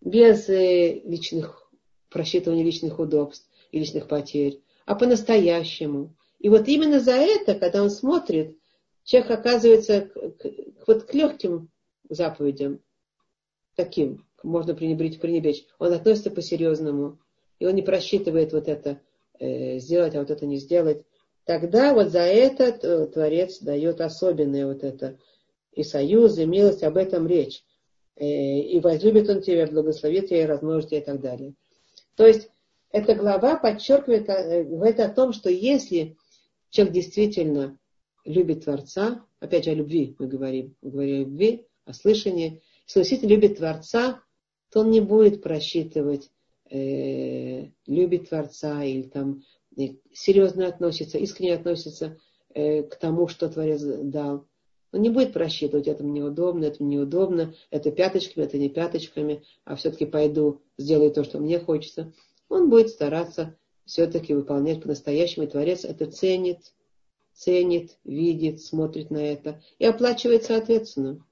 без 0.00 0.48
э, 0.48 1.00
личных 1.04 1.70
просчитывания 2.08 2.64
личных 2.64 2.98
удобств 2.98 3.48
и 3.70 3.78
личных 3.78 4.08
потерь, 4.08 4.62
а 4.86 4.94
по-настоящему. 4.94 6.16
И 6.38 6.48
вот 6.48 6.68
именно 6.68 7.00
за 7.00 7.12
это, 7.12 7.54
когда 7.54 7.82
он 7.82 7.90
смотрит, 7.90 8.56
человек 9.04 9.30
оказывается 9.30 10.02
к, 10.02 10.30
к, 10.38 10.46
вот 10.86 11.04
к 11.04 11.14
легким 11.14 11.70
заповедям, 12.08 12.80
таким, 13.74 14.26
можно 14.42 14.74
пренебречь, 14.74 15.18
пренебречь. 15.18 15.66
Он 15.78 15.92
относится 15.92 16.30
по-серьезному, 16.30 17.18
и 17.58 17.66
он 17.66 17.74
не 17.74 17.82
просчитывает 17.82 18.52
вот 18.52 18.68
это 18.68 19.00
э, 19.38 19.78
сделать, 19.78 20.14
а 20.14 20.20
вот 20.20 20.30
это 20.30 20.46
не 20.46 20.56
сделать. 20.56 21.04
Тогда 21.44 21.94
вот 21.94 22.08
за 22.08 22.20
это 22.20 22.64
э, 22.64 23.06
Творец 23.06 23.60
дает 23.60 24.00
особенное 24.00 24.66
вот 24.66 24.84
это 24.84 25.18
и 25.72 25.82
союз, 25.82 26.38
и 26.38 26.46
милость, 26.46 26.82
об 26.82 26.96
этом 26.96 27.26
речь. 27.26 27.64
Э, 28.16 28.24
и 28.24 28.78
возлюбит 28.80 29.28
он 29.28 29.40
тебя, 29.42 29.66
благословит 29.66 30.28
тебя 30.28 30.42
и 30.42 30.46
размножит 30.46 30.90
тебя 30.90 31.00
и 31.00 31.04
так 31.04 31.20
далее. 31.20 31.54
То 32.16 32.26
есть 32.26 32.50
эта 32.92 33.14
глава 33.14 33.56
подчеркивает 33.56 34.28
э, 34.28 34.64
говорит 34.64 35.00
о 35.00 35.08
том, 35.08 35.32
что 35.32 35.48
если 35.48 36.16
человек 36.68 36.94
действительно 36.94 37.78
любит 38.24 38.64
Творца, 38.64 39.24
опять 39.38 39.64
же 39.64 39.70
о 39.70 39.74
любви 39.74 40.14
мы 40.18 40.26
говорим, 40.26 40.76
мы 40.82 40.90
говорим 40.90 41.14
о 41.14 41.18
любви, 41.24 41.66
о 41.84 41.94
слышании, 41.94 42.62
если 42.86 42.98
он 42.98 43.02
действительно 43.02 43.30
любит 43.30 43.56
Творца, 43.58 44.22
то 44.70 44.80
он 44.80 44.90
не 44.90 45.00
будет 45.00 45.42
просчитывать, 45.42 46.30
э, 46.70 47.68
любит 47.86 48.28
Творца 48.28 48.84
или 48.84 49.02
там 49.02 49.42
серьезно 50.12 50.66
относится, 50.66 51.18
искренне 51.18 51.54
относится 51.54 52.18
э, 52.54 52.82
к 52.82 52.96
тому, 52.96 53.28
что 53.28 53.48
Творец 53.48 53.82
дал. 53.82 54.46
Он 54.92 55.02
не 55.02 55.10
будет 55.10 55.32
просчитывать, 55.32 55.86
это 55.86 56.02
мне 56.02 56.22
удобно, 56.22 56.64
это 56.64 56.82
мне 56.82 56.96
неудобно, 56.96 57.54
это 57.70 57.92
пяточками, 57.92 58.44
это 58.44 58.58
не 58.58 58.68
пяточками, 58.68 59.44
а 59.64 59.76
все-таки 59.76 60.04
пойду, 60.04 60.60
сделаю 60.76 61.12
то, 61.12 61.22
что 61.22 61.38
мне 61.38 61.60
хочется. 61.60 62.12
Он 62.48 62.68
будет 62.68 62.88
стараться 62.88 63.56
все-таки 63.84 64.34
выполнять 64.34 64.82
по-настоящему, 64.82 65.44
и 65.44 65.48
Творец 65.48 65.84
это 65.84 66.10
ценит, 66.10 66.72
ценит, 67.32 67.98
видит, 68.04 68.60
смотрит 68.60 69.10
на 69.10 69.18
это 69.18 69.62
и 69.78 69.84
оплачивает 69.84 70.44
соответственно. 70.44 71.24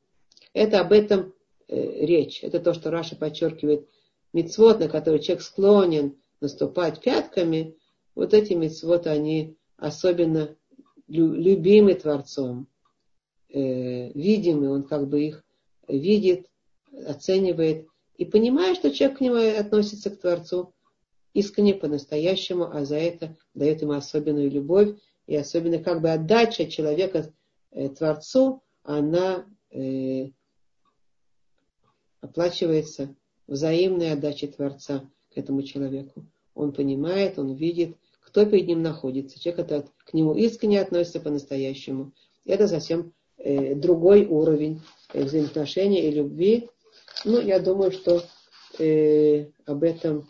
Это 0.52 0.80
об 0.80 0.92
этом 0.92 1.32
Э, 1.68 2.06
речь. 2.06 2.42
Это 2.42 2.60
то, 2.60 2.72
что 2.72 2.90
Раша 2.90 3.14
подчеркивает. 3.14 3.86
Мицвод, 4.32 4.80
на 4.80 4.88
который 4.88 5.20
человек 5.20 5.42
склонен 5.42 6.16
наступать 6.40 7.00
пятками, 7.00 7.76
вот 8.18 8.34
эти 8.34 8.52
мицвод, 8.52 9.06
они 9.06 9.56
особенно 9.76 10.56
любимы 11.06 11.94
Творцом, 11.94 12.66
э, 13.48 14.10
видимы, 14.12 14.70
он 14.70 14.82
как 14.82 15.08
бы 15.08 15.22
их 15.22 15.44
видит, 15.86 16.50
оценивает 17.06 17.86
и 18.16 18.24
понимает, 18.24 18.76
что 18.76 18.90
человек 18.90 19.18
к 19.18 19.20
нему 19.20 19.36
относится 19.36 20.10
к 20.10 20.20
Творцу 20.20 20.74
искренне, 21.32 21.74
по-настоящему, 21.74 22.64
а 22.64 22.84
за 22.84 22.96
это 22.96 23.36
дает 23.54 23.82
ему 23.82 23.92
особенную 23.92 24.50
любовь 24.50 24.96
и 25.28 25.36
особенно 25.36 25.78
как 25.78 26.02
бы 26.02 26.10
отдача 26.10 26.66
человека 26.66 27.32
э, 27.70 27.88
Творцу, 27.88 28.64
она 28.82 29.46
э, 29.70 30.30
оплачивается 32.20 33.14
взаимной 33.46 34.10
отдачей 34.10 34.48
Творца 34.48 35.08
к 35.32 35.38
этому 35.38 35.62
человеку. 35.62 36.26
Он 36.56 36.72
понимает, 36.72 37.38
он 37.38 37.54
видит, 37.54 37.96
кто 38.28 38.44
перед 38.44 38.66
ним 38.66 38.82
находится. 38.82 39.40
Человек 39.40 39.60
это 39.64 39.88
к 40.04 40.12
нему 40.12 40.34
искренне 40.34 40.82
относится 40.82 41.18
по-настоящему. 41.18 42.12
Это 42.44 42.68
совсем 42.68 43.14
э, 43.38 43.74
другой 43.74 44.26
уровень 44.26 44.82
э, 45.14 45.24
взаимоотношений 45.24 46.02
и 46.02 46.10
любви. 46.10 46.68
Ну, 47.24 47.40
я 47.40 47.58
думаю, 47.58 47.90
что 47.90 48.22
э, 48.78 49.46
об 49.64 49.82
этом, 49.82 50.28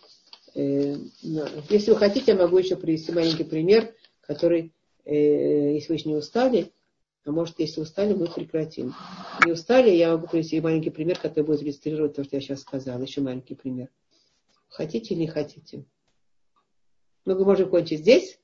э, 0.55 0.95
если 1.69 1.91
вы 1.91 1.97
хотите, 1.97 2.33
я 2.33 2.39
могу 2.39 2.59
еще 2.59 2.77
привести 2.77 3.11
маленький 3.11 3.43
пример, 3.43 3.93
который, 4.20 4.73
э, 5.05 5.75
если 5.75 5.89
вы 5.89 5.95
еще 5.97 6.09
не 6.09 6.16
устали, 6.16 6.70
а 7.25 7.33
может, 7.33 7.59
если 7.59 7.81
устали, 7.81 8.15
мы 8.15 8.29
прекратим. 8.29 8.95
Не 9.45 9.53
устали, 9.53 9.91
я 9.91 10.12
могу 10.12 10.29
привести 10.29 10.61
маленький 10.61 10.91
пример, 10.91 11.19
который 11.19 11.45
будет 11.45 11.65
иллюстрировать 11.65 12.15
то, 12.15 12.23
что 12.23 12.37
я 12.37 12.41
сейчас 12.41 12.61
сказала. 12.61 13.03
Еще 13.03 13.23
маленький 13.23 13.57
пример. 13.57 13.89
Хотите 14.69 15.15
или 15.15 15.23
не 15.23 15.27
хотите? 15.27 15.85
Ну, 17.28 17.38
мы 17.38 17.44
можем 17.44 17.68
кончить 17.68 18.00
здесь. 18.00 18.38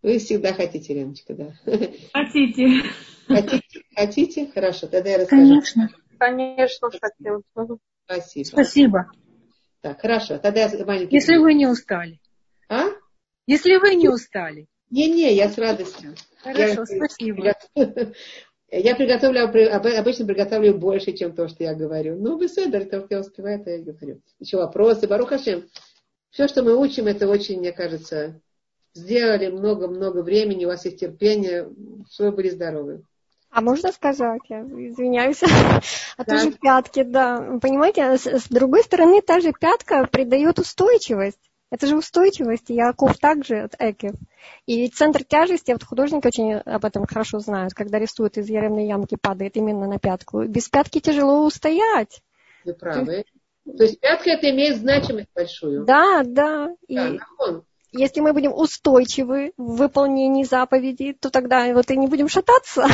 Вы 0.00 0.18
всегда 0.18 0.52
хотите, 0.52 0.94
Леночка, 0.94 1.34
да? 1.34 1.54
Хотите. 2.12 2.68
Хотите? 3.26 3.82
Хотите? 3.96 4.46
Хорошо, 4.54 4.86
тогда 4.86 5.10
я 5.10 5.18
расскажу. 5.18 5.42
Конечно. 5.42 5.88
Конечно, 6.16 6.90
хотим. 6.90 7.42
Спасибо. 8.04 8.46
Спасибо. 8.46 9.10
Так, 9.80 10.00
хорошо. 10.00 10.38
Тогда 10.38 10.66
я 10.66 10.84
маленький 10.86 11.16
Если 11.16 11.36
вы 11.36 11.54
не 11.54 11.66
устали. 11.66 12.20
А? 12.68 12.84
Если 13.48 13.76
вы 13.78 13.96
не 13.96 14.08
устали. 14.08 14.68
Не-не, 14.90 15.34
я 15.34 15.48
с 15.48 15.58
радостью. 15.58 16.14
Хорошо, 16.44 16.62
Я- 16.62 16.86
спасибо. 16.86 17.54
Я 18.70 18.94
приготовлю, 18.94 19.46
об- 19.46 19.86
обычно 19.86 20.26
приготавливаю 20.26 20.78
больше, 20.78 21.12
чем 21.12 21.34
то, 21.34 21.48
что 21.48 21.64
я 21.64 21.74
говорю. 21.74 22.16
Ну, 22.20 22.38
беседа, 22.38 22.84
то, 22.84 23.00
что 23.00 23.06
я 23.10 23.20
успеваю, 23.20 23.64
то 23.64 23.70
я 23.70 23.82
говорю. 23.82 24.20
Еще 24.38 24.58
вопросы. 24.58 25.08
Барух 25.08 25.30
Хашем. 25.30 25.64
Все, 26.34 26.48
что 26.48 26.64
мы 26.64 26.76
учим, 26.76 27.06
это 27.06 27.28
очень, 27.28 27.60
мне 27.60 27.70
кажется, 27.70 28.40
сделали 28.92 29.46
много-много 29.46 30.20
времени, 30.20 30.64
у 30.64 30.68
вас 30.68 30.84
есть 30.84 30.98
терпение, 30.98 31.70
чтобы 32.10 32.32
были 32.32 32.50
здоровы. 32.50 33.04
А 33.52 33.60
можно 33.60 33.92
сказать? 33.92 34.40
Я 34.48 34.62
извиняюсь. 34.62 35.40
А 36.16 36.24
Да. 36.24 36.36
тоже 36.36 36.50
пятки, 36.52 37.04
да. 37.04 37.58
Понимаете, 37.62 38.02
а 38.02 38.18
с, 38.18 38.48
другой 38.48 38.82
стороны, 38.82 39.20
та 39.22 39.38
же 39.38 39.52
пятка 39.52 40.08
придает 40.10 40.58
устойчивость. 40.58 41.38
Это 41.70 41.86
же 41.86 41.96
устойчивость. 41.96 42.68
Яков 42.68 43.16
также 43.18 43.60
от 43.60 43.74
Экев. 43.78 44.14
И 44.66 44.88
центр 44.88 45.22
тяжести, 45.22 45.70
вот 45.70 45.84
художники 45.84 46.26
очень 46.26 46.54
об 46.54 46.84
этом 46.84 47.06
хорошо 47.06 47.38
знают, 47.38 47.74
когда 47.74 48.00
рисуют 48.00 48.38
из 48.38 48.48
яремной 48.48 48.86
ямки, 48.86 49.16
падает 49.20 49.56
именно 49.56 49.86
на 49.86 50.00
пятку. 50.00 50.44
Без 50.44 50.68
пятки 50.68 50.98
тяжело 50.98 51.44
устоять. 51.46 52.22
Вы 52.64 52.74
правы. 52.74 53.24
То 53.64 53.84
есть 53.84 53.98
пятка 54.00 54.30
это 54.30 54.50
имеет 54.50 54.76
значимость 54.76 55.28
большую. 55.34 55.84
Да, 55.84 56.22
да. 56.24 56.70
И 56.86 56.96
нахон. 56.96 57.64
если 57.92 58.20
мы 58.20 58.32
будем 58.32 58.52
устойчивы 58.52 59.52
в 59.56 59.76
выполнении 59.76 60.44
заповедей, 60.44 61.14
то 61.14 61.30
тогда 61.30 61.72
вот 61.72 61.90
и 61.90 61.96
не 61.96 62.06
будем 62.06 62.28
шататься. 62.28 62.86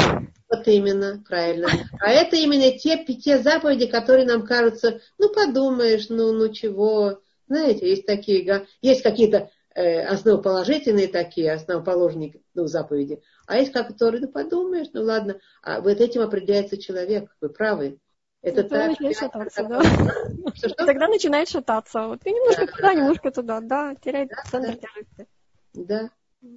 Вот 0.49 0.67
именно, 0.67 1.23
правильно. 1.29 1.69
А 2.01 2.11
это 2.11 2.37
именно 2.37 2.71
те, 2.77 3.05
те 3.05 3.39
заповеди, 3.39 3.87
которые 3.87 4.27
нам 4.27 4.45
кажутся, 4.45 5.01
ну 5.19 5.33
подумаешь, 5.33 6.09
ну, 6.09 6.33
ну 6.33 6.53
чего. 6.53 7.21
Знаете, 7.49 7.89
есть 7.89 8.07
такие, 8.07 8.45
га- 8.45 8.65
есть 8.81 9.03
какие-то 9.03 9.51
э, 9.75 10.03
основоположительные 10.03 11.09
такие, 11.09 11.53
основоположники 11.53 12.43
ну, 12.55 12.67
заповеди, 12.67 13.21
а 13.47 13.59
есть 13.59 13.73
которые, 13.73 14.21
ну 14.21 14.29
подумаешь, 14.29 14.89
ну 14.93 15.03
ладно, 15.03 15.41
а 15.63 15.81
вот 15.81 16.01
этим 16.01 16.21
определяется 16.21 16.77
человек, 16.77 17.35
вы 17.41 17.49
правы. 17.49 17.99
Это 18.43 18.63
Тогда 18.63 18.89
так. 18.89 19.01
начинает 19.01 19.19
шататься, 19.19 19.63
да. 19.65 19.83
Что, 20.55 20.69
что? 20.71 20.87
Тогда 20.87 21.09
начинает 21.09 21.49
шататься. 21.49 22.07
Вот 22.07 22.25
и 22.25 22.31
немножко 22.31 22.67
Да. 22.67 22.73
туда, 22.73 22.95
немножко 22.95 23.31
туда, 23.31 23.61
да, 23.61 23.95
теряет 24.03 24.29
Да, 24.31 24.43
центр 24.51 24.73
да. 24.73 24.89
тяжести. 24.89 25.27
Да. 25.75 26.11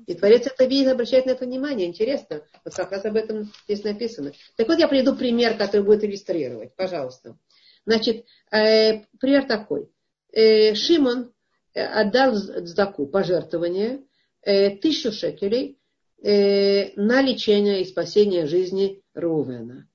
И 0.08 0.14
Творец 0.14 0.48
это 0.48 0.64
видит, 0.64 0.94
обращает 0.94 1.26
на 1.26 1.32
это 1.32 1.46
внимание. 1.46 1.88
Интересно. 1.88 2.42
Вот 2.64 2.74
как 2.74 2.92
раз 2.92 3.04
об 3.04 3.18
этом 3.18 3.52
здесь 3.66 3.84
написано. 3.84 4.32
Так 4.56 4.70
вот, 4.70 4.80
я 4.80 4.88
приведу 4.88 5.14
пример, 5.14 5.58
который 5.58 5.82
будет 5.82 6.06
иллюстрировать. 6.06 6.74
Пожалуйста. 6.76 7.38
Значит, 7.86 8.26
э, 8.52 9.02
пример 9.20 9.46
такой. 9.46 9.90
Э, 10.32 10.74
Шимон 10.76 11.34
э, 11.74 11.84
отдал 11.84 12.34
сдаку 12.34 13.08
пожертвование 13.08 14.04
э, 14.42 14.70
тысячу 14.78 15.12
шекелей 15.12 15.78
э, 16.24 16.94
на 16.96 17.22
лечение 17.22 17.82
и 17.82 17.86
спасение 17.86 18.46
жизни 18.48 19.04
Рувена. 19.14 19.90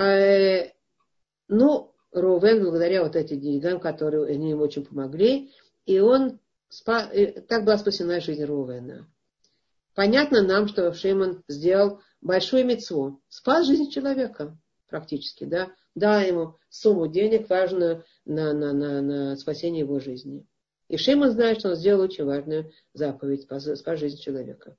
Э, 0.00 0.72
ну, 1.48 1.92
Рувен, 2.12 2.62
благодаря 2.62 3.02
вот 3.02 3.16
этим 3.16 3.40
деньгам, 3.40 3.80
которые 3.80 4.26
они 4.34 4.50
ему 4.50 4.62
очень 4.62 4.84
помогли, 4.84 5.52
и 5.84 6.00
он 6.00 6.40
спа- 6.70 7.40
так 7.42 7.64
была 7.64 7.76
спасена 7.76 8.20
жизнь 8.20 8.44
Рувена. 8.44 9.06
Понятно 9.94 10.42
нам, 10.42 10.68
что 10.68 10.92
Шимон 10.94 11.42
сделал 11.48 12.00
большую 12.22 12.64
мецву, 12.64 13.20
спас 13.28 13.66
жизнь 13.66 13.90
человека 13.90 14.56
практически, 14.88 15.44
да, 15.44 15.70
дал 15.94 16.20
ему 16.20 16.56
сумму 16.70 17.06
денег, 17.06 17.50
важную 17.50 18.04
на, 18.24 18.54
на, 18.54 18.72
на, 18.72 19.02
на 19.02 19.36
спасение 19.36 19.80
его 19.80 20.00
жизни. 20.00 20.46
И 20.88 20.96
Шимон 20.96 21.32
знает, 21.32 21.58
что 21.58 21.70
он 21.70 21.76
сделал 21.76 22.00
очень 22.02 22.24
важную 22.24 22.72
заповедь, 22.94 23.42
спас, 23.42 23.64
спас 23.78 23.98
жизнь 23.98 24.18
человека. 24.18 24.76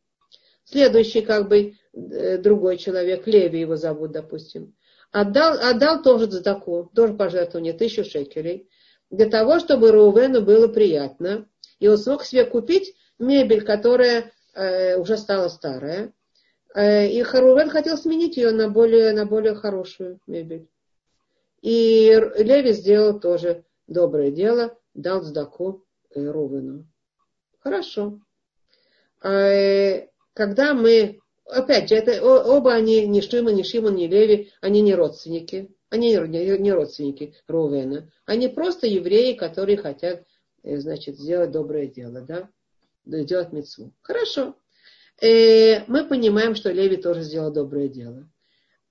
Следующий, 0.63 1.21
как 1.21 1.47
бы, 1.47 1.75
э, 1.93 2.37
другой 2.39 2.77
человек, 2.77 3.27
Леви 3.27 3.59
его 3.59 3.75
зовут, 3.75 4.11
допустим, 4.11 4.73
отдал, 5.11 5.57
отдал 5.59 6.01
тоже 6.01 6.29
задаку, 6.29 6.91
тоже 6.95 7.13
пожертвование, 7.13 7.73
тысячу 7.73 8.03
шекелей, 8.03 8.69
для 9.09 9.29
того, 9.29 9.59
чтобы 9.59 9.91
Рувену 9.91 10.41
было 10.41 10.67
приятно, 10.67 11.47
и 11.79 11.87
он 11.87 11.97
смог 11.97 12.23
себе 12.23 12.45
купить 12.45 12.95
мебель, 13.19 13.63
которая 13.63 14.31
э, 14.53 14.97
уже 14.97 15.17
стала 15.17 15.49
старая, 15.49 16.13
Э, 16.73 17.07
и 17.07 17.21
Рувен 17.23 17.69
хотел 17.69 17.97
сменить 17.97 18.37
ее 18.37 18.51
на 18.51 18.69
более, 18.69 19.11
на 19.13 19.25
более 19.25 19.55
хорошую 19.55 20.19
мебель. 20.27 20.69
И 21.61 22.11
Леви 22.37 22.71
сделал 22.71 23.19
тоже 23.19 23.65
доброе 23.87 24.31
дело, 24.31 24.77
дал 24.93 25.21
сдаку 25.21 25.85
э, 26.09 26.25
Рувену. 26.25 26.87
Хорошо. 27.59 28.19
Э, 29.23 30.07
Когда 30.33 30.73
мы, 30.73 31.19
опять 31.51 31.89
же, 31.89 31.95
это, 31.95 32.23
оба 32.23 32.73
они, 32.73 33.05
ни 33.05 33.21
Шимон, 33.21 33.55
ни 33.55 33.63
Шимон, 33.63 33.95
ни 33.95 34.07
Леви, 34.07 34.51
они 34.61 34.81
не 34.81 34.95
родственники. 34.95 35.69
Они 35.91 36.15
не 36.15 36.57
не 36.57 36.71
родственники 36.71 37.35
Рувена. 37.47 38.09
Они 38.25 38.47
просто 38.47 38.87
евреи, 38.87 39.33
которые 39.33 39.77
хотят, 39.77 40.23
э, 40.63 40.77
значит, 40.77 41.19
сделать 41.19 41.51
доброе 41.51 41.87
дело, 41.87 42.21
да? 42.21 42.49
Сделать 43.05 43.51
мецву. 43.51 43.91
Хорошо. 44.01 44.55
Э, 45.21 45.83
Мы 45.87 46.07
понимаем, 46.07 46.55
что 46.55 46.71
Леви 46.71 46.95
тоже 46.95 47.23
сделал 47.23 47.51
доброе 47.51 47.89
дело. 47.89 48.29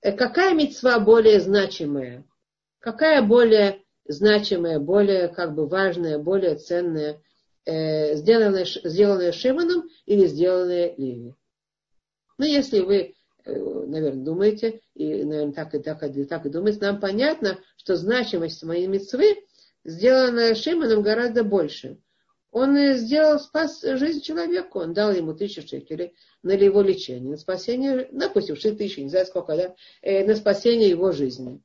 Э, 0.01 0.11
Какая 0.11 0.53
мецва 0.53 0.99
более 0.99 1.39
значимая? 1.39 2.23
Какая 2.77 3.23
более 3.23 3.81
значимая, 4.05 4.79
более 4.79 5.27
как 5.27 5.55
бы 5.55 5.67
важная, 5.67 6.19
более 6.19 6.55
ценная, 6.55 7.21
сделанная, 7.65 8.65
сделанная 8.65 9.31
Шимоном 9.31 9.89
или 10.05 10.27
сделанная 10.27 10.93
Леви? 10.97 11.33
Ну, 12.37 12.45
если 12.45 12.79
вы, 12.79 13.15
э, 13.45 13.53
наверное, 13.53 14.23
думаете, 14.23 14.81
и, 14.93 15.23
наверное, 15.23 15.53
так 15.53 15.75
и 15.75 15.79
так, 15.79 16.03
и 16.03 16.23
так 16.25 16.45
и 16.45 16.49
думаете, 16.49 16.79
нам 16.81 16.99
понятно, 16.99 17.59
что 17.77 17.95
значимость 17.95 18.63
моей 18.63 18.87
мецвы, 18.87 19.45
сделанная 19.83 20.55
Шимоном, 20.55 21.01
гораздо 21.01 21.43
больше. 21.43 21.97
Он 22.51 22.77
сделал, 22.95 23.39
спас 23.39 23.81
жизнь 23.81 24.21
человеку, 24.21 24.79
он 24.79 24.93
дал 24.93 25.13
ему 25.13 25.33
тысячу 25.33 25.65
шекелей 25.65 26.13
на 26.43 26.51
его 26.51 26.81
лечение, 26.81 27.31
на 27.31 27.37
спасение, 27.37 28.09
допустим, 28.11 28.57
шесть 28.57 28.77
тысяч, 28.77 28.97
не 28.97 29.09
знаю 29.09 29.25
сколько, 29.25 29.55
да, 29.55 29.75
э, 30.01 30.25
на 30.25 30.35
спасение 30.35 30.89
его 30.89 31.13
жизни. 31.13 31.61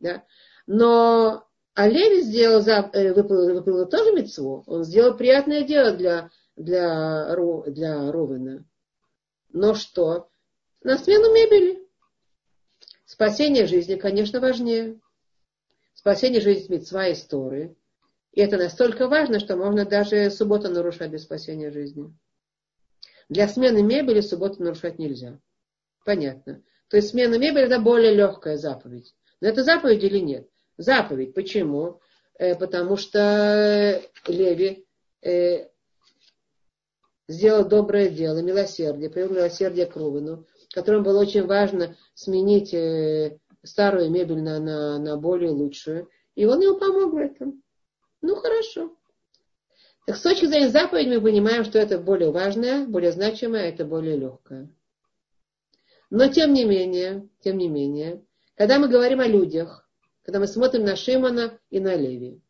Да. 0.00 0.24
Но 0.66 1.46
а 1.74 1.88
Леви 1.88 2.22
сделал, 2.22 2.62
э, 2.66 3.12
выполнил, 3.12 3.54
выполнил 3.56 3.86
тоже 3.86 4.12
мецву, 4.12 4.62
он 4.66 4.84
сделал 4.84 5.16
приятное 5.16 5.62
дело 5.62 5.90
для, 5.92 6.30
для, 6.56 7.34
для 7.66 8.12
Ровена. 8.12 8.64
Но 9.54 9.74
что? 9.74 10.28
На 10.82 10.98
смену 10.98 11.32
мебели. 11.32 11.88
Спасение 13.04 13.66
жизни, 13.68 13.94
конечно, 13.94 14.40
важнее. 14.40 15.00
Спасение 15.94 16.40
жизни 16.40 16.74
мецва 16.74 17.06
и 17.06 17.14
сторы. 17.14 17.76
И 18.32 18.40
это 18.40 18.56
настолько 18.56 19.06
важно, 19.06 19.38
что 19.38 19.56
можно 19.56 19.84
даже 19.84 20.28
субботу 20.30 20.68
нарушать 20.68 21.12
без 21.12 21.22
спасения 21.22 21.70
жизни. 21.70 22.12
Для 23.28 23.46
смены 23.46 23.84
мебели 23.84 24.20
субботу 24.20 24.60
нарушать 24.60 24.98
нельзя. 24.98 25.38
Понятно. 26.04 26.60
То 26.88 26.96
есть 26.96 27.10
смена 27.10 27.38
мебели 27.38 27.66
это 27.66 27.78
более 27.78 28.12
легкая 28.12 28.56
заповедь. 28.56 29.14
Но 29.40 29.46
это 29.46 29.62
заповедь 29.62 30.02
или 30.02 30.18
нет? 30.18 30.48
Заповедь. 30.78 31.32
Почему? 31.32 32.00
Э, 32.40 32.56
потому 32.56 32.96
что 32.96 34.02
Леви 34.26 34.84
э, 35.22 35.68
сделал 37.28 37.66
доброе 37.66 38.08
дело, 38.08 38.42
милосердие, 38.42 39.10
привел 39.10 39.30
милосердие 39.30 39.86
к 39.86 39.96
Рувену, 39.96 40.46
которому 40.72 41.04
было 41.04 41.20
очень 41.20 41.46
важно 41.46 41.96
сменить 42.14 42.74
э, 42.74 43.38
старую 43.62 44.10
мебель 44.10 44.42
на, 44.42 44.58
на, 44.58 44.98
на 44.98 45.16
более 45.16 45.50
лучшую. 45.50 46.08
И 46.34 46.44
он 46.46 46.60
ему 46.60 46.78
помог 46.78 47.12
в 47.12 47.16
этом. 47.16 47.62
Ну, 48.20 48.34
хорошо. 48.36 48.94
Так 50.06 50.16
с 50.16 50.22
точки 50.22 50.46
зрения 50.46 50.68
заповеди 50.68 51.14
мы 51.14 51.20
понимаем, 51.20 51.64
что 51.64 51.78
это 51.78 51.98
более 51.98 52.30
важное, 52.30 52.86
более 52.86 53.12
значимое, 53.12 53.70
это 53.70 53.84
более 53.84 54.16
легкое. 54.16 54.68
Но 56.10 56.28
тем 56.28 56.52
не 56.52 56.64
менее, 56.64 57.28
тем 57.40 57.56
не 57.56 57.68
менее, 57.68 58.22
когда 58.56 58.78
мы 58.78 58.88
говорим 58.88 59.20
о 59.20 59.26
людях, 59.26 59.88
когда 60.22 60.40
мы 60.40 60.46
смотрим 60.46 60.84
на 60.84 60.96
Шимона 60.96 61.58
и 61.70 61.80
на 61.80 61.96
Леви, 61.96 62.40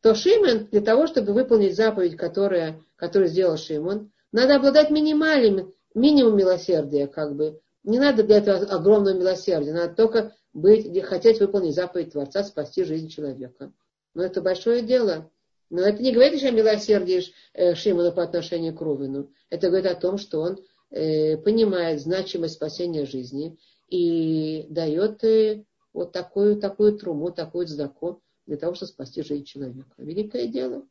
то 0.00 0.14
Шимон 0.14 0.66
для 0.66 0.80
того, 0.80 1.06
чтобы 1.06 1.32
выполнить 1.32 1.76
заповедь, 1.76 2.16
которая, 2.16 2.82
которую 3.00 3.30
сделал 3.30 3.56
Шимон, 3.56 4.12
Надо 4.30 4.56
обладать 4.56 4.90
минимальным, 4.90 5.72
минимум 5.94 6.36
милосердия, 6.36 7.08
как 7.08 7.34
бы. 7.34 7.58
Не 7.82 7.98
надо 7.98 8.22
для 8.22 8.36
этого 8.36 8.58
огромного 8.58 9.16
милосердия, 9.16 9.72
надо 9.72 9.94
только 9.94 10.34
быть, 10.52 11.02
хотеть 11.02 11.40
выполнить 11.40 11.74
заповедь 11.74 12.12
Творца, 12.12 12.44
спасти 12.44 12.84
жизнь 12.84 13.08
человека. 13.08 13.72
Но 14.12 14.22
это 14.22 14.42
большое 14.42 14.82
дело. 14.82 15.30
Но 15.70 15.80
это 15.80 16.02
не 16.02 16.12
говорит 16.12 16.34
еще 16.34 16.48
о 16.48 16.52
милосердии 16.52 17.22
э, 17.54 17.74
Шимона 17.74 18.12
по 18.12 18.22
отношению 18.22 18.74
к 18.74 18.80
Рувину. 18.82 19.32
Это 19.48 19.68
говорит 19.68 19.90
о 19.90 19.94
том, 19.94 20.18
что 20.18 20.40
он 20.40 20.58
э, 20.90 21.38
понимает 21.38 22.02
значимость 22.02 22.54
спасения 22.54 23.06
жизни 23.06 23.56
и 23.88 24.66
дает 24.68 25.24
э, 25.24 25.64
вот 25.94 26.12
такую, 26.12 26.60
такую 26.60 26.98
труму, 26.98 27.30
такую 27.30 27.66
знаку 27.66 28.20
для 28.46 28.58
того, 28.58 28.74
чтобы 28.74 28.90
спасти 28.92 29.22
жизнь 29.22 29.44
человека. 29.44 29.94
Великое 29.96 30.48
дело. 30.48 30.84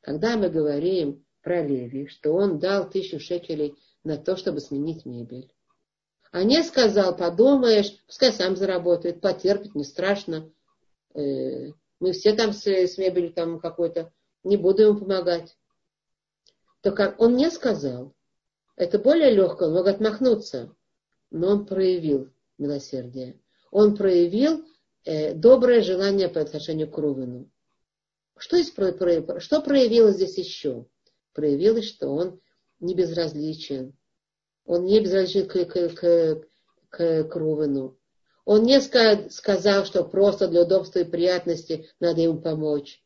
Когда 0.00 0.36
мы 0.36 0.48
говорим 0.48 1.24
про 1.42 1.62
Леви, 1.62 2.06
что 2.08 2.32
он 2.32 2.58
дал 2.58 2.88
тысячу 2.88 3.20
шекелей 3.20 3.76
на 4.04 4.16
то, 4.16 4.36
чтобы 4.36 4.60
сменить 4.60 5.04
мебель, 5.04 5.52
а 6.32 6.44
не 6.44 6.62
сказал, 6.62 7.16
подумаешь, 7.16 7.96
пускай 8.06 8.32
сам 8.32 8.56
заработает, 8.56 9.20
потерпит, 9.20 9.74
не 9.74 9.84
страшно. 9.84 10.50
Э, 11.14 11.70
мы 11.98 12.12
все 12.12 12.34
там 12.34 12.52
с, 12.52 12.66
с 12.66 12.98
мебелью 12.98 13.32
там 13.32 13.58
какой-то, 13.58 14.12
не 14.44 14.56
буду 14.56 14.82
ему 14.82 14.98
помогать. 14.98 15.56
Так 16.82 17.20
он 17.20 17.36
не 17.36 17.50
сказал. 17.50 18.14
Это 18.76 18.98
более 18.98 19.30
легко, 19.30 19.66
он 19.66 19.74
мог 19.74 19.86
отмахнуться. 19.86 20.74
Но 21.30 21.48
он 21.48 21.66
проявил 21.66 22.32
милосердие. 22.58 23.40
Он 23.70 23.96
проявил 23.96 24.64
э, 25.04 25.34
доброе 25.34 25.82
желание 25.82 26.28
по 26.28 26.40
отношению 26.40 26.90
к 26.90 26.96
Рувену. 26.96 27.50
Что, 28.40 28.56
есть, 28.56 28.72
что 28.72 29.60
проявилось 29.60 30.14
здесь 30.14 30.38
еще? 30.38 30.86
Проявилось, 31.34 31.84
что 31.84 32.08
он 32.08 32.40
не 32.80 32.94
безразличен, 32.94 33.92
он 34.64 34.86
не 34.86 34.98
безразличен 34.98 35.46
к, 35.46 35.66
к, 35.66 35.94
к, 35.94 36.46
к, 36.88 37.24
к 37.24 37.36
Рувену. 37.36 37.98
Он 38.46 38.62
не 38.62 38.80
сказал, 38.80 39.84
что 39.84 40.04
просто 40.04 40.48
для 40.48 40.62
удобства 40.62 41.00
и 41.00 41.04
приятности 41.04 41.90
надо 42.00 42.22
ему 42.22 42.40
помочь. 42.40 43.04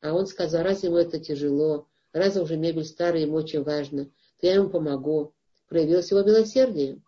А 0.00 0.14
он 0.14 0.28
сказал, 0.28 0.62
раз 0.62 0.84
ему 0.84 0.96
это 0.96 1.18
тяжело, 1.18 1.88
раз 2.12 2.36
уже 2.36 2.56
мебель 2.56 2.84
старая, 2.84 3.22
ему 3.22 3.34
очень 3.34 3.64
важно, 3.64 4.04
то 4.40 4.46
я 4.46 4.54
ему 4.54 4.70
помогу. 4.70 5.34
Проявилось 5.68 6.12
его 6.12 6.22
милосердие. 6.22 7.02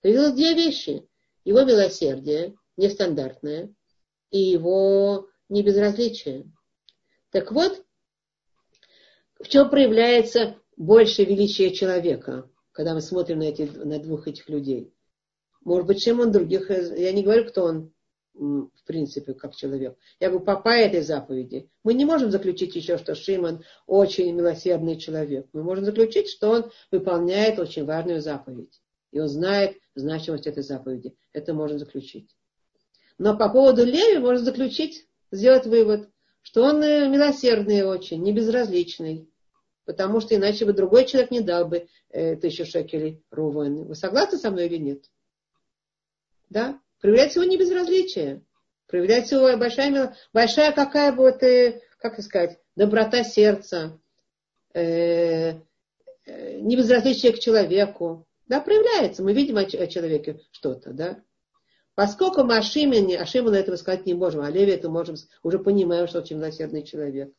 Проявилось 0.00 0.34
две 0.34 0.54
вещи. 0.54 1.08
Его 1.44 1.64
милосердие, 1.64 2.54
нестандартное, 2.76 3.74
и 4.30 4.38
его 4.38 5.26
небезразличие. 5.48 6.52
Так 7.30 7.52
вот, 7.52 7.84
в 9.38 9.48
чем 9.48 9.68
проявляется 9.70 10.56
больше 10.76 11.24
величие 11.24 11.72
человека? 11.72 12.50
когда 12.76 12.92
мы 12.92 13.00
смотрим 13.00 13.38
на, 13.38 13.44
эти, 13.44 13.62
на 13.62 13.98
двух 13.98 14.28
этих 14.28 14.50
людей. 14.50 14.92
Может 15.64 15.86
быть, 15.86 16.02
чем 16.02 16.20
он 16.20 16.30
других, 16.30 16.68
я 16.70 17.10
не 17.12 17.22
говорю, 17.22 17.46
кто 17.46 17.64
он 17.64 17.92
в 18.34 18.84
принципе, 18.86 19.32
как 19.32 19.56
человек. 19.56 19.96
Я 20.20 20.28
говорю, 20.28 20.44
по 20.44 20.68
этой 20.68 21.00
заповеди. 21.00 21.70
Мы 21.82 21.94
не 21.94 22.04
можем 22.04 22.30
заключить 22.30 22.76
еще, 22.76 22.98
что 22.98 23.14
Шимон 23.14 23.64
очень 23.86 24.30
милосердный 24.34 24.98
человек. 24.98 25.46
Мы 25.54 25.62
можем 25.62 25.86
заключить, 25.86 26.28
что 26.28 26.50
он 26.50 26.70
выполняет 26.90 27.58
очень 27.58 27.86
важную 27.86 28.20
заповедь. 28.20 28.82
И 29.10 29.20
он 29.20 29.28
знает 29.28 29.78
значимость 29.94 30.46
этой 30.46 30.62
заповеди. 30.62 31.16
Это 31.32 31.54
можно 31.54 31.78
заключить. 31.78 32.36
Но 33.16 33.38
по 33.38 33.48
поводу 33.48 33.86
Леви 33.86 34.18
можно 34.18 34.44
заключить, 34.44 35.08
сделать 35.32 35.64
вывод, 35.64 36.10
что 36.46 36.62
он 36.62 36.80
э, 36.80 37.08
милосердный 37.08 37.82
очень, 37.82 38.22
не 38.22 38.32
безразличный 38.32 39.28
потому 39.86 40.20
что 40.20 40.34
иначе 40.34 40.66
бы 40.66 40.72
другой 40.72 41.06
человек 41.06 41.30
не 41.30 41.40
дал 41.40 41.66
бы 41.66 41.88
э, 42.10 42.36
тысячу 42.36 42.66
шекелей 42.66 43.22
Рувен. 43.30 43.84
Вы 43.84 43.94
согласны 43.94 44.36
со 44.36 44.50
мной 44.50 44.66
или 44.66 44.76
нет? 44.76 45.04
Да? 46.50 46.78
Проявляется 47.00 47.40
его 47.40 47.50
небезразличие. 47.50 48.42
Проявляется 48.88 49.36
его 49.36 49.56
большая, 49.56 50.16
большая 50.32 50.72
какая 50.72 51.12
вот, 51.12 51.42
э, 51.42 51.80
как 51.98 52.20
сказать, 52.20 52.58
доброта 52.74 53.24
сердца, 53.24 53.98
э, 54.74 55.60
э, 56.26 56.60
небезразличие 56.60 57.32
к 57.32 57.38
человеку. 57.38 58.26
Да, 58.48 58.60
проявляется. 58.60 59.22
Мы 59.22 59.32
видим 59.32 59.56
о, 59.56 59.62
о 59.62 59.86
человеке 59.86 60.40
что-то, 60.50 60.92
да. 60.92 61.22
Поскольку 61.96 62.44
мы 62.44 62.58
о 62.58 62.62
Шимоне, 62.62 63.18
о 63.18 63.24
этого 63.24 63.76
сказать 63.76 64.04
не 64.04 64.12
можем, 64.12 64.42
а 64.42 64.50
Леве 64.50 64.74
это 64.74 64.90
можем, 64.90 65.16
уже 65.42 65.58
понимаем, 65.58 66.06
что 66.06 66.18
очень 66.18 66.36
милосердный 66.36 66.82
человек. 66.82 67.32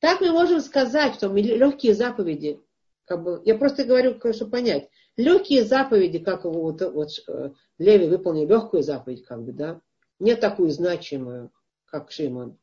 Так 0.00 0.20
мы 0.20 0.32
можем 0.32 0.60
сказать, 0.60 1.14
что 1.14 1.28
легкие 1.28 1.94
заповеди, 1.94 2.60
как 3.06 3.22
бы, 3.22 3.40
я 3.46 3.54
просто 3.54 3.84
говорю, 3.84 4.20
чтобы 4.34 4.50
понять, 4.50 4.90
легкие 5.16 5.64
заповеди, 5.64 6.18
как 6.18 6.44
вот, 6.44 6.82
вот 6.82 7.08
э, 7.26 7.50
Леви 7.78 8.06
выполнил 8.06 8.46
легкую 8.46 8.82
заповедь, 8.82 9.24
как 9.24 9.42
бы, 9.42 9.52
да, 9.52 9.80
не 10.18 10.36
такую 10.36 10.68
значимую, 10.68 11.50
как 11.86 12.12
Шимон. 12.12 12.58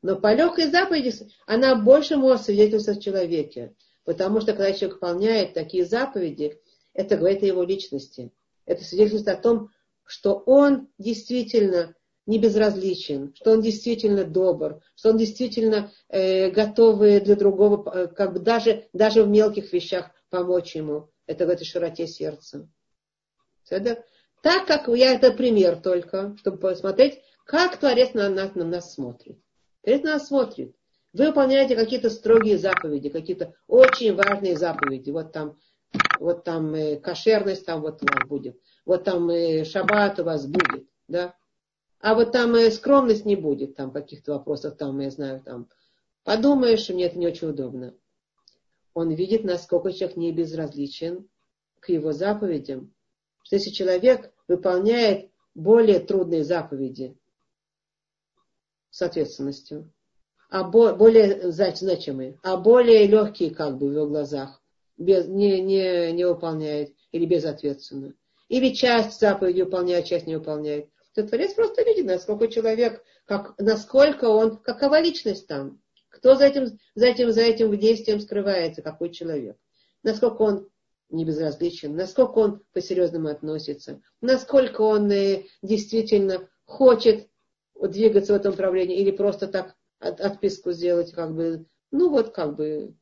Но 0.00 0.16
по 0.16 0.32
легкой 0.32 0.70
заповеди 0.70 1.12
она 1.46 1.76
больше 1.76 2.16
может 2.16 2.46
свидетельствовать 2.46 3.00
о 3.00 3.02
человеке. 3.02 3.74
Потому 4.04 4.40
что 4.40 4.54
когда 4.54 4.72
человек 4.72 4.94
выполняет 4.94 5.52
такие 5.52 5.84
заповеди, 5.84 6.58
это 6.94 7.18
говорит 7.18 7.42
о 7.42 7.46
его 7.46 7.64
личности. 7.64 8.32
Это 8.64 8.82
свидетельствует 8.82 9.28
о 9.28 9.40
том, 9.40 9.70
что 10.10 10.42
он 10.44 10.88
действительно 10.98 11.94
не 12.26 12.38
безразличен, 12.38 13.32
что 13.34 13.52
он 13.52 13.60
действительно 13.60 14.24
добр, 14.24 14.82
что 14.96 15.10
он 15.10 15.16
действительно 15.16 15.92
э, 16.08 16.50
готов 16.50 16.98
для 16.98 17.36
другого, 17.36 17.88
э, 17.94 18.06
как 18.08 18.32
бы 18.32 18.40
даже, 18.40 18.88
даже 18.92 19.22
в 19.22 19.28
мелких 19.28 19.72
вещах 19.72 20.10
помочь 20.28 20.74
ему. 20.74 21.10
Это 21.26 21.46
в 21.46 21.48
этой 21.48 21.64
широте 21.64 22.08
сердца. 22.08 22.68
Это, 23.68 24.04
так 24.42 24.66
как 24.66 24.88
я 24.88 25.14
это 25.14 25.30
пример 25.30 25.80
только, 25.80 26.36
чтобы 26.38 26.58
посмотреть, 26.58 27.20
как 27.44 27.76
Творец 27.76 28.12
на 28.12 28.28
нас, 28.28 28.56
на 28.56 28.64
нас 28.64 28.94
смотрит. 28.94 29.38
Творец 29.82 30.02
на 30.02 30.14
нас 30.14 30.26
смотрит. 30.26 30.74
Вы 31.12 31.28
выполняете 31.28 31.76
какие-то 31.76 32.10
строгие 32.10 32.58
заповеди, 32.58 33.10
какие-то 33.10 33.54
очень 33.68 34.14
важные 34.14 34.56
заповеди. 34.56 35.10
Вот 35.10 35.32
там, 35.32 35.56
вот 36.18 36.42
там 36.42 36.74
э, 36.74 36.96
кошерность 36.96 37.64
там 37.64 37.80
вот 37.82 38.02
у 38.02 38.26
будет. 38.26 38.60
Вот 38.84 39.04
там 39.04 39.28
э, 39.30 39.64
шаббат 39.64 40.18
у 40.20 40.24
вас 40.24 40.46
будет. 40.46 40.88
Да? 41.08 41.34
А 42.00 42.14
вот 42.14 42.32
там 42.32 42.54
э, 42.54 42.70
скромность 42.70 43.24
не 43.24 43.36
будет, 43.36 43.76
там 43.76 43.90
каких-то 43.90 44.32
вопросов, 44.32 44.76
там, 44.76 44.98
я 45.00 45.10
знаю, 45.10 45.42
там, 45.42 45.68
подумаешь, 46.24 46.88
мне 46.88 47.06
это 47.06 47.18
не 47.18 47.26
очень 47.26 47.48
удобно. 47.48 47.94
Он 48.94 49.10
видит, 49.12 49.44
насколько 49.44 49.92
человек 49.92 50.16
не 50.16 50.32
безразличен 50.32 51.28
к 51.80 51.90
его 51.90 52.12
заповедям. 52.12 52.94
Что 53.42 53.56
если 53.56 53.70
человек 53.70 54.32
выполняет 54.48 55.30
более 55.54 56.00
трудные 56.00 56.44
заповеди 56.44 57.16
с 58.90 59.02
ответственностью, 59.02 59.92
а 60.48 60.64
более 60.64 61.52
значимые, 61.52 62.38
а 62.42 62.56
более 62.56 63.06
легкие 63.06 63.54
как 63.54 63.78
бы 63.78 63.88
в 63.88 63.92
его 63.92 64.06
глазах, 64.06 64.60
без, 64.96 65.26
не, 65.28 65.60
не, 65.60 66.12
не 66.12 66.26
выполняет 66.26 66.94
или 67.12 67.24
безответственно. 67.24 68.14
Или 68.50 68.74
часть 68.74 69.20
заповеди 69.20 69.62
выполняет, 69.62 70.06
часть 70.06 70.26
не 70.26 70.34
выполняет. 70.34 70.90
То 71.14 71.22
Творец 71.22 71.54
просто 71.54 71.84
видит, 71.84 72.04
насколько 72.04 72.48
человек, 72.48 73.02
как, 73.24 73.54
насколько 73.58 74.24
он, 74.24 74.56
какова 74.56 75.00
личность 75.00 75.46
там, 75.46 75.80
кто 76.08 76.34
за 76.34 76.46
этим, 76.46 76.66
за 76.96 77.06
этим, 77.06 77.30
за 77.30 77.42
этим 77.42 77.78
действием 77.78 78.18
скрывается, 78.20 78.82
какой 78.82 79.10
человек, 79.10 79.56
насколько 80.02 80.42
он 80.42 80.68
не 81.10 81.24
безразличен, 81.24 81.94
насколько 81.94 82.38
он 82.38 82.62
по-серьезному 82.72 83.28
относится, 83.28 84.02
насколько 84.20 84.80
он 84.82 85.08
э, 85.12 85.44
действительно 85.62 86.48
хочет 86.64 87.28
двигаться 87.80 88.32
в 88.32 88.36
этом 88.36 88.50
направлении 88.50 88.98
или 88.98 89.12
просто 89.12 89.46
так 89.46 89.76
от, 90.00 90.20
отписку 90.20 90.72
сделать, 90.72 91.12
как 91.12 91.36
бы, 91.36 91.66
ну 91.92 92.10
вот 92.10 92.34
как 92.34 92.56
бы, 92.56 92.96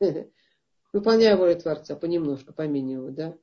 выполняя 0.92 1.36
волю 1.36 1.54
Творца 1.54 1.94
понемножку, 1.94 2.52
по 2.52 2.66
минимуму, 2.66 3.12
да. 3.12 3.36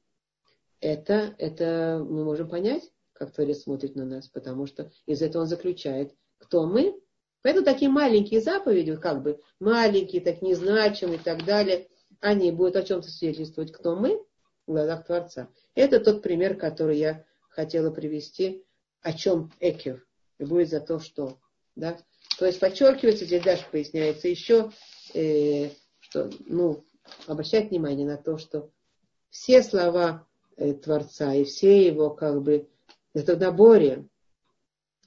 Это, 0.86 1.34
это 1.40 2.06
мы 2.08 2.24
можем 2.24 2.48
понять 2.48 2.92
как 3.16 3.32
Творец 3.32 3.64
смотрит 3.64 3.96
на 3.96 4.06
нас, 4.06 4.28
потому 4.28 4.68
что 4.68 4.92
из 5.06 5.22
этого 5.22 5.44
он 5.44 5.48
заключает, 5.48 6.14
кто 6.38 6.68
мы. 6.68 7.00
Поэтому 7.42 7.66
такие 7.66 7.90
маленькие 7.90 8.42
заповеди, 8.42 8.96
как 8.98 9.24
бы 9.24 9.40
маленькие, 9.60 10.22
так 10.22 10.42
незначимые 10.42 11.18
и 11.18 11.22
так 11.22 11.46
далее, 11.46 11.88
они 12.20 12.52
будут 12.52 12.76
о 12.76 12.84
чем-то 12.84 13.10
свидетельствовать, 13.10 13.72
кто 13.72 13.96
мы 13.96 14.22
в 14.68 14.72
глазах 14.72 15.06
Творца. 15.06 15.50
Это 15.76 16.00
тот 16.00 16.22
пример, 16.22 16.58
который 16.58 16.98
я 16.98 17.24
хотела 17.50 17.90
привести, 17.90 18.66
о 19.02 19.14
чем 19.14 19.52
Экев. 19.62 20.06
Будет 20.38 20.70
за 20.70 20.82
то, 20.82 21.00
что. 21.00 21.40
Да? 21.76 21.98
То 22.38 22.46
есть 22.46 22.60
подчеркивается, 22.60 23.26
здесь 23.26 23.44
даже 23.44 23.64
поясняется 23.72 24.28
еще, 24.28 24.72
э, 25.14 25.70
что, 26.00 26.30
ну, 26.48 26.84
обращать 27.28 27.70
внимание 27.70 28.06
на 28.06 28.18
то, 28.18 28.38
что 28.38 28.72
все 29.30 29.64
слова 29.64 30.28
Творца 30.56 31.34
и 31.34 31.44
все 31.44 31.86
его 31.86 32.10
как 32.10 32.42
бы 32.42 32.68
это 33.14 33.36
в 33.36 33.40
наборе. 33.40 34.08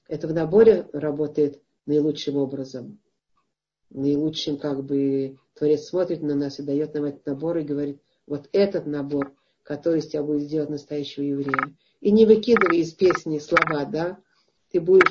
Это 0.08 0.28
в 0.28 0.32
наборе 0.32 0.88
работает 0.92 1.62
наилучшим 1.86 2.36
образом. 2.36 2.98
наилучшим, 3.90 4.58
как 4.58 4.84
бы, 4.84 5.38
Творец 5.54 5.86
смотрит 5.86 6.22
на 6.22 6.34
нас 6.34 6.58
и 6.58 6.62
дает 6.62 6.94
нам 6.94 7.04
этот 7.04 7.24
набор 7.26 7.58
и 7.58 7.64
говорит, 7.64 8.00
вот 8.26 8.48
этот 8.52 8.86
набор, 8.86 9.34
который 9.62 10.00
из 10.00 10.08
тебя 10.08 10.22
будет 10.22 10.42
сделать 10.42 10.70
настоящего 10.70 11.24
еврея. 11.24 11.74
И 12.00 12.10
не 12.10 12.26
выкидывай 12.26 12.78
из 12.78 12.92
песни 12.92 13.38
слова, 13.38 13.84
да, 13.86 14.18
ты 14.70 14.80
будешь 14.80 15.10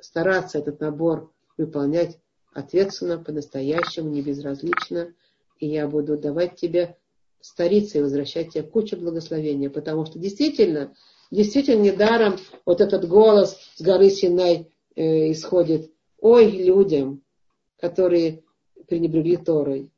стараться 0.00 0.58
этот 0.58 0.80
набор 0.80 1.32
выполнять 1.56 2.18
ответственно, 2.52 3.18
по-настоящему, 3.18 4.10
не 4.10 4.22
безразлично, 4.22 5.14
и 5.58 5.68
я 5.68 5.86
буду 5.86 6.18
давать 6.18 6.56
тебе 6.56 6.96
стариться 7.40 7.98
и 7.98 8.02
возвращать 8.02 8.52
тебе 8.52 8.62
кучу 8.62 8.96
благословения, 8.96 9.70
потому 9.70 10.04
что 10.04 10.18
действительно, 10.18 10.94
действительно 11.30 11.82
недаром 11.82 12.36
вот 12.66 12.80
этот 12.80 13.08
голос 13.08 13.56
с 13.74 13.80
горы 13.82 14.10
Синай 14.10 14.70
э, 14.96 15.32
исходит. 15.32 15.90
Ой, 16.18 16.50
людям, 16.50 17.22
которые 17.80 18.42
пренебрегли 18.86 19.36
Торой. 19.36 19.90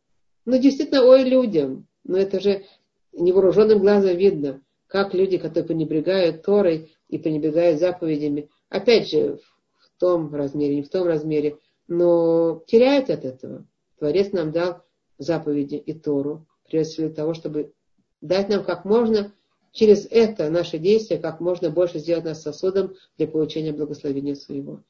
Ну, 0.45 0.59
действительно, 0.59 1.05
ой, 1.05 1.25
людям. 1.25 1.87
Но 2.05 2.19
это 2.19 2.41
же 2.41 2.65
невооруженным 3.13 3.81
глазом 3.81 4.17
видно, 4.17 4.63
как 4.87 5.15
люди, 5.15 5.39
которые 5.39 5.65
пренебрегают 5.65 6.43
Торой 6.43 6.93
и 7.09 7.19
пренебрегают 7.19 7.81
заповедями, 7.81 8.49
опять 8.69 9.09
же, 9.09 9.39
в 9.79 10.01
том 10.01 10.35
размере, 10.35 10.77
не 10.77 10.83
в 10.83 10.89
том 10.89 11.07
размере, 11.07 11.59
но 11.89 12.63
теряют 12.67 13.11
от 13.11 13.25
этого. 13.25 13.67
Творец 13.99 14.33
нам 14.33 14.51
дал 14.51 14.83
заповеди 15.19 15.77
и 15.77 15.93
Тору, 15.93 16.47
прежде 16.69 17.07
для 17.07 17.15
того, 17.15 17.35
чтобы 17.35 17.73
дать 18.21 18.49
нам 18.49 18.65
как 18.65 18.85
можно 18.85 19.33
через 19.73 20.07
это 20.11 20.51
наше 20.51 20.79
действие, 20.79 21.21
как 21.21 21.41
можно 21.41 21.71
больше 21.71 21.99
сделать 21.99 22.25
нас 22.25 22.43
сосудом 22.43 22.95
для 23.17 23.27
получения 23.27 23.73
благословения 23.73 24.35
своего. 24.35 24.83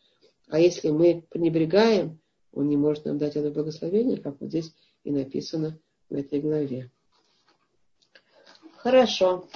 А 0.48 0.58
если 0.58 0.90
мы 0.90 1.24
пренебрегаем, 1.30 2.20
он 2.52 2.68
не 2.68 2.76
может 2.76 3.04
нам 3.06 3.18
дать 3.18 3.36
это 3.36 3.50
благословение, 3.50 4.18
как 4.18 4.40
вот 4.40 4.50
здесь 4.50 4.74
и 5.04 5.10
написано 5.10 5.78
в 6.10 6.14
этой 6.14 6.40
главе. 6.40 6.90
Хорошо. 8.76 9.48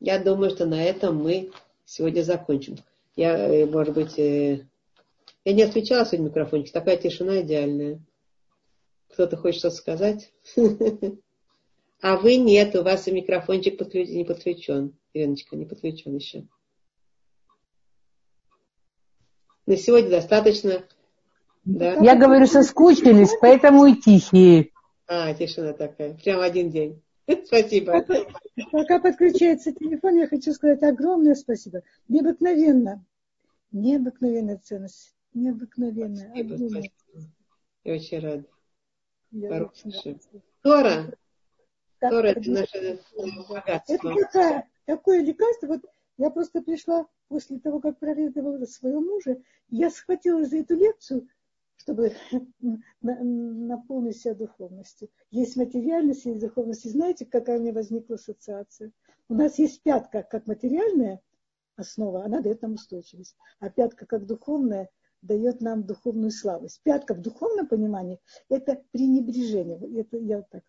Я 0.00 0.18
думаю, 0.18 0.50
что 0.50 0.66
на 0.66 0.82
этом 0.82 1.16
мы 1.16 1.52
сегодня 1.84 2.22
закончим. 2.22 2.76
Я, 3.14 3.36
э, 3.36 3.66
может 3.66 3.94
быть, 3.94 4.18
э, 4.18 4.66
я 5.44 5.52
не 5.52 5.62
отвечала 5.62 6.04
сегодня 6.04 6.28
микрофончик. 6.28 6.72
Такая 6.72 6.96
тишина 6.96 7.42
идеальная. 7.42 8.00
Кто-то 9.12 9.36
хочет 9.36 9.60
что-то 9.60 9.76
сказать? 9.76 10.32
А 12.02 12.16
вы 12.16 12.34
нет, 12.34 12.74
у 12.74 12.82
вас 12.82 13.06
и 13.06 13.12
микрофончик 13.12 13.80
не 13.94 14.24
подключен. 14.24 14.98
Ириночка, 15.14 15.54
не 15.54 15.64
подключен 15.64 16.16
еще. 16.16 16.48
На 19.66 19.76
сегодня 19.76 20.10
достаточно. 20.10 20.84
Да? 21.64 21.94
Я 22.02 22.16
говорю, 22.16 22.46
соскучились, 22.46 23.30
поэтому 23.40 23.86
и 23.86 23.94
тихие. 23.94 24.72
А, 25.06 25.32
тишина 25.32 25.74
такая. 25.74 26.14
Прям 26.14 26.40
один 26.40 26.70
день. 26.72 27.00
Спасибо. 27.46 28.02
Пока, 28.02 28.24
пока 28.72 28.98
подключается 28.98 29.72
телефон, 29.72 30.16
я 30.16 30.26
хочу 30.26 30.52
сказать 30.54 30.82
огромное 30.82 31.36
спасибо. 31.36 31.82
Необыкновенно. 32.08 33.06
Необыкновенная 33.70 34.58
ценность. 34.58 35.14
Необыкновенная. 35.34 36.30
Спасибо, 36.30 36.56
спасибо. 36.56 37.30
Я 37.84 37.94
очень 37.94 38.18
рада. 38.18 38.44
Я 39.30 39.62
очень 39.62 40.20
Тора. 40.62 41.14
Тора 42.10 42.28
это 42.28 42.50
наше 42.50 43.00
богатство. 43.48 43.94
Это 43.94 44.14
такая, 44.14 44.68
такое 44.86 45.22
лекарство. 45.22 45.66
Вот 45.66 45.82
я 46.18 46.30
просто 46.30 46.62
пришла 46.62 47.06
после 47.28 47.58
того, 47.58 47.80
как 47.80 47.98
проведывала 47.98 48.64
своего 48.66 49.00
мужа, 49.00 49.40
я 49.70 49.90
схватилась 49.90 50.50
за 50.50 50.58
эту 50.58 50.76
лекцию, 50.76 51.28
чтобы 51.76 52.12
наполнить 53.00 54.18
себя 54.18 54.34
духовностью. 54.34 55.08
Есть 55.30 55.56
материальность, 55.56 56.24
есть 56.24 56.40
духовность. 56.40 56.84
И 56.84 56.90
знаете, 56.90 57.26
какая 57.26 57.58
у 57.58 57.62
меня 57.62 57.72
возникла 57.72 58.16
ассоциация? 58.16 58.92
У 59.28 59.34
нас 59.34 59.58
есть 59.58 59.82
пятка 59.82 60.22
как 60.22 60.46
материальная 60.46 61.20
основа, 61.76 62.24
она 62.24 62.40
дает 62.40 62.62
нам 62.62 62.74
устойчивость. 62.74 63.36
А 63.60 63.70
пятка 63.70 64.06
как 64.06 64.26
духовная 64.26 64.90
дает 65.22 65.60
нам 65.60 65.84
духовную 65.84 66.30
слабость. 66.30 66.82
Пятка 66.82 67.14
в 67.14 67.20
духовном 67.20 67.66
понимании– 67.66 68.20
это 68.48 68.82
пренебрежение. 68.90 69.78
Это 70.00 70.18
я 70.18 70.42
так 70.42 70.64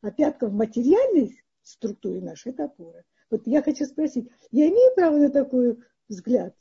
А 0.00 0.10
пятка 0.10 0.46
в 0.46 0.52
материальной 0.52 1.42
структуре 1.62 2.20
нашей– 2.20 2.52
это 2.52 2.64
опора. 2.64 3.04
Вот 3.30 3.46
я 3.46 3.62
хочу 3.62 3.84
спросить, 3.84 4.28
я 4.50 4.68
имею 4.68 4.94
право 4.94 5.16
на 5.16 5.30
такой 5.30 5.78
взгляд? 6.08 6.54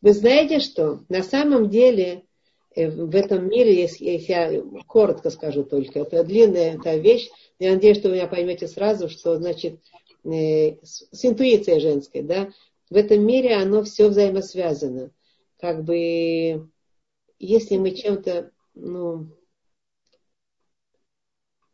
Вы 0.00 0.12
знаете 0.12 0.60
что? 0.60 1.04
На 1.08 1.22
самом 1.22 1.68
деле 1.68 2.24
Э, 2.74 2.88
в 2.90 3.14
этом 3.14 3.48
мире, 3.48 3.80
если, 3.80 4.04
если 4.04 4.32
я 4.32 4.62
коротко 4.86 5.30
скажу 5.30 5.64
только, 5.64 6.00
это 6.00 6.24
длинная 6.24 6.76
эта 6.76 6.96
вещь, 6.96 7.28
я 7.58 7.74
надеюсь, 7.74 7.98
что 7.98 8.08
вы 8.08 8.16
меня 8.16 8.26
поймете 8.26 8.66
сразу, 8.66 9.08
что 9.08 9.36
значит 9.36 9.80
э, 10.24 10.76
с, 10.82 11.06
с 11.10 11.24
интуицией 11.24 11.80
женской, 11.80 12.22
да, 12.22 12.50
в 12.90 12.96
этом 12.96 13.24
мире 13.24 13.54
оно 13.54 13.82
все 13.82 14.08
взаимосвязано. 14.08 15.10
Как 15.58 15.84
бы, 15.84 16.68
если 17.38 17.76
мы 17.76 17.92
чем-то, 17.92 18.50
ну, 18.74 19.28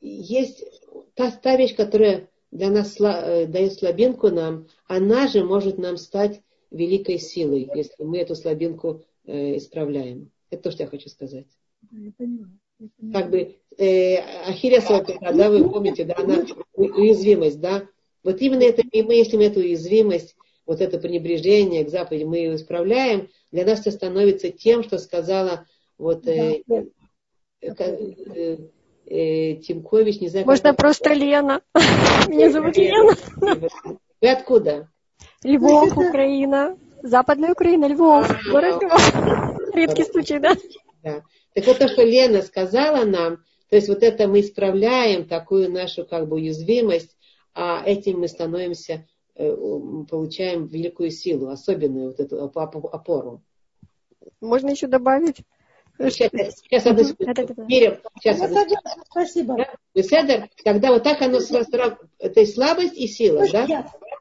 есть 0.08 0.64
та, 1.14 1.30
та 1.30 1.56
вещь, 1.56 1.76
которая 1.76 2.28
для 2.50 2.70
нас 2.70 3.00
э, 3.00 3.46
дает 3.46 3.74
слабинку 3.74 4.30
нам, 4.30 4.68
она 4.86 5.28
же 5.28 5.44
может 5.44 5.78
нам 5.78 5.96
стать 5.96 6.40
великой 6.70 7.18
силой, 7.18 7.68
если 7.74 8.02
мы 8.02 8.18
эту 8.18 8.34
слабинку 8.34 9.02
э, 9.26 9.56
исправляем. 9.56 10.30
Это 10.50 10.64
то, 10.64 10.70
что 10.70 10.84
я 10.84 10.88
хочу 10.88 11.08
сказать. 11.08 11.46
Я 11.90 12.12
понимаю. 12.16 12.58
Как 13.12 13.30
бы 13.30 13.56
э, 13.76 14.16
Ахиллесова 14.46 15.04
пята, 15.04 15.32
да, 15.34 15.50
вы 15.50 15.68
помните, 15.68 16.04
да, 16.04 16.14
она 16.16 16.46
уязвимость, 16.74 17.60
да. 17.60 17.88
Вот 18.22 18.40
именно 18.40 18.62
это, 18.62 18.82
и 18.82 19.02
мы, 19.02 19.14
если 19.14 19.36
мы 19.36 19.44
эту 19.44 19.60
уязвимость, 19.60 20.36
вот 20.64 20.80
это 20.80 20.98
пренебрежение 20.98 21.84
к 21.84 21.88
заповеди, 21.88 22.24
мы 22.24 22.36
ее 22.36 22.54
исправляем, 22.54 23.30
для 23.50 23.64
нас 23.64 23.80
это 23.80 23.90
становится 23.90 24.50
тем, 24.50 24.84
что 24.84 24.98
сказала 24.98 25.66
вот 25.96 26.26
э, 26.28 26.62
э, 26.68 26.84
э, 27.60 28.58
э, 29.08 29.56
Тимкович, 29.56 30.20
не 30.20 30.28
знаю. 30.28 30.46
Можно 30.46 30.70
как... 30.70 30.78
просто 30.78 31.12
Лена. 31.12 31.62
Меня 32.28 32.50
зовут 32.50 32.76
Лена. 32.76 33.16
Вы 34.20 34.28
откуда? 34.28 34.88
Львов, 35.42 35.96
Украина. 35.96 36.76
Западная 37.02 37.52
Украина, 37.52 37.86
Львов. 37.86 38.28
Город 38.50 38.82
Львов. 38.82 39.68
Редкий 39.74 40.04
случай, 40.04 40.38
да? 40.38 40.54
Да. 41.02 41.22
Так 41.54 41.66
вот 41.66 41.78
то, 41.78 41.88
что 41.88 42.02
Лена 42.02 42.42
сказала 42.42 43.04
нам, 43.04 43.38
то 43.70 43.76
есть 43.76 43.88
вот 43.88 44.02
это 44.02 44.26
мы 44.26 44.40
исправляем 44.40 45.26
такую 45.26 45.70
нашу 45.70 46.04
как 46.04 46.28
бы 46.28 46.36
уязвимость, 46.36 47.16
а 47.54 47.82
этим 47.84 48.20
мы 48.20 48.28
становимся, 48.28 49.06
э, 49.34 49.54
получаем 50.10 50.66
великую 50.66 51.10
силу, 51.10 51.48
особенную 51.48 52.08
вот 52.08 52.20
эту 52.20 52.42
опору. 52.44 53.42
Можно 54.40 54.70
еще 54.70 54.86
добавить? 54.86 55.42
Сейчас, 55.98 56.30
сейчас 56.62 56.86
одну 56.86 57.04
секунду. 57.04 57.34
Сейчас 57.68 58.40
одну 58.40 58.76
Спасибо. 59.10 59.56
Да? 59.56 60.48
Когда 60.64 60.92
вот 60.92 61.02
так 61.02 61.20
оно, 61.22 61.38
это 62.18 62.46
слабость 62.46 62.96
и 62.96 63.08
сила, 63.08 63.44
да? 63.52 63.66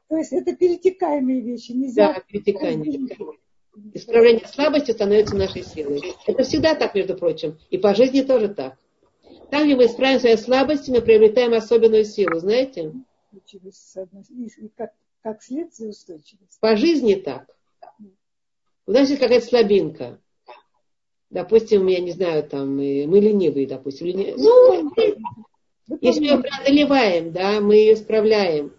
То 0.08 0.16
есть 0.16 0.32
это 0.32 0.56
перетекаемые 0.56 1.40
вещи, 1.42 1.72
нельзя... 1.72 2.14
Да, 2.14 2.20
перетекание. 2.26 3.16
Исправление 3.94 4.46
слабости 4.48 4.90
становится 4.90 5.36
нашей 5.36 5.62
силой. 5.62 6.14
Это 6.26 6.42
всегда 6.42 6.74
так, 6.74 6.94
между 6.94 7.16
прочим. 7.16 7.58
И 7.70 7.78
по 7.78 7.94
жизни 7.94 8.22
тоже 8.22 8.48
так. 8.48 8.76
Там, 9.50 9.64
где 9.64 9.76
мы 9.76 9.86
исправим 9.86 10.18
свои 10.18 10.36
слабости, 10.36 10.90
мы 10.90 11.00
приобретаем 11.00 11.54
особенную 11.54 12.04
силу, 12.04 12.38
знаете? 12.38 12.92
Как, 14.76 14.90
как 15.22 15.42
следствие 15.42 15.90
устойчивость. 15.90 16.58
По 16.60 16.76
жизни 16.76 17.14
так. 17.14 17.46
У 18.86 18.90
нас 18.92 19.08
есть 19.08 19.20
какая-то 19.20 19.46
слабинка. 19.46 20.18
Допустим, 21.30 21.86
я 21.88 22.00
не 22.00 22.12
знаю, 22.12 22.42
там, 22.44 22.76
мы 22.76 23.20
ленивые, 23.20 23.66
допустим. 23.66 24.06
Ленивые. 24.06 24.34
Ну, 24.36 24.92
если 26.00 26.20
мы 26.20 26.26
ее 26.26 26.38
преодолеваем, 26.38 27.32
да, 27.32 27.60
мы 27.60 27.76
ее 27.76 27.94
исправляем, 27.94 28.72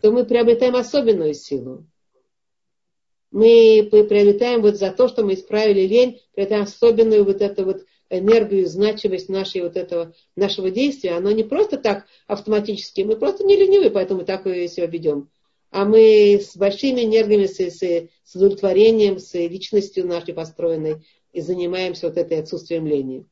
то 0.00 0.10
мы 0.12 0.24
приобретаем 0.24 0.76
особенную 0.76 1.34
силу 1.34 1.84
мы 3.36 3.86
приобретаем 3.90 4.62
вот 4.62 4.76
за 4.76 4.90
то, 4.90 5.08
что 5.08 5.22
мы 5.22 5.34
исправили 5.34 5.86
лень, 5.86 6.22
приобретаем 6.34 6.62
особенную 6.62 7.24
вот 7.24 7.42
эту 7.42 7.66
вот 7.66 7.84
энергию, 8.08 8.66
значимость 8.66 9.28
нашей 9.28 9.60
вот 9.60 9.76
этого, 9.76 10.14
нашего 10.36 10.70
действия. 10.70 11.12
Оно 11.12 11.30
не 11.32 11.44
просто 11.44 11.76
так 11.76 12.06
автоматически, 12.26 13.02
мы 13.02 13.16
просто 13.16 13.44
не 13.44 13.56
ленивые, 13.56 13.90
поэтому 13.90 14.24
так 14.24 14.44
себя 14.44 14.86
ведем. 14.86 15.28
А 15.70 15.84
мы 15.84 16.40
с 16.40 16.56
большими 16.56 17.02
энергиями, 17.04 17.44
с, 17.46 17.58
с, 17.58 17.80
с 18.24 18.34
удовлетворением, 18.34 19.18
с 19.18 19.34
личностью 19.34 20.06
нашей 20.06 20.32
построенной 20.32 21.04
и 21.36 21.42
занимаемся 21.42 22.06
вот 22.08 22.16
этой 22.16 22.38
отсутствием 22.40 22.86
лени. 22.86 23.26